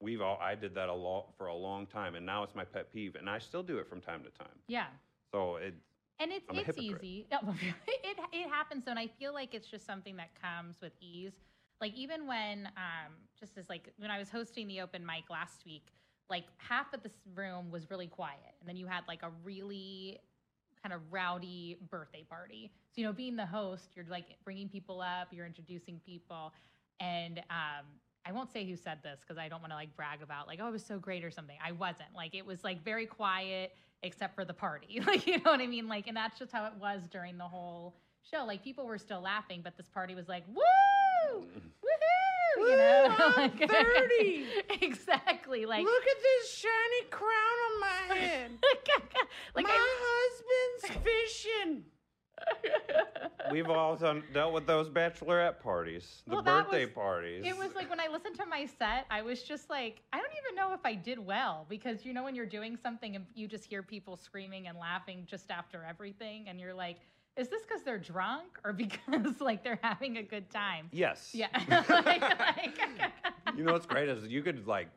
we've 0.00 0.20
all 0.20 0.38
i 0.42 0.54
did 0.54 0.74
that 0.74 0.88
a 0.88 0.94
lot 0.94 1.26
for 1.38 1.46
a 1.46 1.54
long 1.54 1.86
time 1.86 2.14
and 2.16 2.24
now 2.26 2.42
it's 2.42 2.54
my 2.54 2.64
pet 2.64 2.92
peeve 2.92 3.14
and 3.16 3.28
i 3.30 3.38
still 3.38 3.62
do 3.62 3.78
it 3.78 3.86
from 3.88 4.00
time 4.00 4.22
to 4.24 4.30
time. 4.30 4.58
Yeah. 4.68 4.86
so 5.32 5.56
it 5.56 5.74
And 6.18 6.32
it's 6.32 6.46
I'm 6.50 6.56
it's 6.56 6.78
easy. 6.78 7.26
No, 7.30 7.38
it 7.86 8.18
it 8.32 8.48
happens, 8.48 8.84
though, 8.84 8.92
and 8.92 9.00
I 9.00 9.08
feel 9.18 9.34
like 9.34 9.54
it's 9.54 9.66
just 9.66 9.86
something 9.86 10.16
that 10.16 10.30
comes 10.40 10.76
with 10.80 10.92
ease. 11.00 11.34
Like 11.80 11.94
even 11.94 12.26
when, 12.26 12.66
um, 12.76 13.12
just 13.38 13.58
as 13.58 13.68
like 13.68 13.92
when 13.98 14.10
I 14.10 14.18
was 14.18 14.30
hosting 14.30 14.66
the 14.66 14.80
open 14.80 15.04
mic 15.04 15.24
last 15.28 15.66
week, 15.66 15.92
like 16.30 16.44
half 16.56 16.92
of 16.94 17.02
this 17.02 17.12
room 17.34 17.70
was 17.70 17.90
really 17.90 18.06
quiet, 18.06 18.54
and 18.60 18.68
then 18.68 18.76
you 18.76 18.86
had 18.86 19.02
like 19.06 19.22
a 19.22 19.30
really 19.44 20.18
kind 20.82 20.94
of 20.94 21.00
rowdy 21.10 21.76
birthday 21.90 22.24
party. 22.28 22.70
So 22.94 23.00
you 23.00 23.06
know, 23.06 23.12
being 23.12 23.36
the 23.36 23.46
host, 23.46 23.90
you're 23.94 24.06
like 24.08 24.36
bringing 24.44 24.68
people 24.68 25.02
up, 25.02 25.28
you're 25.32 25.46
introducing 25.46 26.00
people, 26.06 26.52
and 26.98 27.40
um, 27.50 27.84
I 28.24 28.32
won't 28.32 28.50
say 28.50 28.64
who 28.64 28.74
said 28.74 28.98
this 29.02 29.20
because 29.20 29.36
I 29.36 29.48
don't 29.48 29.60
want 29.60 29.72
to 29.72 29.76
like 29.76 29.94
brag 29.96 30.22
about 30.22 30.46
like 30.46 30.60
oh 30.62 30.68
it 30.68 30.72
was 30.72 30.84
so 30.84 30.98
great 30.98 31.24
or 31.24 31.30
something. 31.30 31.56
I 31.64 31.72
wasn't. 31.72 32.08
Like 32.14 32.34
it 32.34 32.46
was 32.46 32.64
like 32.64 32.82
very 32.82 33.06
quiet 33.06 33.72
except 34.06 34.34
for 34.34 34.44
the 34.44 34.54
party. 34.54 35.00
Like 35.06 35.26
you 35.26 35.36
know 35.38 35.50
what 35.50 35.60
I 35.60 35.66
mean? 35.66 35.88
Like 35.88 36.06
and 36.06 36.16
that's 36.16 36.38
just 36.38 36.52
how 36.52 36.64
it 36.66 36.72
was 36.80 37.02
during 37.10 37.36
the 37.38 37.44
whole 37.48 37.94
show. 38.30 38.44
Like 38.44 38.62
people 38.64 38.86
were 38.86 38.98
still 38.98 39.20
laughing, 39.20 39.60
but 39.62 39.76
this 39.76 39.88
party 39.88 40.14
was 40.14 40.28
like 40.28 40.44
woo, 40.48 41.40
woohoo, 41.40 42.58
you 42.58 42.76
know? 42.76 43.14
Woo, 43.18 43.24
I'm 43.36 43.50
Like- 43.58 43.70
30. 43.70 44.46
exactly. 44.82 45.66
Like 45.66 45.84
Look 45.84 46.02
at 46.02 46.22
this 46.22 46.50
shiny 46.54 47.10
crown 47.10 47.30
on 47.30 47.80
my 47.80 48.14
head. 48.16 48.50
like 49.54 49.64
my 49.64 49.70
I- 49.70 49.98
husband's 50.00 51.04
fishing. 51.04 51.84
We've 53.52 53.70
all 53.70 53.94
done, 53.94 54.24
dealt 54.34 54.52
with 54.52 54.66
those 54.66 54.88
bachelorette 54.90 55.60
parties, 55.60 56.22
the 56.26 56.34
Well, 56.34 56.42
birthday 56.42 56.84
was- 56.86 56.94
parties. 56.94 57.44
It 57.46 57.56
was 57.56 57.74
like 57.76 57.88
when 57.88 58.00
I 58.00 58.08
listened 58.08 58.34
to 58.36 58.46
my 58.46 58.66
set, 58.66 59.06
I 59.08 59.22
was 59.22 59.42
just 59.42 59.70
like, 59.70 60.02
I 60.12 60.18
don't 60.18 60.32
even 60.44 60.56
know 60.56 60.74
if 60.74 60.80
I 60.84 60.94
did 60.94 61.18
well 61.24 61.64
because 61.68 62.04
you 62.04 62.12
know 62.12 62.24
when 62.24 62.34
you're 62.34 62.44
doing 62.44 62.76
something 62.76 63.14
and 63.14 63.24
you 63.34 63.46
just 63.46 63.64
hear 63.64 63.82
people 63.84 64.16
screaming 64.16 64.66
and 64.66 64.76
laughing 64.76 65.24
just 65.30 65.50
after 65.52 65.84
everything, 65.88 66.48
and 66.48 66.58
you're 66.58 66.74
like, 66.74 66.96
is 67.36 67.48
this 67.48 67.62
because 67.62 67.82
they're 67.82 67.98
drunk 67.98 68.58
or 68.64 68.72
because 68.82 69.40
like 69.40 69.62
they're 69.62 69.78
having 69.80 70.16
a 70.18 70.22
good 70.24 70.50
time? 70.50 70.88
yes. 70.92 71.30
Yeah. 71.32 71.46
Like- 71.88 72.20
like- 72.20 72.78
You 73.56 73.62
know 73.62 73.72
what's 73.74 73.86
great 73.86 74.08
is 74.08 74.26
you 74.26 74.42
could 74.42 74.66
like 74.66 74.88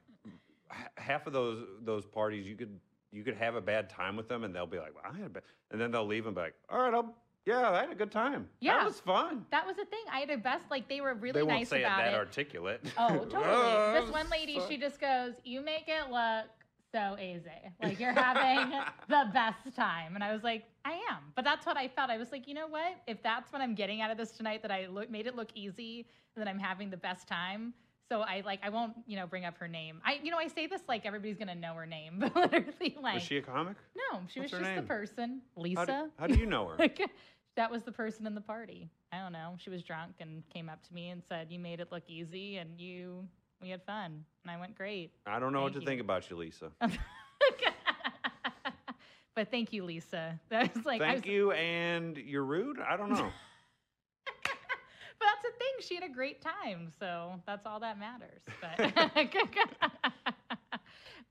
half 0.97 1.27
of 1.27 1.33
those 1.33 1.65
those 1.81 2.05
parties 2.05 2.47
you 2.47 2.55
could 2.55 2.79
you 3.11 3.23
could 3.23 3.35
have 3.35 3.55
a 3.55 3.61
bad 3.61 3.89
time 3.89 4.15
with 4.15 4.27
them 4.27 4.43
and 4.43 4.53
they'll 4.55 4.65
be 4.67 4.77
like, 4.79 4.93
well, 4.95 5.03
I 5.11 5.15
had 5.17 5.25
a 5.27 5.29
bad, 5.29 5.43
and 5.71 5.79
then 5.79 5.91
they'll 5.91 6.05
leave 6.05 6.25
and 6.25 6.35
be 6.35 6.41
like, 6.41 6.53
all 6.69 6.79
right, 6.79 6.93
I'll, 6.93 7.15
yeah, 7.45 7.69
I 7.71 7.81
had 7.81 7.91
a 7.91 7.95
good 7.95 8.11
time. 8.11 8.47
Yeah. 8.59 8.77
that 8.77 8.85
was 8.85 8.99
fun. 8.99 9.45
that 9.51 9.65
was 9.65 9.75
the 9.75 9.85
thing. 9.85 10.03
I 10.11 10.19
had 10.19 10.29
a 10.29 10.37
best 10.37 10.65
like 10.69 10.87
they 10.87 11.01
were 11.01 11.13
really 11.13 11.33
they 11.39 11.43
won't 11.43 11.59
nice 11.59 11.69
say 11.69 11.83
about 11.83 12.01
it 12.01 12.03
that 12.05 12.13
it. 12.13 12.17
articulate. 12.17 12.81
Oh, 12.97 13.09
totally. 13.25 13.43
Oh, 13.45 14.01
this 14.01 14.11
one 14.11 14.29
lady, 14.29 14.59
fuck. 14.59 14.69
she 14.69 14.77
just 14.77 14.99
goes, 14.99 15.33
"You 15.43 15.61
make 15.61 15.85
it 15.87 16.11
look 16.11 16.45
so 16.91 17.17
easy, 17.19 17.49
like 17.81 17.99
you're 17.99 18.11
having 18.19 18.71
the 19.07 19.29
best 19.33 19.75
time." 19.75 20.15
And 20.15 20.23
I 20.23 20.31
was 20.33 20.43
like, 20.43 20.65
"I 20.85 20.93
am," 21.09 21.31
but 21.35 21.43
that's 21.45 21.65
what 21.65 21.77
I 21.77 21.87
felt. 21.87 22.09
I 22.09 22.17
was 22.17 22.31
like, 22.31 22.47
you 22.47 22.53
know 22.53 22.67
what? 22.67 22.97
If 23.07 23.21
that's 23.23 23.51
what 23.51 23.61
I'm 23.61 23.73
getting 23.75 24.01
out 24.01 24.11
of 24.11 24.17
this 24.17 24.31
tonight, 24.31 24.61
that 24.61 24.71
I 24.71 24.87
look, 24.87 25.09
made 25.09 25.25
it 25.27 25.35
look 25.35 25.49
easy, 25.55 26.05
and 26.35 26.45
that 26.45 26.49
I'm 26.49 26.59
having 26.59 26.89
the 26.89 26.97
best 26.97 27.27
time. 27.27 27.73
So 28.09 28.21
I 28.21 28.41
like, 28.45 28.59
I 28.63 28.69
won't, 28.69 28.93
you 29.05 29.15
know, 29.17 29.27
bring 29.27 29.45
up 29.45 29.57
her 29.59 29.67
name. 29.67 30.01
I, 30.03 30.19
you 30.23 30.31
know, 30.31 30.37
I 30.39 30.47
say 30.47 30.65
this 30.67 30.81
like 30.87 31.05
everybody's 31.05 31.37
gonna 31.37 31.53
know 31.55 31.75
her 31.75 31.85
name, 31.85 32.15
but 32.19 32.35
literally, 32.35 32.97
like, 33.01 33.13
was 33.15 33.23
she 33.23 33.37
a 33.37 33.41
comic? 33.41 33.77
no, 33.95 34.19
she 34.27 34.39
what's 34.39 34.51
was 34.51 34.61
just 34.61 34.71
the 34.71 34.75
name? 34.81 34.87
person, 34.87 35.41
How 35.55 35.61
Lisa. 35.61 35.85
do, 35.85 36.09
how 36.19 36.27
do 36.27 36.35
you 36.39 36.45
know 36.47 36.67
her? 36.67 36.75
Like, 36.79 36.99
that 37.55 37.69
was 37.69 37.83
the 37.83 37.91
person 37.91 38.25
in 38.25 38.35
the 38.35 38.41
party. 38.41 38.89
I 39.11 39.19
don't 39.19 39.33
know. 39.33 39.55
She 39.57 39.69
was 39.69 39.83
drunk 39.83 40.13
and 40.21 40.43
came 40.49 40.69
up 40.69 40.81
to 40.87 40.93
me 40.93 41.09
and 41.09 41.21
said, 41.27 41.47
"You 41.51 41.59
made 41.59 41.79
it 41.81 41.89
look 41.91 42.03
easy, 42.07 42.57
and 42.57 42.79
you 42.79 43.27
we 43.61 43.69
had 43.69 43.83
fun." 43.83 44.23
And 44.43 44.51
I 44.51 44.57
went, 44.59 44.75
"Great." 44.75 45.11
I 45.27 45.39
don't 45.39 45.51
know 45.51 45.61
what 45.63 45.73
Thank 45.73 45.75
to 45.75 45.81
you. 45.81 45.87
think 45.87 46.01
about 46.01 46.29
you, 46.29 46.37
Lisa. 46.37 46.71
but 49.35 49.49
thank 49.51 49.73
you, 49.73 49.83
Lisa. 49.83 50.39
That 50.49 50.73
was 50.75 50.85
like, 50.85 51.01
Thank 51.01 51.25
was- 51.25 51.31
you, 51.31 51.51
and 51.51 52.17
you're 52.17 52.45
rude. 52.45 52.77
I 52.79 52.97
don't 52.97 53.09
know. 53.11 53.29
But 55.59 55.65
that's 55.65 55.77
the 55.77 55.83
thing. 55.83 55.87
She 55.87 55.95
had 55.95 56.03
a 56.03 56.13
great 56.13 56.41
time, 56.41 56.91
so 56.99 57.33
that's 57.45 57.65
all 57.65 57.79
that 57.81 57.99
matters. 57.99 58.41
But 58.61 58.79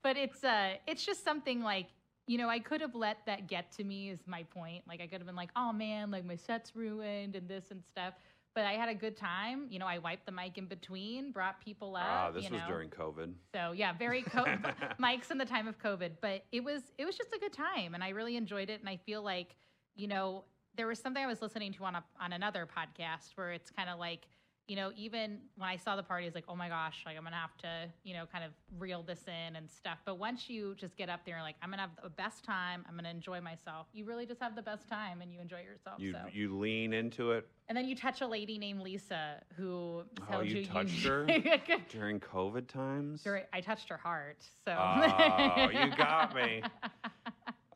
but 0.03 0.17
it's 0.17 0.43
uh, 0.43 0.75
it's 0.87 1.05
just 1.05 1.23
something 1.23 1.61
like 1.61 1.87
you 2.27 2.37
know, 2.37 2.47
I 2.47 2.59
could 2.59 2.81
have 2.81 2.93
let 2.93 3.25
that 3.25 3.47
get 3.47 3.71
to 3.73 3.83
me. 3.83 4.09
Is 4.09 4.19
my 4.27 4.43
point. 4.43 4.83
Like 4.87 5.01
I 5.01 5.07
could 5.07 5.19
have 5.19 5.25
been 5.25 5.35
like, 5.35 5.49
oh 5.55 5.73
man, 5.73 6.11
like 6.11 6.25
my 6.25 6.35
set's 6.35 6.75
ruined 6.75 7.35
and 7.35 7.47
this 7.47 7.71
and 7.71 7.83
stuff. 7.83 8.13
But 8.55 8.65
I 8.65 8.73
had 8.73 8.89
a 8.89 8.95
good 8.95 9.15
time. 9.17 9.67
You 9.69 9.79
know, 9.79 9.87
I 9.87 9.99
wiped 9.99 10.25
the 10.25 10.31
mic 10.31 10.57
in 10.57 10.65
between, 10.65 11.31
brought 11.31 11.59
people 11.63 11.95
up. 11.95 12.03
Ah, 12.05 12.31
this 12.31 12.43
you 12.43 12.51
was 12.51 12.61
know. 12.61 12.67
during 12.67 12.89
COVID. 12.89 13.33
So 13.53 13.71
yeah, 13.71 13.93
very 13.93 14.21
co- 14.21 14.45
Mike's 14.97 15.31
in 15.31 15.37
the 15.37 15.45
time 15.45 15.67
of 15.67 15.79
COVID, 15.79 16.13
but 16.21 16.45
it 16.51 16.63
was 16.63 16.81
it 16.97 17.05
was 17.05 17.17
just 17.17 17.33
a 17.33 17.39
good 17.39 17.53
time, 17.53 17.93
and 17.93 18.03
I 18.03 18.09
really 18.09 18.35
enjoyed 18.35 18.69
it. 18.69 18.79
And 18.79 18.89
I 18.89 18.97
feel 18.97 19.23
like 19.23 19.55
you 19.95 20.07
know 20.07 20.43
there 20.79 20.87
was 20.87 20.97
something 20.97 21.21
I 21.21 21.27
was 21.27 21.41
listening 21.41 21.73
to 21.73 21.83
on 21.83 21.95
a 21.95 22.03
on 22.21 22.31
another 22.31 22.65
podcast 22.65 23.31
where 23.35 23.51
it's 23.51 23.69
kind 23.69 23.89
of 23.89 23.99
like 23.99 24.27
you 24.69 24.75
know 24.77 24.91
even 24.95 25.39
when 25.57 25.67
I 25.67 25.75
saw 25.75 25.95
the 25.97 26.03
party, 26.03 26.25
it's 26.25 26.35
like 26.35 26.45
oh 26.47 26.55
my 26.55 26.69
gosh, 26.69 27.03
like 27.05 27.17
I'm 27.17 27.23
gonna 27.25 27.35
have 27.35 27.57
to 27.57 27.89
you 28.03 28.13
know 28.13 28.25
kind 28.31 28.45
of 28.45 28.51
reel 28.79 29.03
this 29.03 29.23
in 29.27 29.57
and 29.57 29.69
stuff. 29.69 29.97
But 30.05 30.19
once 30.19 30.49
you 30.49 30.75
just 30.75 30.95
get 30.95 31.09
up 31.09 31.25
there 31.25 31.35
and 31.35 31.43
like 31.43 31.55
I'm 31.61 31.69
gonna 31.69 31.81
have 31.81 31.91
the 32.01 32.09
best 32.09 32.45
time, 32.45 32.85
I'm 32.87 32.95
gonna 32.95 33.09
enjoy 33.09 33.41
myself. 33.41 33.87
You 33.91 34.05
really 34.05 34.25
just 34.25 34.39
have 34.41 34.55
the 34.55 34.61
best 34.61 34.87
time 34.87 35.21
and 35.21 35.33
you 35.33 35.41
enjoy 35.41 35.61
yourself. 35.61 35.99
You 35.99 36.13
so. 36.13 36.19
you 36.31 36.57
lean 36.57 36.93
into 36.93 37.31
it 37.33 37.45
and 37.67 37.77
then 37.77 37.85
you 37.85 37.95
touch 37.95 38.21
a 38.21 38.27
lady 38.27 38.57
named 38.57 38.81
Lisa 38.81 39.41
who 39.57 40.03
Oh, 40.31 40.39
you 40.41 40.59
you 40.59 40.65
touched 40.65 41.03
her? 41.03 41.25
during 41.89 42.19
COVID 42.21 42.67
times. 42.67 43.21
During- 43.23 43.43
I 43.51 43.59
touched 43.61 43.89
her 43.89 43.97
heart. 43.97 44.37
So 44.65 44.71
Oh, 44.77 45.69
you 45.71 45.95
got 45.97 46.33
me. 46.35 46.63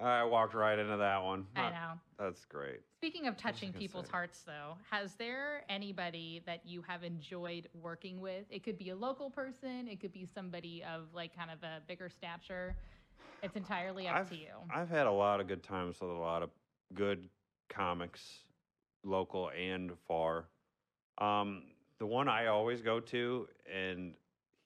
I 0.04 0.24
walked 0.26 0.54
right 0.54 0.78
into 0.78 0.97
that 0.97 1.24
one. 1.24 1.45
I 1.56 1.70
know. 1.70 1.91
That's 2.20 2.45
great. 2.45 2.82
Speaking 2.97 3.28
of 3.28 3.38
touching 3.38 3.72
people's 3.72 4.06
say? 4.06 4.12
hearts, 4.12 4.43
though, 4.45 4.76
has 4.91 5.16
there 5.16 5.64
anybody 5.70 6.41
that 6.45 6.62
you 6.66 6.82
have 6.88 7.04
enjoyed 7.04 7.70
working 7.82 8.20
with? 8.20 8.45
It 8.49 8.64
could 8.64 8.78
be 8.78 8.89
a 8.89 8.95
local 8.95 9.30
person. 9.30 9.88
It 9.88 9.99
could 10.01 10.12
be 10.12 10.28
somebody 10.34 10.84
of 10.84 11.14
like 11.14 11.36
kind 11.36 11.51
of 11.51 11.64
a 11.64 11.82
bigger 11.88 12.10
stature. 12.10 12.76
It's 13.41 13.56
entirely 13.56 14.08
up 14.08 14.16
I've, 14.16 14.30
to 14.30 14.36
you. 14.36 14.54
I've 14.74 14.89
had 14.89 15.08
a 15.08 15.12
lot 15.12 15.39
of 15.39 15.47
good 15.47 15.64
times 15.64 15.97
with 16.01 16.10
a 16.10 16.14
lot 16.14 16.43
of 16.43 16.49
good 16.93 17.30
comics, 17.70 18.22
local 19.04 19.49
and 19.49 19.91
far. 20.08 20.45
Um, 21.18 21.64
the 21.99 22.06
one 22.06 22.28
I 22.28 22.47
always 22.47 22.82
go 22.82 22.99
to, 22.99 23.47
and 23.74 24.14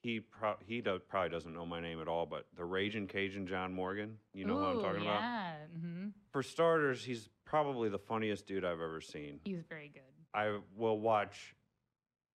he 0.00 0.20
pro- 0.20 0.56
he 0.64 0.80
do- 0.80 1.00
probably 1.08 1.30
doesn't 1.30 1.52
know 1.52 1.66
my 1.66 1.80
name 1.80 2.00
at 2.00 2.08
all, 2.08 2.26
but 2.26 2.46
the 2.56 2.64
Raging 2.64 3.06
Cajun 3.06 3.46
John 3.46 3.72
Morgan. 3.72 4.18
You 4.32 4.44
know 4.44 4.56
who 4.58 4.64
I'm 4.64 4.76
Ooh, 4.78 4.80
talking 4.82 5.02
about? 5.02 5.20
yeah. 5.22 5.54
hmm 5.80 6.08
For 6.30 6.42
starters, 6.42 7.04
he's 7.04 7.28
probably 7.44 7.88
the 7.88 7.98
funniest 7.98 8.46
dude 8.46 8.64
I've 8.64 8.80
ever 8.80 9.00
seen. 9.00 9.40
He's 9.44 9.62
very 9.68 9.88
good. 9.88 10.02
I 10.34 10.58
will 10.76 11.00
watch 11.00 11.54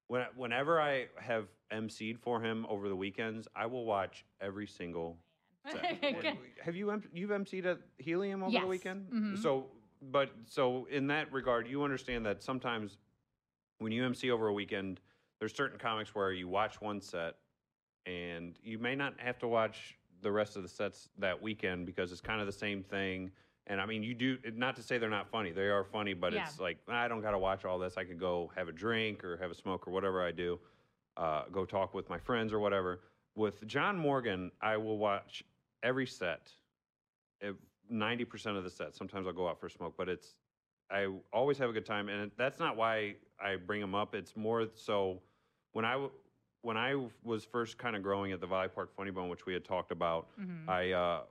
when 0.07 0.25
whenever 0.35 0.79
I 0.81 1.07
have 1.17 1.47
emceed 1.71 2.19
for 2.19 2.41
him 2.41 2.65
over 2.69 2.89
the 2.89 2.95
weekends. 2.95 3.47
I 3.55 3.65
will 3.67 3.85
watch 3.85 4.25
every 4.41 4.67
single. 4.67 5.17
set. 5.71 5.85
Have 6.61 6.75
you 6.75 7.01
you've 7.13 7.29
emceed 7.29 7.65
at 7.65 7.79
Helium 7.97 8.43
over 8.43 8.51
Yes. 8.51 8.61
the 8.63 8.67
weekend? 8.67 9.07
Mhm. 9.09 9.37
So, 9.37 9.67
but 10.01 10.29
so 10.45 10.85
in 10.91 11.07
that 11.07 11.31
regard, 11.31 11.67
you 11.69 11.83
understand 11.83 12.25
that 12.25 12.43
sometimes 12.43 12.97
when 13.77 13.93
you 13.93 14.03
MC 14.03 14.29
over 14.29 14.49
a 14.49 14.53
weekend, 14.53 14.99
there's 15.39 15.55
certain 15.55 15.79
comics 15.79 16.13
where 16.13 16.33
you 16.33 16.49
watch 16.49 16.81
one 16.81 16.99
set 16.99 17.35
and 18.05 18.55
you 18.63 18.77
may 18.77 18.95
not 18.95 19.13
have 19.19 19.37
to 19.39 19.47
watch 19.47 19.97
the 20.21 20.31
rest 20.31 20.55
of 20.55 20.63
the 20.63 20.69
sets 20.69 21.09
that 21.19 21.41
weekend 21.41 21.85
because 21.85 22.11
it's 22.11 22.21
kind 22.21 22.39
of 22.39 22.47
the 22.47 22.53
same 22.53 22.83
thing. 22.83 23.31
And 23.67 23.79
I 23.79 23.85
mean, 23.85 24.03
you 24.03 24.13
do 24.13 24.37
not 24.55 24.75
to 24.75 24.83
say 24.83 24.97
they're 24.97 25.09
not 25.09 25.29
funny. 25.29 25.51
They 25.51 25.67
are 25.67 25.83
funny, 25.83 26.13
but 26.13 26.33
Yeah. 26.33 26.45
it's 26.45 26.59
like 26.59 26.77
I 26.87 27.07
don't 27.07 27.21
got 27.21 27.31
to 27.31 27.39
watch 27.39 27.63
all 27.65 27.79
this. 27.79 27.97
I 27.97 28.03
could 28.03 28.19
go 28.19 28.51
have 28.55 28.67
a 28.67 28.71
drink 28.73 29.23
or 29.23 29.37
have 29.37 29.51
a 29.51 29.55
smoke 29.55 29.87
or 29.87 29.91
whatever 29.91 30.21
I 30.21 30.31
do. 30.31 30.59
Uh, 31.15 31.43
go 31.51 31.63
talk 31.65 31.93
with 31.93 32.09
my 32.09 32.17
friends 32.17 32.51
or 32.51 32.59
whatever. 32.59 33.01
With 33.35 33.65
John 33.67 33.97
Morgan, 33.97 34.51
I 34.61 34.77
will 34.77 34.97
watch 34.97 35.43
every 35.81 36.05
set, 36.07 36.51
ninety 37.89 38.25
percent 38.25 38.57
of 38.57 38.63
the 38.63 38.69
set. 38.69 38.95
Sometimes 38.95 39.27
I'll 39.27 39.33
go 39.33 39.47
out 39.47 39.59
for 39.59 39.67
a 39.67 39.71
smoke, 39.71 39.95
but 39.97 40.09
it's 40.09 40.35
I 40.91 41.07
always 41.31 41.57
have 41.57 41.69
a 41.69 41.73
good 41.73 41.85
time, 41.85 42.09
and 42.09 42.31
that's 42.37 42.59
not 42.59 42.75
why 42.77 43.15
I 43.41 43.55
bring 43.55 43.81
him 43.81 43.95
up. 43.95 44.13
It's 44.15 44.35
more 44.35 44.67
so 44.75 45.21
when 45.71 45.85
I 45.85 46.07
when 46.63 46.77
I 46.77 46.95
was 47.23 47.43
first 47.45 47.77
kind 47.77 47.95
of 47.95 48.01
growing 48.01 48.31
at 48.31 48.39
the 48.41 48.47
Valley 48.47 48.69
Park 48.69 48.95
Funny 48.95 49.11
Bone, 49.11 49.29
which 49.29 49.45
we 49.45 49.53
had 49.53 49.63
talked 49.63 49.91
about. 49.91 50.27
Mhm. 50.39 50.67
I 50.67 50.91
uh, 50.93 51.21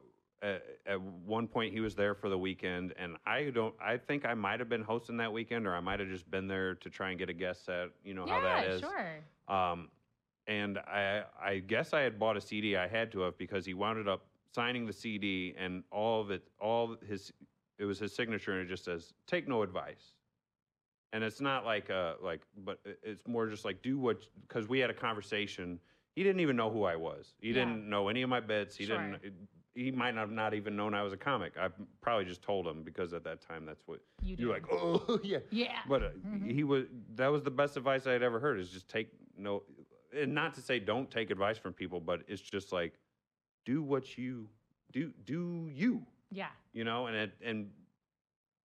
at, 0.42 0.62
at 0.86 1.00
one 1.00 1.46
point 1.48 1.72
he 1.72 1.80
was 1.80 1.94
there 1.94 2.14
for 2.14 2.28
the 2.28 2.38
weekend, 2.38 2.92
and 2.98 3.16
I 3.26 3.44
don't. 3.50 3.74
I 3.82 3.96
think 3.96 4.24
I 4.24 4.34
might 4.34 4.60
have 4.60 4.68
been 4.68 4.82
hosting 4.82 5.16
that 5.16 5.32
weekend, 5.32 5.66
or 5.66 5.74
I 5.74 5.80
might 5.80 6.00
have 6.00 6.08
just 6.08 6.30
been 6.30 6.46
there 6.46 6.74
to 6.76 6.90
try 6.90 7.10
and 7.10 7.18
get 7.18 7.28
a 7.30 7.32
guest 7.32 7.64
set. 7.64 7.88
You 8.04 8.14
know 8.14 8.26
how 8.26 8.40
that 8.42 8.66
is. 8.66 8.82
yeah, 8.82 8.88
sure. 8.88 9.56
Um, 9.56 9.88
and 10.48 10.78
I, 10.78 11.22
I 11.40 11.58
guess 11.60 11.92
I 11.92 12.00
had 12.00 12.18
bought 12.18 12.36
a 12.36 12.40
CD. 12.40 12.76
I 12.76 12.88
had 12.88 13.10
to 13.12 13.20
have 13.20 13.38
because 13.38 13.64
he 13.64 13.74
wound 13.74 14.06
up 14.08 14.26
signing 14.54 14.84
the 14.86 14.92
CD, 14.92 15.54
and 15.56 15.82
all 15.90 16.20
of 16.20 16.30
it, 16.30 16.42
all 16.60 16.96
his, 17.08 17.32
it 17.78 17.84
was 17.84 17.98
his 18.00 18.14
signature, 18.14 18.52
and 18.52 18.60
it 18.60 18.68
just 18.68 18.84
says, 18.84 19.14
"Take 19.26 19.48
no 19.48 19.62
advice." 19.62 20.16
And 21.12 21.22
it's 21.22 21.40
not 21.40 21.64
like 21.66 21.90
a 21.90 22.16
like, 22.22 22.40
but 22.64 22.80
it's 23.02 23.26
more 23.26 23.46
just 23.46 23.64
like 23.64 23.82
do 23.82 23.98
what 23.98 24.24
because 24.48 24.68
we 24.68 24.78
had 24.78 24.90
a 24.90 24.94
conversation. 24.94 25.78
He 26.14 26.22
didn't 26.22 26.40
even 26.40 26.56
know 26.56 26.70
who 26.70 26.84
I 26.84 26.96
was. 26.96 27.34
He 27.40 27.48
Yeah. 27.48 27.54
didn't 27.66 27.88
know 27.88 28.08
any 28.08 28.22
of 28.22 28.30
my 28.30 28.40
bits. 28.40 28.76
He 28.76 28.84
Sure. 28.86 28.96
didn't. 28.98 29.48
He 29.74 29.90
might 29.90 30.14
not 30.14 30.20
have 30.22 30.30
not 30.30 30.52
even 30.52 30.76
known 30.76 30.92
I 30.92 31.02
was 31.02 31.14
a 31.14 31.16
comic. 31.16 31.56
I 31.58 31.68
probably 32.02 32.26
just 32.26 32.42
told 32.42 32.66
him 32.66 32.82
because 32.82 33.14
at 33.14 33.24
that 33.24 33.40
time 33.40 33.64
that's 33.64 33.86
what 33.86 34.00
You 34.22 34.36
do. 34.36 34.44
you're 34.44 34.52
like. 34.52 34.64
Oh 34.70 35.18
yeah. 35.24 35.38
yeah. 35.50 35.80
But 35.88 36.02
uh, 36.02 36.08
Mhm. 36.26 36.50
he 36.50 36.64
was 36.64 36.86
that 37.14 37.28
was 37.28 37.42
the 37.42 37.50
best 37.50 37.76
advice 37.76 38.06
I 38.06 38.12
had 38.12 38.22
ever 38.22 38.38
heard 38.40 38.58
is 38.58 38.70
just 38.70 38.88
take 38.88 39.08
no 39.36 39.62
and 40.14 40.34
not 40.34 40.54
to 40.54 40.60
say 40.60 40.78
don't 40.78 41.10
take 41.10 41.30
advice 41.30 41.56
from 41.58 41.72
people, 41.74 42.00
but 42.00 42.22
it's 42.28 42.42
just 42.42 42.72
like 42.72 42.94
do 43.64 43.82
what 43.82 44.16
you 44.18 44.48
do 44.92 45.12
do 45.24 45.68
you, 45.72 46.06
yeah. 46.30 46.48
you 46.72 46.84
know, 46.84 47.06
and 47.06 47.16
it, 47.16 47.32
and 47.42 47.70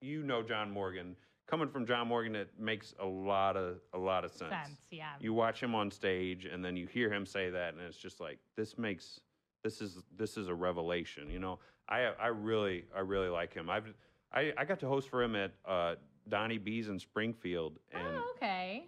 you 0.01 0.23
know 0.23 0.43
John 0.43 0.71
Morgan. 0.71 1.17
Coming 1.47 1.69
from 1.69 1.87
John 1.87 2.09
Morgan, 2.09 2.35
it 2.35 2.51
makes 2.59 2.95
a 3.01 3.07
lot 3.07 3.57
of 3.57 3.77
a 3.95 3.99
lot 3.99 4.25
of 4.25 4.33
sense. 4.33 4.51
Sense. 4.51 4.81
Yeah. 4.91 5.11
You 5.21 5.33
watch 5.33 5.63
him 5.63 5.75
on 5.75 5.91
stage 5.91 6.45
and 6.45 6.65
then 6.65 6.77
you 6.77 6.87
hear 6.87 7.13
him 7.13 7.25
say 7.25 7.51
that 7.51 7.75
and 7.75 7.83
it's 7.83 7.97
just 7.97 8.21
like 8.21 8.39
this 8.57 8.77
makes 8.77 9.21
this 9.63 9.81
is 9.81 10.03
this 10.17 10.37
is 10.37 10.49
a 10.49 10.55
revelation, 10.55 11.31
you 11.31 11.39
know. 11.39 11.59
I 11.89 12.11
I 12.21 12.29
really 12.29 12.85
I 12.95 13.01
really 13.01 13.29
like 13.29 13.55
him. 13.55 13.71
I've 13.71 13.93
I, 14.33 14.53
I 14.59 14.65
got 14.65 14.81
to 14.81 14.89
host 14.89 15.09
for 15.09 15.23
him 15.23 15.37
at 15.37 15.53
uh, 15.67 15.95
Donnie 16.29 16.59
B's 16.59 16.89
in 16.89 16.99
Springfield 16.99 17.79
and 17.93 18.03
oh, 18.17 18.33
okay. 18.37 18.87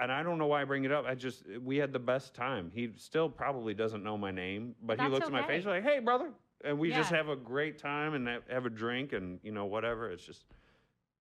and 0.00 0.10
I 0.10 0.22
don't 0.22 0.38
know 0.38 0.46
why 0.46 0.62
I 0.62 0.64
bring 0.64 0.84
it 0.84 0.92
up. 0.92 1.04
I 1.06 1.14
just 1.14 1.44
we 1.62 1.76
had 1.76 1.92
the 1.92 1.98
best 1.98 2.34
time. 2.34 2.70
He 2.74 2.90
still 2.96 3.28
probably 3.28 3.74
doesn't 3.74 4.02
know 4.02 4.16
my 4.16 4.30
name, 4.30 4.74
but 4.82 4.98
he 4.98 5.04
That's 5.04 5.12
looks 5.12 5.26
at 5.26 5.32
my 5.32 5.46
face 5.46 5.64
like, 5.66 5.82
"Hey, 5.82 6.00
brother," 6.00 6.30
and 6.64 6.78
we 6.78 6.90
just 6.90 7.10
have 7.10 7.28
a 7.28 7.36
great 7.36 7.78
time 7.78 8.14
and 8.14 8.28
have 8.48 8.66
a 8.66 8.70
drink 8.70 9.12
and 9.12 9.38
you 9.42 9.52
know 9.52 9.66
whatever. 9.66 10.10
It's 10.10 10.24
just, 10.24 10.44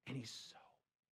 and 0.08 0.18
he's 0.18 0.50
so 0.52 0.58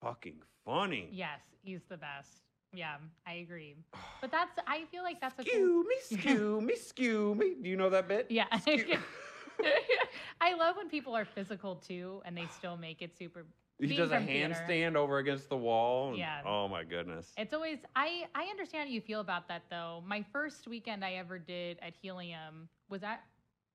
fucking 0.07 0.41
funny. 0.65 1.09
Yes, 1.11 1.39
he's 1.63 1.81
the 1.89 1.97
best. 1.97 2.41
Yeah, 2.73 2.95
I 3.25 3.33
agree. 3.35 3.75
But 4.21 4.31
that's 4.31 4.51
I 4.65 4.85
feel 4.91 5.03
like 5.03 5.21
that's 5.21 5.37
a 5.39 5.43
cool 5.43 5.51
Skew 5.53 5.85
me, 5.87 5.95
skew 6.17 6.61
me, 6.67 6.75
skew 6.75 7.35
me. 7.35 7.55
Do 7.61 7.69
you 7.69 7.75
know 7.75 7.89
that 7.91 8.07
bit? 8.07 8.25
Yeah. 8.29 8.45
I 10.41 10.53
love 10.55 10.75
when 10.77 10.89
people 10.89 11.15
are 11.15 11.25
physical 11.25 11.75
too 11.75 12.21
and 12.25 12.35
they 12.35 12.45
still 12.57 12.75
make 12.77 13.01
it 13.01 13.15
super 13.17 13.45
he 13.79 13.87
being 13.87 13.99
does 13.99 14.11
a 14.11 14.17
handstand 14.17 14.95
over 14.95 15.17
against 15.19 15.49
the 15.49 15.57
wall. 15.57 16.09
and- 16.09 16.17
Yeah. 16.17 16.41
Oh 16.45 16.67
my 16.67 16.83
goodness. 16.83 17.31
It's 17.37 17.53
always 17.53 17.79
I 17.95 18.23
I 18.33 18.45
understand 18.45 18.89
how 18.89 18.93
you 18.93 19.01
feel 19.01 19.19
about 19.19 19.47
that 19.49 19.63
though. 19.69 20.01
My 20.05 20.23
first 20.31 20.67
weekend 20.67 21.05
I 21.05 21.13
ever 21.13 21.37
did 21.37 21.77
at 21.81 21.93
Helium 22.01 22.67
was 22.89 23.03
at 23.03 23.21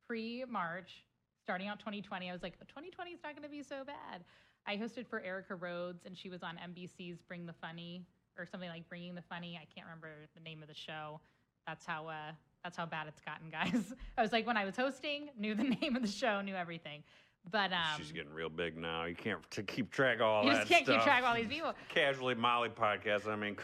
pre-March, 0.08 1.04
starting 1.44 1.68
out 1.68 1.78
2020. 1.78 2.28
I 2.28 2.32
was 2.32 2.42
like, 2.42 2.58
2020 2.58 3.10
is 3.12 3.20
not 3.22 3.32
going 3.34 3.44
to 3.44 3.48
be 3.48 3.62
so 3.62 3.84
bad. 3.84 4.24
I 4.66 4.76
hosted 4.76 5.06
for 5.06 5.20
Erica 5.20 5.54
Rhodes 5.54 6.06
and 6.06 6.16
she 6.16 6.28
was 6.28 6.42
on 6.42 6.56
NBC's 6.56 7.20
Bring 7.22 7.46
the 7.46 7.52
Funny 7.52 8.04
or 8.38 8.46
something 8.46 8.68
like 8.68 8.88
Bringing 8.88 9.14
the 9.14 9.22
Funny. 9.22 9.58
I 9.60 9.66
can't 9.74 9.86
remember 9.86 10.08
the 10.34 10.40
name 10.40 10.62
of 10.62 10.68
the 10.68 10.74
show. 10.74 11.20
That's 11.66 11.84
how 11.84 12.08
uh 12.08 12.32
that's 12.64 12.76
how 12.76 12.86
bad 12.86 13.06
it's 13.08 13.20
gotten, 13.20 13.48
guys. 13.50 13.94
I 14.18 14.22
was 14.22 14.32
like 14.32 14.46
when 14.46 14.56
I 14.56 14.64
was 14.64 14.76
hosting, 14.76 15.30
knew 15.38 15.54
the 15.54 15.64
name 15.80 15.96
of 15.96 16.02
the 16.02 16.08
show, 16.08 16.40
knew 16.40 16.54
everything. 16.54 17.02
But 17.50 17.72
um 17.72 17.98
She's 17.98 18.12
getting 18.12 18.32
real 18.32 18.50
big 18.50 18.76
now. 18.76 19.04
You 19.04 19.14
can't 19.14 19.38
to 19.52 19.62
keep 19.62 19.90
track 19.90 20.16
of 20.16 20.22
all 20.22 20.44
you 20.44 20.50
that 20.50 20.66
just 20.66 20.68
can't 20.68 20.86
keep 20.86 21.02
track 21.02 21.20
of 21.20 21.28
all 21.28 21.34
these 21.34 21.48
people. 21.48 21.72
Casually 21.88 22.34
Molly 22.34 22.68
podcast. 22.68 23.26
I 23.26 23.36
mean, 23.36 23.56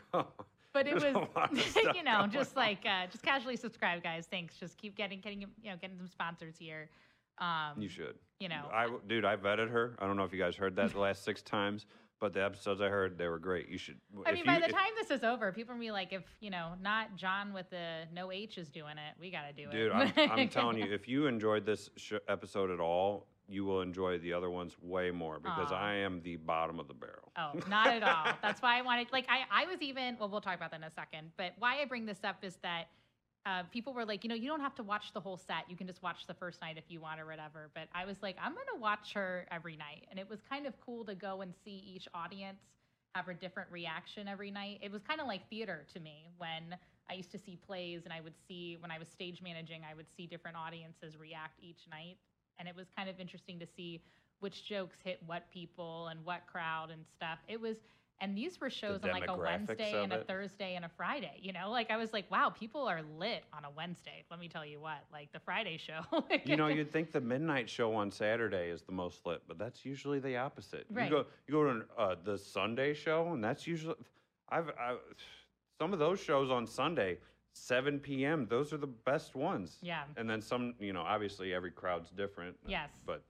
but 0.77 0.87
it 0.87 0.95
was 0.95 1.05
a 1.05 1.11
lot 1.11 1.53
of 1.53 1.61
stuff 1.61 1.97
you 1.97 2.03
know 2.03 2.27
just 2.27 2.55
like 2.55 2.81
uh, 2.85 3.07
just 3.07 3.25
casually 3.25 3.57
subscribe 3.57 4.03
guys 4.03 4.27
thanks 4.31 4.57
just 4.57 4.77
keep 4.77 4.95
getting 4.95 5.21
getting 5.21 5.41
you 5.41 5.71
know 5.71 5.77
getting 5.81 5.97
some 5.97 6.07
sponsors 6.07 6.55
here 6.59 6.91
um 7.39 7.81
You 7.81 7.89
should. 7.89 8.17
you 8.41 8.49
know 8.49 8.69
I, 8.73 8.89
dude, 9.07 9.25
I 9.25 9.37
vetted 9.37 9.71
her. 9.71 9.97
I 9.99 10.07
don't 10.07 10.17
know 10.17 10.25
if 10.25 10.33
you 10.33 10.39
guys 10.39 10.57
heard 10.57 10.77
that 10.77 10.93
the 10.93 10.99
last 10.99 11.25
six 11.25 11.43
times, 11.43 11.87
but 12.21 12.33
the 12.33 12.43
episodes 12.45 12.81
I 12.81 12.89
heard, 12.89 13.19
they 13.19 13.29
were 13.29 13.39
great. 13.39 13.69
You 13.69 13.79
should. 13.79 13.99
I 14.25 14.31
mean, 14.33 14.39
you- 14.41 14.45
by 14.45 14.59
the 14.59 14.67
if- 14.67 14.73
time 14.73 14.91
this 14.99 15.11
is 15.11 15.23
over, 15.25 15.53
people 15.53 15.75
will 15.75 15.81
be 15.81 15.91
like, 15.91 16.13
if 16.13 16.25
you 16.41 16.51
know, 16.51 16.73
not 16.83 17.15
Jon 17.17 17.53
with 17.53 17.69
the 17.71 18.05
no 18.13 18.33
H 18.33 18.59
is 18.59 18.69
doing 18.71 18.93
it, 18.99 19.15
we 19.21 19.31
got 19.31 19.43
to 19.49 19.53
do 19.53 19.71
dude, 19.71 19.93
it. 19.93 20.13
I'm, 20.17 20.31
I'm 20.41 20.49
telling 20.59 20.79
you, 20.79 20.93
if 20.93 21.07
you 21.09 21.27
enjoyed 21.27 21.67
this 21.67 21.91
sh- 21.97 22.15
episode 22.29 22.71
at 22.71 22.81
all, 22.81 23.27
you 23.49 23.65
will 23.65 23.81
enjoy 23.81 24.19
the 24.19 24.33
other 24.33 24.51
ones 24.51 24.75
way 24.83 25.11
more 25.13 25.39
because 25.39 25.71
Aw. 25.71 25.77
I 25.79 25.93
am 25.95 26.21
the 26.23 26.35
bottom 26.37 26.81
of 26.81 26.89
the 26.89 26.95
barrel. 26.95 27.31
Oh, 27.39 27.53
not 27.69 27.87
at 27.89 28.03
all. 28.03 28.33
That's 28.43 28.61
why 28.61 28.77
I 28.77 28.83
wanted, 28.83 29.07
like, 29.13 29.27
I, 29.29 29.45
I 29.63 29.67
was 29.67 29.81
even, 29.83 30.17
well, 30.19 30.29
we'll 30.29 30.41
talk 30.41 30.57
about 30.57 30.73
that 30.73 30.79
in 30.81 30.85
a 30.85 30.91
second. 30.91 31.31
But 31.37 31.53
why 31.61 31.81
I 31.81 31.85
bring 31.85 32.07
this 32.07 32.25
up 32.25 32.43
is 32.43 32.57
that 32.65 32.87
uh, 33.47 33.63
people 33.71 33.95
were 33.95 34.05
like, 34.05 34.25
you 34.25 34.29
know, 34.29 34.35
you 34.35 34.49
don't 34.49 34.61
have 34.61 34.75
to 34.75 34.83
watch 34.83 35.13
the 35.15 35.21
whole 35.21 35.37
set. 35.37 35.65
You 35.69 35.77
can 35.77 35.87
just 35.87 36.03
watch 36.03 36.27
the 36.27 36.35
first 36.35 36.61
night 36.61 36.77
if 36.77 36.85
you 36.89 37.01
want 37.01 37.21
or 37.21 37.27
whatever. 37.27 37.71
But 37.75 37.85
I 37.95 38.05
was 38.05 38.17
like, 38.21 38.37
I'm 38.43 38.53
going 38.53 38.67
to 38.75 38.81
watch 38.81 39.13
her 39.15 39.47
every 39.53 39.77
night. 39.77 40.07
And 40.11 40.19
it 40.19 40.29
was 40.29 40.41
kind 40.51 40.67
of 40.67 40.75
cool 40.85 41.05
to 41.05 41.15
go 41.15 41.43
and 41.43 41.55
see 41.65 41.85
each 41.87 42.09
audience 42.13 42.59
have 43.15 43.29
a 43.29 43.35
different 43.35 43.71
reaction 43.71 44.27
every 44.27 44.51
night. 44.51 44.81
It 44.83 44.91
was 44.91 45.01
kind 45.03 45.21
of 45.21 45.29
like 45.29 45.49
theater 45.49 45.87
to 45.95 46.01
me 46.01 46.29
when 46.39 46.77
I 47.09 47.15
used 47.15 47.31
to 47.33 47.39
see 47.39 47.57
plays 47.67 48.03
and 48.05 48.13
I 48.13 48.21
would 48.21 48.35
see, 48.49 48.79
when 48.81 48.91
I 48.91 48.99
was 48.99 49.09
stage 49.09 49.41
managing, 49.41 49.83
I 49.89 49.95
would 49.95 50.07
see 50.17 50.27
different 50.27 50.57
audiences 50.57 51.17
react 51.17 51.61
each 51.63 51.87
night. 51.89 52.17
And 52.59 52.67
it 52.67 52.75
was 52.75 52.87
kind 52.97 53.09
of 53.09 53.21
interesting 53.21 53.61
to 53.61 53.67
see 53.77 54.03
which 54.41 54.67
jokes 54.67 54.97
hit 55.05 55.21
what 55.25 55.51
people 55.53 56.09
and 56.09 56.25
what 56.25 56.43
crowd 56.51 56.91
and 56.91 57.05
stuff. 57.17 57.39
It 57.49 57.61
was, 57.61 57.77
and 58.21 58.37
these 58.37 58.61
were 58.61 58.71
shows 58.71 59.05
on 59.05 59.11
like 59.11 59.29
a 59.29 59.37
Wednesday 59.37 60.03
and 60.03 60.13
a 60.13 60.21
it. 60.21 60.27
Thursday 60.27 60.75
and 60.75 60.85
a 60.85 60.89
Friday. 60.89 61.39
You 61.41 61.53
know, 61.53 61.71
like 61.71 61.91
I 61.91 61.97
was 61.97 62.13
like, 62.13 62.31
wow, 62.31 62.49
people 62.49 62.89
are 62.89 63.03
lit 63.19 63.45
on 63.53 63.65
a 63.65 63.71
Wednesday. 63.71 64.25
Let 64.31 64.41
me 64.41 64.49
tell 64.49 64.65
you 64.65 64.81
what, 64.81 64.99
like 65.13 65.33
the 65.33 65.41
Friday 65.41 65.79
show. 65.79 66.01
You 66.45 66.57
know, 66.57 66.69
you'd 66.69 66.93
think 66.93 67.13
the 67.13 67.21
midnight 67.21 67.69
show 67.69 67.95
on 67.95 68.11
Saturday 68.11 68.69
is 68.71 68.83
the 68.83 68.93
most 68.93 69.25
lit, 69.27 69.43
but 69.49 69.59
that's 69.59 69.85
usually 69.85 70.19
the 70.21 70.37
opposite. 70.37 70.87
Right. 70.91 71.05
You 71.05 71.11
go, 71.11 71.27
you 71.47 71.55
go 71.55 71.65
to 71.65 71.85
uh, 71.99 72.15
the 72.25 72.39
Sunday 72.39 72.95
show, 72.95 73.33
and 73.33 73.43
that's 73.43 73.67
usually, 73.67 73.97
I've, 74.49 74.69
I, 74.71 74.97
some 75.79 75.93
of 75.93 75.99
those 75.99 76.21
shows 76.21 76.51
on 76.51 76.67
Sunday, 76.67 77.19
7 77.53 77.99
p.m. 77.99 78.47
Those 78.49 78.73
are 78.73 78.77
the 78.77 78.87
best 78.87 79.35
ones. 79.35 79.79
yeah. 79.83 80.05
And 80.17 80.29
then 80.29 80.41
some, 80.41 80.75
you 80.79 80.93
know, 80.93 81.03
obviously 81.03 81.53
every 81.53 81.71
crowd's 81.71 82.11
different. 82.11 82.57
Yes. 82.67 82.91
But 83.05 83.23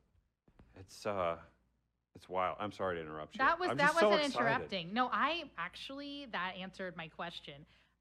it's 0.79 1.07
uh, 1.07 1.37
it's 2.17 2.29
wild. 2.29 2.57
I'm 2.59 2.73
sorry 2.73 2.97
to 2.97 3.03
interrupt 3.03 3.35
you. 3.35 3.39
That 3.39 3.61
was 3.61 3.71
I'm 3.71 3.77
that 3.77 3.95
wasn't 3.95 4.15
excited. 4.15 4.35
interrupting. 4.37 4.95
No, 4.95 5.09
I 5.13 5.45
actually 5.59 6.27
that 6.33 6.55
answered 6.61 6.97
my 6.97 7.09
question. 7.09 7.55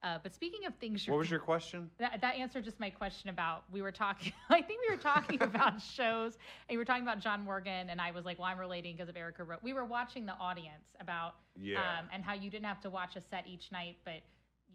Uh, 0.03 0.20
but 0.22 0.34
speaking 0.36 0.66
of 0.68 0.76
things, 0.76 1.07
What 1.07 1.18
was 1.18 1.32
your 1.32 1.39
question? 1.39 1.89
That, 1.97 2.22
that 2.22 2.36
answered 2.36 2.63
just 2.63 2.80
my 2.80 2.91
question 2.91 3.30
about 3.30 3.63
we 3.72 3.82
were 3.82 3.91
talking 3.91 4.34
i 4.49 4.61
think 4.61 4.80
we 4.88 4.95
were 4.95 5.01
talking 5.01 5.41
about 5.51 5.82
shows 5.82 6.34
and 6.70 6.74
you 6.74 6.78
were 6.78 6.86
talking 6.86 7.01
about 7.03 7.20
john 7.20 7.43
morgan 7.43 7.89
and 7.89 7.99
i 7.99 8.11
was 8.11 8.24
like 8.24 8.38
well 8.38 8.47
i'm 8.47 8.59
relating 8.59 8.95
because 8.95 9.09
of 9.09 9.18
erica 9.18 9.43
rhodes 9.43 9.63
we 9.63 9.74
were 9.74 9.86
watching 9.86 10.26
the 10.28 10.34
audience 10.34 10.86
about 10.99 11.36
Yeah. 11.59 11.80
um, 11.80 12.05
and 12.13 12.24
how 12.24 12.34
you 12.34 12.49
didn't 12.51 12.66
have 12.66 12.80
to 12.82 12.89
watch 12.91 13.16
a 13.16 13.22
set 13.22 13.45
each 13.47 13.72
night 13.72 13.97
but 14.05 14.22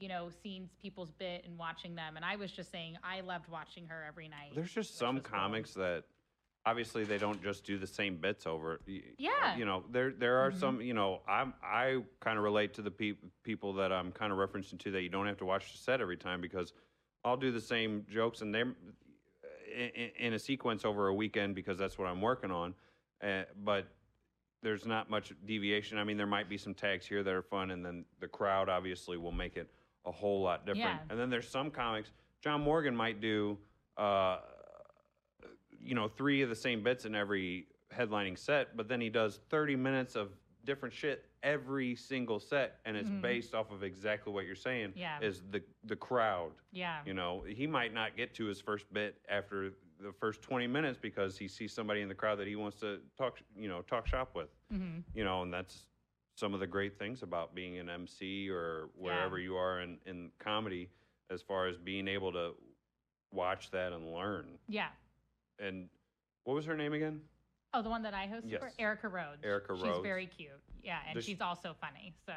you 0.01 0.09
know 0.09 0.30
seeing 0.43 0.68
people's 0.82 1.12
bit 1.12 1.45
and 1.47 1.57
watching 1.57 1.95
them 1.95 2.16
and 2.16 2.24
i 2.24 2.34
was 2.34 2.51
just 2.51 2.72
saying 2.72 2.97
i 3.05 3.20
loved 3.20 3.49
watching 3.49 3.86
her 3.86 4.05
every 4.09 4.26
night 4.28 4.51
There's 4.55 4.72
just 4.72 4.99
some 4.99 5.16
was 5.16 5.24
cool. 5.24 5.38
comics 5.38 5.74
that 5.74 6.05
obviously 6.66 7.04
they 7.04 7.18
don't 7.18 7.42
just 7.42 7.64
do 7.64 7.78
the 7.78 7.86
same 7.86 8.16
bits 8.16 8.46
over. 8.46 8.80
Yeah. 9.18 9.56
You 9.56 9.64
know, 9.64 9.84
there 9.90 10.11
there 10.12 10.38
are 10.38 10.50
Mhm. 10.50 10.58
some. 10.61 10.80
You 10.82 10.94
know, 10.94 11.22
I'm 11.28 11.54
I 11.62 12.02
kind 12.20 12.38
of 12.38 12.44
relate 12.44 12.74
to 12.74 12.82
the 12.82 12.90
peop 12.90 13.18
people 13.42 13.72
that 13.74 13.92
I'm 13.92 14.12
kind 14.12 14.32
of 14.32 14.38
referencing 14.38 14.78
to 14.80 14.90
that 14.92 15.02
you 15.02 15.08
don't 15.08 15.26
have 15.26 15.38
to 15.38 15.44
watch 15.44 15.72
the 15.72 15.78
set 15.78 16.00
every 16.00 16.16
time 16.16 16.40
because 16.40 16.72
I'll 17.24 17.36
do 17.36 17.50
the 17.50 17.61
same 17.61 18.06
jokes 18.08 18.40
and 18.42 18.54
they're 18.54 18.74
in, 19.74 20.11
in 20.18 20.32
a 20.34 20.38
sequence 20.38 20.84
over 20.84 21.08
a 21.08 21.14
weekend 21.14 21.54
because 21.54 21.78
that's 21.78 21.98
what 21.98 22.08
I'm 22.08 22.20
working 22.20 22.50
on. 22.50 22.74
Uh, 23.22 23.44
but 23.64 23.86
there's 24.62 24.84
not 24.84 25.08
much 25.08 25.32
deviation. 25.46 25.96
I 25.98 26.04
mean, 26.04 26.16
there 26.16 26.26
might 26.26 26.48
be 26.48 26.58
some 26.58 26.74
tags 26.74 27.06
here 27.06 27.22
that 27.22 27.32
are 27.32 27.42
fun, 27.42 27.70
and 27.70 27.84
then 27.84 28.04
the 28.20 28.28
crowd 28.28 28.68
obviously 28.68 29.16
will 29.16 29.32
make 29.32 29.56
it 29.56 29.70
a 30.04 30.11
whole 30.11 30.42
lot 30.42 30.66
different. 30.66 31.00
Yeah. 31.00 31.06
And 31.11 31.18
then 31.18 31.30
there's 31.30 31.48
some 31.48 31.70
comics. 31.70 32.11
John 32.42 32.61
Morgan 32.62 32.94
might 32.96 33.20
do, 33.20 33.58
uh, 33.96 34.38
you 35.83 35.95
know, 35.95 36.09
three 36.09 36.43
of 36.43 36.49
the 36.49 36.55
same 36.57 36.83
bits 36.83 37.05
in 37.05 37.14
every 37.14 37.66
headlining 37.95 38.39
set, 38.39 38.76
but 38.76 38.89
then 38.89 39.01
he 39.01 39.09
does 39.09 39.41
30 39.51 39.76
minutes 39.76 40.14
of 40.14 40.31
different 40.64 40.95
shit 40.95 41.24
every 41.43 41.97
single 41.97 42.39
set, 42.39 42.81
and 42.85 42.97
it's 42.97 43.09
Mhm. 43.09 43.22
based 43.22 43.55
off 43.55 43.70
of 43.70 43.83
exactly 43.83 44.31
what 44.33 44.45
you're 44.45 44.55
saying. 44.55 44.93
Yeah. 44.95 45.18
Is 45.20 45.43
the 45.51 45.62
the 45.85 45.97
crowd. 45.97 46.53
Yeah. 46.70 47.03
You 47.07 47.14
know, 47.14 47.41
he 47.43 47.66
might 47.66 47.95
not 47.95 48.14
get 48.14 48.35
to 48.35 48.45
his 48.45 48.61
first 48.61 48.93
bit 48.93 49.20
after 49.28 49.72
the 49.99 50.12
first 50.12 50.43
20 50.43 50.66
minutes 50.66 50.99
because 50.99 51.39
he 51.39 51.49
sees 51.49 51.72
somebody 51.72 52.03
in 52.03 52.09
the 52.09 52.14
crowd 52.14 52.37
that 52.39 52.47
he 52.47 52.57
wants 52.57 52.78
to 52.81 53.01
talk, 53.16 53.41
you 53.57 53.68
know, 53.68 53.81
talk 53.83 54.07
shop 54.07 54.35
with. 54.35 54.51
hmm 54.70 54.99
You 55.14 55.24
know, 55.24 55.43
and 55.43 55.53
that's 55.53 55.87
some 56.37 56.53
of 56.55 56.61
the 56.61 56.66
great 56.66 56.99
things 56.99 57.22
about 57.22 57.55
being 57.55 57.78
an 57.78 57.89
MC 57.89 58.49
or 58.51 58.91
wherever 58.95 59.39
you 59.39 59.57
are 59.57 59.81
in, 59.81 59.99
in 60.07 60.31
comedy 60.39 60.91
as 61.31 61.41
far 61.43 61.66
as 61.68 61.76
being 61.78 62.07
able 62.07 62.33
to 62.33 62.55
watch 63.33 63.70
that 63.70 63.93
and 63.93 64.12
learn. 64.12 64.59
Yeah. 64.68 64.91
And 65.61 65.88
what 66.44 66.54
was 66.54 66.64
her 66.64 66.76
name 66.76 66.92
again? 66.92 67.20
Oh, 67.72 67.82
the 67.82 67.90
one 67.90 68.02
that 68.02 68.14
I 68.14 68.26
hosted 68.26 68.58
for 68.58 68.66
Yes. 68.66 68.74
Erica 68.78 69.08
Rhodes. 69.08 69.44
Erica 69.44 69.72
Rhodes. 69.74 69.82
She's 69.84 69.90
Rhodes. 69.90 70.02
very 70.02 70.26
cute. 70.26 70.50
Yeah, 70.82 71.00
and 71.06 71.14
Does 71.14 71.24
she- 71.24 71.32
she's 71.32 71.40
also 71.40 71.74
funny. 71.74 72.14
So 72.26 72.34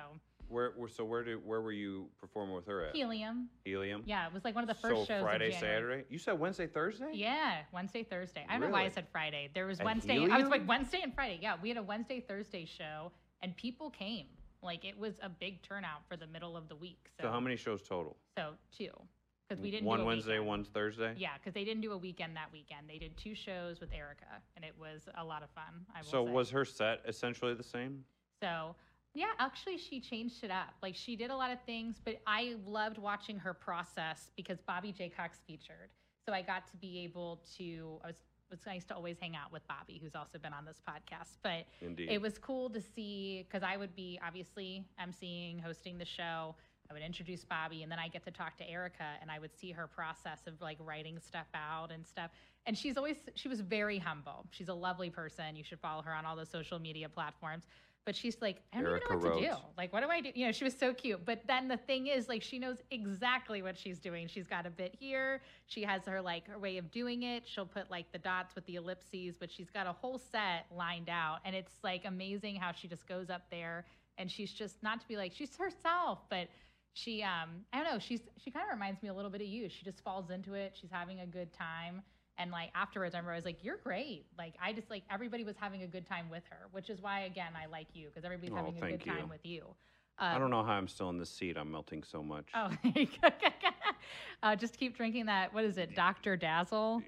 Where, 0.49 0.71
where 0.71 0.89
so 0.89 1.05
where 1.05 1.24
did 1.24 1.43
where 1.43 1.61
were 1.61 1.71
you 1.71 2.11
performing 2.19 2.53
with 2.53 2.67
her 2.67 2.86
at? 2.86 2.95
Helium. 2.95 3.49
Helium. 3.63 4.03
Yeah, 4.05 4.28
it 4.28 4.34
was 4.34 4.43
like 4.43 4.53
one 4.53 4.63
of 4.63 4.67
the 4.67 4.76
first 4.76 4.95
so 5.01 5.05
shows. 5.05 5.24
Friday, 5.24 5.49
January. 5.51 5.59
Saturday. 6.01 6.05
You 6.09 6.19
said 6.19 6.38
Wednesday, 6.38 6.67
Thursday. 6.67 7.09
Yeah, 7.13 7.63
Wednesday, 7.71 8.03
Thursday. 8.03 8.45
I 8.47 8.51
don't 8.53 8.61
know 8.61 8.67
why 8.69 8.80
I 8.80 8.82
Really? 8.84 8.93
said 8.93 9.07
Friday. 9.11 9.49
There 9.55 9.65
was 9.65 9.80
At 9.80 9.86
Wednesday. 9.86 10.17
I 10.17 10.19
was 10.19 10.30
Helium? 10.32 10.49
like 10.49 10.67
Wednesday 10.67 10.99
and 11.01 11.15
Friday. 11.15 11.39
Yeah, 11.41 11.55
we 11.61 11.69
had 11.69 11.78
a 11.78 11.84
Wednesday, 11.84 12.19
Thursday 12.19 12.65
show, 12.65 13.11
and 13.41 13.55
people 13.55 13.89
came. 13.89 14.28
Like 14.61 14.86
it 14.86 14.97
was 14.99 15.17
a 15.24 15.30
big 15.30 15.61
turnout 15.63 16.05
for 16.07 16.15
the 16.17 16.28
middle 16.28 16.55
of 16.55 16.67
the 16.69 16.76
week. 16.76 17.09
So, 17.17 17.24
So 17.24 17.32
how 17.32 17.39
many 17.39 17.55
shows 17.55 17.82
total? 17.82 18.17
So 18.38 18.53
two, 18.71 18.91
because 19.48 19.62
we 19.62 19.72
didn't 19.72 19.86
one 19.86 20.00
do 20.00 20.04
a 20.04 20.08
Wednesday, 20.08 20.32
weekend. 20.34 20.48
one 20.48 20.64
Thursday. 20.64 21.14
Yeah, 21.18 21.30
because 21.38 21.54
they 21.54 21.64
didn't 21.66 21.82
do 21.82 21.91
a 21.91 21.98
weekend 21.98 22.36
that 22.36 22.52
weekend. 22.52 22.88
They 22.89 22.98
did 22.98 23.18
two 23.18 23.36
shows 23.36 23.80
with 23.80 23.94
Erica, 23.94 24.41
and 24.56 24.64
it 24.66 24.74
was 24.80 25.04
a 25.18 25.24
lot 25.24 25.44
of 25.44 25.50
fun. 25.52 25.86
I 25.96 26.00
will 26.00 26.06
So 26.08 26.26
say. 26.26 26.32
was 26.32 26.50
her 26.52 26.66
set 26.66 27.02
essentially 27.08 27.54
the 27.54 27.64
same? 27.64 28.04
So, 28.41 28.76
yeah, 29.14 29.28
actually, 29.39 29.78
she 29.78 30.00
changed 30.00 30.44
it 30.44 30.52
up. 30.52 30.74
Like, 30.82 30.96
she 30.96 31.16
did 31.16 31.30
a 31.30 31.36
lot 31.36 31.52
of 31.52 31.60
things, 31.66 31.98
but 32.04 32.20
I 32.26 32.56
loved 32.66 32.98
watching 32.98 33.38
her 33.39 33.54
process 33.54 34.32
because 34.36 34.60
Bobby 34.62 34.91
J. 34.91 35.10
Cox 35.10 35.39
featured. 35.46 35.89
So 36.26 36.34
I 36.34 36.41
got 36.41 36.66
to 36.72 36.78
be 36.78 37.00
able 37.04 37.41
to, 37.58 38.00
I 38.04 38.08
was, 38.08 38.16
it 38.16 38.50
was 38.50 38.60
nice 38.66 38.86
to 38.86 38.96
always 38.96 39.18
hang 39.20 39.36
out 39.36 39.52
with 39.52 39.68
Bobby, 39.68 40.00
who's 40.02 40.16
also 40.16 40.38
been 40.38 40.54
on 40.54 40.64
this 40.66 40.78
podcast. 40.88 41.38
But 41.44 41.66
Indeed. 41.82 42.10
it 42.10 42.22
was 42.22 42.38
cool 42.38 42.70
to 42.70 42.80
see 42.82 43.46
because 43.48 43.62
I 43.62 43.76
would 43.78 43.94
be 43.96 44.20
obviously 44.26 44.86
emceeing, 45.02 45.62
hosting 45.62 45.98
the 45.98 46.06
show. 46.06 46.56
I 46.90 46.94
would 46.94 47.02
introduce 47.02 47.44
Bobby, 47.44 47.84
and 47.84 47.92
then 47.92 48.00
I 48.00 48.08
get 48.08 48.24
to 48.26 48.32
talk 48.32 48.58
to 48.58 48.70
Erica, 48.70 49.06
and 49.22 49.32
I 49.32 49.40
would 49.40 49.56
see 49.58 49.72
her 49.72 49.88
process 49.88 50.40
of 50.48 50.62
like 50.62 50.78
writing 50.80 51.20
stuff 51.20 51.48
out 51.54 51.92
and 51.92 52.06
stuff. 52.06 52.32
And 52.66 52.78
she's 52.78 52.98
always 52.98 53.18
she 53.36 53.48
was 53.48 53.62
very 53.62 53.98
humble. 53.98 54.46
She's 54.52 54.70
a 54.70 54.74
lovely 54.74 55.10
person. 55.10 55.56
You 55.56 55.64
should 55.64 55.80
follow 55.80 56.02
her 56.02 56.14
on 56.14 56.26
all 56.26 56.36
the 56.36 56.46
social 56.46 56.80
media 56.80 57.10
platforms. 57.10 57.64
But 58.06 58.18
she's 58.18 58.42
like, 58.42 58.62
I 58.74 58.82
don't 58.82 58.88
Erica 58.88 59.06
even 59.06 59.24
know 59.24 59.30
what 59.30 59.40
to 59.40 59.46
do. 59.48 59.56
Like, 59.78 59.94
what 59.94 60.04
do 60.04 60.10
I 60.10 60.20
do? 60.20 60.30
You 60.36 60.48
know, 60.48 60.52
she 60.52 60.66
was 60.66 60.78
so 60.78 60.94
cute. 60.94 61.24
But 61.24 61.48
then 61.48 61.70
the 61.70 61.78
thing 61.78 62.08
is, 62.08 62.28
like, 62.28 62.42
she 62.44 62.60
knows 62.60 62.76
exactly 62.92 63.62
what 63.62 63.78
she's 63.78 63.98
doing. 63.98 64.28
She's 64.28 64.46
got 64.46 64.66
a 64.66 64.70
bit 64.70 64.94
here. 65.00 65.42
She 65.68 65.84
has 65.84 66.06
her 66.06 66.22
like 66.22 66.46
her 66.50 66.60
way 66.60 66.78
of 66.78 66.92
doing 66.92 67.24
it. 67.24 67.44
She'll 67.46 67.66
put 67.66 67.90
like 67.90 68.12
the 68.12 68.18
dots 68.18 68.56
with 68.56 68.66
the 68.66 68.76
ellipses, 68.76 69.36
but 69.40 69.50
she's 69.50 69.70
got 69.70 69.88
a 69.88 69.94
whole 69.94 70.18
set 70.18 70.66
lined 70.76 71.10
out. 71.10 71.40
And 71.46 71.56
it's 71.56 71.72
like 71.82 72.04
amazing 72.04 72.58
how 72.58 72.74
she 72.74 72.90
just 72.90 73.08
goes 73.08 73.30
up 73.30 73.44
there 73.50 73.86
and 74.18 74.30
she's 74.30 74.52
just 74.52 74.82
not 74.84 75.02
to 75.02 75.08
be 75.08 75.18
like 75.18 75.32
she's 75.34 75.56
herself, 75.56 76.20
but 76.30 76.48
she 76.94 77.24
um 77.24 77.50
I 77.74 77.78
don't 77.84 77.91
know, 77.94 78.00
she's 78.00 78.22
she 78.38 78.52
kind 78.52 78.66
of 78.70 78.74
reminds 78.74 79.02
me 79.04 79.10
a 79.10 79.14
little 79.14 79.32
bit 79.32 79.41
of 79.41 79.48
you. 79.48 79.70
She 79.70 79.84
just 79.84 80.04
falls 80.04 80.30
into 80.30 80.54
it. 80.54 80.78
She's 80.80 80.91
having 80.91 81.20
a 81.20 81.26
good 81.26 81.52
time. 81.54 82.02
And 82.38 82.50
like 82.52 82.70
afterwards, 82.76 83.14
I 83.14 83.20
remember 83.20 83.34
I 83.34 83.36
was 83.36 83.46
like, 83.46 83.64
"You're 83.64 83.78
great." 83.78 84.26
Like 84.38 84.56
I 84.62 84.74
just 84.74 84.89
like 84.89 85.04
everybody 85.12 85.44
was 85.44 85.56
having 85.58 85.84
a 85.84 85.88
good 85.88 86.08
time 86.08 86.30
with 86.30 86.44
her, 86.50 86.68
which 86.72 86.89
is 86.89 87.02
why 87.02 87.22
again 87.22 87.52
I 87.62 87.68
like 87.68 87.88
you 87.94 88.08
because 88.08 88.26
everybody's 88.26 88.54
Oh, 88.54 88.58
having 88.58 88.78
a 88.84 88.91
good 88.91 89.06
you. 89.06 89.12
time 89.12 89.30
with 89.30 89.46
you. 89.46 89.66
I 90.18 90.34
Um, 90.36 90.41
don't 90.41 90.52
know 90.52 90.64
how 90.64 90.74
I'm 90.74 90.88
still 90.88 91.10
in 91.10 91.18
this 91.18 91.30
seat. 91.32 91.58
I'm 91.58 91.72
melting 91.72 92.04
so 92.04 92.22
much. 92.24 92.46
Oh, 92.56 92.70
uh, 94.44 94.56
just 94.56 94.78
keep 94.78 94.96
drinking 94.96 95.26
that. 95.28 95.54
What 95.54 95.64
is 95.64 95.78
it, 95.78 95.96
Doctor 95.96 96.36
Dazzle? 96.38 97.02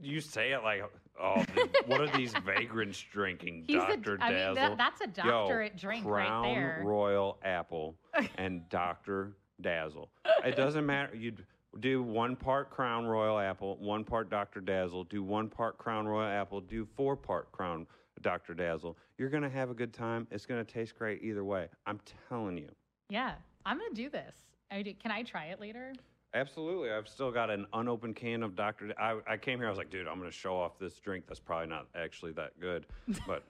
You 0.00 0.20
say 0.20 0.52
it 0.52 0.62
like, 0.62 0.82
oh, 1.20 1.44
what 1.86 2.00
are 2.00 2.16
these 2.16 2.32
vagrants 2.44 3.02
drinking? 3.12 3.64
He's 3.66 3.76
Dr. 3.76 4.16
a, 4.16 4.24
I 4.24 4.32
Dazzle. 4.32 4.54
mean, 4.54 4.76
that, 4.76 4.78
that's 4.78 5.00
a 5.00 5.22
Yo, 5.24 5.30
doctorate 5.30 5.76
drink 5.76 6.04
Crown 6.04 6.42
right 6.42 6.54
there. 6.54 6.82
Royal 6.84 7.38
Apple 7.42 7.96
and 8.38 8.68
Dr. 8.68 9.36
Dazzle. 9.60 10.10
It 10.44 10.56
doesn't 10.56 10.84
matter. 10.84 11.14
You 11.16 11.32
do 11.80 12.02
one 12.02 12.36
part 12.36 12.70
Crown 12.70 13.06
Royal 13.06 13.38
Apple, 13.38 13.76
one 13.78 14.04
part 14.04 14.30
Dr. 14.30 14.60
Dazzle, 14.60 15.04
do 15.04 15.22
one 15.22 15.48
part 15.48 15.78
Crown 15.78 16.06
Royal 16.06 16.28
Apple, 16.28 16.60
do 16.60 16.86
four 16.96 17.16
part 17.16 17.50
Crown 17.52 17.86
Dr. 18.22 18.54
Dazzle. 18.54 18.96
You're 19.18 19.30
going 19.30 19.42
to 19.42 19.50
have 19.50 19.70
a 19.70 19.74
good 19.74 19.92
time. 19.92 20.26
It's 20.30 20.46
going 20.46 20.64
to 20.64 20.72
taste 20.72 20.96
great 20.96 21.22
either 21.22 21.44
way. 21.44 21.68
I'm 21.86 22.00
telling 22.28 22.56
you. 22.56 22.70
Yeah, 23.10 23.34
I'm 23.66 23.78
gonna 23.78 23.94
do 23.94 24.08
this. 24.08 24.34
I 24.70 24.82
do, 24.82 24.94
can 24.94 25.10
I 25.10 25.22
try 25.22 25.46
it 25.46 25.60
later? 25.60 25.92
Absolutely. 26.34 26.90
I've 26.90 27.08
still 27.08 27.30
got 27.30 27.48
an 27.48 27.66
unopened 27.72 28.16
can 28.16 28.42
of 28.42 28.56
Dr. 28.56 28.88
D- 28.88 28.94
I, 28.98 29.18
I 29.26 29.36
came 29.36 29.58
here, 29.58 29.68
I 29.68 29.70
was 29.70 29.78
like, 29.78 29.90
dude, 29.90 30.08
I'm 30.08 30.18
going 30.18 30.30
to 30.30 30.36
show 30.36 30.56
off 30.56 30.78
this 30.78 30.94
drink 30.98 31.24
that's 31.28 31.40
probably 31.40 31.68
not 31.68 31.86
actually 31.94 32.32
that 32.32 32.58
good. 32.60 32.86
But 33.26 33.44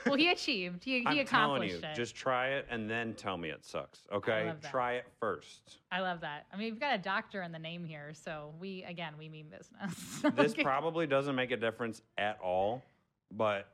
well, 0.06 0.16
he 0.16 0.30
achieved. 0.30 0.82
He, 0.84 1.00
he 1.00 1.20
I'm 1.20 1.26
telling 1.26 1.68
you, 1.68 1.76
it. 1.76 1.94
just 1.94 2.16
try 2.16 2.48
it 2.48 2.66
and 2.68 2.90
then 2.90 3.14
tell 3.14 3.36
me 3.36 3.50
it 3.50 3.64
sucks. 3.64 4.00
Okay? 4.12 4.52
Try 4.70 4.94
it 4.94 5.04
first. 5.20 5.78
I 5.92 6.00
love 6.00 6.20
that. 6.22 6.46
I 6.52 6.56
mean, 6.56 6.72
we've 6.72 6.80
got 6.80 6.94
a 6.94 6.98
doctor 6.98 7.42
in 7.42 7.52
the 7.52 7.58
name 7.58 7.84
here, 7.84 8.12
so 8.12 8.52
we 8.58 8.82
again 8.88 9.14
we 9.16 9.28
mean 9.28 9.46
business. 9.48 10.22
This 10.36 10.52
Okay. 10.52 10.64
probably 10.64 11.06
doesn't 11.06 11.36
make 11.36 11.52
a 11.52 11.56
difference 11.56 12.02
at 12.18 12.38
all, 12.42 12.82
but 13.30 13.68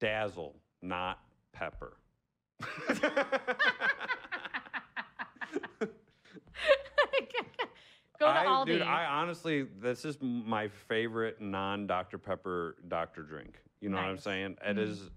dazzle, 0.00 0.54
not 0.82 1.18
pepper. 1.52 1.96
Go 8.18 8.26
to 8.26 8.32
I, 8.38 8.46
Aldi. 8.46 8.66
Dude, 8.66 8.82
I 8.82 9.06
honestly, 9.06 9.66
this 9.80 10.04
is 10.04 10.18
my 10.20 10.68
favorite 10.68 11.40
non 11.40 11.86
Dr. 11.86 12.18
Pepper 12.18 12.76
doctor 12.88 13.22
drink. 13.22 13.60
You 13.80 13.88
know 13.88 13.96
what 13.96 14.06
I'm 14.06 14.18
saying? 14.18 14.56
It 14.64 14.76
Mhm. 14.76 14.78
is, 14.78 15.10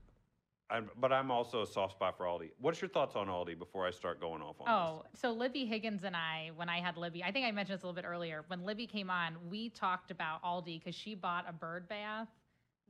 I'm, 0.69 0.89
but 0.97 1.13
I'm 1.13 1.31
also 1.31 1.61
a 1.61 1.67
soft 1.67 1.93
spot 1.93 2.17
for 2.17 2.25
Aldi. 2.25 2.51
What's 2.59 2.81
your 2.81 2.89
thoughts 2.89 3.15
on 3.15 3.27
Aldi 3.27 3.57
before 3.57 3.87
I 3.87 3.91
start 3.91 4.19
going 4.19 4.41
off 4.41 4.59
on 4.59 4.65
this? 4.65 4.73
Oh, 4.73 5.05
so 5.13 5.31
Libby 5.31 5.65
Higgins 5.65 6.03
and 6.03 6.15
I, 6.15 6.51
when 6.55 6.67
I 6.69 6.79
had 6.79 6.97
Libby, 6.97 7.23
I 7.23 7.31
think 7.31 7.45
I 7.45 7.51
mentioned 7.51 7.77
this 7.77 7.83
a 7.83 7.87
little 7.87 8.01
bit 8.01 8.05
earlier. 8.07 8.43
When 8.47 8.63
Libby 8.65 8.87
came 8.87 9.09
on, 9.09 9.37
we 9.49 9.69
talked 9.69 10.11
about 10.11 10.43
Aldi 10.43 10.79
because 10.79 10.95
she 10.95 11.15
bought 11.15 11.45
a 11.47 11.53
bird 11.53 11.87
bath 11.87 12.27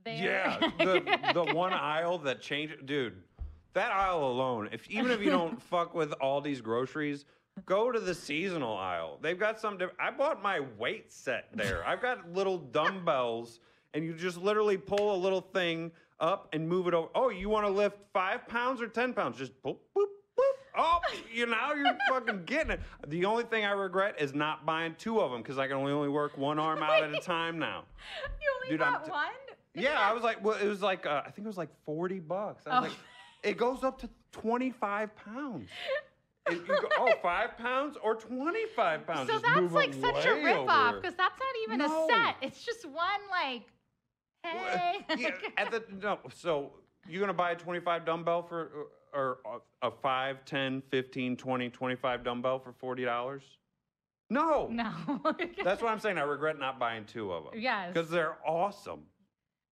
there. 0.04 0.24
Yeah, 0.24 0.72
the, 0.80 1.34
the 1.34 1.54
one 1.54 1.74
aisle 1.74 2.18
that 2.20 2.42
changed, 2.42 2.86
dude, 2.86 3.22
that 3.74 3.92
aisle 3.92 4.24
alone, 4.26 4.70
if 4.72 4.90
even 4.90 5.12
if 5.12 5.22
you 5.22 5.30
don't 5.30 5.62
fuck 5.70 5.94
with 5.94 6.12
Aldi's 6.20 6.62
groceries, 6.62 7.26
go 7.66 7.92
to 7.92 8.00
the 8.00 8.14
seasonal 8.14 8.76
aisle. 8.78 9.18
They've 9.22 9.40
got 9.40 9.60
some 9.60 9.78
different. 9.78 10.00
I 10.00 10.12
bought 10.12 10.42
my 10.42 10.62
weight 10.78 11.12
set 11.12 11.50
there. 11.54 11.86
I've 11.86 12.02
got 12.02 12.32
little 12.34 12.58
dumbbells, 12.58 13.60
and 13.94 14.04
you 14.04 14.14
just 14.14 14.38
literally 14.38 14.78
pull 14.78 15.16
a 15.16 15.18
little 15.18 15.42
thing 15.42 15.92
up 16.20 16.50
and 16.54 16.68
move 16.68 16.88
it 16.88 16.94
over. 16.94 17.10
Oh, 17.16 17.30
you 17.30 17.50
want 17.50 17.66
to 17.66 17.72
lift 17.72 17.98
five 18.14 18.48
pounds 18.48 18.82
or 18.82 18.88
ten 18.88 19.14
pounds? 19.14 19.38
Just 19.38 19.52
boop 19.64 19.78
boop 19.96 20.06
boop. 20.38 20.42
Oh, 20.80 21.00
you 21.34 21.46
now 21.48 21.74
you're 21.74 21.98
fucking 22.10 22.44
getting 22.46 22.72
it. 22.72 22.80
The 23.08 23.26
only 23.26 23.44
thing 23.46 23.66
I 23.66 23.72
regret 23.72 24.16
is 24.20 24.34
not 24.34 24.66
buying 24.66 24.96
two 24.98 25.20
of 25.20 25.32
them 25.32 25.42
because 25.42 25.58
I 25.58 25.68
can 25.68 25.78
only 25.78 25.92
only 25.92 26.10
work 26.10 26.38
one 26.38 26.60
arm 26.60 26.84
out 26.84 27.04
at 27.04 27.14
a 27.14 27.20
time 27.22 27.58
now. 27.60 27.84
you 28.42 28.48
only 28.58 28.70
Dude, 28.70 28.80
bought 28.80 29.06
t- 29.06 29.12
one? 29.12 29.28
Yeah, 29.74 30.00
I 30.00 30.14
was 30.14 30.24
like, 30.24 30.44
well, 30.44 30.58
it 30.60 30.66
was 30.68 30.82
like, 30.82 31.06
uh, 31.06 31.22
I 31.26 31.30
think 31.30 31.46
it 31.46 31.48
was 31.48 31.58
like 31.58 31.70
40 31.86 32.20
bucks. 32.20 32.64
I 32.66 32.80
was 32.80 32.90
Oh. 32.90 32.90
like, 32.90 32.98
it 33.44 33.58
goes 33.58 33.84
up 33.84 34.00
to 34.02 34.10
25 34.32 35.16
pounds. 35.16 35.70
And 36.50 36.58
you 36.60 36.66
go, 36.68 36.90
oh, 36.98 37.14
five 37.22 37.58
pounds 37.58 37.98
or 38.04 38.16
25 38.16 39.06
pounds. 39.08 39.28
So 39.28 39.34
Just 39.40 39.46
that's 39.46 39.72
like 39.74 39.94
such 39.94 40.26
a 40.26 40.36
way 40.36 40.44
rip 40.44 40.70
off 40.70 40.96
because 40.96 41.16
that's 41.16 41.40
not 41.40 41.56
even 41.64 41.80
No. 41.80 42.06
a 42.06 42.14
set. 42.14 42.36
It's 42.42 42.64
just 42.64 42.86
one 42.86 42.96
like, 43.30 43.64
hey. 44.44 45.06
yeah, 45.18 45.30
at 45.58 45.72
the, 45.72 45.84
no, 46.02 46.20
so 46.34 46.72
you're 47.08 47.20
going 47.20 47.28
to 47.30 47.34
buy 47.34 47.52
a 47.52 47.56
25 47.56 48.06
dumbbell 48.06 48.44
for, 48.44 48.90
uh, 49.14 49.18
or 49.18 49.38
a 49.82 49.92
5, 49.92 50.46
10, 50.46 50.84
15, 50.90 51.38
20, 51.38 51.70
25 51.70 52.24
dumbbell 52.24 52.60
for 52.60 52.96
$40? 52.96 53.42
No. 54.30 54.68
no. 54.68 54.92
That's 55.64 55.82
what 55.82 55.92
I'm 55.92 56.00
saying. 56.00 56.18
I 56.18 56.24
regret 56.24 56.60
not 56.60 56.80
buying 56.80 57.06
two 57.06 57.32
of 57.32 57.46
them. 57.46 57.54
Yes. 57.62 57.94
Because 57.94 58.10
they're 58.10 58.38
awesome. 58.46 59.04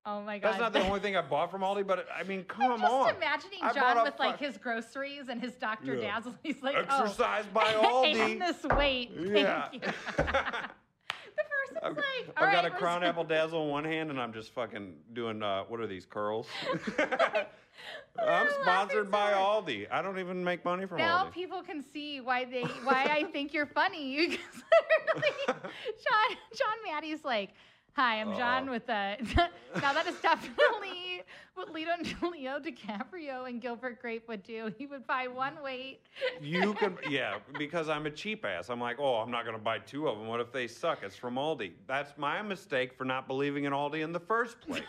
Oh 0.07 0.21
my 0.21 0.37
god. 0.37 0.49
That's 0.51 0.59
not 0.59 0.73
the 0.73 0.85
only 0.85 0.99
thing 0.99 1.15
I 1.15 1.21
bought 1.21 1.49
from 1.49 1.61
Aldi, 1.61 1.87
but 1.87 2.05
I 2.15 2.23
mean, 2.23 2.43
come 2.47 2.71
on. 2.71 2.73
I'm 2.73 2.79
just 2.81 2.93
on. 2.93 3.15
imagining 3.15 3.59
I 3.63 3.73
Jon 3.73 3.83
bought 3.83 3.97
a 3.97 4.03
with 4.11 4.19
like 4.19 4.31
fuck- 4.33 4.39
his 4.39 4.57
groceries 4.57 5.29
and 5.29 5.41
his 5.41 5.53
Dr. 5.53 5.95
Yeah. 5.95 6.01
Dazzle. 6.19 6.35
He's 6.43 6.61
like, 6.61 6.75
Exercise 6.75 7.45
oh, 7.47 7.53
by 7.53 7.63
Aldi. 7.73 8.15
and 8.15 8.41
this 8.41 8.63
weight. 8.77 9.11
Thank 9.15 9.29
Yeah. 9.37 9.67
you. 9.71 9.79
the 9.79 11.43
person's 11.49 11.79
I've, 11.81 11.95
like, 11.97 12.05
I've 12.37 12.47
all 12.47 12.51
got 12.53 12.63
right, 12.63 12.73
a 12.73 12.75
crown 12.75 13.03
apple 13.03 13.23
dazzle 13.23 13.63
in 13.63 13.69
one 13.69 13.83
hand, 13.83 14.11
and 14.11 14.21
I'm 14.21 14.31
just 14.31 14.53
fucking 14.53 14.93
doing 15.13 15.41
uh, 15.41 15.63
what 15.63 15.79
are 15.79 15.87
these 15.87 16.05
curls? 16.05 16.47
I'm 18.17 18.25
laughing 18.25 18.53
sponsored 18.61 19.05
so 19.07 19.11
by 19.11 19.31
hard. 19.33 19.65
Aldi. 19.65 19.87
I 19.91 20.01
don't 20.01 20.19
even 20.19 20.43
make 20.43 20.63
money 20.63 20.85
from 20.85 20.99
Aldi. 20.99 21.01
Now 21.01 21.25
Aldi. 21.25 21.31
people 21.33 21.61
can 21.63 21.83
see 21.83 22.21
why 22.21 22.45
they 22.45 22.61
why 22.83 23.07
I 23.09 23.23
think 23.31 23.53
you're 23.53 23.65
funny. 23.65 24.17
Literally, 24.17 24.39
Jon 25.47 26.37
Jon 26.53 26.77
Maddy's 26.93 27.23
like, 27.25 27.49
Hi, 27.95 28.19
I'm 28.19 28.35
Jon 28.35 28.69
with 28.69 28.89
uh 28.89 29.15
now 29.75 29.93
that 29.93 30.05
is 30.05 30.15
definitely 30.21 31.21
what 31.53 31.71
Leo, 31.71 31.91
Leo 32.29 32.59
DiCaprio 32.65 33.47
and 33.47 33.61
Gilbert 33.61 34.01
Grape 34.01 34.27
would 34.27 34.43
do. 34.43 34.69
He 34.77 34.85
would 34.85 35.07
buy 35.07 35.27
one 35.29 35.53
weight. 35.63 36.01
You 36.41 36.73
can, 36.79 36.97
yeah, 37.09 37.37
because 37.57 37.87
I'm 37.87 38.05
a 38.05 38.11
cheap 38.11 38.43
ass. 38.43 38.69
I'm 38.69 38.81
like, 38.81 38.97
oh, 38.99 39.15
I'm 39.15 39.31
not 39.31 39.45
going 39.45 39.55
to 39.55 39.63
buy 39.63 39.79
two 39.79 40.09
of 40.09 40.17
them. 40.17 40.27
What 40.27 40.41
if 40.41 40.51
they 40.51 40.67
suck? 40.67 41.03
It's 41.03 41.15
from 41.15 41.35
Aldi. 41.35 41.71
That's 41.87 42.17
my 42.17 42.41
mistake 42.41 42.97
for 42.97 43.05
not 43.05 43.29
believing 43.29 43.63
in 43.63 43.71
Aldi 43.71 44.03
in 44.03 44.11
the 44.11 44.19
first 44.19 44.59
place. 44.59 44.83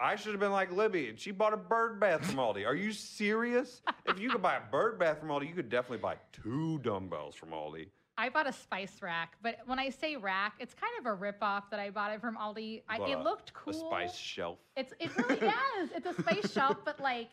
I 0.00 0.16
should 0.16 0.32
have 0.32 0.40
been 0.40 0.52
like 0.52 0.72
Libby, 0.72 1.10
and 1.10 1.20
she 1.20 1.32
bought 1.32 1.52
a 1.52 1.58
bird 1.58 2.00
bath 2.00 2.24
from 2.24 2.36
Aldi. 2.36 2.66
Are 2.66 2.74
you 2.74 2.92
serious? 2.92 3.82
If 4.06 4.18
you 4.18 4.30
could 4.30 4.42
buy 4.42 4.56
a 4.56 4.70
bird 4.70 4.98
bath 4.98 5.20
from 5.20 5.28
Aldi, 5.28 5.46
you 5.48 5.54
could 5.54 5.68
definitely 5.68 5.98
buy 5.98 6.16
two 6.32 6.78
dumbbells 6.78 7.34
from 7.34 7.50
Aldi. 7.50 7.88
I 8.18 8.28
bought 8.28 8.46
a 8.46 8.52
spice 8.52 9.00
rack, 9.00 9.36
but 9.42 9.58
when 9.66 9.78
I 9.78 9.88
say 9.88 10.16
rack, 10.16 10.54
it's 10.60 10.74
kind 10.74 10.92
of 11.00 11.06
a 11.06 11.16
ripoff 11.16 11.70
that 11.70 11.80
I 11.80 11.90
bought 11.90 12.12
it 12.12 12.20
from 12.20 12.36
Aldi. 12.36 12.82
I, 12.88 12.98
it 13.10 13.20
looked 13.20 13.54
cool. 13.54 13.72
A 13.72 13.76
spice 13.76 14.14
shelf. 14.14 14.58
It's 14.76 14.92
it 15.00 15.16
really 15.16 15.36
does. 15.40 15.90
It's 15.94 16.06
a 16.06 16.14
spice 16.20 16.52
shelf, 16.52 16.76
but 16.84 17.00
like 17.00 17.28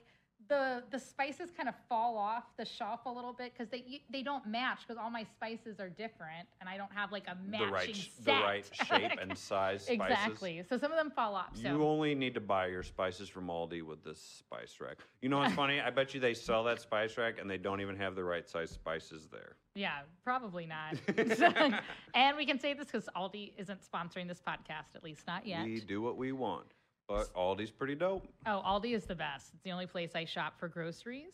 the 0.49 0.83
the 0.91 0.99
spices 0.99 1.49
kind 1.55 1.69
of 1.69 1.75
fall 1.87 2.17
off 2.17 2.43
the 2.57 2.65
shelf 2.65 3.01
a 3.05 3.09
little 3.11 3.33
bit 3.33 3.53
because 3.53 3.69
they 3.69 4.01
they 4.11 4.23
don't 4.23 4.45
match 4.47 4.79
because 4.85 4.99
all 5.01 5.09
my 5.09 5.23
spices 5.23 5.79
are 5.79 5.89
different 5.89 6.47
and 6.59 6.67
I 6.67 6.75
don't 6.77 6.91
have 6.93 7.11
like 7.11 7.27
a 7.27 7.37
matching 7.47 7.67
The 7.67 7.71
right, 7.71 7.95
set. 7.95 8.25
the 8.25 8.31
right 8.31 8.69
shape 9.11 9.19
and 9.21 9.37
size 9.37 9.83
spices. 9.83 9.89
exactly. 9.89 10.63
So 10.67 10.77
some 10.77 10.91
of 10.91 10.97
them 10.97 11.11
fall 11.11 11.35
off. 11.35 11.55
So 11.55 11.69
You 11.69 11.83
only 11.83 12.15
need 12.15 12.33
to 12.33 12.41
buy 12.41 12.67
your 12.67 12.83
spices 12.83 13.29
from 13.29 13.47
Aldi 13.47 13.83
with 13.83 14.03
this 14.03 14.19
spice 14.19 14.77
rack. 14.81 14.97
You 15.21 15.29
know 15.29 15.37
what's 15.37 15.53
funny? 15.53 15.79
I 15.79 15.89
bet 15.91 16.13
you 16.13 16.19
they 16.19 16.33
sell 16.33 16.63
that 16.65 16.81
spice 16.81 17.17
rack 17.17 17.39
and 17.39 17.49
they 17.49 17.57
don't 17.57 17.79
even 17.81 17.95
have 17.97 18.15
the 18.15 18.23
right 18.23 18.47
size 18.49 18.71
spices 18.71 19.27
there. 19.31 19.55
yeah, 19.75 19.99
probably 20.23 20.65
not. 20.65 20.95
And 22.15 22.35
we 22.37 22.45
can 22.45 22.59
say 22.59 22.73
this 22.73 22.87
because 22.87 23.07
Aldi 23.15 23.53
isn't 23.57 23.79
sponsoring 23.81 24.27
this 24.27 24.41
podcast, 24.45 24.95
at 24.95 25.03
least 25.03 25.27
not 25.27 25.45
yet. 25.45 25.63
We 25.65 25.79
do 25.79 26.01
what 26.01 26.17
we 26.17 26.31
want, 26.31 26.73
but 27.09 27.33
Aldi's 27.33 27.71
pretty 27.71 27.95
dope. 27.95 28.25
Oh, 28.45 28.61
Aldi 28.65 28.93
is 28.95 29.05
the 29.05 29.15
best. 29.15 29.49
It's 29.53 29.63
the 29.63 29.71
only 29.71 29.87
place 29.87 30.11
I 30.15 30.23
shop 30.25 30.53
for 30.59 30.67
groceries. 30.69 31.31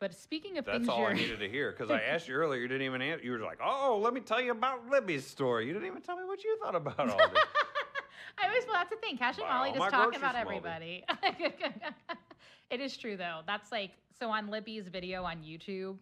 But 0.00 0.14
speaking 0.14 0.58
of 0.58 0.64
That's 0.64 0.78
things 0.78 0.88
all 0.88 1.00
you're 1.00 1.10
I 1.10 1.14
needed 1.14 1.38
to 1.40 1.48
hear 1.48 1.70
because 1.72 1.90
I 1.90 2.00
asked 2.12 2.28
you 2.28 2.34
earlier. 2.34 2.60
You 2.60 2.68
didn't 2.68 2.82
even 2.86 3.02
answer. 3.02 3.24
You 3.24 3.32
were 3.32 3.38
like, 3.40 3.58
"Oh, 3.62 4.00
let 4.02 4.14
me 4.14 4.20
tell 4.20 4.40
you 4.40 4.52
about 4.52 4.88
Libby's 4.88 5.26
story." 5.26 5.66
You 5.66 5.72
didn't 5.74 5.88
even 5.88 6.00
tell 6.02 6.16
me 6.16 6.24
what 6.24 6.42
you 6.42 6.56
thought 6.62 6.74
about 6.76 6.96
Aldi. 6.98 7.08
I 8.40 8.46
always 8.46 8.64
well 8.66 8.74
that's 8.74 8.90
the 8.90 8.96
thing. 8.96 9.18
Cash 9.18 9.38
and 9.38 9.46
Buy 9.46 9.52
Molly 9.54 9.70
all 9.70 9.76
just 9.76 9.90
talking 9.90 10.18
about 10.18 10.36
everybody. 10.36 11.04
it 12.70 12.80
is 12.80 12.96
true 12.96 13.16
though. 13.16 13.40
That's 13.46 13.70
like 13.72 13.90
so 14.18 14.30
on 14.30 14.48
Libby's 14.48 14.88
video 14.88 15.24
on 15.24 15.38
YouTube. 15.38 15.96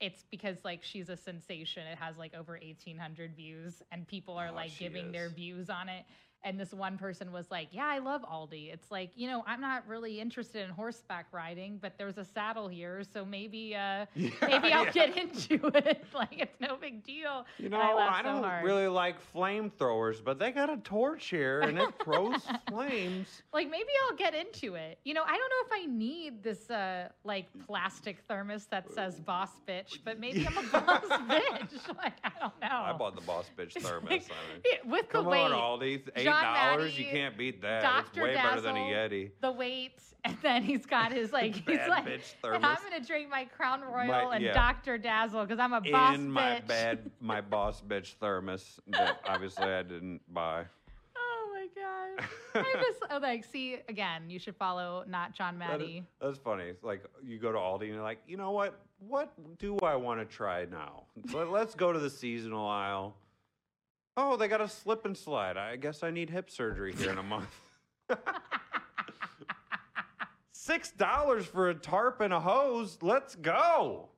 It's 0.00 0.24
because 0.30 0.56
like 0.64 0.82
she's 0.82 1.10
a 1.10 1.16
sensation. 1.16 1.86
It 1.86 1.98
has 1.98 2.16
like 2.16 2.34
over 2.34 2.56
eighteen 2.56 2.96
hundred 2.96 3.36
views, 3.36 3.82
and 3.92 4.08
people 4.08 4.34
are 4.34 4.48
Oh, 4.50 4.54
like 4.54 4.70
she 4.70 4.84
giving 4.84 5.12
their 5.12 5.26
is. 5.26 5.32
views 5.32 5.68
on 5.70 5.88
it. 5.90 6.04
And 6.44 6.58
this 6.58 6.72
one 6.72 6.98
person 6.98 7.32
was 7.32 7.50
like, 7.50 7.68
"Yeah, 7.70 7.86
I 7.86 7.98
love 7.98 8.22
Aldi. 8.22 8.72
It's 8.72 8.90
like 8.90 9.10
you 9.14 9.28
know, 9.28 9.44
I'm 9.46 9.60
not 9.60 9.86
really 9.86 10.20
interested 10.20 10.64
in 10.64 10.70
horseback 10.70 11.26
riding, 11.32 11.78
but 11.80 11.94
there's 11.98 12.18
a 12.18 12.24
saddle 12.24 12.68
here, 12.68 13.02
so 13.12 13.24
maybe 13.24 13.76
uh, 13.76 14.06
maybe 14.16 14.72
I'll 14.72 14.84
yeah. 14.86 14.90
get 14.90 15.16
into 15.16 15.66
it. 15.74 16.04
like 16.14 16.38
it's 16.38 16.60
no 16.60 16.76
big 16.76 17.04
deal." 17.04 17.46
You 17.58 17.68
know, 17.68 17.78
I, 17.78 18.18
I, 18.18 18.22
don't 18.22 18.64
really 18.64 18.88
like 18.88 19.16
flamethrowers, 19.34 20.22
but 20.22 20.38
they 20.38 20.50
got 20.50 20.70
a 20.70 20.78
torch 20.78 21.26
here 21.26 21.60
and 21.60 21.78
it 21.78 21.88
throws 22.02 22.42
flames. 22.68 23.42
like 23.52 23.70
maybe 23.70 23.88
I'll 24.08 24.16
get 24.16 24.34
into 24.34 24.74
it. 24.74 24.98
You 25.04 25.14
know, 25.14 25.22
I 25.22 25.36
don't 25.36 25.38
know 25.38 25.76
if 25.76 25.82
I 25.82 25.86
need 25.86 26.42
this 26.42 26.70
uh 26.70 27.08
like 27.24 27.46
plastic 27.66 28.18
thermos 28.28 28.66
that 28.66 28.92
says 28.92 29.20
boss 29.20 29.50
bitch, 29.68 29.98
but 30.04 30.18
maybe 30.18 30.46
I'm 30.46 30.58
a 30.58 30.68
boss 30.70 31.04
bitch. 31.04 31.96
Like 31.96 32.14
I 32.24 32.32
don't 32.40 32.60
know. 32.60 32.68
I 32.68 32.92
bought 32.92 33.14
the 33.14 33.22
boss 33.22 33.46
bitch 33.56 33.80
thermos. 33.80 34.10
I 34.10 34.14
mean. 34.14 34.22
Yeah, 34.64 34.90
with 34.90 35.08
Come 35.08 35.24
the 35.24 35.30
weight, 35.30 35.40
on, 35.40 35.52
Aldi. 35.52 36.08
Dollars. 36.40 36.98
You 36.98 37.04
can't 37.06 37.36
beat 37.36 37.62
that. 37.62 37.82
Dr. 37.82 38.06
It's 38.06 38.18
way 38.18 38.34
better 38.34 38.60
than 38.60 38.76
a 38.76 38.80
Yeti. 38.80 39.30
the 39.40 39.52
weight, 39.52 40.00
and 40.24 40.36
then 40.42 40.62
he's 40.62 40.86
got 40.86 41.12
his 41.12 41.32
like 41.32 41.54
he's 41.54 41.64
Bad 41.64 41.88
like, 41.88 42.06
bitch 42.06 42.34
and 42.44 42.64
I'm 42.64 42.78
gonna 42.82 43.04
drink 43.04 43.28
my 43.30 43.44
Crown 43.44 43.80
Royal 43.82 44.06
My- 44.06 44.36
and 44.36 44.44
yeah. 44.44 44.52
Dr. 44.52 44.98
Dazzle 44.98 45.42
because 45.44 45.58
I'm 45.58 45.72
a 45.72 45.80
boss 45.80 46.14
In 46.14 46.28
bitch. 46.28 46.32
my 46.32 46.60
bad, 46.60 47.10
my 47.20 47.40
boss 47.40 47.82
bitch 47.86 48.14
thermos 48.14 48.80
that 48.88 49.20
obviously 49.26 49.64
I 49.66 49.82
didn't 49.82 50.20
buy. 50.32 50.64
Oh 51.16 51.50
my 51.52 51.66
god. 51.74 52.28
I 52.54 52.76
miss 52.88 52.96
oh 53.10 53.18
like 53.18 53.44
see 53.44 53.78
again, 53.88 54.28
you 54.28 54.38
should 54.38 54.56
follow 54.56 55.04
not 55.08 55.34
Jon 55.34 55.58
That 55.58 55.80
is- 55.80 55.86
Maddy. 55.86 56.04
that's 56.20 56.38
funny. 56.38 56.64
It's 56.64 56.84
like 56.84 57.04
you 57.24 57.38
go 57.38 57.52
to 57.52 57.58
Aldi 57.58 57.82
and 57.82 57.88
you're 57.94 58.02
like, 58.02 58.18
you 58.26 58.36
know 58.36 58.50
what? 58.52 58.80
What 59.08 59.32
do 59.58 59.76
I 59.82 59.96
want 59.96 60.20
to 60.20 60.24
try 60.24 60.64
now? 60.70 61.04
Let, 61.32 61.50
let's 61.50 61.74
go 61.74 61.92
to 61.92 61.98
the 61.98 62.08
seasonal 62.10 62.64
aisle. 62.66 63.16
Oh, 64.16 64.36
they 64.36 64.48
got 64.48 64.60
a 64.60 64.68
slip 64.68 65.06
and 65.06 65.16
slide. 65.16 65.56
I 65.56 65.76
guess 65.76 66.02
I 66.02 66.10
need 66.10 66.28
hip 66.30 66.50
surgery 66.50 66.94
here 66.94 67.10
in 67.10 67.18
a 67.18 67.22
month. 67.22 67.48
Six 70.52 70.90
dollars 70.92 71.46
for 71.46 71.70
a 71.70 71.74
tarp 71.74 72.20
and 72.20 72.32
a 72.32 72.40
hose. 72.40 72.98
Let's 73.00 73.34
go. 73.34 74.10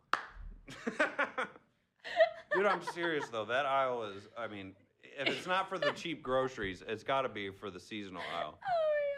Dude, 2.55 2.67
I'm 2.67 2.83
serious 2.93 3.29
though. 3.29 3.45
That 3.45 3.67
aisle 3.67 4.05
is. 4.05 4.29
I 4.37 4.47
mean, 4.49 4.73
if 5.03 5.29
it's 5.29 5.47
not 5.47 5.69
for 5.69 5.79
the 5.79 5.91
cheap 5.93 6.23
groceries, 6.23 6.83
it's 6.87 7.03
got 7.05 7.23
to 7.23 7.29
be 7.29 7.51
for 7.51 7.71
the 7.71 7.81
seasonal 7.81 8.23
aisle. 8.37 8.59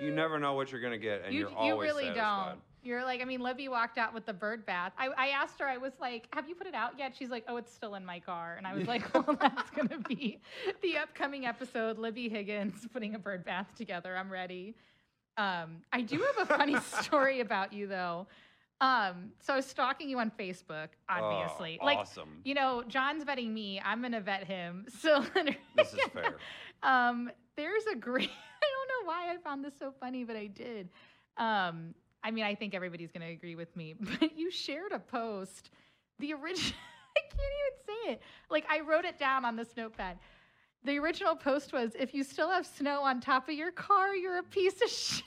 You 0.00 0.12
never 0.14 0.38
know 0.38 0.52
what 0.52 0.70
you're 0.70 0.80
gonna 0.82 0.98
get, 0.98 1.22
and 1.24 1.34
you, 1.34 1.48
are 1.48 1.50
always 1.54 1.70
you 1.70 1.80
really 1.82 2.04
satisfied. 2.04 2.48
don't. 2.50 2.60
You're 2.86 3.04
like, 3.04 3.20
I 3.20 3.24
mean, 3.24 3.40
Libby 3.40 3.68
walked 3.68 3.98
out 3.98 4.14
with 4.14 4.24
the 4.26 4.32
bird 4.32 4.64
bath. 4.64 4.92
I, 4.96 5.08
I 5.08 5.26
asked 5.28 5.58
her, 5.58 5.66
I 5.66 5.76
was 5.76 5.92
like, 6.00 6.28
have 6.32 6.48
you 6.48 6.54
put 6.54 6.68
it 6.68 6.74
out 6.74 6.92
yet? 6.96 7.14
She's 7.18 7.30
like, 7.30 7.44
oh, 7.48 7.56
it's 7.56 7.72
still 7.72 7.96
in 7.96 8.06
my 8.06 8.20
car. 8.20 8.54
And 8.56 8.66
I 8.66 8.74
was 8.74 8.86
like, 8.86 9.12
well, 9.26 9.36
that's 9.40 9.70
going 9.70 9.88
to 9.88 9.98
be 9.98 10.40
the 10.82 10.98
upcoming 10.98 11.46
episode. 11.46 11.98
Libby 11.98 12.28
Higgins 12.28 12.86
putting 12.92 13.16
a 13.16 13.18
bird 13.18 13.44
bath 13.44 13.74
together. 13.76 14.16
I'm 14.16 14.30
ready. 14.30 14.76
Um, 15.36 15.78
I 15.92 16.00
do 16.02 16.18
have 16.18 16.48
a 16.48 16.56
funny 16.56 16.76
story 17.02 17.40
about 17.40 17.72
you, 17.72 17.88
though. 17.88 18.28
Um, 18.80 19.32
so 19.40 19.54
I 19.54 19.56
was 19.56 19.66
stalking 19.66 20.08
you 20.08 20.20
on 20.20 20.30
Facebook, 20.38 20.88
obviously. 21.08 21.78
Oh, 21.82 21.86
like, 21.86 21.98
awesome. 21.98 22.40
you 22.44 22.54
know, 22.54 22.84
Jon's 22.86 23.24
vetting 23.24 23.52
me. 23.52 23.80
I'm 23.84 24.00
going 24.00 24.12
to 24.12 24.20
vet 24.20 24.44
him. 24.44 24.86
So 25.00 25.24
This 25.76 25.92
is 25.92 26.00
fair. 26.12 26.36
um, 26.82 27.30
there's 27.56 27.84
a 27.90 27.96
great. 27.96 28.30
I 28.30 28.66
don't 28.70 29.06
know 29.06 29.08
why 29.10 29.32
I 29.34 29.38
found 29.38 29.64
this 29.64 29.74
so 29.78 29.92
funny, 29.98 30.24
but 30.24 30.36
I 30.36 30.46
did. 30.46 30.88
Um, 31.36 31.94
I 32.26 32.32
mean, 32.32 32.44
I 32.44 32.54
think 32.56 32.74
everybody's 32.74 33.12
going 33.12 33.26
to 33.26 33.32
agree 33.32 33.54
with 33.54 33.74
me, 33.76 33.94
but 34.20 34.36
you 34.36 34.50
shared 34.50 34.92
a 34.92 34.98
post. 34.98 35.70
The 36.18 36.32
original. 36.32 36.72
I 37.16 37.20
can't 37.20 37.40
even 37.40 37.86
say 37.86 38.12
it. 38.12 38.22
Like 38.50 38.64
I 38.68 38.80
wrote 38.80 39.04
it 39.04 39.18
down 39.18 39.44
on 39.44 39.56
this 39.56 39.68
notepad. 39.76 40.18
The 40.84 40.98
original 40.98 41.34
post 41.34 41.72
was, 41.72 41.92
"If 41.98 42.14
you 42.14 42.22
still 42.24 42.50
have 42.50 42.66
snow 42.66 43.02
on 43.02 43.20
top 43.20 43.48
of 43.48 43.54
your 43.54 43.70
car, 43.72 44.14
you're 44.14 44.38
a 44.38 44.42
piece 44.42 44.80
of 44.82 44.88
shit." 44.90 45.24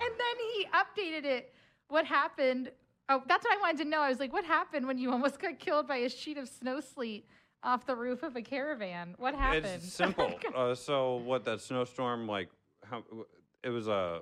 and 0.00 0.10
then 0.10 0.36
he 0.54 0.66
updated 0.66 1.24
it. 1.24 1.52
What 1.88 2.04
happened? 2.06 2.70
Oh, 3.08 3.22
that's 3.26 3.44
what 3.44 3.56
I 3.58 3.60
wanted 3.60 3.78
to 3.78 3.88
know. 3.88 4.00
I 4.00 4.08
was 4.08 4.20
like, 4.20 4.32
"What 4.32 4.44
happened 4.44 4.86
when 4.86 4.98
you 4.98 5.10
almost 5.10 5.40
got 5.40 5.58
killed 5.58 5.88
by 5.88 5.96
a 5.96 6.08
sheet 6.08 6.38
of 6.38 6.48
snow 6.48 6.80
sleet 6.80 7.26
off 7.62 7.84
the 7.84 7.96
roof 7.96 8.22
of 8.22 8.36
a 8.36 8.42
caravan? 8.42 9.14
What 9.18 9.34
happened?" 9.34 9.66
It's 9.66 9.92
simple. 9.92 10.32
uh, 10.54 10.74
so 10.74 11.16
what 11.16 11.44
that 11.46 11.60
snowstorm 11.60 12.28
like? 12.28 12.48
How 12.84 13.02
it 13.64 13.70
was 13.70 13.88
a 13.88 14.20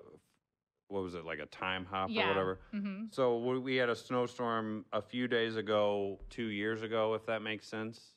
what 0.89 1.03
was 1.03 1.15
it 1.15 1.25
like 1.25 1.39
a 1.39 1.47
time 1.47 1.85
hop 1.85 2.11
yeah. 2.11 2.25
or 2.25 2.29
whatever? 2.29 2.61
hmm 2.73 3.05
So 3.11 3.39
we- 3.39 3.77
had 3.77 3.89
a 3.91 3.97
snowstorm 3.97 4.85
a 4.93 5.01
few 5.03 5.29
days 5.29 5.57
ago, 5.57 6.19
two 6.31 6.47
years 6.47 6.83
ago, 6.83 7.15
if 7.15 7.25
that 7.27 7.43
makes 7.43 7.67
sense. 7.69 8.15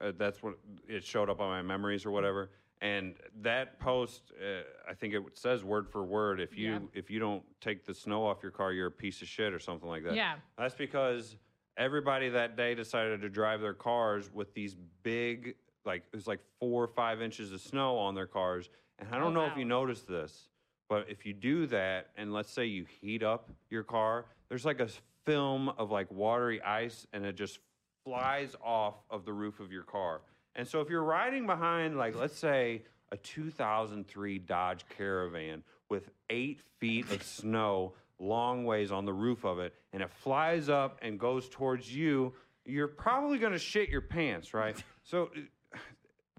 Uh, 0.00 0.12
that's 0.16 0.42
what 0.42 0.54
it 0.88 1.04
showed 1.04 1.28
up 1.28 1.40
on 1.40 1.48
my 1.50 1.62
memories 1.62 2.06
or 2.06 2.10
whatever. 2.10 2.50
And 2.80 3.16
that 3.42 3.78
post, 3.78 4.32
uh, 4.42 4.62
I 4.90 4.94
think 4.94 5.12
it 5.12 5.22
says 5.34 5.62
word 5.62 5.86
for 5.86 6.02
word. 6.02 6.40
If 6.40 6.56
you 6.56 6.72
Yeah. 6.72 6.78
if 6.94 7.10
you 7.10 7.18
don't 7.18 7.44
take 7.60 7.84
the 7.84 7.92
snow 7.92 8.24
off 8.26 8.42
your 8.42 8.52
car, 8.52 8.72
you're 8.72 8.86
a 8.86 8.90
piece 8.90 9.20
of 9.20 9.28
shit 9.28 9.52
or 9.52 9.58
something 9.58 9.88
like 9.88 10.02
that. 10.04 10.14
Yeah. 10.14 10.36
That's 10.56 10.74
because 10.74 11.36
everybody 11.76 12.30
that 12.30 12.56
day 12.56 12.74
decided 12.74 13.20
to 13.20 13.28
drive 13.28 13.60
their 13.60 13.74
cars 13.74 14.32
with 14.32 14.54
these 14.54 14.74
big, 15.02 15.56
like 15.84 16.04
it 16.10 16.16
was 16.16 16.26
like 16.26 16.40
four 16.58 16.82
or 16.82 16.88
five 16.88 17.20
inches 17.20 17.52
of 17.52 17.60
snow 17.60 17.98
on 17.98 18.14
their 18.14 18.26
cars. 18.26 18.70
And 18.98 19.08
I 19.14 19.18
don't 19.18 19.36
Oh, 19.36 19.40
know 19.42 19.46
if 19.52 19.56
you 19.58 19.66
noticed 19.66 20.08
this, 20.08 20.48
but 20.90 21.06
if 21.08 21.24
you 21.24 21.32
do 21.32 21.66
that, 21.68 22.08
and 22.16 22.32
let's 22.32 22.52
say 22.52 22.66
you 22.66 22.84
heat 23.00 23.22
up 23.22 23.48
your 23.70 23.84
car, 23.84 24.26
there's 24.48 24.64
like 24.64 24.80
a 24.80 24.88
film 25.24 25.68
of 25.78 25.92
like 25.92 26.10
watery 26.10 26.60
ice, 26.60 27.06
and 27.12 27.24
it 27.24 27.36
just 27.36 27.60
flies 28.04 28.56
off 28.62 28.96
of 29.08 29.24
the 29.24 29.32
roof 29.32 29.60
of 29.60 29.70
your 29.70 29.84
car. 29.84 30.20
And 30.56 30.66
so 30.66 30.80
if 30.80 30.90
you're 30.90 31.04
riding 31.04 31.46
behind, 31.46 31.96
like 31.96 32.16
let's 32.16 32.36
say 32.36 32.82
a 33.12 33.16
2003 33.16 34.38
Dodge 34.40 34.84
Caravan 34.96 35.62
with 35.88 36.10
eight 36.28 36.60
feet 36.80 37.08
of 37.12 37.22
snow 37.22 37.94
long 38.18 38.64
ways 38.64 38.90
on 38.90 39.04
the 39.04 39.12
roof 39.12 39.44
of 39.44 39.60
it, 39.60 39.74
and 39.92 40.02
it 40.02 40.10
flies 40.10 40.68
up 40.68 40.98
and 41.02 41.20
goes 41.20 41.48
towards 41.48 41.94
you, 41.94 42.34
you're 42.64 42.88
probably 42.88 43.38
going 43.38 43.52
to 43.52 43.60
shit 43.60 43.88
your 43.88 44.02
pants, 44.02 44.52
right? 44.52 44.76
So, 45.02 45.30
uh, 45.74 45.78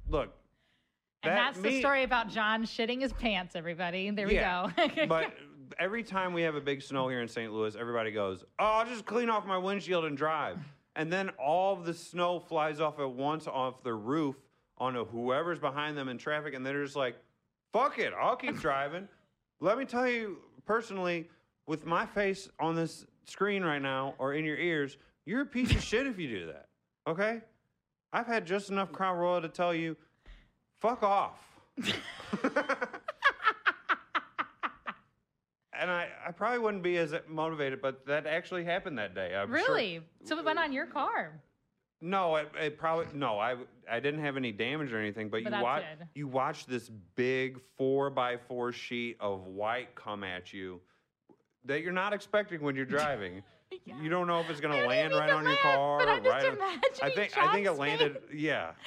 look. 0.08 0.34
And 1.24 1.32
that 1.32 1.54
that's 1.54 1.60
the 1.60 1.80
story 1.80 2.04
about 2.04 2.30
Jon 2.30 2.64
shitting 2.64 3.02
his 3.02 3.14
pants, 3.14 3.56
everybody. 3.56 4.10
There 4.10 4.32
Yeah, 4.32 4.72
we 4.78 4.88
go. 4.88 5.06
but 5.08 5.34
every 5.80 6.04
time 6.04 6.34
we 6.34 6.42
have 6.42 6.56
a 6.56 6.62
big 6.62 6.82
snow 6.82 7.08
here 7.10 7.22
in 7.22 7.28
St. 7.28 7.52
Louis, 7.54 7.76
everybody 7.76 8.12
goes, 8.12 8.44
"Oh, 8.60 8.66
I'll 8.66 8.86
just 8.86 9.06
clean 9.06 9.30
off 9.30 9.46
my 9.46 9.58
windshield 9.58 10.06
and 10.06 10.18
drive." 10.18 10.60
And 10.96 11.12
then 11.12 11.30
all 11.40 11.74
of 11.74 11.86
the 11.86 11.94
snow 11.94 12.40
flies 12.40 12.80
off 12.80 13.00
at 13.00 13.10
once 13.10 13.48
off 13.48 13.84
the 13.84 13.94
roof 13.94 14.36
onto 14.78 15.06
whoever's 15.06 15.60
behind 15.60 15.98
them 15.98 16.10
in 16.10 16.18
traffic, 16.18 16.54
and 16.54 16.66
they're 16.66 16.84
just 16.84 16.96
like, 16.96 17.16
"Fuck 17.72 18.00
it, 18.00 18.14
I'll 18.20 18.36
keep 18.36 18.58
driving." 18.60 19.08
Let 19.60 19.78
me 19.78 19.86
tell 19.86 20.08
you 20.08 20.40
personally, 20.66 21.30
with 21.68 21.86
my 21.86 22.06
face 22.06 22.50
on 22.60 22.76
this 22.76 23.06
screen 23.26 23.64
right 23.64 23.82
now 23.82 24.16
or 24.18 24.34
in 24.34 24.44
your 24.44 24.58
ears, 24.58 24.98
you're 25.26 25.42
a 25.42 25.46
piece 25.46 25.72
of 25.72 25.84
shit 25.84 26.08
if 26.08 26.18
you 26.20 26.28
do 26.28 26.48
that. 26.48 26.68
Okay? 27.08 27.42
I've 28.14 28.28
had 28.28 28.46
just 28.46 28.70
enough 28.70 28.92
Crown 28.92 29.18
Royal 29.18 29.42
to 29.42 29.48
tell 29.48 29.74
you, 29.74 29.96
fuck 30.82 31.04
off. 31.04 31.38
and 35.74 35.90
I, 35.90 36.10
I 36.28 36.32
probably 36.32 36.60
wouldn't 36.60 36.84
be 36.84 36.98
as 36.98 37.14
motivated, 37.28 37.82
but 37.82 38.06
that 38.08 38.28
actually 38.28 38.66
happened 38.66 38.98
that 38.98 39.16
day. 39.16 39.36
I'm 39.36 39.48
sure- 39.48 39.56
Really? 39.56 40.02
So 40.26 40.38
it 40.38 40.46
went 40.46 40.60
on 40.60 40.74
your 40.74 40.86
car. 40.86 41.40
no, 42.02 42.36
it, 42.36 42.52
it 42.60 42.78
probably 42.78 43.06
no. 43.14 43.40
I 43.40 43.56
I 43.90 44.00
didn't 44.00 44.22
have 44.22 44.38
any 44.38 44.52
damage 44.52 44.92
or 44.92 45.00
anything, 45.00 45.30
but, 45.30 45.44
But 45.44 45.54
you 45.54 45.64
watch 45.64 45.84
good. 46.00 46.08
you 46.16 46.28
watch 46.28 46.66
this 46.66 46.90
big 47.16 47.60
four 47.78 48.10
by 48.10 48.38
four 48.38 48.72
sheet 48.72 49.18
of 49.20 49.46
white 49.48 49.96
come 49.96 50.24
at 50.24 50.52
you 50.52 50.82
that 51.66 51.82
you're 51.84 51.94
not 51.94 52.12
expecting 52.14 52.62
when 52.62 52.76
you're 52.76 52.86
driving. 52.86 53.44
You 54.02 54.10
don't 54.10 54.26
know 54.26 54.40
if 54.40 54.50
it's 54.50 54.60
gonna 54.60 54.86
land 54.88 55.14
right 55.14 55.30
on 55.30 55.44
your 55.44 55.58
car 55.58 56.00
but 56.00 56.08
I'm 56.10 56.24
just 56.24 56.34
right. 56.34 56.46
on- 56.52 56.80
I 57.04 57.10
think 57.12 57.38
I 57.38 57.52
think 57.54 57.68
it 57.68 57.74
landed. 57.74 58.14
face. 58.30 58.40
Yeah. 58.40 58.72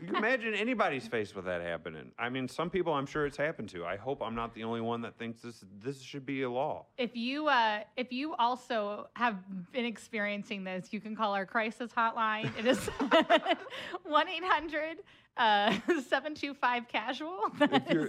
You 0.00 0.14
imagine 0.16 0.54
anybody's 0.54 1.06
face 1.08 1.34
with 1.34 1.44
that 1.44 1.60
happening. 1.60 2.12
I 2.18 2.28
mean, 2.30 2.48
some 2.48 2.70
people 2.70 2.94
I'm 2.94 3.04
sure 3.06 3.26
it's 3.26 3.36
happened 3.36 3.68
to. 3.70 3.84
I 3.84 3.96
hope 3.96 4.22
I'm 4.22 4.34
not 4.34 4.54
the 4.54 4.64
only 4.64 4.80
one 4.80 5.02
that 5.02 5.18
thinks 5.18 5.42
this 5.42 5.64
this 5.82 6.00
should 6.00 6.24
be 6.24 6.42
a 6.42 6.50
law. 6.50 6.86
If 6.96 7.14
you 7.16 7.48
uh, 7.48 7.80
if 7.96 8.10
you 8.12 8.34
also 8.36 9.08
have 9.14 9.36
been 9.72 9.84
experiencing 9.84 10.64
this, 10.64 10.92
you 10.92 11.00
can 11.00 11.14
call 11.14 11.34
our 11.34 11.44
crisis 11.44 11.90
hotline. 11.94 12.50
It 12.58 12.66
is 12.66 12.78
one 14.04 14.28
eight 14.28 14.44
hundred 14.44 14.98
uh, 15.36 15.76
seven 16.08 16.34
two 16.34 16.54
five 16.54 16.88
casual. 16.88 17.38
if 17.60 17.90
you're, 17.90 18.08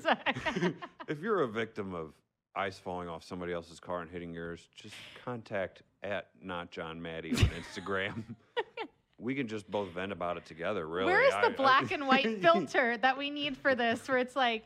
if 1.07 1.19
you're 1.19 1.41
a 1.41 1.47
victim 1.47 1.93
of 1.93 2.13
ice 2.55 2.77
falling 2.79 3.07
off 3.07 3.23
somebody 3.23 3.53
else's 3.53 3.79
car 3.79 4.01
and 4.01 4.09
hitting 4.09 4.33
yours, 4.33 4.67
just 4.75 4.95
contact 5.23 5.83
at 6.03 6.27
not 6.41 6.71
Jon 6.71 7.01
Maddy 7.01 7.31
on 7.31 7.49
Instagram. 7.49 8.23
we 9.17 9.35
can 9.35 9.47
just 9.47 9.69
both 9.69 9.89
vent 9.91 10.11
about 10.11 10.37
it 10.37 10.45
together. 10.45 10.87
Really, 10.87 11.11
Where 11.11 11.23
is 11.25 11.31
the 11.33 11.47
I- 11.47 11.49
black 11.49 11.91
and 11.91 12.07
white 12.07 12.41
filter 12.41 12.97
that 12.97 13.17
we 13.17 13.29
need 13.29 13.57
for 13.57 13.75
this? 13.75 14.07
Where 14.07 14.17
it's 14.17 14.35
like, 14.35 14.65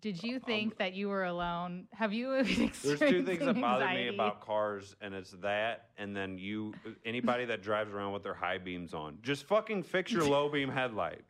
did 0.00 0.20
you 0.22 0.36
um, 0.36 0.40
think 0.40 0.78
that 0.78 0.94
you 0.94 1.08
were 1.08 1.24
alone? 1.24 1.86
Have 1.92 2.12
you 2.12 2.32
experienced 2.34 2.82
There's 2.98 2.98
two 2.98 3.24
things 3.24 3.44
that 3.44 3.60
bother 3.60 3.86
me 3.88 4.08
about 4.08 4.40
cars, 4.40 4.96
and 5.00 5.14
it's 5.14 5.30
that, 5.42 5.90
and 5.96 6.16
then 6.16 6.38
you, 6.38 6.74
anybody 7.04 7.44
that 7.44 7.62
drives 7.62 7.92
around 7.92 8.12
with 8.12 8.24
their 8.24 8.34
high 8.34 8.58
beams 8.58 8.94
on, 8.94 9.18
just 9.22 9.44
fucking 9.44 9.84
fix 9.84 10.10
your 10.10 10.24
low 10.24 10.48
beam 10.48 10.68
headlight. 10.68 11.20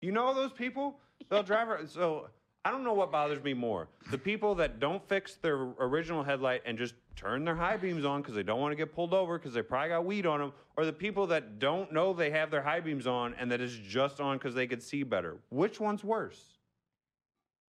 You 0.00 0.12
know 0.12 0.32
those 0.32 0.52
people? 0.52 1.00
They'll 1.28 1.42
drive. 1.42 1.68
ar- 1.68 1.86
So 1.88 2.28
I 2.68 2.70
don't 2.70 2.84
know 2.84 2.92
what 2.92 3.10
bothers 3.10 3.42
me 3.42 3.54
more: 3.54 3.88
the 4.10 4.18
people 4.18 4.54
that 4.56 4.78
don't 4.78 5.02
fix 5.08 5.36
their 5.36 5.56
original 5.80 6.22
headlight 6.22 6.60
and 6.66 6.76
just 6.76 6.92
turn 7.16 7.42
their 7.42 7.54
high 7.56 7.78
beams 7.78 8.04
on 8.04 8.20
because 8.20 8.34
they 8.34 8.42
don't 8.42 8.60
want 8.60 8.72
to 8.72 8.76
get 8.76 8.94
pulled 8.94 9.14
over 9.14 9.38
because 9.38 9.54
they 9.54 9.62
probably 9.62 9.88
got 9.88 10.04
weed 10.04 10.26
on 10.26 10.38
them, 10.38 10.52
or 10.76 10.84
the 10.84 10.92
people 10.92 11.26
that 11.28 11.58
don't 11.58 11.90
know 11.94 12.12
they 12.12 12.28
have 12.28 12.50
their 12.50 12.60
high 12.60 12.80
beams 12.80 13.06
on 13.06 13.32
and 13.38 13.50
that 13.50 13.62
it's 13.62 13.72
just 13.72 14.20
on 14.20 14.36
because 14.36 14.54
they 14.54 14.66
could 14.66 14.82
see 14.82 15.02
better. 15.02 15.38
Which 15.48 15.80
one's 15.80 16.04
worse? 16.04 16.58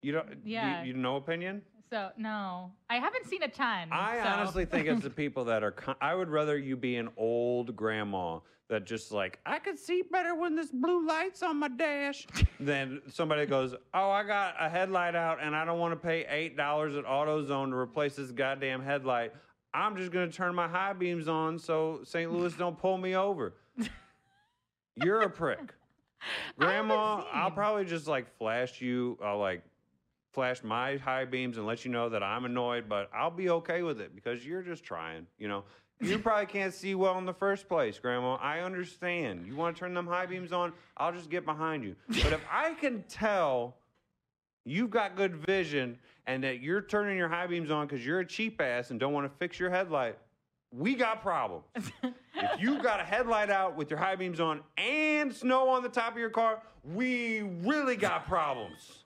You 0.01 0.13
don't. 0.13 0.31
do 0.31 0.37
you- 0.49 0.55
Yeah. 0.55 0.83
you 0.83 0.95
no 0.95 1.17
opinion? 1.17 1.61
So 1.91 2.11
no, 2.17 2.73
I 2.91 2.97
haven't 2.97 3.27
seen 3.27 3.43
a 3.43 3.49
ton. 3.49 3.89
I 3.93 4.21
so- 4.23 4.29
honestly 4.29 4.65
think 4.65 4.89
it's 4.89 5.03
the 5.03 5.11
people 5.25 5.45
that 5.47 5.63
are. 5.63 5.71
Con- 5.71 5.97
I 6.01 6.15
would 6.15 6.29
rather 6.29 6.59
you 6.59 6.77
be 6.77 6.97
an 6.97 7.09
old 7.17 7.77
grandma 7.77 8.41
that 8.69 8.85
just 8.85 9.13
like 9.13 9.39
I 9.47 9.59
could 9.61 9.79
see 9.79 10.03
better 10.11 10.35
when 10.35 10.57
this 10.57 10.73
blue 10.73 11.07
light's 11.07 11.43
on 11.43 11.59
my 11.59 11.69
dash 11.69 12.27
than 12.59 13.01
somebody 13.09 13.43
that 13.43 13.51
goes, 13.51 13.75
"Oh, 13.95 14.11
I 14.11 14.25
got 14.25 14.57
a 14.59 14.69
headlight 14.69 15.15
out 15.15 15.39
and 15.41 15.55
I 15.55 15.65
don't 15.65 15.79
want 15.79 15.93
to 15.93 15.97
pay 15.97 16.27
eight 16.29 16.57
dollars 16.57 16.97
at 16.97 17.05
AutoZone 17.05 17.71
to 17.71 17.77
replace 17.77 18.17
this 18.17 18.33
goddamn 18.33 18.83
headlight. 18.83 19.33
I'm 19.73 19.97
just 19.97 20.11
gonna 20.11 20.33
turn 20.33 20.55
my 20.55 20.67
high 20.67 20.93
beams 20.95 21.29
on 21.29 21.59
so 21.59 22.01
St. 22.03 22.33
Louis 22.33 22.53
don't 22.55 22.79
pull 22.79 22.99
me 22.99 23.15
over." 23.15 23.55
You're 24.97 25.21
a 25.21 25.31
prick. 25.31 25.75
Grandma, 26.59 27.23
I'll 27.33 27.51
probably 27.51 27.85
just 27.85 28.09
like 28.09 28.27
flash 28.39 28.81
you. 28.81 29.19
I'll 29.23 29.39
like 29.39 29.63
flash 30.37 30.63
my 30.63 30.99
high 30.99 31.25
beams 31.25 31.57
and 31.57 31.67
let 31.67 31.83
you 31.87 31.91
know 31.91 32.11
that 32.11 32.23
I'm 32.23 32.45
annoyed, 32.45 32.91
but 32.91 33.09
I'll 33.13 33.31
be 33.31 33.49
okay 33.49 33.83
with 33.83 34.03
it 34.03 34.15
because 34.15 34.47
you're 34.47 34.61
just 34.61 34.85
trying. 34.85 35.27
You 35.39 35.49
know, 35.49 35.65
you 35.99 36.19
probably 36.27 36.45
can't 36.45 36.75
see 36.75 36.95
well 36.95 37.17
in 37.17 37.25
the 37.25 37.33
first 37.33 37.69
place, 37.69 37.99
Grandma. 37.99 38.35
I 38.35 38.61
understand. 38.61 39.47
You 39.47 39.57
want 39.57 39.75
to 39.75 39.81
turn 39.81 39.95
them 39.95 40.07
high 40.07 40.27
beams 40.27 40.53
on? 40.53 40.75
I'll 40.99 41.13
just 41.13 41.31
get 41.31 41.47
behind 41.47 41.83
you. 41.83 41.97
But 42.23 42.35
if 42.35 42.43
I 42.53 42.75
can 42.75 43.03
tell 43.09 43.77
you've 44.67 44.91
got 44.91 45.17
good 45.17 45.35
vision 45.35 45.99
and 46.27 46.45
that 46.45 46.61
you're 46.61 46.83
turning 46.83 47.17
your 47.17 47.29
high 47.29 47.47
beams 47.47 47.71
on 47.71 47.87
because 47.87 48.05
you're 48.05 48.21
a 48.21 48.27
cheap 48.27 48.61
ass 48.61 48.91
and 48.91 49.01
don't 49.01 49.15
want 49.15 49.31
to 49.31 49.39
fix 49.39 49.59
your 49.59 49.71
headlight, 49.71 50.19
we 50.71 50.97
got 50.97 51.23
problems. 51.23 51.65
if 52.03 52.61
you've 52.61 52.83
got 52.83 53.01
a 53.01 53.05
headlight 53.05 53.49
out 53.49 53.75
with 53.75 53.89
your 53.89 53.99
high 53.99 54.17
beams 54.17 54.39
on 54.39 54.61
and 54.77 55.33
snow 55.33 55.71
on 55.71 55.83
the 55.83 55.89
top 55.89 56.13
of 56.13 56.19
your 56.19 56.29
car, 56.29 56.61
we 56.85 57.41
really 57.41 57.97
got 57.97 58.27
problems. 58.29 59.06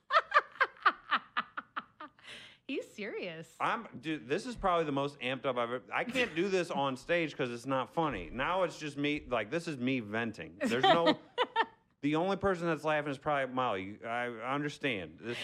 He's 2.70 2.88
serious. 2.94 3.48
I'm 3.58 3.88
dude, 4.00 4.28
this 4.28 4.46
is 4.46 4.54
probably 4.54 4.84
the 4.84 4.92
most 4.92 5.18
amped 5.18 5.44
up 5.44 5.58
I've 5.58 5.70
ever 5.70 5.82
I 5.92 6.04
can't 6.04 6.36
do 6.36 6.48
this 6.48 6.70
on 6.70 6.96
stage 6.96 7.32
because 7.32 7.50
it's 7.50 7.66
not 7.66 7.92
funny. 7.92 8.30
Now 8.32 8.62
it's 8.62 8.78
just 8.78 8.96
me 8.96 9.24
like 9.28 9.50
this 9.50 9.66
is 9.66 9.76
me 9.76 9.98
venting. 9.98 10.52
There's 10.64 10.84
no 10.84 11.18
the 12.02 12.14
only 12.14 12.36
person 12.36 12.68
that's 12.68 12.84
laughing 12.84 13.10
is 13.10 13.18
probably 13.18 13.52
Molly. 13.52 13.96
I 14.08 14.26
understand. 14.48 15.18
This 15.20 15.36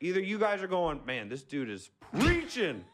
either 0.00 0.20
you 0.20 0.38
guys 0.38 0.62
are 0.62 0.68
going, 0.68 1.00
man, 1.04 1.28
this 1.28 1.42
dude 1.42 1.68
is 1.68 1.90
preaching. 2.20 2.84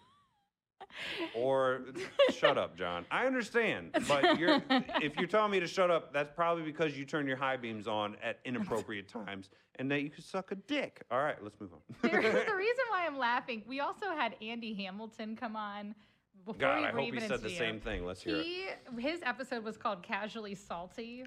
Or 1.35 1.83
shut 2.31 2.59
up, 2.59 2.77
Jon. 2.77 3.05
I 3.11 3.27
understand, 3.27 3.91
but 4.09 4.39
you're, 4.39 4.63
if 5.01 5.17
you're 5.17 5.27
telling 5.27 5.53
me 5.53 5.61
to 5.61 5.67
shut 5.67 5.91
up, 5.91 6.13
that's 6.13 6.33
probably 6.35 6.65
because 6.65 6.97
you 6.97 7.05
turn 7.05 7.27
your 7.27 7.37
high 7.37 7.57
beams 7.57 7.87
on 7.87 8.17
at 8.23 8.39
inappropriate 8.45 9.09
times, 9.09 9.51
and 9.77 9.91
that 9.91 10.03
you 10.03 10.11
could 10.11 10.25
suck 10.25 10.51
a 10.51 10.57
dick. 10.57 11.03
All 11.11 11.23
right, 11.23 11.37
let's 11.43 11.61
move 11.61 11.71
on. 11.73 11.81
There's 12.03 12.25
the 12.25 12.55
reason 12.55 12.85
why 12.91 13.07
I'm 13.07 13.19
laughing. 13.19 13.63
We 13.67 13.81
also 13.81 14.07
had 14.07 14.35
Andy 14.43 14.75
Hamilton 14.75 15.37
come 15.37 15.57
on 15.57 15.95
before 16.45 16.61
God, 16.61 16.85
I 16.85 16.91
hope 16.91 17.13
he 17.13 17.21
said 17.21 17.41
the 17.43 17.47
into 17.47 17.51
same 17.51 17.81
thing. 17.81 18.07
Let's 18.07 18.23
hear 18.23 18.37
it. 18.37 18.79
His 18.99 19.21
episode 19.23 19.65
was 19.65 19.77
called 19.77 20.03
"Casually 20.03 20.55
Salty," 20.55 21.25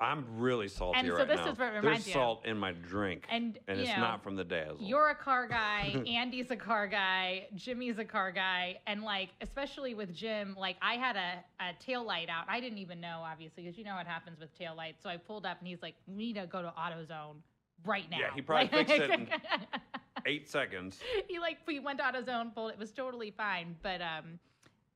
I'm 0.00 0.24
really 0.36 0.68
salty 0.68 1.00
And 1.00 1.08
so 1.08 1.14
right 1.14 1.26
this 1.28 1.38
now. 1.38 1.50
is 1.50 1.58
what 1.58 1.74
it 1.74 1.82
There's 1.82 2.06
you 2.06 2.12
salt 2.12 2.46
in 2.46 2.56
my 2.56 2.70
drink, 2.70 3.24
and, 3.30 3.58
and 3.66 3.80
it's 3.80 3.90
know, 3.90 3.98
not 3.98 4.22
from 4.22 4.36
the 4.36 4.44
dazzle. 4.44 4.78
You're 4.80 5.10
a 5.10 5.14
car 5.14 5.48
guy. 5.48 5.92
Andy's 6.06 6.52
a 6.52 6.56
car 6.56 6.86
guy. 6.86 7.48
Jimmy's 7.56 7.98
a 7.98 8.04
car 8.04 8.30
guy. 8.30 8.78
And 8.86 9.02
like, 9.02 9.30
especially 9.40 9.94
with 9.94 10.14
Jim, 10.14 10.54
like 10.58 10.76
I 10.80 10.94
had 10.94 11.16
a, 11.16 11.44
a 11.60 11.72
tail 11.84 12.04
light 12.04 12.28
out. 12.28 12.44
I 12.48 12.60
didn't 12.60 12.78
even 12.78 13.00
know, 13.00 13.22
obviously, 13.24 13.64
because 13.64 13.76
you 13.76 13.84
know 13.84 13.96
what 13.96 14.06
happens 14.06 14.38
with 14.38 14.56
tail 14.56 14.74
lights. 14.76 15.02
So 15.02 15.08
I 15.08 15.16
pulled 15.16 15.44
up 15.44 15.58
and 15.58 15.66
he's 15.66 15.82
like, 15.82 15.96
we 16.06 16.26
need 16.26 16.36
to 16.36 16.46
go 16.46 16.62
to 16.62 16.72
AutoZone 16.78 17.36
right 17.84 18.08
now. 18.08 18.18
Yeah, 18.20 18.34
he 18.34 18.42
probably 18.42 18.68
Like- 18.72 18.88
fixed 18.88 19.02
it 19.02 19.10
in- 19.10 19.28
Eight 20.26 20.48
seconds, 20.48 20.98
he 21.28 21.38
like 21.38 21.58
we 21.66 21.78
went 21.78 21.98
to 22.00 22.04
AutoZone, 22.04 22.54
pulled 22.54 22.72
it 22.72 22.78
was 22.78 22.90
totally 22.90 23.30
fine. 23.30 23.76
But 23.82 24.00
um 24.02 24.38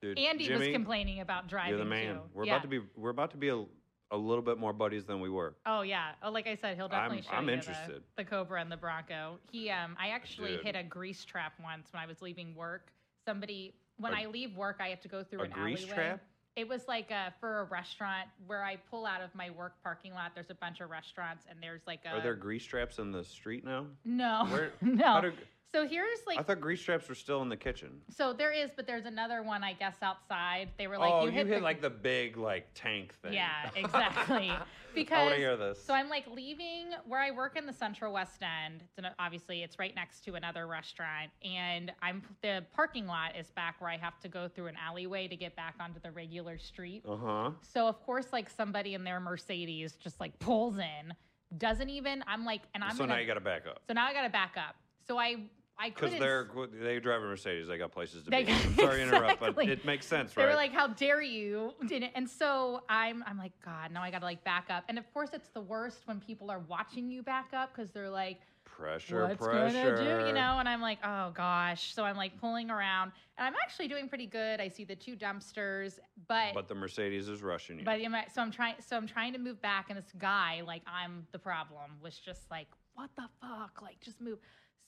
dude. 0.01 0.19
Andy 0.19 0.47
Jimmy, 0.47 0.59
was 0.59 0.69
complaining 0.75 1.21
about 1.21 1.49
driving. 1.49 1.71
You're 1.71 1.79
the 1.79 1.85
man. 1.85 2.15
Too. 2.17 2.21
We're 2.35 2.45
yeah. 2.45 2.53
about 2.55 2.63
to 2.63 2.69
be. 2.69 2.81
We're 2.97 3.11
about 3.11 3.31
to 3.31 3.37
be 3.37 3.49
a, 3.49 3.65
a 4.13 4.17
little 4.17 4.43
bit 4.45 4.59
more 4.59 4.73
buddies 4.73 5.05
than 5.07 5.21
we 5.21 5.31
were. 5.31 5.55
Oh 5.67 5.81
yeah. 5.83 6.13
Oh, 6.23 6.31
like 6.31 6.47
I 6.47 6.55
said, 6.55 6.77
he'll 6.77 6.89
definitely 6.89 7.19
I'm- 7.19 7.25
show 7.25 7.33
I'm 7.37 7.49
you 7.49 7.55
interested. 7.55 8.03
The, 8.17 8.23
the 8.23 8.25
Cobra 8.25 8.61
and 8.61 8.71
the 8.71 8.77
Bronco. 8.77 9.39
He, 9.51 9.71
um, 9.71 9.97
I 9.99 10.09
actually 10.09 10.57
Dude. 10.57 10.65
hit 10.67 10.77
a 10.77 10.83
grease 10.83 11.25
trap 11.25 11.55
once 11.63 11.89
when 11.93 12.03
I 12.03 12.07
was 12.07 12.21
leaving 12.23 12.55
work. 12.55 12.93
Somebody, 13.27 13.75
when 13.99 14.13
A- 14.13 14.23
I 14.23 14.27
leave 14.27 14.55
work, 14.57 14.77
I 14.81 14.89
have 14.89 15.01
to 15.01 15.09
go 15.09 15.25
through 15.25 15.41
a 15.41 15.45
an 15.45 15.51
grease 15.51 15.81
alleyway. 15.83 15.95
trap? 15.95 16.21
It 16.55 16.69
was 16.69 16.87
like 16.87 17.11
uh, 17.11 17.31
for 17.41 17.61
a 17.61 17.65
restaurant 17.65 18.29
where 18.47 18.63
I 18.63 18.77
pull 18.91 19.07
out 19.07 19.23
of 19.23 19.35
my 19.35 19.49
work 19.49 19.73
parking 19.83 20.13
lot. 20.13 20.33
There's 20.35 20.51
a 20.51 20.55
bunch 20.55 20.81
of 20.83 20.91
restaurants, 20.91 21.47
and 21.49 21.59
there's 21.63 21.81
like 21.87 22.01
a 22.05 22.11
Are 22.17 22.21
there 22.21 22.35
grease 22.35 22.65
traps 22.65 22.99
in 22.99 23.11
the 23.11 23.25
street 23.25 23.65
now? 23.65 23.87
no, 24.05 24.45
Where- 24.51 24.73
no. 24.83 25.33
So 25.75 25.87
here's 25.87 26.19
like 26.27 26.39
I 26.39 26.43
thought 26.43 26.61
grease 26.61 26.83
traps 26.83 27.09
were 27.09 27.15
still 27.15 27.43
in 27.43 27.49
the 27.49 27.57
kitchen. 27.57 28.01
so 28.11 28.33
there 28.33 28.53
is, 28.53 28.71
but 28.77 28.87
there's 28.87 29.07
another 29.07 29.43
one 29.43 29.65
I 29.65 29.73
guess 29.73 29.97
outside. 30.03 30.69
They 30.79 30.87
were 30.87 30.99
like 30.99 31.13
oh, 31.13 31.25
you 31.25 31.31
hit, 31.31 31.49
the, 31.49 31.61
like 31.61 31.81
the 31.81 31.91
big 31.91 32.37
like 32.37 32.69
tank 32.75 33.15
thing. 33.23 33.33
Yeah, 33.33 33.71
exactly. 33.77 34.51
I 34.51 34.61
Because 34.95 35.19
want 35.23 35.31
to 35.31 35.37
hear 35.39 35.57
this. 35.57 35.83
So 35.83 35.95
I'm 35.95 36.11
like 36.11 36.27
leaving 36.27 36.91
where 37.07 37.21
I 37.21 37.31
work 37.31 37.57
in 37.57 37.65
the 37.65 37.73
Central 37.73 38.13
West 38.13 38.43
End. 38.43 38.83
It's 38.83 38.99
an, 38.99 39.07
obviously 39.19 39.63
it's 39.63 39.79
right 39.79 39.95
next 39.95 40.23
to 40.25 40.35
another 40.35 40.67
restaurant, 40.67 41.31
and 41.43 41.91
I'm 42.03 42.23
the 42.43 42.65
parking 42.75 43.07
lot 43.07 43.35
is 43.35 43.51
back 43.53 43.81
where 43.81 43.89
I 43.89 43.97
have 43.97 44.21
to 44.21 44.29
go 44.29 44.49
through 44.49 44.67
an 44.67 44.77
alleyway 44.77 45.29
to 45.29 45.37
get 45.37 45.57
back 45.57 45.77
onto 45.81 45.99
the 46.01 46.11
regular 46.11 46.59
street. 46.59 47.05
uh 47.09 47.17
huh. 47.17 47.51
So 47.63 47.89
of 47.89 48.03
course, 48.05 48.27
like 48.33 48.51
somebody 48.51 48.93
in 48.93 49.03
their 49.05 49.19
Mercedes 49.21 49.93
just 49.97 50.21
like 50.21 50.39
pulls 50.39 50.77
in, 50.77 51.15
doesn't 51.57 51.89
even. 51.89 52.23
I'm 52.27 52.45
like, 52.45 52.61
and 52.75 52.85
I'm 52.85 52.91
So 52.93 52.99
gonna, 52.99 53.15
now 53.15 53.19
you 53.21 53.27
got 53.27 53.35
to 53.35 53.41
back 53.41 53.67
up. 53.67 53.81
so 53.87 53.95
now 53.95 54.07
I 54.07 54.13
got 54.13 54.23
to 54.25 54.29
back 54.31 54.57
up. 54.59 54.75
So 55.09 55.19
I 55.19 55.37
I 55.79 55.89
Because 55.89 56.11
couldn't. 56.13 56.21
they're 56.21 56.49
they 56.81 57.01
drive 57.01 57.23
a 57.23 57.27
Mercedes, 57.27 57.67
they 57.67 57.79
got 57.79 57.91
places 57.93 58.23
to 58.25 58.31
They- 58.31 58.45
be. 58.45 58.53
I'm 58.53 58.75
sorry 58.77 58.99
to 58.99 59.03
interrupt, 59.03 59.41
but 59.41 59.59
it 59.59 59.85
makes 59.85 60.07
sense, 60.07 60.33
They 60.35 60.43
right? 60.43 60.47
They 60.49 60.53
were 60.53 60.57
like, 60.57 60.73
"How 60.73 60.87
dare 60.89 61.23
you?" 61.23 61.75
And 62.15 62.29
so 62.29 62.83
I'm 62.89 63.25
I'm 63.27 63.39
like, 63.39 63.53
God, 63.65 63.91
now 63.91 64.03
I 64.03 64.11
gotta 64.11 64.25
like 64.25 64.45
back 64.45 64.67
up. 64.71 64.85
And 64.89 64.99
of 64.99 65.13
course, 65.13 65.31
it's 65.33 65.49
the 65.49 65.61
worst 65.61 66.03
when 66.07 66.21
people 66.21 66.51
are 66.51 66.61
watching 66.61 67.11
you 67.11 67.23
back 67.23 67.51
up 67.53 67.75
because 67.75 67.91
they're 67.91 68.11
like, 68.11 68.39
pressure, 68.65 69.27
"What's 69.27 69.39
pressure. 69.45 69.97
gonna 69.97 70.21
do?" 70.21 70.27
You 70.29 70.33
know. 70.35 70.59
And 70.61 70.69
I'm 70.69 70.81
like, 70.81 70.99
"Oh 71.03 71.31
gosh." 71.35 71.95
So 71.95 72.05
I'm 72.05 72.17
like 72.17 72.39
pulling 72.41 72.71
around, 72.71 73.11
and 73.39 73.47
I'm 73.49 73.55
actually 73.63 73.89
doing 73.89 74.09
pretty 74.09 74.27
good. 74.27 74.61
I 74.61 74.69
see 74.69 74.85
the 74.85 74.95
two 74.97 75.17
dumpsters, 75.17 75.99
but 76.29 76.55
But 76.55 76.69
the 76.69 76.75
Mercedes 76.77 77.29
is 77.29 77.43
rushing 77.43 77.79
you. 77.81 77.85
but 77.85 77.99
so 78.33 78.41
I'm 78.43 78.53
trying 78.53 78.77
so 78.81 78.97
I'm 78.97 79.07
trying 79.09 79.33
to 79.33 79.39
move 79.41 79.61
back, 79.61 79.87
and 79.89 79.99
this 79.99 80.13
guy, 80.19 80.63
like 80.65 80.83
I'm 80.87 81.27
the 81.33 81.39
problem, 81.41 81.93
was 82.03 82.19
just 82.19 82.49
like, 82.53 82.69
"What 82.95 83.11
the 83.17 83.29
fuck? 83.41 83.81
Like 83.83 83.99
just 84.01 84.21
move." 84.21 84.39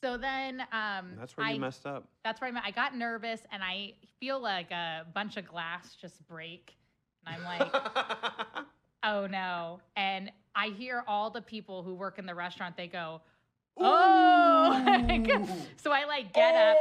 So 0.04 0.18
then, 0.18 0.60
um, 0.70 1.12
That's 1.18 1.34
where 1.34 1.46
I, 1.46 1.52
you 1.52 1.60
messed 1.60 1.86
up. 1.86 2.06
that's 2.24 2.38
where 2.38 2.54
at. 2.54 2.62
I 2.62 2.72
got 2.72 2.94
nervous 2.94 3.40
and 3.50 3.62
I 3.62 3.94
feel 4.20 4.38
like 4.38 4.70
a 4.70 5.06
bunch 5.14 5.38
of 5.38 5.48
glass 5.48 5.96
just 5.98 6.28
break. 6.28 6.76
And 7.24 7.34
I'm 7.34 7.42
like, 7.42 7.72
oh 9.02 9.26
no. 9.26 9.80
And 9.96 10.30
I 10.54 10.68
hear 10.68 11.04
all 11.08 11.30
the 11.30 11.40
people 11.40 11.82
who 11.82 11.94
work 11.94 12.18
in 12.18 12.26
the 12.26 12.34
restaurant, 12.34 12.76
they 12.76 12.86
go, 12.86 13.22
oh. 13.76 15.44
so 15.76 15.92
I 15.92 16.04
like 16.06 16.32
get 16.32 16.54
up 16.54 16.76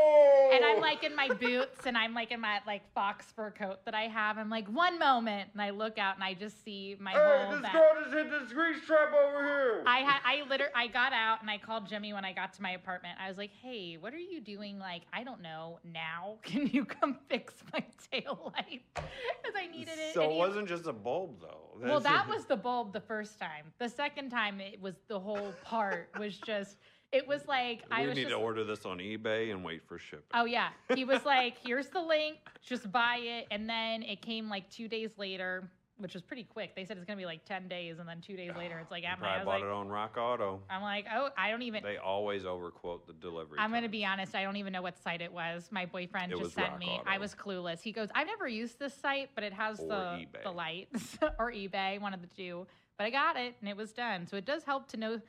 and 0.53 0.63
I'm 0.63 0.79
like 0.81 1.03
in 1.03 1.15
my 1.15 1.29
boots 1.29 1.85
and 1.85 1.97
I'm 1.97 2.13
like 2.13 2.31
in 2.31 2.39
my 2.39 2.59
like 2.65 2.81
fox 2.93 3.25
fur 3.35 3.51
coat 3.51 3.83
that 3.85 3.93
I 3.93 4.03
have. 4.03 4.37
I'm 4.37 4.49
like, 4.49 4.67
one 4.67 4.99
moment. 4.99 5.49
And 5.53 5.61
I 5.61 5.71
look 5.71 5.97
out 5.97 6.15
and 6.15 6.23
I 6.23 6.33
just 6.33 6.63
see 6.63 6.95
my 6.99 7.11
hey, 7.11 7.45
whole 7.49 7.59
back. 7.61 7.73
just 8.03 8.13
hit 8.13 8.29
this 8.29 8.51
grease 8.53 8.83
trap 8.85 9.09
over 9.13 9.43
here. 9.43 9.83
I 9.85 9.99
had 9.99 10.19
I 10.25 10.43
literally 10.49 10.73
I 10.75 10.87
got 10.87 11.13
out 11.13 11.41
and 11.41 11.49
I 11.49 11.57
called 11.57 11.87
Jimmy 11.87 12.13
when 12.13 12.25
I 12.25 12.33
got 12.33 12.53
to 12.53 12.61
my 12.61 12.71
apartment. 12.71 13.17
I 13.23 13.27
was 13.27 13.37
like, 13.37 13.51
"Hey, 13.61 13.97
what 13.99 14.13
are 14.13 14.17
you 14.17 14.39
doing? 14.41 14.79
Like, 14.79 15.01
I 15.11 15.23
don't 15.23 15.41
know. 15.41 15.79
Now, 15.83 16.37
can 16.43 16.67
you 16.67 16.85
come 16.85 17.17
fix 17.29 17.53
my 17.71 17.83
tail 18.11 18.53
light? 18.55 18.83
Because 18.95 19.55
I 19.57 19.67
needed 19.67 19.93
it." 19.97 20.13
so 20.13 20.23
And 20.23 20.31
it 20.31 20.33
he- 20.35 20.39
wasn't 20.39 20.67
just 20.67 20.87
a 20.87 20.93
bulb, 20.93 21.41
though. 21.41 21.77
well, 21.81 21.99
That's- 21.99 22.25
that 22.27 22.29
was 22.35 22.45
the 22.45 22.55
bulb 22.55 22.93
the 22.93 23.01
first 23.01 23.39
time. 23.39 23.65
The 23.79 23.89
second 23.89 24.29
time, 24.29 24.59
it 24.61 24.81
was 24.81 24.95
the 25.07 25.19
whole 25.19 25.53
part 25.63 26.09
was 26.19 26.37
just. 26.37 26.77
It 27.13 27.27
was 27.27 27.47
like 27.47 27.83
I 27.91 28.07
was 28.07 28.15
need 28.15 28.23
just. 28.23 28.33
to 28.33 28.41
order 28.41 28.63
this 28.63 28.85
on 28.85 28.97
eBay 28.97 29.51
and 29.51 29.63
wait 29.63 29.83
for 29.87 29.99
shipping. 29.99 30.23
Oh 30.33 30.45
yeah, 30.45 30.69
he 30.95 31.05
was 31.05 31.23
like, 31.25 31.57
"Here's 31.63 31.87
the 31.87 32.01
link. 32.01 32.37
Just 32.65 32.91
buy 32.91 33.17
it." 33.17 33.47
And 33.51 33.69
then 33.69 34.01
it 34.03 34.21
came 34.21 34.49
like 34.49 34.67
two 34.71 34.87
days 34.87 35.11
later, 35.17 35.69
which 35.97 36.15
was 36.15 36.23
pretty 36.23 36.43
quick. 36.43 36.75
They 36.75 36.85
said 36.85 36.97
it's 36.97 37.05
gonna 37.05 37.17
be 37.17 37.27
like 37.27 37.45
ten 37.45 37.67
days, 37.67 37.99
and 37.99 38.09
then 38.09 38.19
two 38.19 38.35
days 38.35 38.51
later, 38.57 38.79
it's 38.79 38.89
like 38.89 39.05
at 39.05 39.21
my. 39.21 39.41
I 39.41 39.43
bought 39.43 39.59
like, 39.59 39.63
it 39.63 39.69
on 39.69 39.89
Rock 39.89 40.17
Auto. 40.17 40.61
I'm 40.71 40.81
like, 40.81 41.05
oh, 41.13 41.29
I 41.37 41.51
don't 41.51 41.61
even. 41.61 41.83
They 41.83 41.97
always 41.97 42.45
overquote 42.45 43.05
the 43.05 43.13
delivery. 43.13 43.59
I'm 43.59 43.69
going 43.69 43.83
to 43.83 43.87
times. 43.87 43.91
be 43.91 44.05
honest. 44.05 44.33
I 44.35 44.41
don't 44.41 44.57
even 44.57 44.73
know 44.73 44.81
what 44.81 44.97
site 44.97 45.21
it 45.21 45.31
was. 45.31 45.67
My 45.71 45.85
boyfriend 45.85 46.31
It 46.31 46.39
just 46.39 46.55
sent 46.55 46.71
Rock 46.71 46.79
me. 46.79 46.87
Auto. 46.87 47.03
I 47.05 47.19
was 47.19 47.35
clueless. 47.35 47.81
He 47.81 47.91
goes, 47.91 48.09
I've 48.15 48.27
never 48.27 48.47
used 48.47 48.79
this 48.79 48.95
site, 48.95 49.29
but 49.35 49.43
it 49.43 49.53
has 49.53 49.79
Or 49.79 49.87
the 49.87 49.93
eBay. 49.93 50.43
the 50.43 50.51
lights 50.51 51.17
or 51.39 51.51
eBay, 51.51 52.01
one 52.01 52.15
of 52.15 52.21
the 52.21 52.27
two. 52.35 52.65
But 52.97 53.05
I 53.05 53.09
got 53.11 53.37
it 53.37 53.55
and 53.59 53.69
it 53.69 53.77
was 53.77 53.91
done. 53.91 54.25
So 54.27 54.35
it 54.37 54.45
does 54.45 54.63
help 54.63 54.87
to 54.89 54.97
know 54.97 55.21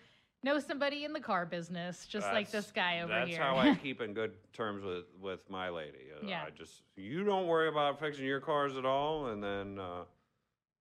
know 0.45 0.59
somebody 0.61 1.05
in 1.05 1.13
the 1.13 1.21
car 1.21 1.47
business, 1.47 2.07
just 2.07 2.27
like 2.29 2.51
this 2.51 2.71
guy 2.71 3.01
over 3.01 3.13
that's 3.13 3.29
here. 3.29 3.39
That's 3.39 3.49
how 3.51 3.57
I 3.59 3.75
keep 3.83 4.01
in 4.01 4.13
good 4.13 4.33
terms 4.53 4.85
with 4.85 5.05
with 5.21 5.41
my 5.49 5.71
lady. 5.71 6.11
Uh, 6.15 6.27
Yeah. 6.27 6.45
I 6.47 6.51
just 6.51 6.83
you 6.97 7.25
don't 7.25 7.47
worry 7.47 7.69
about 7.69 7.99
fixing 7.99 8.25
your 8.27 8.41
cars 8.41 8.77
at 8.77 8.85
all, 8.85 9.29
and 9.29 9.43
then 9.43 9.79
uh, 9.79 10.05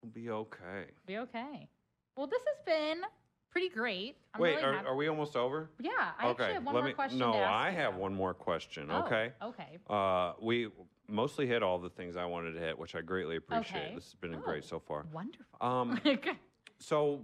we'll 0.03 0.11
be 0.14 0.30
okay. 0.30 0.85
Be 1.07 1.18
okay. 1.19 1.68
Well, 2.15 2.27
this 2.27 2.44
has 2.45 2.64
been 2.65 3.02
pretty 3.49 3.69
great. 3.69 4.18
I'm 4.34 4.41
Wait, 4.41 4.52
really 4.52 4.64
are, 4.64 4.73
happy- 4.73 4.88
are 4.88 4.95
we 4.95 5.07
almost 5.07 5.35
over? 5.35 5.69
Yeah, 5.80 5.91
I 6.19 6.30
actually 6.30 6.53
have 6.53 6.64
one 6.65 6.84
more 6.84 6.91
question. 6.94 7.19
no, 7.19 7.31
to 7.31 7.38
ask 7.40 7.49
I 7.52 7.69
you, 7.72 7.77
have 7.77 7.95
one 7.95 8.14
more 8.14 8.34
question. 8.34 8.90
Oh, 8.91 9.03
okay. 9.06 9.31
Okay. 9.41 9.80
Uh, 9.90 10.34
we 10.41 10.69
mostly 11.07 11.48
hit 11.48 11.64
all 11.64 11.80
the 11.80 11.90
things 11.90 12.15
I 12.18 12.26
wanted 12.26 12.53
to 12.53 12.60
hit, 12.60 12.77
which 12.77 12.95
I 12.95 13.02
greatly 13.02 13.35
appreciate. 13.38 13.80
Okay. 13.85 13.91
This 13.95 14.06
has 14.06 14.14
been 14.15 14.35
Oh. 14.35 14.40
great 14.40 14.64
so 14.64 14.80
far. 14.80 15.06
Wonderful. 15.14 15.45
Um, 15.61 15.99
okay. 16.06 16.34
so 16.80 17.22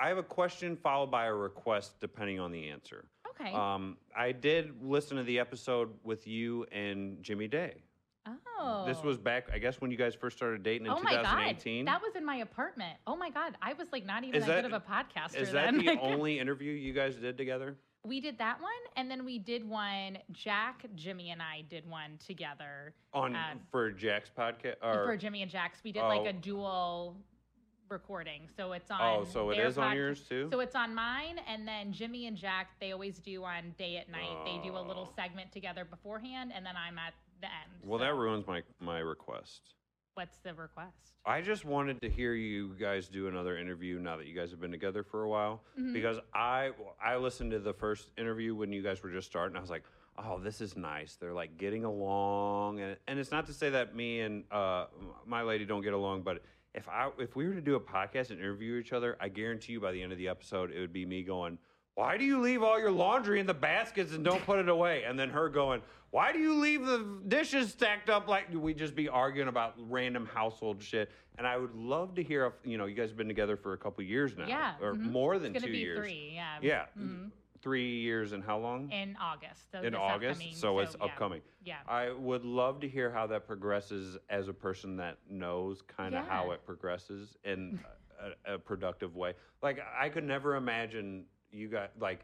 I 0.00 0.08
have 0.08 0.18
a 0.18 0.22
question 0.22 0.76
followed 0.76 1.10
by 1.10 1.26
a 1.26 1.34
request, 1.34 2.00
depending 2.00 2.38
on 2.40 2.52
the 2.52 2.68
answer. 2.68 3.04
Okay. 3.40 3.52
Um, 3.52 3.96
I 4.16 4.32
did 4.32 4.82
listen 4.82 5.16
to 5.16 5.22
the 5.22 5.38
episode 5.38 5.90
with 6.02 6.26
you 6.26 6.64
and 6.72 7.22
Jimmy 7.22 7.48
Day. 7.48 7.82
oh. 8.26 8.84
This 8.86 9.02
was 9.02 9.16
back, 9.18 9.48
I 9.52 9.58
guess, 9.58 9.80
when 9.80 9.90
you 9.90 9.96
guys 9.96 10.14
first 10.14 10.36
started 10.36 10.62
dating 10.62 10.86
in 10.86 10.92
Oh 10.92 11.00
my 11.00 11.12
god, 11.14 11.22
2018. 11.22 11.84
that 11.86 12.00
was 12.02 12.14
in 12.16 12.24
my 12.24 12.36
apartment. 12.36 12.96
Oh 13.06 13.16
my 13.16 13.30
god, 13.30 13.56
I 13.62 13.72
was 13.74 13.86
like 13.92 14.04
not 14.04 14.24
even 14.24 14.34
Is 14.40 14.46
that, 14.46 14.62
that- 14.62 14.62
good 14.64 14.72
of 14.72 14.82
a 14.82 14.92
podcaster 14.92 15.40
Is 15.40 15.52
that 15.52 15.72
then. 15.74 15.84
the 15.84 15.98
only 16.00 16.38
interview 16.38 16.72
you 16.72 16.92
guys 16.92 17.16
did 17.16 17.36
together? 17.38 17.76
we 18.04 18.20
did 18.20 18.38
that 18.38 18.60
one, 18.62 18.70
and 18.96 19.10
then 19.10 19.24
we 19.24 19.38
did 19.38 19.68
one. 19.68 20.18
Jack, 20.32 20.84
Jimmy, 20.94 21.30
and 21.30 21.42
I 21.42 21.62
did 21.68 21.88
one 21.88 22.16
together 22.24 22.94
On 23.12 23.34
Um, 23.36 23.60
for 23.70 23.90
Jack's 23.90 24.30
podcast? 24.36 24.76
Or, 24.82 25.04
for 25.04 25.16
Jimmy 25.16 25.42
and 25.42 25.50
Jack's. 25.50 25.80
We 25.84 25.92
did 25.92 26.02
like 26.04 26.20
Oh. 26.22 26.26
a 26.26 26.32
dual 26.32 27.16
recording, 27.90 28.42
so 28.56 28.72
it's 28.72 28.90
on. 28.90 29.00
oh, 29.00 29.24
so 29.24 29.50
it 29.50 29.58
is 29.58 29.78
on 29.78 29.96
yours 29.96 30.20
too? 30.28 30.48
So 30.52 30.60
it's 30.60 30.74
on 30.76 30.94
mine, 30.94 31.40
and 31.48 31.66
then 31.66 31.92
Jimmy 31.92 32.26
and 32.26 32.36
Jack 32.36 32.68
they 32.80 32.92
always 32.92 33.18
do 33.18 33.44
on 33.44 33.74
day 33.78 33.96
at 33.96 34.08
night. 34.10 34.44
They 34.44 34.58
do 34.68 34.76
a 34.76 34.80
little 34.80 35.08
Oh. 35.10 35.12
segment 35.16 35.52
together 35.52 35.84
beforehand, 35.84 36.52
and 36.54 36.64
then 36.64 36.74
I'm 36.76 36.98
at 36.98 37.14
the 37.40 37.46
end. 37.46 37.70
well, 37.84 37.98
so 38.00 38.04
that 38.04 38.14
ruins 38.14 38.46
my, 38.46 38.62
my 38.80 38.98
request. 38.98 39.74
what's 40.14 40.38
the 40.38 40.52
request? 40.52 41.14
I 41.24 41.40
just 41.42 41.64
wanted 41.64 42.00
to 42.02 42.10
hear 42.10 42.34
you 42.34 42.74
guys 42.80 43.06
do 43.08 43.28
another 43.28 43.56
interview 43.56 44.00
now 44.00 44.16
that 44.16 44.26
you 44.26 44.34
guys 44.34 44.50
have 44.50 44.60
been 44.60 44.72
together 44.72 45.04
for 45.04 45.22
a 45.22 45.28
while 45.28 45.62
Mhm. 45.78 45.92
because 45.92 46.18
I 46.34 46.72
I 47.00 47.16
listened 47.18 47.52
to 47.52 47.60
the 47.60 47.72
first 47.72 48.10
interview 48.18 48.54
when 48.56 48.72
you 48.72 48.82
guys 48.82 49.00
were 49.02 49.10
just 49.10 49.28
starting. 49.28 49.56
I 49.56 49.60
was 49.60 49.70
like, 49.70 49.84
oh, 50.16 50.40
this 50.40 50.60
is 50.60 50.76
nice. 50.76 51.14
They're 51.14 51.32
like 51.32 51.56
getting 51.56 51.84
along, 51.84 52.80
and 52.80 52.96
and 53.06 53.20
it's 53.20 53.30
not 53.30 53.46
to 53.46 53.52
say 53.52 53.70
that 53.70 53.94
me 53.94 54.20
and 54.22 54.42
uh, 54.50 54.86
my 55.24 55.42
lady 55.42 55.64
don't 55.64 55.82
get 55.82 55.92
along, 55.92 56.22
but 56.22 56.42
if 56.74 56.88
I 56.88 57.10
if 57.18 57.34
we 57.36 57.46
were 57.46 57.54
to 57.54 57.60
do 57.60 57.74
a 57.76 57.80
podcast 57.80 58.30
and 58.30 58.38
interview 58.38 58.76
each 58.76 58.92
other, 58.92 59.16
I 59.20 59.28
guarantee 59.28 59.72
you 59.72 59.80
by 59.80 59.92
the 59.92 60.02
end 60.02 60.12
of 60.12 60.18
the 60.18 60.28
episode 60.28 60.70
it 60.70 60.80
would 60.80 60.92
be 60.92 61.06
me 61.06 61.22
going. 61.22 61.58
Why 61.94 62.16
do 62.16 62.24
you 62.24 62.40
leave 62.40 62.62
all 62.62 62.78
your 62.78 62.92
laundry 62.92 63.40
in 63.40 63.46
the 63.46 63.54
baskets 63.54 64.12
and 64.12 64.24
don't 64.24 64.44
put 64.44 64.60
it 64.60 64.68
away? 64.68 65.02
And 65.02 65.18
then 65.18 65.30
her 65.30 65.48
going, 65.48 65.82
Why 66.10 66.32
do 66.32 66.38
you 66.38 66.54
leave 66.54 66.86
the 66.86 67.20
dishes 67.26 67.70
stacked 67.72 68.08
up 68.08 68.28
like 68.28 68.46
we 68.54 68.72
just 68.72 68.94
be 68.94 69.08
arguing 69.08 69.48
about 69.48 69.74
random 69.78 70.26
household 70.26 70.80
shit? 70.82 71.10
And 71.38 71.46
I 71.46 71.56
would 71.56 71.74
love 71.74 72.14
to 72.16 72.22
hear 72.22 72.46
if 72.46 72.52
you 72.64 72.78
know, 72.78 72.86
you 72.86 72.94
guys 72.94 73.08
have 73.08 73.16
been 73.16 73.28
together 73.28 73.56
for 73.56 73.72
a 73.72 73.78
couple 73.78 74.04
years 74.04 74.36
now. 74.36 74.46
Yeah, 74.46 74.74
Or 74.80 74.94
mhm. 74.94 75.10
more 75.10 75.38
than 75.38 75.54
It's 75.56 75.64
two 75.64 75.70
be 75.72 75.78
years. 75.78 75.98
three. 75.98 76.32
Yeah. 76.34 76.58
Yeah. 76.62 76.84
Mhm. 76.98 77.30
Three 77.60 77.98
years 78.00 78.32
and 78.32 78.42
how 78.42 78.58
long? 78.58 78.90
In 78.92 79.16
August. 79.20 79.70
so 79.72 79.80
in 79.80 79.94
August. 79.94 80.40
upcoming- 80.40 80.54
So 80.54 80.78
it's 80.78 80.96
yeah. 80.98 81.04
upcoming. 81.04 81.40
Yeah. 81.64 81.76
I 81.88 82.10
would 82.12 82.44
love 82.44 82.80
to 82.80 82.88
hear 82.88 83.10
how 83.10 83.26
that 83.28 83.46
progresses 83.46 84.16
as 84.30 84.48
a 84.48 84.52
person 84.52 84.96
that 84.96 85.18
knows 85.28 85.82
kind 85.82 86.14
of 86.14 86.26
how 86.26 86.52
it 86.52 86.64
progresses 86.64 87.36
in 87.44 87.80
a, 88.46 88.54
a 88.54 88.58
productive 88.58 89.16
way. 89.16 89.34
Like 89.62 89.80
I 89.98 90.08
could 90.08 90.24
never 90.24 90.56
imagine 90.56 91.24
you 91.50 91.68
got 91.68 91.92
like 91.98 92.20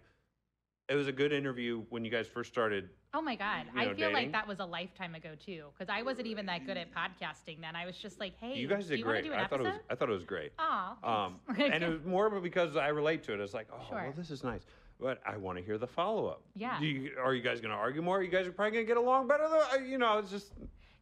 it 0.88 0.94
was 0.94 1.08
a 1.08 1.12
good 1.12 1.32
interview 1.32 1.82
when 1.88 2.04
you 2.04 2.10
guys 2.10 2.26
first 2.26 2.52
started. 2.52 2.90
Oh 3.14 3.22
my 3.22 3.36
God. 3.36 3.66
you 3.74 3.80
I 3.80 3.84
feel 3.86 3.94
dating? 3.94 4.12
like 4.12 4.32
that 4.32 4.46
was 4.46 4.58
a 4.60 4.64
lifetime 4.66 5.14
ago 5.14 5.30
too. 5.38 5.66
Because 5.72 5.88
I 5.88 6.02
wasn't 6.02 6.26
even 6.26 6.46
that 6.46 6.66
good 6.66 6.76
at 6.76 6.88
podcasting 6.92 7.60
then. 7.60 7.74
I 7.74 7.86
was 7.86 7.96
just 7.96 8.20
like, 8.20 8.34
hey, 8.38 8.54
you 8.56 8.68
guys 8.68 8.84
do 8.84 8.90
did 8.90 8.98
you 8.98 9.04
great. 9.04 9.30
I 9.32 9.46
thought 9.46 9.60
it 9.60 9.64
was? 9.64 9.74
I 9.88 9.94
thought 9.94 10.10
it 10.10 10.12
was 10.12 10.24
great. 10.24 10.52
Aw, 10.58 11.26
Um, 11.26 11.36
and 11.58 11.82
it 11.82 11.88
was 11.88 12.04
more 12.04 12.28
because 12.40 12.76
I 12.76 12.88
relate 12.88 13.22
to 13.24 13.32
it. 13.34 13.40
It's 13.40 13.54
like, 13.54 13.68
oh, 13.72 13.82
well, 13.90 14.12
this 14.16 14.30
is 14.30 14.44
nice. 14.44 14.62
But 15.00 15.20
I 15.26 15.36
want 15.36 15.58
to 15.58 15.64
hear 15.64 15.76
the 15.78 15.86
follow 15.86 16.26
up. 16.28 16.42
Yeah. 16.54 16.78
Do 16.78 16.86
you, 16.86 17.12
are 17.22 17.34
you 17.34 17.42
guys 17.42 17.60
going 17.60 17.72
to 17.72 17.76
argue 17.76 18.00
more? 18.00 18.22
You 18.22 18.30
guys 18.30 18.46
are 18.46 18.52
probably 18.52 18.72
going 18.72 18.84
to 18.86 18.88
get 18.88 18.96
along 18.96 19.26
better. 19.28 19.46
Though. 19.48 19.64
Uh, 19.72 19.78
You 19.82 19.98
know, 19.98 20.18
it's 20.18 20.30
just 20.30 20.52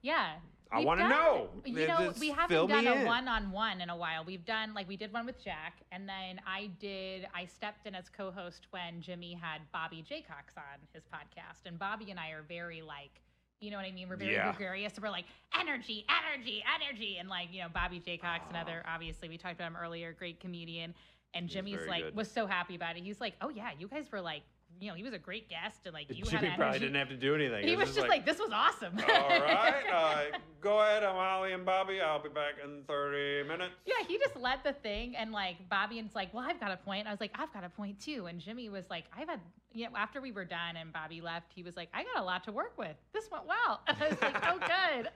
yeah. 0.00 0.34
I 0.74 0.80
wanna 0.80 1.06
know. 1.06 1.50
You 1.66 1.86
know, 1.86 2.00
it's- 2.00 2.18
we 2.18 2.30
haven't 2.30 2.66
done 2.68 2.86
a 2.86 3.04
one 3.04 3.28
on 3.28 3.50
one 3.50 3.82
in 3.82 3.90
a 3.90 3.96
while. 3.96 4.24
We've 4.24 4.44
done 4.46 4.72
like 4.72 4.88
we 4.88 4.96
did 4.96 5.12
one 5.12 5.26
with 5.26 5.38
Jack, 5.44 5.74
and 5.92 6.08
then 6.08 6.40
I 6.46 6.70
did. 6.80 7.28
I 7.34 7.44
stepped 7.44 7.86
in 7.86 7.94
as 7.94 8.08
co-host 8.08 8.68
when 8.70 9.02
Jimmy 9.02 9.34
had 9.34 9.60
Bobby 9.70 10.02
Jaycox 10.02 10.56
on 10.56 10.78
his 10.94 11.02
podcast, 11.12 11.66
and 11.66 11.78
Bobby 11.78 12.10
and 12.10 12.18
I 12.18 12.30
are 12.30 12.42
very 12.48 12.80
like. 12.80 13.20
You 13.60 13.70
know 13.70 13.76
what 13.76 13.84
I 13.84 13.92
mean? 13.92 14.08
We're 14.08 14.16
very 14.16 14.32
Yeah. 14.32 14.50
gregarious. 14.50 14.94
We're 15.00 15.10
like 15.10 15.26
energy, 15.60 16.06
energy, 16.08 16.64
energy, 16.74 17.18
and 17.18 17.28
like 17.28 17.52
you 17.52 17.60
know 17.60 17.68
Bobby 17.68 18.00
Jaycox, 18.00 18.48
another 18.48 18.82
obviously 18.88 19.28
we 19.28 19.36
talked 19.36 19.56
about 19.56 19.66
him 19.68 19.76
earlier, 19.76 20.14
great 20.14 20.40
comedian. 20.40 20.94
And 21.34 21.48
Jimmy's 21.48 21.76
very 21.76 21.88
like 21.88 22.04
good. 22.04 22.16
was 22.16 22.30
so 22.30 22.46
happy 22.46 22.74
about 22.74 22.96
it. 22.96 23.04
He's 23.04 23.20
like, 23.20 23.34
oh 23.40 23.48
yeah, 23.48 23.70
you 23.78 23.88
guys 23.88 24.04
were 24.12 24.20
like, 24.20 24.42
you 24.80 24.88
know, 24.88 24.94
he 24.94 25.02
was 25.02 25.12
a 25.12 25.18
great 25.18 25.48
guest, 25.48 25.80
and 25.84 25.94
like 25.94 26.06
you 26.08 26.24
Jimmy 26.24 26.48
had 26.48 26.58
probably 26.58 26.80
didn't 26.80 26.96
have 26.96 27.08
to 27.08 27.16
do 27.16 27.34
anything. 27.34 27.64
he 27.64 27.72
It 27.72 27.78
was 27.78 27.94
just 27.94 28.08
like, 28.08 28.26
this 28.26 28.38
was 28.38 28.50
awesome. 28.52 28.98
all 28.98 29.04
right, 29.28 29.84
uh, 29.92 30.38
go 30.60 30.80
ahead. 30.80 31.04
I'm 31.04 31.16
Ollie 31.16 31.52
and 31.52 31.64
Bobby. 31.64 32.00
I'll 32.00 32.22
be 32.22 32.28
back 32.28 32.54
in 32.62 32.82
30 32.88 33.48
minutes. 33.48 33.74
Yeah, 33.86 34.04
he 34.06 34.18
just 34.18 34.36
led 34.36 34.58
the 34.64 34.72
thing, 34.72 35.14
and 35.16 35.32
like 35.32 35.68
Bobby 35.68 35.98
and's 35.98 36.14
like, 36.14 36.34
"Well, 36.34 36.44
I've 36.48 36.58
got 36.58 36.72
a 36.72 36.76
point." 36.76 37.06
I 37.06 37.10
was 37.10 37.20
like, 37.20 37.32
"I've 37.36 37.52
got 37.52 37.64
a 37.64 37.68
point 37.68 38.00
too." 38.00 38.26
And 38.26 38.40
Jimmy 38.40 38.68
was 38.68 38.84
like, 38.90 39.04
"I've 39.16 39.28
had," 39.28 39.40
you 39.72 39.84
know, 39.84 39.96
after 39.96 40.20
we 40.20 40.32
were 40.32 40.44
done 40.44 40.76
and 40.76 40.92
Bobby 40.92 41.20
left, 41.20 41.52
he 41.54 41.62
was 41.62 41.76
like, 41.76 41.88
"I 41.94 42.02
got 42.02 42.20
a 42.20 42.24
lot 42.24 42.42
to 42.44 42.52
work 42.52 42.76
with. 42.76 42.96
This 43.12 43.30
went 43.30 43.46
well." 43.46 43.80
I 43.86 44.08
was 44.08 44.20
like, 44.20 44.36
"Oh, 44.48 44.58
good." 44.58 45.10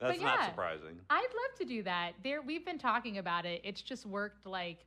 That's 0.00 0.18
but 0.18 0.20
not 0.20 0.46
surprising. 0.46 0.98
I'd 1.10 1.22
love 1.22 1.58
to 1.58 1.64
do 1.64 1.82
that. 1.84 2.12
There, 2.24 2.42
we've 2.42 2.64
been 2.64 2.78
talking 2.78 3.18
about 3.18 3.46
it. 3.46 3.60
It's 3.62 3.82
just 3.82 4.04
worked 4.04 4.46
like 4.46 4.84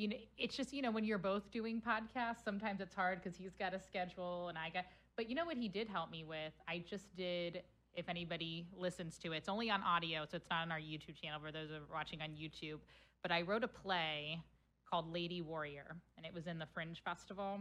you 0.00 0.08
know, 0.08 0.16
it's 0.38 0.56
just 0.56 0.72
you 0.72 0.80
know 0.82 0.90
when 0.90 1.04
you're 1.04 1.18
both 1.18 1.50
doing 1.50 1.80
podcasts, 1.80 2.42
sometimes 2.44 2.80
it's 2.80 2.94
hard 2.94 3.22
because 3.22 3.36
he's 3.36 3.54
got 3.58 3.74
a 3.74 3.78
schedule 3.80 4.48
and 4.48 4.56
I 4.56 4.70
got. 4.70 4.84
But 5.16 5.28
you 5.28 5.34
know 5.34 5.44
what 5.44 5.58
he 5.58 5.68
did 5.68 5.88
help 5.88 6.10
me 6.10 6.24
with? 6.24 6.52
I 6.66 6.82
just 6.88 7.14
did. 7.16 7.62
If 7.94 8.08
anybody 8.08 8.66
listens 8.78 9.18
to 9.18 9.32
it, 9.32 9.38
it's 9.38 9.48
only 9.48 9.68
on 9.68 9.82
audio, 9.82 10.24
so 10.24 10.36
it's 10.36 10.48
not 10.48 10.62
on 10.62 10.70
our 10.72 10.78
YouTube 10.78 11.16
channel 11.20 11.40
for 11.44 11.50
those 11.52 11.68
who 11.70 11.74
are 11.74 11.80
watching 11.92 12.22
on 12.22 12.28
YouTube. 12.30 12.78
But 13.20 13.32
I 13.32 13.42
wrote 13.42 13.64
a 13.64 13.68
play 13.68 14.40
called 14.88 15.12
Lady 15.12 15.42
Warrior, 15.42 15.96
and 16.16 16.24
it 16.24 16.32
was 16.32 16.46
in 16.46 16.58
the 16.58 16.66
Fringe 16.72 17.02
Festival 17.04 17.58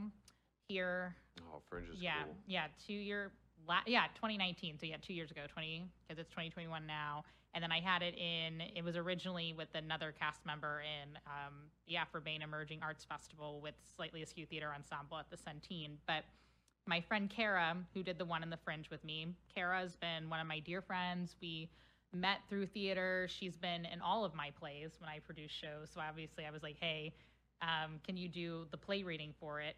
here 0.67 1.15
Oh, 1.51 1.61
Fringe 1.69 1.89
is 1.89 1.95
yeah, 1.99 2.23
cool. 2.25 2.35
yeah, 2.47 2.65
two 2.85 2.93
year, 2.93 3.31
la- 3.67 3.81
yeah, 3.87 4.03
2019. 4.15 4.77
So 4.79 4.85
yeah, 4.85 4.97
two 5.01 5.13
years 5.13 5.31
ago, 5.31 5.41
20 5.51 5.83
because 6.07 6.19
it's 6.19 6.29
2021 6.29 6.85
now. 6.85 7.23
And 7.53 7.63
then 7.63 7.71
I 7.71 7.79
had 7.79 8.01
it 8.01 8.15
in. 8.15 8.61
It 8.75 8.83
was 8.83 8.95
originally 8.95 9.53
with 9.53 9.69
another 9.73 10.13
cast 10.17 10.45
member 10.45 10.81
in 10.81 11.17
um, 11.25 11.53
the 11.87 11.95
Afrobain 11.95 12.43
Emerging 12.43 12.79
Arts 12.83 13.03
Festival 13.03 13.59
with 13.61 13.73
Slightly 13.95 14.21
Askew 14.21 14.45
Theater 14.45 14.71
Ensemble 14.75 15.17
at 15.17 15.29
the 15.31 15.37
Centene. 15.37 15.97
But 16.05 16.25
my 16.85 17.01
friend 17.01 17.29
Kara, 17.29 17.75
who 17.93 18.03
did 18.03 18.17
the 18.17 18.25
one 18.25 18.43
in 18.43 18.49
the 18.49 18.57
Fringe 18.57 18.89
with 18.89 19.03
me, 19.03 19.27
Kara's 19.53 19.95
been 19.95 20.29
one 20.29 20.39
of 20.39 20.47
my 20.47 20.59
dear 20.59 20.81
friends. 20.81 21.35
We 21.41 21.69
met 22.13 22.39
through 22.49 22.67
theater. 22.67 23.27
She's 23.29 23.57
been 23.57 23.85
in 23.85 24.01
all 24.01 24.25
of 24.25 24.33
my 24.35 24.51
plays 24.59 24.91
when 24.99 25.09
I 25.09 25.19
produce 25.19 25.51
shows. 25.51 25.89
So 25.93 26.01
obviously, 26.01 26.45
I 26.45 26.51
was 26.51 26.63
like, 26.63 26.77
hey, 26.79 27.13
um, 27.61 27.99
can 28.05 28.17
you 28.17 28.27
do 28.27 28.65
the 28.71 28.77
play 28.77 29.03
reading 29.03 29.33
for 29.39 29.59
it? 29.59 29.75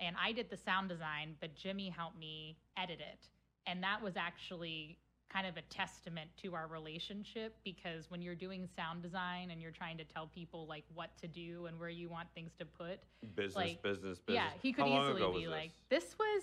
And 0.00 0.16
I 0.22 0.32
did 0.32 0.50
the 0.50 0.56
sound 0.56 0.88
design, 0.88 1.36
but 1.40 1.54
Jimmy 1.54 1.88
helped 1.88 2.18
me 2.18 2.56
edit 2.76 3.00
it. 3.00 3.28
And 3.66 3.82
that 3.82 4.02
was 4.02 4.16
actually 4.16 4.98
kind 5.34 5.46
of 5.48 5.56
a 5.56 5.62
testament 5.62 6.30
to 6.42 6.54
our 6.54 6.68
relationship 6.68 7.56
because 7.64 8.08
when 8.10 8.22
you're 8.22 8.36
doing 8.36 8.68
sound 8.76 9.02
design 9.02 9.50
and 9.50 9.60
you're 9.60 9.72
trying 9.72 9.98
to 9.98 10.04
tell 10.04 10.28
people 10.28 10.64
like 10.68 10.84
what 10.94 11.10
to 11.20 11.26
do 11.26 11.66
and 11.66 11.78
where 11.80 11.88
you 11.88 12.08
want 12.08 12.28
things 12.34 12.52
to 12.58 12.64
put, 12.64 13.00
Business, 13.34 13.56
like, 13.56 13.82
business, 13.82 14.18
business. 14.20 14.20
yeah, 14.28 14.48
he 14.62 14.72
could 14.72 14.86
How 14.86 15.02
easily 15.10 15.40
be 15.40 15.48
like, 15.48 15.72
this? 15.88 16.04
this 16.04 16.16
was 16.18 16.42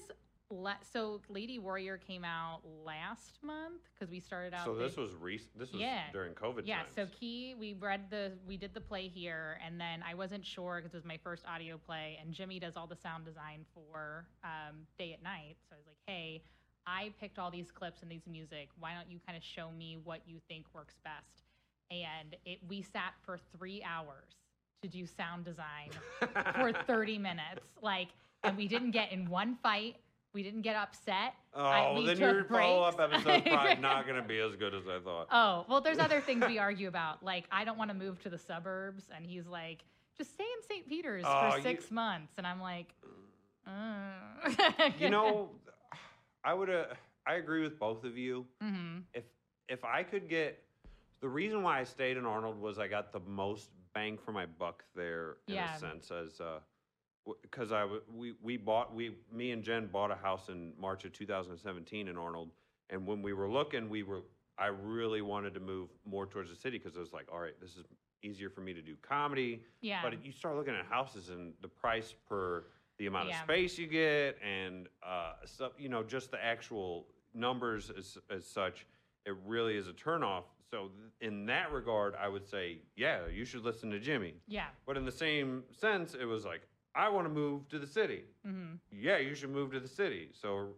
la- 0.50 0.74
so 0.92 1.22
Lady 1.30 1.58
Warrior 1.58 1.98
came 1.98 2.26
out 2.26 2.60
last 2.86 3.40
month 3.42 3.80
because 3.94 4.12
we 4.12 4.20
started 4.20 4.54
out. 4.54 4.66
So 4.66 4.74
big- 4.74 4.82
this 4.90 4.98
was 4.98 5.16
recent. 5.16 5.58
This 5.58 5.72
was 5.72 5.80
Yeah. 5.80 6.12
during 6.12 6.34
COVID 6.34 6.64
yeah, 6.66 6.80
times. 6.80 6.92
so 6.94 7.08
Key, 7.18 7.56
we 7.58 7.74
read 7.76 8.10
the, 8.10 8.34
we 8.46 8.58
did 8.58 8.74
the 8.74 8.82
play 8.82 9.08
here, 9.08 9.58
and 9.66 9.80
then 9.80 10.04
I 10.06 10.16
wasn't 10.16 10.46
sure 10.46 10.80
because 10.82 10.94
it 10.94 10.98
was 10.98 11.06
my 11.06 11.18
first 11.24 11.46
audio 11.48 11.78
play, 11.78 12.18
and 12.22 12.34
Jimmy 12.34 12.60
does 12.60 12.76
all 12.76 12.88
the 12.88 12.98
sound 12.98 13.24
design 13.24 13.64
for 13.74 14.26
um, 14.44 14.86
Day 14.98 15.14
at 15.14 15.24
Night. 15.24 15.56
So 15.70 15.76
I 15.76 15.78
was 15.78 15.86
like, 15.88 15.98
hey, 16.08 16.44
I 16.88 17.12
picked 17.20 17.38
all 17.40 17.52
these 17.52 17.72
clips 17.72 18.02
and 18.02 18.12
these 18.12 18.26
music. 18.28 18.70
Why 18.80 18.94
don't 18.94 19.10
you 19.12 19.20
kind 19.26 19.38
of 19.38 19.44
show 19.44 19.70
me 19.78 19.98
what 20.04 20.22
you 20.26 20.38
think 20.48 20.66
works 20.74 20.96
best? 21.04 21.44
And 21.92 22.36
it, 22.46 22.60
we 22.68 22.82
sat 22.82 23.14
for 23.26 23.38
three 23.58 23.84
hours 23.84 24.30
to 24.82 24.88
do 24.88 25.06
sound 25.06 25.46
design 25.46 25.90
for 26.60 26.74
30 26.88 27.18
minutes, 27.20 27.62
like, 27.82 28.08
and 28.44 28.58
we 28.58 28.68
didn't 28.68 28.92
get 28.92 29.12
in 29.12 29.30
one 29.30 29.58
fight. 29.62 29.98
We 30.34 30.42
didn't 30.44 30.62
get 30.62 30.76
upset. 30.78 31.34
I- 31.54 31.88
Oh, 31.90 31.96
we 32.00 32.06
then 32.06 32.18
your 32.18 32.46
follow 32.46 32.84
up 32.84 33.00
episode's 33.00 33.44
probably 33.48 33.76
not 33.82 34.08
going 34.08 34.16
to 34.22 34.28
be 34.28 34.40
as 34.40 34.56
good 34.56 34.74
as 34.74 34.84
I 34.88 35.00
thought. 35.04 35.28
Oh, 35.32 35.66
well, 35.70 35.82
there's 35.82 36.00
other 36.00 36.22
things 36.22 36.46
we 36.48 36.58
argue 36.58 36.88
about. 36.88 37.22
Like, 37.22 37.44
I 37.52 37.66
don't 37.66 37.78
want 37.78 37.90
to 37.92 37.94
move 37.96 38.20
to 38.24 38.30
the 38.30 38.38
suburbs. 38.40 39.04
And 39.16 39.26
he's 39.26 39.46
like, 39.46 39.84
just 40.18 40.32
stay 40.34 40.46
in 40.46 40.64
St. 40.68 40.88
Peter's 40.88 41.24
for 41.26 41.58
you- 41.58 41.62
six 41.64 41.92
months. 41.92 42.32
And 42.38 42.48
I'm 42.48 42.62
like, 42.62 42.88
uh. 43.68 44.50
you 45.00 45.10
know, 45.10 45.50
I 46.44 46.54
would. 46.54 46.70
Uh, 46.70 46.86
I 47.26 47.36
agree 47.36 47.62
with 47.62 47.80
both 47.80 48.04
of 48.04 48.18
you. 48.18 48.46
hmm 48.62 49.00
If 49.14 49.26
if 49.68 49.84
I 49.86 50.04
could 50.04 50.28
get 50.30 50.64
the 51.22 51.30
reason 51.30 51.62
why 51.64 51.80
I 51.80 51.84
stayed 51.84 52.18
in 52.18 52.26
Arnold 52.26 52.60
was 52.60 52.80
I 52.80 52.88
got 52.88 53.12
the 53.12 53.20
most 53.20 53.70
bang 53.94 54.18
for 54.18 54.32
my 54.32 54.46
buck 54.46 54.84
there 54.96 55.38
in 55.48 55.54
Yeah. 55.56 55.66
a 55.76 55.80
sense 55.80 56.12
as 56.12 56.40
uh 56.40 56.60
because 57.42 57.72
I 57.72 57.82
w- 57.82 58.02
we 58.14 58.34
we 58.42 58.58
bought 58.58 58.94
we 58.94 59.18
me 59.32 59.52
and 59.52 59.64
Jen 59.64 59.88
bought 59.88 60.12
a 60.12 60.16
house 60.16 60.50
in 60.50 60.74
March 60.80 61.06
of 61.06 61.14
2017 61.14 62.08
in 62.08 62.18
Arnold 62.18 62.50
and 62.90 63.06
when 63.06 63.22
we 63.22 63.34
were 63.34 63.50
looking 63.50 63.90
we 63.90 64.04
were 64.04 64.22
I 64.58 64.68
really 64.68 65.22
wanted 65.22 65.54
to 65.56 65.60
move 65.60 65.90
more 66.06 66.26
towards 66.26 66.50
the 66.50 66.56
city 66.56 66.78
because 66.78 66.98
I 66.98 67.00
was 67.00 67.14
like 67.14 67.28
all 67.32 67.40
right 67.40 67.60
this 67.62 67.76
is 67.76 67.86
easier 68.24 68.50
for 68.50 68.62
me 68.62 68.74
to 68.74 68.82
do 68.82 68.96
comedy 69.02 69.64
Yeah. 69.82 70.02
but 70.04 70.24
you 70.26 70.32
start 70.32 70.56
looking 70.56 70.74
at 70.76 70.86
houses 70.86 71.30
and 71.30 71.54
the 71.62 71.68
price 71.68 72.14
per 72.28 72.66
the 73.02 73.08
amount 73.08 73.30
Yeah. 73.30 73.38
of 73.40 73.42
space 73.46 73.80
you 73.80 73.88
get 73.88 74.38
and 74.44 74.88
uh, 75.02 75.34
stuff, 75.46 75.72
you 75.80 75.90
know, 75.90 76.04
just 76.04 76.30
the 76.30 76.44
actual 76.44 77.08
numbers 77.34 77.90
as, 77.98 78.16
as 78.30 78.46
such, 78.46 78.86
it 79.26 79.34
really 79.44 79.76
is 79.76 79.88
a 79.88 79.92
turnoff. 79.94 80.44
So 80.70 80.90
th- 80.90 81.32
in 81.32 81.48
that 81.48 81.72
regard, 81.72 82.14
I 82.16 82.28
would 82.28 82.48
say, 82.48 82.78
yeah, 82.96 83.26
you 83.28 83.44
should 83.44 83.64
listen 83.64 83.90
to 83.90 84.00
Jimmy. 84.00 84.36
yeah. 84.48 84.68
But 84.86 84.98
in 84.98 85.06
the 85.06 85.12
same 85.12 85.64
sense, 85.72 86.14
it 86.14 86.26
was 86.26 86.46
like, 86.46 86.62
I 86.94 87.10
want 87.10 87.26
to 87.26 87.34
move 87.34 87.68
to 87.70 87.80
the 87.80 87.88
city. 87.88 88.26
hmm 88.46 88.74
Yeah, 88.92 89.18
you 89.18 89.34
should 89.34 89.50
move 89.50 89.72
to 89.72 89.80
the 89.80 89.88
city. 89.88 90.30
So 90.40 90.76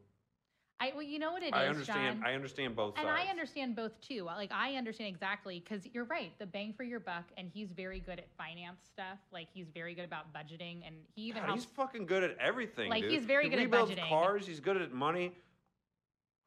I, 0.83 0.91
well, 0.93 1.03
you 1.03 1.17
know 1.17 1.31
what 1.31 1.43
it 1.43 1.47
is, 1.47 1.53
I 1.53 1.67
understand. 1.67 2.19
Jon? 2.19 2.27
I 2.29 2.33
understand 2.33 2.75
both 2.75 2.95
and 2.97 3.05
sides. 3.05 3.21
I 3.25 3.29
understand 3.29 3.75
both 3.75 3.99
too. 4.01 4.23
Like 4.25 4.51
I 4.51 4.75
understand 4.75 5.07
exactly 5.09 5.63
because 5.63 5.87
you're 5.93 6.03
right. 6.03 6.31
The 6.39 6.45
bang 6.45 6.73
for 6.75 6.83
your 6.83 6.99
buck, 6.99 7.23
and 7.37 7.49
he's 7.53 7.69
very 7.71 8.01
good 8.01 8.19
at 8.19 8.27
finance 8.37 8.81
stuff. 8.91 9.19
Like 9.31 9.47
he's 9.53 9.67
very 9.73 9.95
good 9.95 10.03
about 10.05 10.33
budgeting, 10.33 10.85
and 10.85 10.95
he 11.15 11.23
even 11.23 11.41
God, 11.41 11.47
helps. 11.47 11.63
he's 11.63 11.71
fucking 11.73 12.05
good 12.05 12.23
at 12.23 12.37
everything. 12.37 12.89
Like, 12.89 13.03
dude. 13.03 13.11
he's 13.11 13.23
very 13.25 13.45
he 13.45 13.49
good 13.49 13.59
at 13.59 13.69
budgeting. 13.69 13.89
He 13.89 13.95
builds 13.95 14.09
cars. 14.09 14.45
He's 14.45 14.59
good 14.59 14.75
at 14.77 14.91
money. 14.93 15.31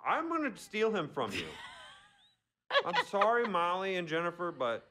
I'm 0.06 0.28
gonna 0.28 0.54
steal 0.56 0.94
him 0.94 1.08
from 1.08 1.32
you. 1.32 1.46
I'm 2.84 3.06
sorry, 3.06 3.46
Molly 3.48 3.96
and 3.96 4.06
Jennifer, 4.06 4.52
but 4.52 4.86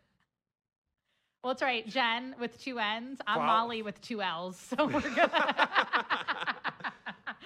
Well, 1.43 1.51
it's 1.51 1.61
all 1.61 1.67
right, 1.67 1.87
Jen 1.87 2.33
with 2.39 2.59
two 2.59 2.79
N's. 2.79 3.19
I'm 3.27 3.39
Wow. 3.39 3.45
Molly 3.45 3.83
with 3.83 4.01
two 4.01 4.21
L's. 4.23 4.57
So 4.57 4.87
we're 4.87 5.01
gonna 5.01 6.04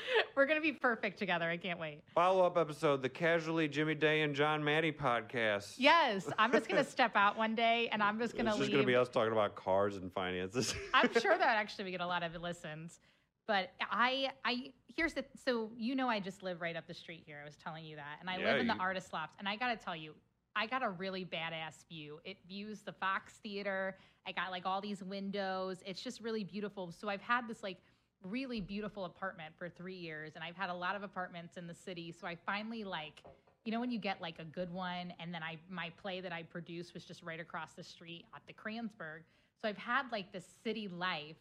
we're 0.35 0.45
gonna 0.45 0.61
be 0.61 0.71
perfect 0.71 1.17
together. 1.19 1.49
I 1.49 1.57
can't 1.57 1.79
wait. 1.79 2.01
follow 2.13 2.45
up 2.45 2.57
episode, 2.57 3.01
the 3.01 3.09
Casually 3.09 3.67
Jimmy 3.67 3.95
Day 3.95 4.21
and 4.21 4.35
Jon 4.35 4.63
Maddy 4.63 4.91
podcast. 4.91 5.75
Yes, 5.77 6.29
I'm 6.37 6.51
just 6.51 6.67
gonna 6.67 6.83
step 6.89 7.11
out 7.15 7.37
one 7.37 7.55
day, 7.55 7.89
and 7.91 8.01
I'm 8.03 8.19
just 8.19 8.35
gonna 8.35 8.49
it's 8.49 8.57
just 8.57 8.69
leave. 8.69 8.77
gonna 8.77 8.87
be 8.87 8.95
us 8.95 9.09
talking 9.09 9.31
about 9.33 9.55
cars 9.55 9.97
and 9.97 10.11
finances. 10.13 10.73
I'm 10.93 11.11
sure 11.19 11.37
that 11.37 11.57
actually 11.57 11.85
we 11.85 11.91
get 11.91 12.01
a 12.01 12.07
lot 12.07 12.23
of 12.23 12.35
listens. 12.41 12.99
But 13.47 13.71
I, 13.81 14.29
I 14.45 14.71
here's 14.95 15.13
the 15.13 15.25
so 15.43 15.71
you 15.75 15.95
know 15.95 16.07
I 16.07 16.19
just 16.19 16.43
live 16.43 16.61
right 16.61 16.75
up 16.75 16.85
the 16.87 16.93
street 16.93 17.23
here. 17.25 17.39
I 17.41 17.45
was 17.45 17.55
telling 17.57 17.83
you 17.85 17.95
that, 17.95 18.17
and 18.21 18.29
I 18.29 18.37
Yeah, 18.37 18.51
live 18.51 18.61
in 18.61 18.67
the 18.67 18.75
you- 18.75 18.79
artist 18.79 19.11
loft, 19.13 19.33
and 19.39 19.49
I 19.49 19.55
gotta 19.55 19.75
tell 19.75 19.95
you, 19.95 20.13
I 20.55 20.67
got 20.67 20.83
a 20.83 20.89
really 20.89 21.25
badass 21.25 21.87
view. 21.89 22.19
It 22.23 22.37
views 22.47 22.81
the 22.81 22.91
Fox 22.93 23.33
Theater. 23.41 23.97
I 24.27 24.31
got 24.33 24.51
like 24.51 24.65
all 24.67 24.81
these 24.81 25.03
windows. 25.03 25.81
It's 25.85 26.01
just 26.03 26.21
really 26.21 26.43
beautiful. 26.43 26.91
So 26.91 27.09
I've 27.09 27.21
had 27.21 27.47
this 27.47 27.63
like 27.63 27.77
really 28.23 28.61
beautiful 28.61 29.05
apartment 29.05 29.53
for 29.57 29.69
three 29.69 29.95
years, 29.95 30.33
and 30.35 30.43
I've 30.43 30.55
had 30.55 30.69
a 30.69 30.73
lot 30.73 30.95
of 30.95 31.03
apartments 31.03 31.57
in 31.57 31.67
the 31.67 31.73
city. 31.73 32.11
So 32.11 32.27
I 32.27 32.35
finally 32.45 32.83
like. 32.83 33.23
You 33.65 33.73
know 33.73 33.81
when 33.81 33.91
you 33.91 33.99
get 33.99 34.21
like 34.21 34.39
a 34.39 34.45
good 34.45 34.71
one, 34.73 35.13
and 35.19 35.33
then 35.33 35.43
I 35.43 35.57
my 35.69 35.91
play 36.01 36.21
that 36.21 36.31
I 36.31 36.43
produced 36.43 36.93
was 36.93 37.03
just 37.03 37.21
right 37.21 37.39
across 37.39 37.73
the 37.73 37.83
street 37.83 38.25
at 38.33 38.41
the 38.47 38.53
Kranzberg. 38.53 39.21
So 39.61 39.67
I've 39.67 39.77
had 39.77 40.03
like 40.11 40.31
this 40.31 40.45
city 40.63 40.87
life, 40.87 41.35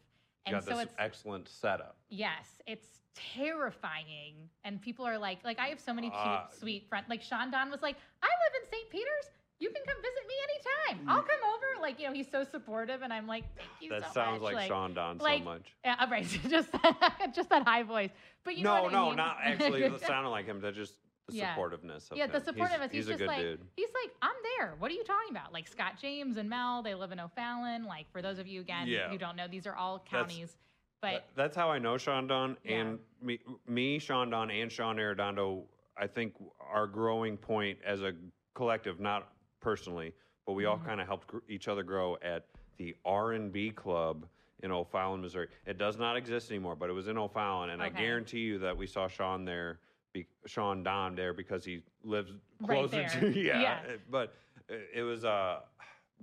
you 0.45 0.53
and 0.53 0.55
got 0.55 0.63
so 0.65 0.75
this 0.75 0.83
it's 0.87 0.93
excellent 0.99 1.47
setup. 1.47 1.95
Yes, 2.09 2.61
it's 2.67 2.99
terrifying. 3.15 4.49
And 4.63 4.81
people 4.81 5.05
are 5.05 5.17
like, 5.17 5.39
like 5.43 5.59
I 5.59 5.67
have 5.67 5.79
so 5.79 5.93
many 5.93 6.09
cute, 6.09 6.21
Uh, 6.21 6.47
sweet 6.49 6.87
friends. 6.87 7.05
Like 7.09 7.21
Sean 7.21 7.51
Don 7.51 7.71
was 7.71 7.81
like, 7.81 7.95
I 8.21 8.27
live 8.27 8.63
in 8.63 8.69
St. 8.69 8.89
Peter's. 8.89 9.38
You 9.59 9.69
can 9.69 9.81
come 9.85 9.97
visit 10.01 10.23
me 10.27 10.35
anytime. 10.43 11.05
Mm. 11.05 11.11
I'll 11.11 11.21
come 11.21 11.39
over. 11.53 11.81
Like, 11.81 11.99
you 11.99 12.07
know, 12.07 12.13
he's 12.13 12.29
so 12.31 12.43
supportive, 12.49 13.01
and 13.01 13.11
I'm 13.11 13.27
like, 13.27 13.43
thank 13.57 13.69
you 13.81 13.89
so 13.89 13.95
much. 13.95 14.03
That 14.03 14.13
so 14.13 14.21
sounds 14.21 14.41
much. 14.41 14.53
like, 14.53 14.67
Sean 14.67 14.93
Don 14.93 15.17
like, 15.17 15.39
so 15.39 15.45
much. 15.45 15.73
Yeah, 15.83 16.09
right. 16.11 16.39
Just 16.49 16.71
that, 16.71 17.31
just 17.35 17.49
that 17.49 17.63
high 17.67 17.83
voice. 17.83 18.11
But 18.43 18.57
you 18.57 18.63
know 18.63 18.75
no, 18.83 18.87
I 18.87 18.91
no, 18.91 19.07
mean? 19.07 19.17
not 19.17 19.37
actually 19.43 19.89
sounding 19.99 20.31
like 20.31 20.45
him. 20.45 20.61
That 20.61 20.75
just 20.75 20.95
the 21.27 21.35
Yeah. 21.35 21.55
supportiveness 21.55 22.09
of 22.11 22.17
yeah, 22.17 22.27
the 22.27 22.39
supportiveness. 22.39 22.91
He's, 22.91 23.05
He's, 23.05 23.07
he's, 23.07 23.07
just 23.07 23.15
a 23.15 23.17
good 23.17 23.27
like 23.27 23.37
dude. 23.39 23.61
he's 23.75 23.89
like, 24.03 24.13
I'm 24.21 24.31
there. 24.57 24.75
What 24.79 24.91
are 24.91 24.95
you 24.95 25.03
talking 25.03 25.31
about? 25.31 25.53
Like 25.53 25.67
Scott 25.67 25.93
James 26.01 26.37
and 26.37 26.49
Mel, 26.49 26.81
they 26.81 26.95
live 26.95 27.11
in 27.11 27.19
O'Fallon. 27.19 27.85
Like 27.85 28.11
for 28.11 28.21
those 28.21 28.39
of 28.39 28.47
you 28.47 28.61
again 28.61 28.87
Yeah. 28.87 29.09
who 29.09 29.17
don't 29.17 29.35
know, 29.35 29.47
these 29.47 29.67
are 29.67 29.75
all 29.75 29.97
That's- 29.97 30.09
counties. 30.31 30.57
But 31.01 31.11
That- 31.11 31.25
that's 31.35 31.55
how 31.55 31.69
I 31.69 31.79
know 31.79 31.97
Sean 31.97 32.27
Don 32.27 32.57
Yeah. 32.63 32.77
and 32.77 32.99
me, 33.21 33.39
me, 33.67 33.99
Sean 33.99 34.29
Don, 34.29 34.49
and 34.51 34.71
Sean 34.71 34.97
Arredondo. 34.97 35.63
I 35.97 36.07
think 36.07 36.33
our 36.59 36.87
growing 36.87 37.37
point 37.37 37.79
as 37.85 38.01
a 38.01 38.13
collective, 38.55 38.99
not 38.99 39.31
personally, 39.59 40.13
but 40.45 40.53
we 40.53 40.65
all 40.65 40.77
Mhm. 40.77 40.85
kind 40.85 41.01
of 41.01 41.07
helped 41.07 41.27
gr- 41.27 41.39
each 41.47 41.67
other 41.67 41.83
grow 41.83 42.17
at 42.21 42.45
the 42.77 42.95
R 43.05 43.33
and 43.33 43.51
B 43.51 43.71
Club 43.71 44.27
in 44.61 44.71
O'Fallon, 44.71 45.21
Missouri. 45.21 45.47
It 45.65 45.77
does 45.77 45.97
not 45.97 46.17
exist 46.17 46.49
anymore, 46.51 46.75
but 46.75 46.89
it 46.89 46.93
was 46.93 47.07
in 47.07 47.17
O'Fallon, 47.17 47.69
and 47.71 47.81
I 47.81 47.89
guarantee 47.89 48.39
you 48.39 48.59
that 48.59 48.75
we 48.75 48.87
saw 48.87 49.07
Sean 49.07 49.45
there, 49.45 49.79
be, 50.13 50.25
Sean 50.45 50.83
Don 50.83 51.15
there 51.15 51.33
because 51.33 51.63
he 51.63 51.83
lives 52.03 52.33
closer 52.65 52.97
there. 52.97 53.09
to 53.09 53.29
yeah. 53.39 53.61
Yeah. 53.61 53.97
But 54.09 54.33
it, 54.67 55.01
was 55.03 55.23
uh, 55.25 55.61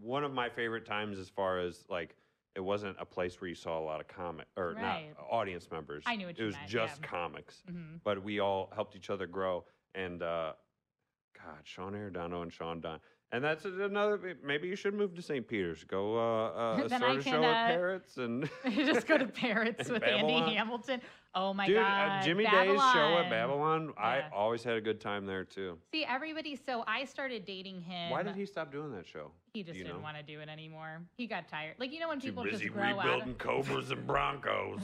one 0.01 0.25
of 0.25 0.33
my 0.33 0.49
favorite 0.49 0.85
times 0.85 1.19
as 1.19 1.29
far 1.29 1.59
as 1.61 1.87
like 1.89 2.17
it 2.55 2.61
wasn't 2.61 2.97
a 2.99 3.05
place 3.05 3.41
where 3.41 3.49
you 3.49 3.55
saw 3.55 3.79
a 3.79 3.85
lot 3.85 4.01
of 4.01 4.09
comic 4.09 4.47
or 4.57 4.73
Right. 4.75 5.09
not 5.17 5.27
audience 5.31 5.71
members. 5.71 6.03
I 6.07 6.17
knew 6.17 6.27
what 6.27 6.39
it 6.39 6.43
was 6.45 6.55
meant, 6.55 6.69
just 6.69 7.01
yeah. 7.03 7.07
comics, 7.09 7.63
mhm. 7.71 8.01
but 8.03 8.23
we 8.23 8.41
all 8.41 8.71
helped 8.75 8.97
each 8.97 9.11
other 9.11 9.27
grow. 9.27 9.65
And 9.95 10.23
uh, 10.23 10.53
God, 11.35 11.59
Sean 11.65 11.93
Arredondo 11.93 12.43
and 12.43 12.53
Sean 12.53 12.81
Don, 12.81 12.99
And 13.33 13.43
that's 13.43 13.65
another. 13.65 14.37
Maybe 14.45 14.69
you 14.69 14.77
should 14.77 14.95
move 14.95 15.15
to 15.17 15.23
St. 15.23 15.47
Peter's. 15.47 15.83
Go 15.85 16.17
uh, 16.17 16.49
uh, 16.83 16.89
start 16.89 17.03
I 17.03 17.15
a 17.15 17.23
can, 17.23 17.33
show 17.33 17.43
uh, 17.43 17.47
at 17.47 17.69
Parrots 17.69 18.17
and 18.19 18.49
just 18.71 19.07
go 19.07 19.19
to 19.19 19.27
Parrots 19.27 19.89
with 19.91 20.03
Babylon. 20.03 20.43
Andy 20.45 20.55
Hamilton. 20.55 21.01
Oh 21.35 21.53
my 21.53 21.67
dude, 21.67 21.77
god, 21.77 22.23
uh, 22.23 22.25
Jimmy 22.25 22.45
Babylon. 22.45 22.77
Day's 22.77 22.93
show 22.93 23.19
at 23.19 23.29
Babylon. 23.29 23.93
I 23.99 24.23
always 24.33 24.63
had 24.63 24.77
a 24.77 24.81
good 24.81 25.01
time 25.01 25.27
there 25.27 25.45
too. 25.45 25.77
See, 25.93 26.05
everybody. 26.05 26.57
So 26.57 26.85
I 26.87 27.05
started 27.05 27.45
dating 27.45 27.83
him. 27.83 28.11
Why 28.11 28.23
did 28.23 28.37
he 28.37 28.47
stop 28.47 28.73
doing 28.73 28.93
that 28.93 29.07
show? 29.07 29.33
He 29.53 29.63
just 29.63 29.77
didn't 29.77 29.97
know? 29.97 30.03
want 30.03 30.17
to 30.17 30.23
do 30.23 30.41
it 30.41 30.49
anymore. 30.49 31.03
He 31.17 31.27
got 31.27 31.49
tired. 31.49 31.75
Like 31.79 31.93
you 31.93 31.99
know 31.99 32.09
when 32.09 32.21
Too 32.21 32.29
people 32.29 32.45
busy 32.45 32.67
just 32.67 32.73
grow 32.73 32.85
out. 32.85 33.05
rebuilding 33.05 33.31
Of, 33.31 33.39
Cobras 33.39 33.91
and 33.91 34.07
Broncos. 34.07 34.81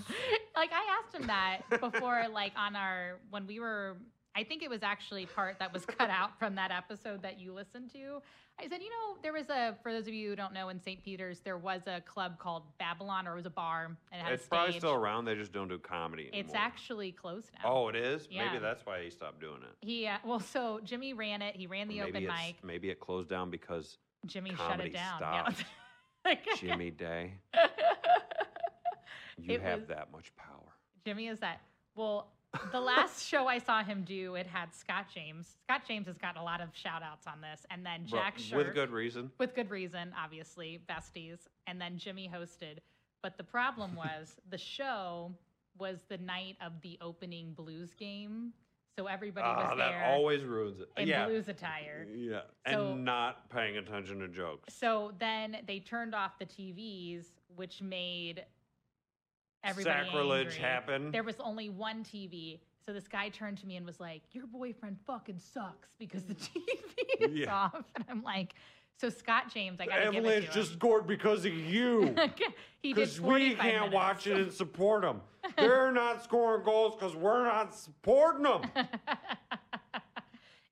like 0.57 0.71
I 0.73 0.99
asked 1.01 1.15
him 1.15 1.27
that 1.29 1.61
before, 1.81 2.25
like 2.33 2.53
on 2.57 2.75
our 2.75 3.21
when 3.31 3.47
we 3.47 3.61
were. 3.61 3.97
I 4.35 4.45
think 4.45 4.63
it 4.63 4.71
was 4.71 4.83
actually 4.83 5.27
part 5.27 5.59
that 5.59 5.73
was 5.73 5.85
cut 5.85 6.09
out 6.11 6.39
from 6.39 6.55
that 6.55 6.71
episode 6.71 7.23
that 7.23 7.39
you 7.39 7.53
listened 7.53 7.91
to. 7.93 8.23
I 8.61 8.69
said, 8.69 8.81
you 8.83 8.91
know, 8.91 9.17
there 9.23 9.33
was 9.33 9.49
a 9.51 9.77
for 9.83 9.93
those 9.93 10.07
of 10.07 10.15
you 10.15 10.31
who 10.31 10.37
don't 10.37 10.53
know, 10.53 10.69
in 10.69 10.81
St. 10.81 11.03
Peter's 11.03 11.41
there 11.41 11.59
was 11.59 11.83
a 11.87 12.01
club 12.03 12.39
called 12.39 12.63
Babylon, 12.79 13.27
or 13.27 13.33
it 13.33 13.37
was 13.37 13.47
a 13.47 13.51
bar, 13.51 13.87
and 13.87 13.97
it 14.21 14.25
had 14.25 14.33
it's 14.35 14.47
probably 14.47 14.79
still 14.79 14.95
around. 14.95 15.25
They 15.25 15.35
just 15.35 15.53
don't 15.53 15.69
do 15.69 15.79
comedy 15.79 16.29
anymore. 16.33 16.45
It's 16.47 16.55
actually 16.55 17.13
closed 17.13 17.51
now. 17.63 17.71
Oh, 17.73 17.89
it 17.89 17.97
is. 17.97 18.29
Yeah. 18.31 18.47
Maybe 18.47 18.59
that's 18.63 18.85
why 18.87 19.03
he 19.03 19.11
stopped 19.11 19.41
doing 19.41 19.61
it. 19.63 19.87
He 19.87 20.07
uh, 20.07 20.19
well, 20.25 20.41
so 20.41 20.81
Jimmy 20.85 21.13
ran 21.15 21.43
it. 21.43 21.57
He 21.57 21.67
ran 21.67 21.89
the 21.89 22.01
maybe 22.01 22.11
open 22.11 22.25
mic. 22.25 22.57
Maybe 22.63 22.91
it 22.91 23.01
closed 23.01 23.29
down 23.29 23.51
because 23.51 23.99
Jimmy 24.27 24.55
shut 24.55 24.81
it 24.81 24.93
down. 24.93 25.19
stopped. 25.19 25.65
Yeah. 26.25 26.37
Jimmy 26.57 26.91
Day. 26.91 27.35
You 29.39 29.55
It 29.55 29.63
have 29.63 29.81
was- 29.81 29.89
that 29.89 30.13
much 30.13 30.31
power. 30.37 30.73
Jimmy 31.05 31.27
is 31.27 31.41
that. 31.41 31.61
Well, 31.97 32.29
the 32.71 32.81
last 32.81 33.27
show 33.27 33.47
I 33.47 33.59
saw 33.59 33.83
him 33.83 34.05
do, 34.05 34.35
it 34.35 34.47
had 34.47 34.75
Scott 34.75 35.07
James. 35.13 35.57
Scott 35.65 35.83
James 35.87 36.07
has 36.07 36.19
gotten 36.19 36.41
a 36.41 36.45
lot 36.45 36.61
of 36.61 36.69
shout 36.75 37.03
outs 37.03 37.27
on 37.27 37.41
this. 37.41 37.65
And 37.71 37.85
then 37.85 38.07
Jack 38.07 38.39
Shirk. 38.39 38.59
with 38.59 38.75
good 38.75 38.91
reason. 38.91 39.31
with 39.39 39.55
good 39.55 39.71
reason, 39.71 40.13
obviously, 40.23 40.81
besties. 40.89 41.39
And 41.67 41.81
then 41.81 41.97
Jimmy 41.97 42.31
hosted. 42.33 42.79
But 43.23 43.37
the 43.39 43.45
problem 43.45 43.95
was 43.97 44.37
the 44.51 44.59
show 44.59 45.33
was 45.79 46.01
the 46.09 46.19
night 46.19 46.57
of 46.65 46.73
the 46.83 46.99
opening 47.01 47.53
blues 47.55 47.95
game. 47.95 48.53
So 48.99 49.07
everybody 49.07 49.47
Ah, 49.47 49.71
was 49.71 49.79
that 49.79 49.89
there 49.91 50.05
always 50.13 50.45
ruins 50.45 50.79
it. 50.81 50.89
in 50.99 51.09
yeah. 51.09 51.25
blues 51.25 51.49
attire. 51.49 52.07
Yeah. 52.15 52.43
So- 52.71 52.93
and 52.93 53.05
not 53.07 53.49
paying 53.49 53.79
attention 53.79 54.19
to 54.19 54.29
jokes. 54.29 54.75
So 54.75 55.13
then 55.19 55.57
they 55.67 55.79
turned 55.81 56.15
off 56.15 56.39
the 56.39 56.45
TVs, 56.45 57.25
which 57.57 57.81
made 57.81 58.45
everybody 59.65 60.05
Sacrilege 60.07 60.47
angry. 60.55 60.61
happened. 60.63 61.15
There 61.15 61.23
was 61.23 61.37
only 61.41 61.69
one 61.69 62.05
TV. 62.05 62.61
So 62.85 62.93
this 62.93 63.07
guy 63.07 63.29
turned 63.29 63.59
to 63.59 63.67
me 63.67 63.77
and 63.77 63.87
was 63.87 64.01
like, 64.01 64.23
"Your 64.33 64.47
boyfriend 64.47 64.99
fucking 65.07 65.39
sucks 65.39 65.89
because 65.99 66.25
the 66.25 66.35
TV 66.35 66.63
is 67.21 67.33
Yeah. 67.39 67.55
off." 67.55 67.85
And 67.95 68.05
I'm 68.09 68.23
like, 68.25 68.55
"So 69.01 69.09
Scott 69.09 69.53
James, 69.55 69.81
I 69.81 69.87
gotta 69.87 70.07
give 70.11 70.17
Avalanche 70.17 70.45
it 70.45 70.49
to 70.49 70.53
just 70.55 70.73
him." 70.73 70.79
scored 70.79 71.07
because 71.07 71.45
of 71.45 71.55
you. 71.55 72.15
he 72.83 72.93
did 72.93 73.19
we 73.21 73.55
can't 73.55 73.59
minutes. 73.75 73.95
watch 73.95 74.27
it 74.27 74.37
and 74.39 74.53
support 74.63 75.03
them. 75.03 75.21
They're 75.57 75.93
not 75.93 76.25
scoring 76.25 76.65
goals 76.65 76.95
because 76.97 77.15
we're 77.15 77.45
not 77.45 77.75
supporting 77.75 78.43
them. 78.45 78.63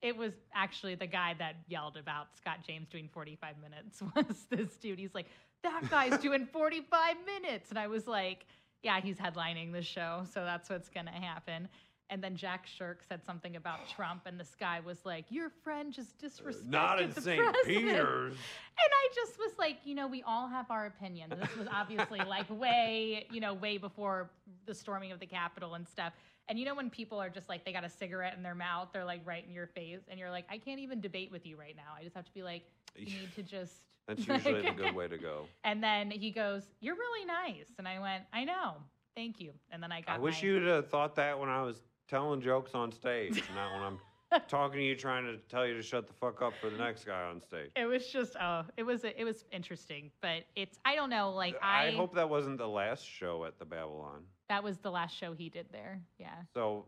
it 0.02 0.16
was 0.16 0.32
actually 0.54 0.94
the 0.94 1.06
guy 1.06 1.34
that 1.38 1.56
yelled 1.68 1.96
about 1.96 2.36
Scott 2.36 2.58
James 2.66 2.88
doing 2.88 3.08
45 3.12 3.56
minutes 3.60 4.02
was 4.16 4.46
this 4.48 4.76
dude. 4.76 4.98
He's 4.98 5.14
like, 5.14 5.26
that 5.62 5.82
guy's 5.90 6.18
doing 6.18 6.46
45 6.46 7.16
minutes. 7.26 7.68
And 7.70 7.78
I 7.78 7.86
was 7.86 8.06
like, 8.06 8.46
yeah, 8.82 9.00
he's 9.00 9.16
headlining 9.16 9.72
the 9.72 9.82
show. 9.82 10.24
So 10.32 10.44
that's 10.44 10.68
what's 10.70 10.88
going 10.88 11.06
to 11.06 11.12
happen. 11.12 11.68
And 12.10 12.22
then 12.22 12.34
Jack 12.34 12.66
Shirk 12.66 13.02
said 13.08 13.24
something 13.24 13.54
about 13.54 13.88
Trump, 13.96 14.22
and 14.26 14.38
this 14.38 14.54
guy 14.58 14.80
was 14.80 14.98
like, 15.04 15.26
"Your 15.30 15.48
friend 15.48 15.92
just 15.92 16.18
disrespected 16.18 16.68
not 16.68 17.00
in 17.00 17.10
the 17.12 17.20
St. 17.20 17.40
president." 17.40 17.64
Peter's. 17.66 18.32
And 18.32 18.90
I 18.92 19.08
just 19.14 19.38
was 19.38 19.52
like, 19.58 19.78
you 19.84 19.94
know, 19.94 20.08
we 20.08 20.22
all 20.24 20.48
have 20.48 20.70
our 20.70 20.86
opinions. 20.86 21.34
This 21.38 21.56
was 21.56 21.68
obviously 21.72 22.18
like 22.18 22.50
way, 22.60 23.26
you 23.30 23.40
know, 23.40 23.54
way 23.54 23.78
before 23.78 24.30
the 24.66 24.74
storming 24.74 25.12
of 25.12 25.20
the 25.20 25.26
Capitol 25.26 25.74
and 25.74 25.86
stuff. 25.86 26.12
And 26.50 26.58
you 26.58 26.64
know, 26.64 26.74
when 26.74 26.90
people 26.90 27.22
are 27.22 27.30
just 27.30 27.48
like, 27.48 27.64
they 27.64 27.72
got 27.72 27.84
a 27.84 27.88
cigarette 27.88 28.34
in 28.36 28.42
their 28.42 28.56
mouth, 28.56 28.88
they're 28.92 29.04
like 29.04 29.20
right 29.24 29.46
in 29.46 29.54
your 29.54 29.68
face, 29.68 30.00
and 30.08 30.18
you're 30.18 30.30
like, 30.30 30.46
I 30.50 30.58
can't 30.58 30.80
even 30.80 31.00
debate 31.00 31.30
with 31.30 31.46
you 31.46 31.56
right 31.56 31.76
now. 31.76 31.94
I 31.96 32.02
just 32.02 32.16
have 32.16 32.24
to 32.24 32.34
be 32.34 32.42
like, 32.42 32.64
you 32.96 33.06
need 33.06 33.32
to 33.36 33.42
just. 33.44 33.74
That's 34.08 34.26
usually 34.26 34.62
the 34.62 34.72
good 34.72 34.94
way 34.96 35.06
to 35.06 35.16
go. 35.16 35.46
And 35.64 35.80
then 35.80 36.10
he 36.10 36.32
goes, 36.32 36.64
"You're 36.80 36.96
really 36.96 37.24
nice," 37.24 37.68
and 37.78 37.86
I 37.86 38.00
went, 38.00 38.24
"I 38.32 38.44
know, 38.44 38.78
thank 39.14 39.40
you." 39.40 39.52
And 39.70 39.80
then 39.80 39.92
I 39.92 40.00
got. 40.00 40.16
I 40.16 40.18
wish 40.18 40.42
my- 40.42 40.48
you'd 40.48 40.66
have 40.66 40.88
thought 40.88 41.14
that 41.14 41.38
when 41.38 41.48
I 41.48 41.62
was 41.62 41.76
telling 42.08 42.40
jokes 42.40 42.74
on 42.74 42.90
stage, 42.90 43.40
not 43.54 43.72
when 43.72 43.82
I'm 43.82 43.98
talking 44.48 44.78
to 44.78 44.84
you 44.84 44.94
trying 44.94 45.24
to 45.24 45.36
tell 45.48 45.66
you 45.66 45.74
to 45.74 45.82
shut 45.82 46.06
the 46.06 46.12
fuck 46.12 46.42
up 46.42 46.52
for 46.60 46.70
the 46.70 46.78
next 46.78 47.04
guy 47.04 47.22
on 47.24 47.40
stage. 47.40 47.70
It 47.76 47.86
was 47.86 48.06
just, 48.06 48.36
oh, 48.40 48.62
it 48.76 48.82
was, 48.82 49.04
it 49.04 49.24
was 49.24 49.44
interesting, 49.52 50.10
but 50.20 50.44
it's, 50.56 50.78
I 50.84 50.94
don't 50.94 51.10
know, 51.10 51.30
like 51.30 51.56
I, 51.62 51.88
I, 51.88 51.90
hope 51.92 52.14
that 52.14 52.28
wasn't 52.28 52.58
the 52.58 52.68
last 52.68 53.04
show 53.04 53.44
at 53.44 53.58
the 53.58 53.64
Babylon. 53.64 54.22
that 54.48 54.62
was 54.62 54.78
the 54.78 54.90
last 54.90 55.16
show 55.16 55.32
he 55.32 55.48
did 55.48 55.66
there. 55.72 56.00
Yeah. 56.18 56.28
So 56.54 56.86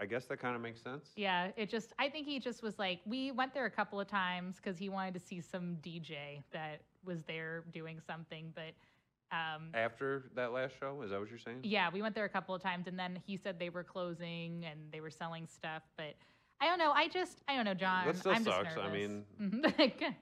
I 0.00 0.06
guess 0.06 0.24
that 0.26 0.38
kind 0.38 0.56
of 0.56 0.62
makes 0.62 0.80
sense. 0.80 1.10
Yeah, 1.16 1.48
it 1.56 1.68
just 1.68 1.92
I 1.98 2.08
think 2.08 2.26
he 2.26 2.40
just 2.40 2.62
was 2.62 2.78
like 2.78 3.00
we 3.04 3.32
went 3.32 3.52
there 3.52 3.66
a 3.66 3.70
couple 3.70 4.00
of 4.00 4.08
times 4.08 4.56
because 4.56 4.78
he 4.78 4.88
wanted 4.88 5.12
to 5.14 5.20
see 5.20 5.42
some 5.42 5.76
DJ 5.82 6.42
that 6.52 6.80
was 7.04 7.22
there 7.26 7.64
doing 7.72 8.00
something, 8.06 8.52
but 8.54 8.72
um 9.36 9.68
After 9.74 10.30
that 10.34 10.52
last 10.52 10.72
show, 10.80 11.02
is 11.02 11.10
that 11.10 11.20
what 11.20 11.28
you're 11.28 11.38
saying? 11.38 11.58
yeah, 11.64 11.90
we 11.92 12.00
went 12.00 12.14
there 12.14 12.24
a 12.24 12.30
couple 12.30 12.54
of 12.54 12.62
times 12.62 12.86
and 12.86 12.98
then 12.98 13.20
he 13.26 13.36
said 13.36 13.58
they 13.58 13.68
were 13.68 13.84
closing 13.84 14.64
and 14.64 14.80
they 14.90 15.02
were 15.02 15.10
selling 15.10 15.46
stuff, 15.46 15.82
but 15.98 16.14
I 16.60 16.66
don't 16.66 16.78
know. 16.78 16.92
I 16.92 17.08
just 17.08 17.42
I 17.48 17.56
don't 17.56 17.64
know, 17.64 17.74
Jon. 17.74 18.06
That 18.06 18.16
still 18.16 18.32
I'm 18.32 18.44
just 18.44 18.56
sucks. 18.56 18.76
I 18.76 18.88
mean- 18.92 19.24
Mhm. 19.40 19.78
like, 19.78 20.00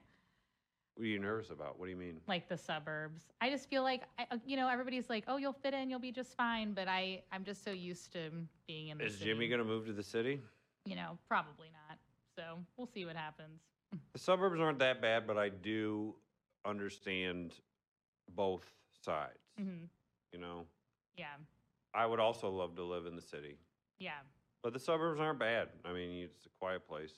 What 0.95 1.03
are 1.05 1.07
you 1.07 1.19
nervous 1.19 1.49
about? 1.49 1.79
What 1.79 1.85
do 1.85 1.91
you 1.91 1.97
mean? 1.97 2.19
like 2.27 2.49
the 2.49 2.57
suburbs. 2.57 3.21
I 3.39 3.49
just 3.49 3.69
feel 3.69 3.83
like 3.83 4.03
I, 4.17 4.25
uh, 4.31 4.37
you 4.45 4.57
know 4.57 4.67
everybody's 4.67 5.09
like, 5.09 5.23
"Oh, 5.29 5.37
you'll 5.37 5.53
fit 5.53 5.73
in, 5.73 5.89
you'll 5.89 5.99
be 5.99 6.11
just 6.11 6.35
fine," 6.35 6.73
but 6.73 6.87
I 6.89 7.23
I'm 7.31 7.45
just 7.45 7.63
so 7.63 7.71
used 7.71 8.11
to 8.13 8.31
being 8.67 8.89
in 8.89 8.97
the 8.97 9.03
city. 9.05 9.13
Is 9.13 9.19
city. 9.19 9.31
Jimmy 9.31 9.47
gonna 9.47 9.63
move 9.63 9.85
to 9.85 9.93
the 9.93 10.03
city? 10.03 10.41
You 10.85 10.95
know, 10.97 11.17
probably 11.27 11.69
not. 11.87 11.97
So, 12.35 12.59
we'll 12.77 12.87
see 12.87 13.05
what 13.05 13.15
happens. 13.15 13.61
The 14.13 14.19
suburbs 14.19 14.59
aren't 14.59 14.79
that 14.79 15.01
bad, 15.01 15.25
but 15.27 15.37
I 15.37 15.49
do 15.49 16.15
understand 16.65 17.53
both 18.35 18.65
sides. 19.01 19.39
Mhm. 19.59 19.87
You 20.33 20.39
know, 20.39 20.65
Yeah. 21.17 21.35
I 21.93 22.05
would 22.05 22.19
also 22.19 22.49
love 22.49 22.75
to 22.75 22.83
live 22.83 23.05
in 23.05 23.15
the 23.15 23.21
city, 23.21 23.57
Yeah. 23.99 24.19
But 24.63 24.73
the 24.73 24.79
suburbs 24.79 25.19
aren't 25.19 25.39
bad. 25.39 25.69
I 25.85 25.93
mean, 25.93 26.23
it's 26.23 26.45
a 26.45 26.49
quiet 26.59 26.87
place. 26.87 27.13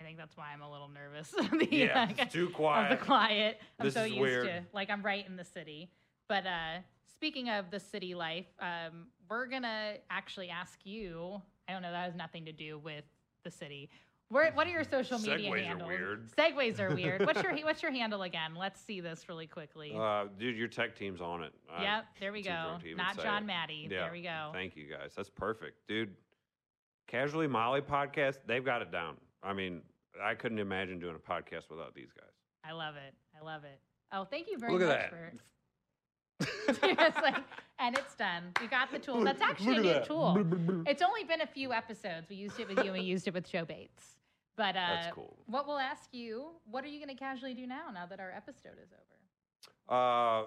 I 0.00 0.02
think 0.02 0.18
that's 0.18 0.36
why 0.36 0.46
I'm 0.52 0.62
a 0.62 0.70
little 0.70 0.88
nervous. 0.88 1.30
the, 1.58 1.68
Yeah, 1.70 2.08
uh, 2.10 2.14
it's 2.18 2.32
too 2.32 2.46
Of 2.46 2.52
quiet. 2.54 2.98
the 2.98 3.04
quiet. 3.04 3.60
I'm 3.78 3.86
This 3.86 3.94
so 3.94 4.02
is 4.02 4.08
used 4.10 4.20
weird. 4.20 4.46
to 4.46 4.62
like 4.72 4.90
I'm 4.90 5.02
right 5.02 5.24
in 5.26 5.36
the 5.36 5.44
city. 5.44 5.90
But 6.28 6.46
uh 6.46 6.78
speaking 7.14 7.48
of 7.48 7.70
the 7.70 7.80
city 7.80 8.14
life, 8.14 8.46
um, 8.60 9.06
we're 9.30 9.46
gonna 9.46 9.94
actually 10.10 10.50
ask 10.50 10.78
you. 10.84 11.40
I 11.68 11.72
don't 11.72 11.80
know, 11.82 11.92
that 11.92 12.04
has 12.04 12.14
nothing 12.14 12.44
to 12.46 12.52
do 12.52 12.78
with 12.78 13.04
the 13.44 13.50
city. 13.50 13.88
Where, 14.34 14.50
what 14.54 14.66
are 14.66 14.70
your 14.70 14.82
social 14.82 15.20
media 15.20 15.48
handles? 15.48 15.88
Segues 15.88 15.94
are 15.94 15.96
weird. 15.96 16.30
Segways 16.36 16.80
are 16.80 16.92
weird. 16.92 17.24
What's 17.24 17.40
your 17.40 17.54
what's 17.62 17.82
your 17.84 17.92
handle 17.92 18.22
again? 18.22 18.56
Let's 18.56 18.80
see 18.80 19.00
this 19.00 19.28
really 19.28 19.46
quickly. 19.46 19.94
Uh, 19.96 20.24
dude, 20.40 20.56
your 20.56 20.66
tech 20.66 20.96
team's 20.96 21.20
on 21.20 21.44
it. 21.44 21.52
Yep, 21.80 22.06
there 22.18 22.32
we 22.32 22.42
go. 22.42 22.50
drunk 22.50 22.82
to 22.82 22.86
even 22.88 22.96
Not 22.96 23.22
Jon 23.22 23.44
it. 23.44 23.46
Maddy. 23.46 23.86
Yeah, 23.88 24.00
There 24.00 24.12
we 24.12 24.22
go. 24.22 24.50
Thank 24.52 24.74
you 24.74 24.86
guys. 24.90 25.12
That's 25.16 25.30
perfect, 25.30 25.86
dude. 25.86 26.10
Casually 27.06 27.46
Molly 27.46 27.80
podcast, 27.80 28.38
they've 28.44 28.64
got 28.64 28.82
it 28.82 28.90
down. 28.90 29.14
I 29.44 29.52
mean, 29.52 29.82
I 30.20 30.34
couldn't 30.34 30.58
imagine 30.58 30.98
doing 30.98 31.14
a 31.14 31.18
podcast 31.30 31.70
without 31.70 31.94
these 31.94 32.10
guys. 32.12 32.32
I 32.68 32.72
love 32.72 32.96
it. 32.96 33.14
I 33.40 33.44
love 33.44 33.62
it. 33.62 33.78
Oh, 34.12 34.24
thank 34.24 34.48
you 34.50 34.58
very 34.58 34.72
Look 34.72 34.82
at 34.82 34.88
much 34.88 35.10
that. 36.40 36.66
for 36.66 36.74
Seriously. 36.80 37.44
And 37.78 37.96
it's 37.96 38.16
done. 38.16 38.42
We 38.60 38.66
got 38.66 38.90
the 38.90 38.98
tool. 38.98 39.22
That's 39.22 39.42
actually 39.42 39.76
a 39.76 40.00
new 40.00 40.04
tool. 40.04 40.44
It's 40.88 41.02
only 41.02 41.22
been 41.22 41.42
a 41.42 41.46
few 41.46 41.72
episodes. 41.72 42.28
We 42.28 42.34
used 42.34 42.58
it 42.58 42.68
with 42.68 42.78
you 42.78 42.92
and 42.92 42.94
we 42.94 43.00
used 43.00 43.28
it 43.28 43.34
with 43.34 43.48
Joe 43.48 43.64
Bates. 43.64 44.16
But 44.56 44.76
uh, 44.76 44.86
That's 45.02 45.14
cool. 45.14 45.36
what 45.46 45.66
we'll 45.66 45.78
ask 45.78 46.08
you, 46.12 46.50
what 46.70 46.84
are 46.84 46.88
you 46.88 47.04
going 47.04 47.14
to 47.14 47.20
casually 47.20 47.54
do 47.54 47.66
now, 47.66 47.90
now 47.92 48.06
that 48.06 48.20
our 48.20 48.30
episode 48.30 48.78
is 48.82 48.90
over? 48.92 49.94
Uh, 49.96 50.46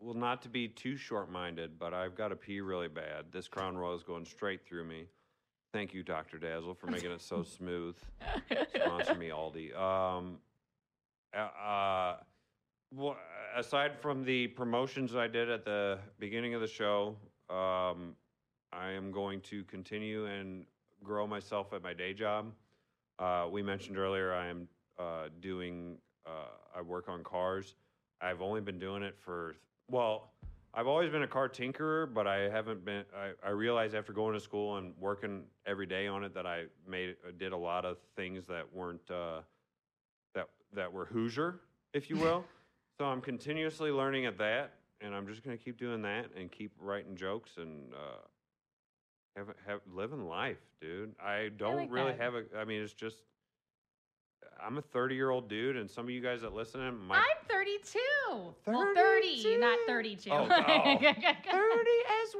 well, 0.00 0.14
not 0.14 0.42
to 0.42 0.48
be 0.48 0.68
too 0.68 0.96
short-minded, 0.96 1.78
but 1.78 1.92
I've 1.92 2.14
got 2.14 2.28
to 2.28 2.36
pee 2.36 2.60
really 2.60 2.88
bad. 2.88 3.26
This 3.32 3.48
Crown 3.48 3.76
Royal 3.76 3.94
is 3.94 4.02
going 4.02 4.24
straight 4.24 4.64
through 4.66 4.84
me. 4.84 5.06
Thank 5.72 5.94
you, 5.94 6.02
Dr. 6.02 6.38
Dazzle, 6.38 6.74
for 6.74 6.86
making 6.86 7.10
it 7.10 7.20
so 7.20 7.42
smooth. 7.58 7.96
Sponsor 8.74 9.14
me, 9.14 9.28
Aldi. 9.28 9.76
Um, 9.78 10.38
uh, 11.36 11.38
uh, 11.38 12.16
well, 12.92 13.16
aside 13.56 13.92
from 14.00 14.24
the 14.24 14.48
promotions 14.48 15.14
I 15.14 15.28
did 15.28 15.48
at 15.50 15.64
the 15.64 15.98
beginning 16.18 16.54
of 16.54 16.60
the 16.60 16.66
show, 16.66 17.16
um, 17.48 18.16
I 18.72 18.90
am 18.90 19.12
going 19.12 19.40
to 19.42 19.64
continue 19.64 20.26
and 20.26 20.64
grow 21.04 21.26
myself 21.26 21.72
at 21.72 21.82
my 21.82 21.92
day 21.92 22.14
job. 22.14 22.52
Uh, 23.20 23.46
we 23.50 23.62
mentioned 23.62 23.98
earlier 23.98 24.32
I 24.32 24.46
am 24.46 24.66
uh, 24.98 25.28
doing, 25.40 25.98
uh, 26.26 26.48
I 26.74 26.80
work 26.80 27.08
on 27.08 27.22
cars. 27.22 27.74
I've 28.22 28.40
only 28.40 28.62
been 28.62 28.78
doing 28.78 29.02
it 29.02 29.16
for, 29.18 29.56
well, 29.90 30.32
I've 30.72 30.86
always 30.86 31.10
been 31.10 31.22
a 31.22 31.28
car 31.28 31.48
tinkerer, 31.48 32.12
but 32.12 32.26
I 32.26 32.48
haven't 32.48 32.84
been, 32.84 33.04
I, 33.14 33.32
I 33.46 33.50
realized 33.50 33.94
after 33.94 34.14
going 34.14 34.32
to 34.34 34.40
school 34.40 34.78
and 34.78 34.94
working 34.98 35.42
every 35.66 35.86
day 35.86 36.06
on 36.06 36.24
it 36.24 36.32
that 36.34 36.46
I 36.46 36.64
made, 36.88 37.16
did 37.38 37.52
a 37.52 37.56
lot 37.56 37.84
of 37.84 37.98
things 38.16 38.46
that 38.46 38.64
weren't, 38.72 39.10
uh, 39.10 39.40
that 40.34 40.48
that 40.72 40.90
were 40.90 41.06
Hoosier, 41.06 41.60
if 41.92 42.08
you 42.08 42.16
will. 42.16 42.44
so 42.98 43.04
I'm 43.04 43.20
continuously 43.20 43.90
learning 43.90 44.26
at 44.26 44.38
that, 44.38 44.74
and 45.00 45.14
I'm 45.14 45.26
just 45.26 45.42
gonna 45.42 45.58
keep 45.58 45.76
doing 45.76 46.00
that 46.02 46.26
and 46.38 46.50
keep 46.50 46.72
writing 46.78 47.16
jokes 47.16 47.52
and 47.58 47.92
uh, 47.92 48.20
have 49.36 49.48
have 49.66 49.80
living 49.92 50.26
life, 50.26 50.58
dude. 50.80 51.14
I 51.22 51.50
don't 51.56 51.76
like 51.76 51.92
really 51.92 52.12
that. 52.12 52.20
have 52.20 52.34
a. 52.34 52.44
I 52.56 52.64
mean, 52.64 52.82
it's 52.82 52.92
just. 52.92 53.22
I'm 54.62 54.76
a 54.76 54.82
30 54.82 55.14
year 55.14 55.30
old 55.30 55.48
dude, 55.48 55.76
and 55.76 55.90
some 55.90 56.04
of 56.04 56.10
you 56.10 56.20
guys 56.20 56.42
that 56.42 56.52
listen 56.52 56.80
to 56.80 56.92
might 56.92 57.18
I'm 57.18 57.46
32. 57.48 57.98
Well, 58.66 58.92
30, 58.94 59.56
not 59.58 59.78
32. 59.86 60.30
Oh, 60.30 60.46
oh. 60.50 60.98
30 61.00 61.90
as 62.22 62.34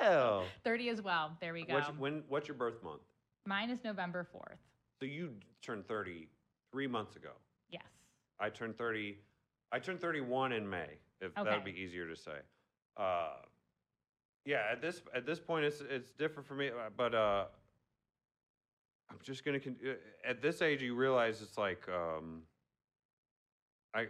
well. 0.00 0.44
30 0.64 0.88
as 0.88 1.02
well. 1.02 1.36
There 1.40 1.52
we 1.52 1.64
go. 1.64 1.74
What's, 1.74 1.88
when, 1.98 2.22
what's 2.28 2.48
your 2.48 2.56
birth 2.56 2.82
month? 2.82 3.02
Mine 3.46 3.70
is 3.70 3.84
November 3.84 4.26
4th. 4.34 4.56
So 5.00 5.06
you 5.06 5.32
turned 5.62 5.86
30 5.86 6.28
three 6.72 6.86
months 6.86 7.16
ago. 7.16 7.30
Yes. 7.70 7.82
I 8.40 8.48
turned 8.48 8.76
30. 8.78 9.16
I 9.72 9.78
turned 9.78 10.00
31 10.00 10.52
in 10.52 10.68
May. 10.68 10.98
If 11.20 11.34
that 11.34 11.46
would 11.46 11.64
be 11.64 11.78
easier 11.78 12.06
to 12.08 12.16
say. 12.16 12.38
Uh, 12.96 13.30
yeah, 14.46 14.62
at 14.70 14.80
this 14.80 15.02
at 15.14 15.26
this 15.26 15.40
point, 15.40 15.64
it's 15.64 15.82
it's 15.90 16.12
different 16.12 16.46
for 16.48 16.54
me. 16.54 16.68
uh, 16.68 16.90
But 16.96 17.14
uh, 17.14 17.44
I'm 19.10 19.18
just 19.22 19.44
gonna. 19.44 19.60
Con- 19.60 19.76
uh, 19.86 19.94
at 20.24 20.40
this 20.40 20.62
age, 20.62 20.82
you 20.82 20.94
realize 20.94 21.42
it's 21.42 21.58
like 21.58 21.86
um, 21.88 22.42
I. 23.94 24.06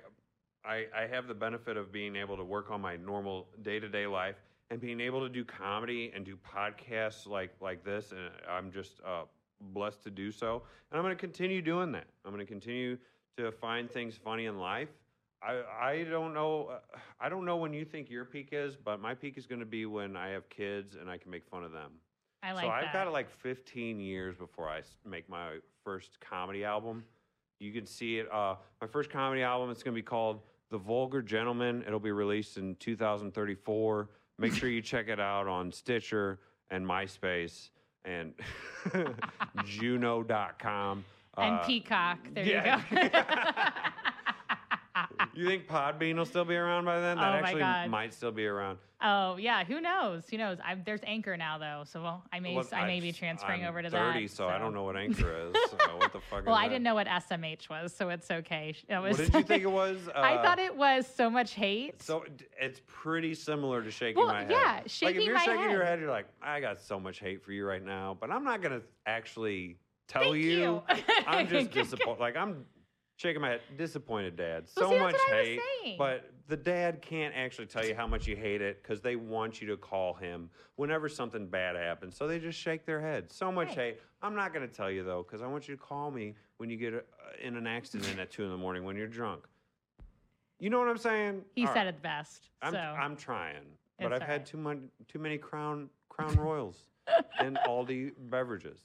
I, 0.65 0.87
I 0.93 1.07
have 1.07 1.29
the 1.29 1.35
benefit 1.35 1.77
of 1.77 1.93
being 1.93 2.17
able 2.17 2.37
to 2.37 2.43
work 2.43 2.73
on 2.73 2.81
my 2.81 2.97
normal 2.97 3.47
day 3.63 3.79
to 3.79 3.89
day 3.89 4.05
life 4.09 4.35
and 4.71 4.81
being 4.81 5.01
able 5.01 5.21
to 5.21 5.29
do 5.29 5.45
comedy 5.45 6.11
and 6.13 6.25
do 6.25 6.37
podcasts 6.37 7.25
like 7.25 7.53
like 7.61 7.85
this, 7.85 8.11
and 8.11 8.31
I'm 8.51 8.73
just 8.73 9.01
uh, 9.07 9.23
blessed 9.61 10.03
to 10.05 10.11
do 10.11 10.33
so. 10.33 10.63
And 10.91 10.99
I'm 10.99 11.05
to 11.09 11.15
continue 11.15 11.63
doing 11.63 11.93
that. 11.93 12.07
I'm 12.25 12.37
to 12.37 12.45
continue 12.45 12.99
to 13.37 13.53
find 13.53 13.89
things 13.89 14.17
funny 14.17 14.47
in 14.47 14.59
life. 14.59 14.89
I 15.47 15.63
I 15.81 16.05
don't 16.05 16.35
know 16.35 16.67
uh, 16.73 16.79
I 17.21 17.29
don't 17.29 17.45
know 17.45 17.57
when 17.57 17.73
you 17.73 17.85
think 17.85 18.11
your 18.11 18.25
peak 18.25 18.49
is, 18.53 18.77
but 18.77 19.01
my 19.01 19.15
peak 19.15 19.39
is 19.39 19.47
going 19.47 19.61
to 19.61 19.67
be 19.67 19.87
when 19.87 20.17
I 20.17 20.29
have 20.31 20.49
kids 20.49 20.97
and 21.01 21.09
I 21.11 21.19
can 21.19 21.31
make 21.31 21.45
fun 21.47 21.63
of 21.65 21.73
them. 21.73 21.93
I 22.43 22.53
like 22.53 22.65
so 22.65 22.71
I've 22.71 22.85
that. 22.93 22.93
got 23.05 23.13
like 23.13 23.31
15 23.31 23.99
years 24.01 24.37
before 24.37 24.69
I 24.69 24.79
s- 24.79 24.97
make 25.05 25.29
my 25.29 25.59
first 25.85 26.19
comedy 26.21 26.65
album. 26.65 27.05
You 27.61 27.73
can 27.73 27.87
see 27.87 28.19
it. 28.19 28.31
Uh, 28.33 28.57
my 28.81 28.87
first 28.87 29.11
comedy 29.11 29.43
album. 29.43 29.71
It's 29.71 29.83
going 29.83 29.95
to 29.95 29.99
be 30.01 30.05
called 30.05 30.41
The 30.71 30.79
Vulgar 30.79 31.23
Gentleman. 31.23 31.83
It'll 31.87 31.99
be 31.99 32.13
released 32.13 32.57
in 32.59 32.77
2034. 32.77 34.09
Make 34.39 34.53
sure 34.53 34.69
you 34.69 34.83
check 34.83 35.09
it 35.09 35.19
out 35.19 35.49
on 35.49 35.73
Stitcher 35.73 36.39
and 36.71 36.85
MySpace 36.87 37.71
and 38.05 38.35
Juno.com. 39.65 41.05
and 41.39 41.55
Uh, 41.57 41.67
Peacock. 41.67 42.19
There 42.35 42.45
yeah. 42.45 42.83
you 42.91 43.09
go. 43.09 43.19
You 45.37 45.47
think 45.47 45.69
Podbean 45.69 46.17
will 46.17 46.25
still 46.25 46.45
be 46.47 46.57
around 46.57 46.85
by 46.87 46.99
then? 47.01 47.19
That 47.19 47.29
Oh 47.29 47.41
my 47.43 47.49
actually 47.49 47.61
God. 47.61 47.91
might 47.91 48.15
still 48.15 48.33
be 48.33 48.47
around. 48.47 48.79
oh 49.03 49.37
yeah, 49.37 49.65
who 49.65 49.81
knows? 49.83 50.25
Who 50.31 50.39
knows? 50.39 50.57
I, 50.65 50.75
there's 50.77 51.03
Anchor 51.05 51.37
now 51.37 51.59
though, 51.59 51.83
so 51.85 52.03
well, 52.03 52.25
I 52.33 52.41
may 52.41 52.55
Well, 52.57 52.67
I 52.73 52.87
may 52.87 53.01
be 53.01 53.13
transferring 53.13 53.63
I'm 53.63 53.69
over 53.69 53.83
to 53.83 53.91
30, 53.91 54.23
that. 54.27 54.31
so, 54.33 54.49
I 54.49 54.57
don't 54.59 54.73
know 54.73 54.85
what 54.85 54.97
Anchor 54.97 55.49
is. 55.49 55.55
So 55.71 55.77
what 55.99 56.13
the 56.15 56.21
fuck 56.31 56.47
Well, 56.47 56.55
I 56.55 56.63
that? 56.65 56.69
didn't 56.71 56.85
know 56.85 56.95
what 56.95 57.07
SMH 57.07 57.69
was, 57.69 57.95
so 57.95 58.09
it's 58.09 58.31
okay. 58.31 58.75
It 58.89 58.99
What 58.99 59.17
did 59.19 59.35
you 59.35 59.43
think 59.43 59.63
it 59.63 59.71
was? 59.71 59.99
I 60.15 60.37
Uh, 60.37 60.43
thought 60.43 60.59
it 60.59 60.75
was 60.75 61.07
so 61.07 61.29
much 61.29 61.53
hate. 61.53 62.03
So 62.03 62.25
it's 62.59 62.81
pretty 62.87 63.35
similar 63.35 63.83
to 63.83 63.91
shaking 63.91 64.23
Well, 64.23 64.33
my 64.33 64.41
head. 64.45 64.51
yeah, 64.53 64.81
shaking 64.87 65.07
like 65.09 65.17
if 65.17 65.23
you're 65.27 65.35
my 65.35 65.45
shaking 65.45 65.71
your 65.71 65.83
head. 65.85 65.89
head, 65.91 66.01
you're 66.01 66.11
like, 66.11 66.29
I 66.41 66.61
got 66.61 66.81
so 66.81 66.99
much 66.99 67.19
hate 67.19 67.43
for 67.45 67.53
you 67.53 67.67
right 67.67 67.85
now, 67.85 68.17
but 68.19 68.31
I'm 68.31 68.45
not 68.45 68.63
gonna 68.63 68.81
actually 69.05 69.77
tell 70.09 70.23
Thank 70.33 70.37
you. 70.37 70.83
I'm 71.27 71.47
just 71.49 71.71
disappointed. 71.73 72.21
Like 72.21 72.37
I'm 72.37 72.65
shaking 73.17 73.41
my 73.43 73.51
head, 73.51 73.61
disappointed, 73.77 74.37
Dad. 74.37 74.67
Well, 74.77 74.89
So 74.89 74.93
see, 74.93 74.99
much 74.99 75.17
hate, 75.31 75.61
but 75.99 76.31
the 76.49 76.57
dad 76.57 77.03
can't 77.03 77.35
actually 77.35 77.67
tell 77.67 77.85
you 77.85 77.95
how 77.95 78.07
much 78.07 78.27
you 78.27 78.37
hate 78.37 78.61
it 78.63 78.83
because 78.83 79.01
they 79.01 79.17
want 79.17 79.61
you 79.61 79.67
to 79.69 79.77
call 79.77 80.15
him 80.15 80.51
whenever 80.77 81.09
something 81.09 81.47
bad 81.47 81.75
happens. 81.77 82.17
So 82.17 82.29
they 82.29 82.39
just 82.39 82.59
shake 82.59 82.85
their 82.87 83.01
head. 83.01 83.33
So 83.33 83.51
much 83.51 83.69
Right. 83.69 83.77
hate. 83.79 84.01
I'm 84.23 84.35
not 84.37 84.53
gonna 84.53 84.69
tell 84.69 84.91
you 84.91 85.03
though 85.03 85.23
because 85.23 85.43
I 85.43 85.47
want 85.47 85.67
you 85.69 85.75
to 85.77 85.83
call 85.83 86.11
me 86.11 86.35
when 86.59 86.71
you 86.71 86.77
get 86.77 86.95
uh, 86.95 87.01
in 87.43 87.57
an 87.57 87.67
accident 87.67 88.19
at 88.21 88.31
two 88.31 88.45
in 88.45 88.51
the 88.51 88.57
morning 88.57 88.85
when 88.85 88.97
you're 88.97 89.07
drunk. 89.09 89.45
You 90.59 90.71
know 90.71 90.79
what 90.79 90.89
I'm 90.89 90.97
saying? 90.99 91.43
he 91.55 91.67
All 91.67 91.73
said 91.73 91.81
right. 91.81 91.87
it 91.89 92.03
best. 92.03 92.51
I'm, 92.63 92.73
so 92.73 92.79
I'm 92.79 93.17
trying, 93.17 93.65
but 93.99 94.13
It's 94.13 94.17
I've 94.17 94.23
all 94.23 94.29
had 94.29 94.47
too 94.47 94.57
much, 94.57 94.79
too 95.09 95.19
many 95.19 95.37
Crown 95.39 95.91
Crown 96.09 96.37
Royals 96.39 96.79
and 97.41 97.59
Aldi 97.67 98.13
beverages. 98.31 98.79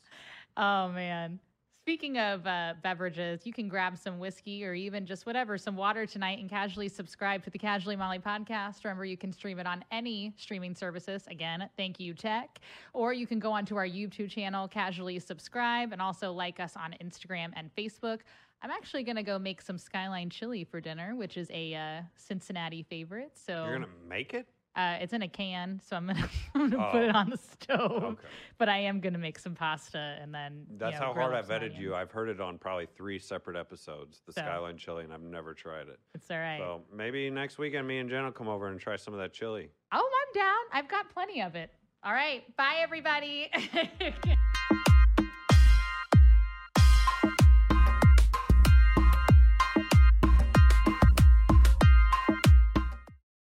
Oh 0.57 0.89
man. 0.89 1.39
Speaking 1.83 2.19
of 2.19 2.45
uh, 2.45 2.75
beverages, 2.83 3.43
you 3.43 3.51
can 3.51 3.67
grab 3.67 3.97
some 3.97 4.19
whiskey 4.19 4.63
or 4.63 4.75
even 4.75 5.03
just 5.03 5.25
whatever, 5.25 5.57
some 5.57 5.75
water 5.75 6.05
tonight 6.05 6.37
and 6.37 6.47
casually 6.47 6.87
subscribe 6.87 7.43
to 7.43 7.49
the 7.49 7.57
Casually 7.57 7.95
Molly 7.95 8.19
podcast. 8.19 8.83
Remember, 8.83 9.03
you 9.03 9.17
can 9.17 9.33
stream 9.33 9.57
it 9.57 9.65
on 9.65 9.83
any 9.89 10.31
streaming 10.37 10.75
services. 10.75 11.25
Again, 11.27 11.67
thank 11.77 11.99
you, 11.99 12.13
Tech. 12.13 12.59
Or 12.93 13.13
you 13.13 13.25
can 13.25 13.39
go 13.39 13.51
onto 13.51 13.77
our 13.77 13.87
YouTube 13.87 14.29
channel, 14.29 14.67
casually 14.67 15.17
subscribe, 15.17 15.91
and 15.91 15.99
also 15.99 16.31
like 16.31 16.59
us 16.59 16.75
on 16.77 16.93
Instagram 17.03 17.49
and 17.55 17.71
Facebook. 17.75 18.19
I'm 18.61 18.69
actually 18.69 19.01
going 19.01 19.15
to 19.15 19.23
go 19.23 19.39
make 19.39 19.59
some 19.59 19.79
Skyline 19.79 20.29
chili 20.29 20.63
for 20.63 20.79
dinner, 20.81 21.15
which 21.15 21.35
is 21.35 21.49
a 21.51 21.73
uh, 21.73 22.01
Cincinnati 22.15 22.83
favorite. 22.83 23.31
So 23.33 23.65
You're 23.65 23.79
gonna 23.79 23.87
make 24.07 24.35
it? 24.35 24.45
Uh, 24.75 24.97
it's 25.01 25.11
in 25.13 25.21
a 25.21 25.27
can, 25.27 25.81
so 25.87 25.95
I'm 25.97 26.07
going 26.07 26.17
to 26.71 26.77
put 26.77 26.95
Oh. 26.95 27.03
it 27.09 27.15
on 27.15 27.29
the 27.29 27.37
stove. 27.37 28.03
Okay. 28.03 28.21
But 28.57 28.69
I 28.69 28.77
am 28.79 28.99
to 29.13 29.19
make 29.19 29.37
some 29.39 29.53
pasta 29.55 30.17
and 30.21 30.33
then. 30.33 30.65
you 30.71 30.77
That's 30.77 30.99
know, 30.99 31.07
how 31.07 31.13
hard 31.13 31.33
I 31.33 31.41
some 31.41 31.51
vetted 31.51 31.77
you. 31.79 31.93
I've 31.95 32.11
heard 32.11 32.29
it 32.29 32.39
on 32.39 32.57
probably 32.57 32.87
three 32.95 33.19
separate 33.19 33.57
episodes, 33.57 34.21
the 34.25 34.33
So- 34.33 34.41
Skyline 34.41 34.77
Chili, 34.77 35.03
and 35.03 35.13
I've 35.13 35.21
never 35.21 35.53
tried 35.53 35.87
it. 35.89 35.99
It's 36.15 36.29
all 36.31 36.37
right. 36.37 36.59
So 36.59 36.81
maybe 36.95 37.29
next 37.29 37.57
weekend, 37.57 37.87
me 37.87 37.97
and 37.99 38.09
Jen 38.09 38.23
will 38.23 38.31
come 38.31 38.47
over 38.47 38.67
and 38.67 38.79
try 38.79 38.95
some 38.95 39.13
of 39.13 39.19
that 39.19 39.33
chili. 39.33 39.69
oh, 39.91 39.97
I'm 40.27 40.33
down. 40.39 40.57
I've 40.71 40.87
got 40.87 41.09
plenty 41.09 41.41
of 41.41 41.55
it. 41.55 41.69
All 42.03 42.13
right. 42.13 42.43
Bye, 42.57 42.77
everybody. 42.81 43.49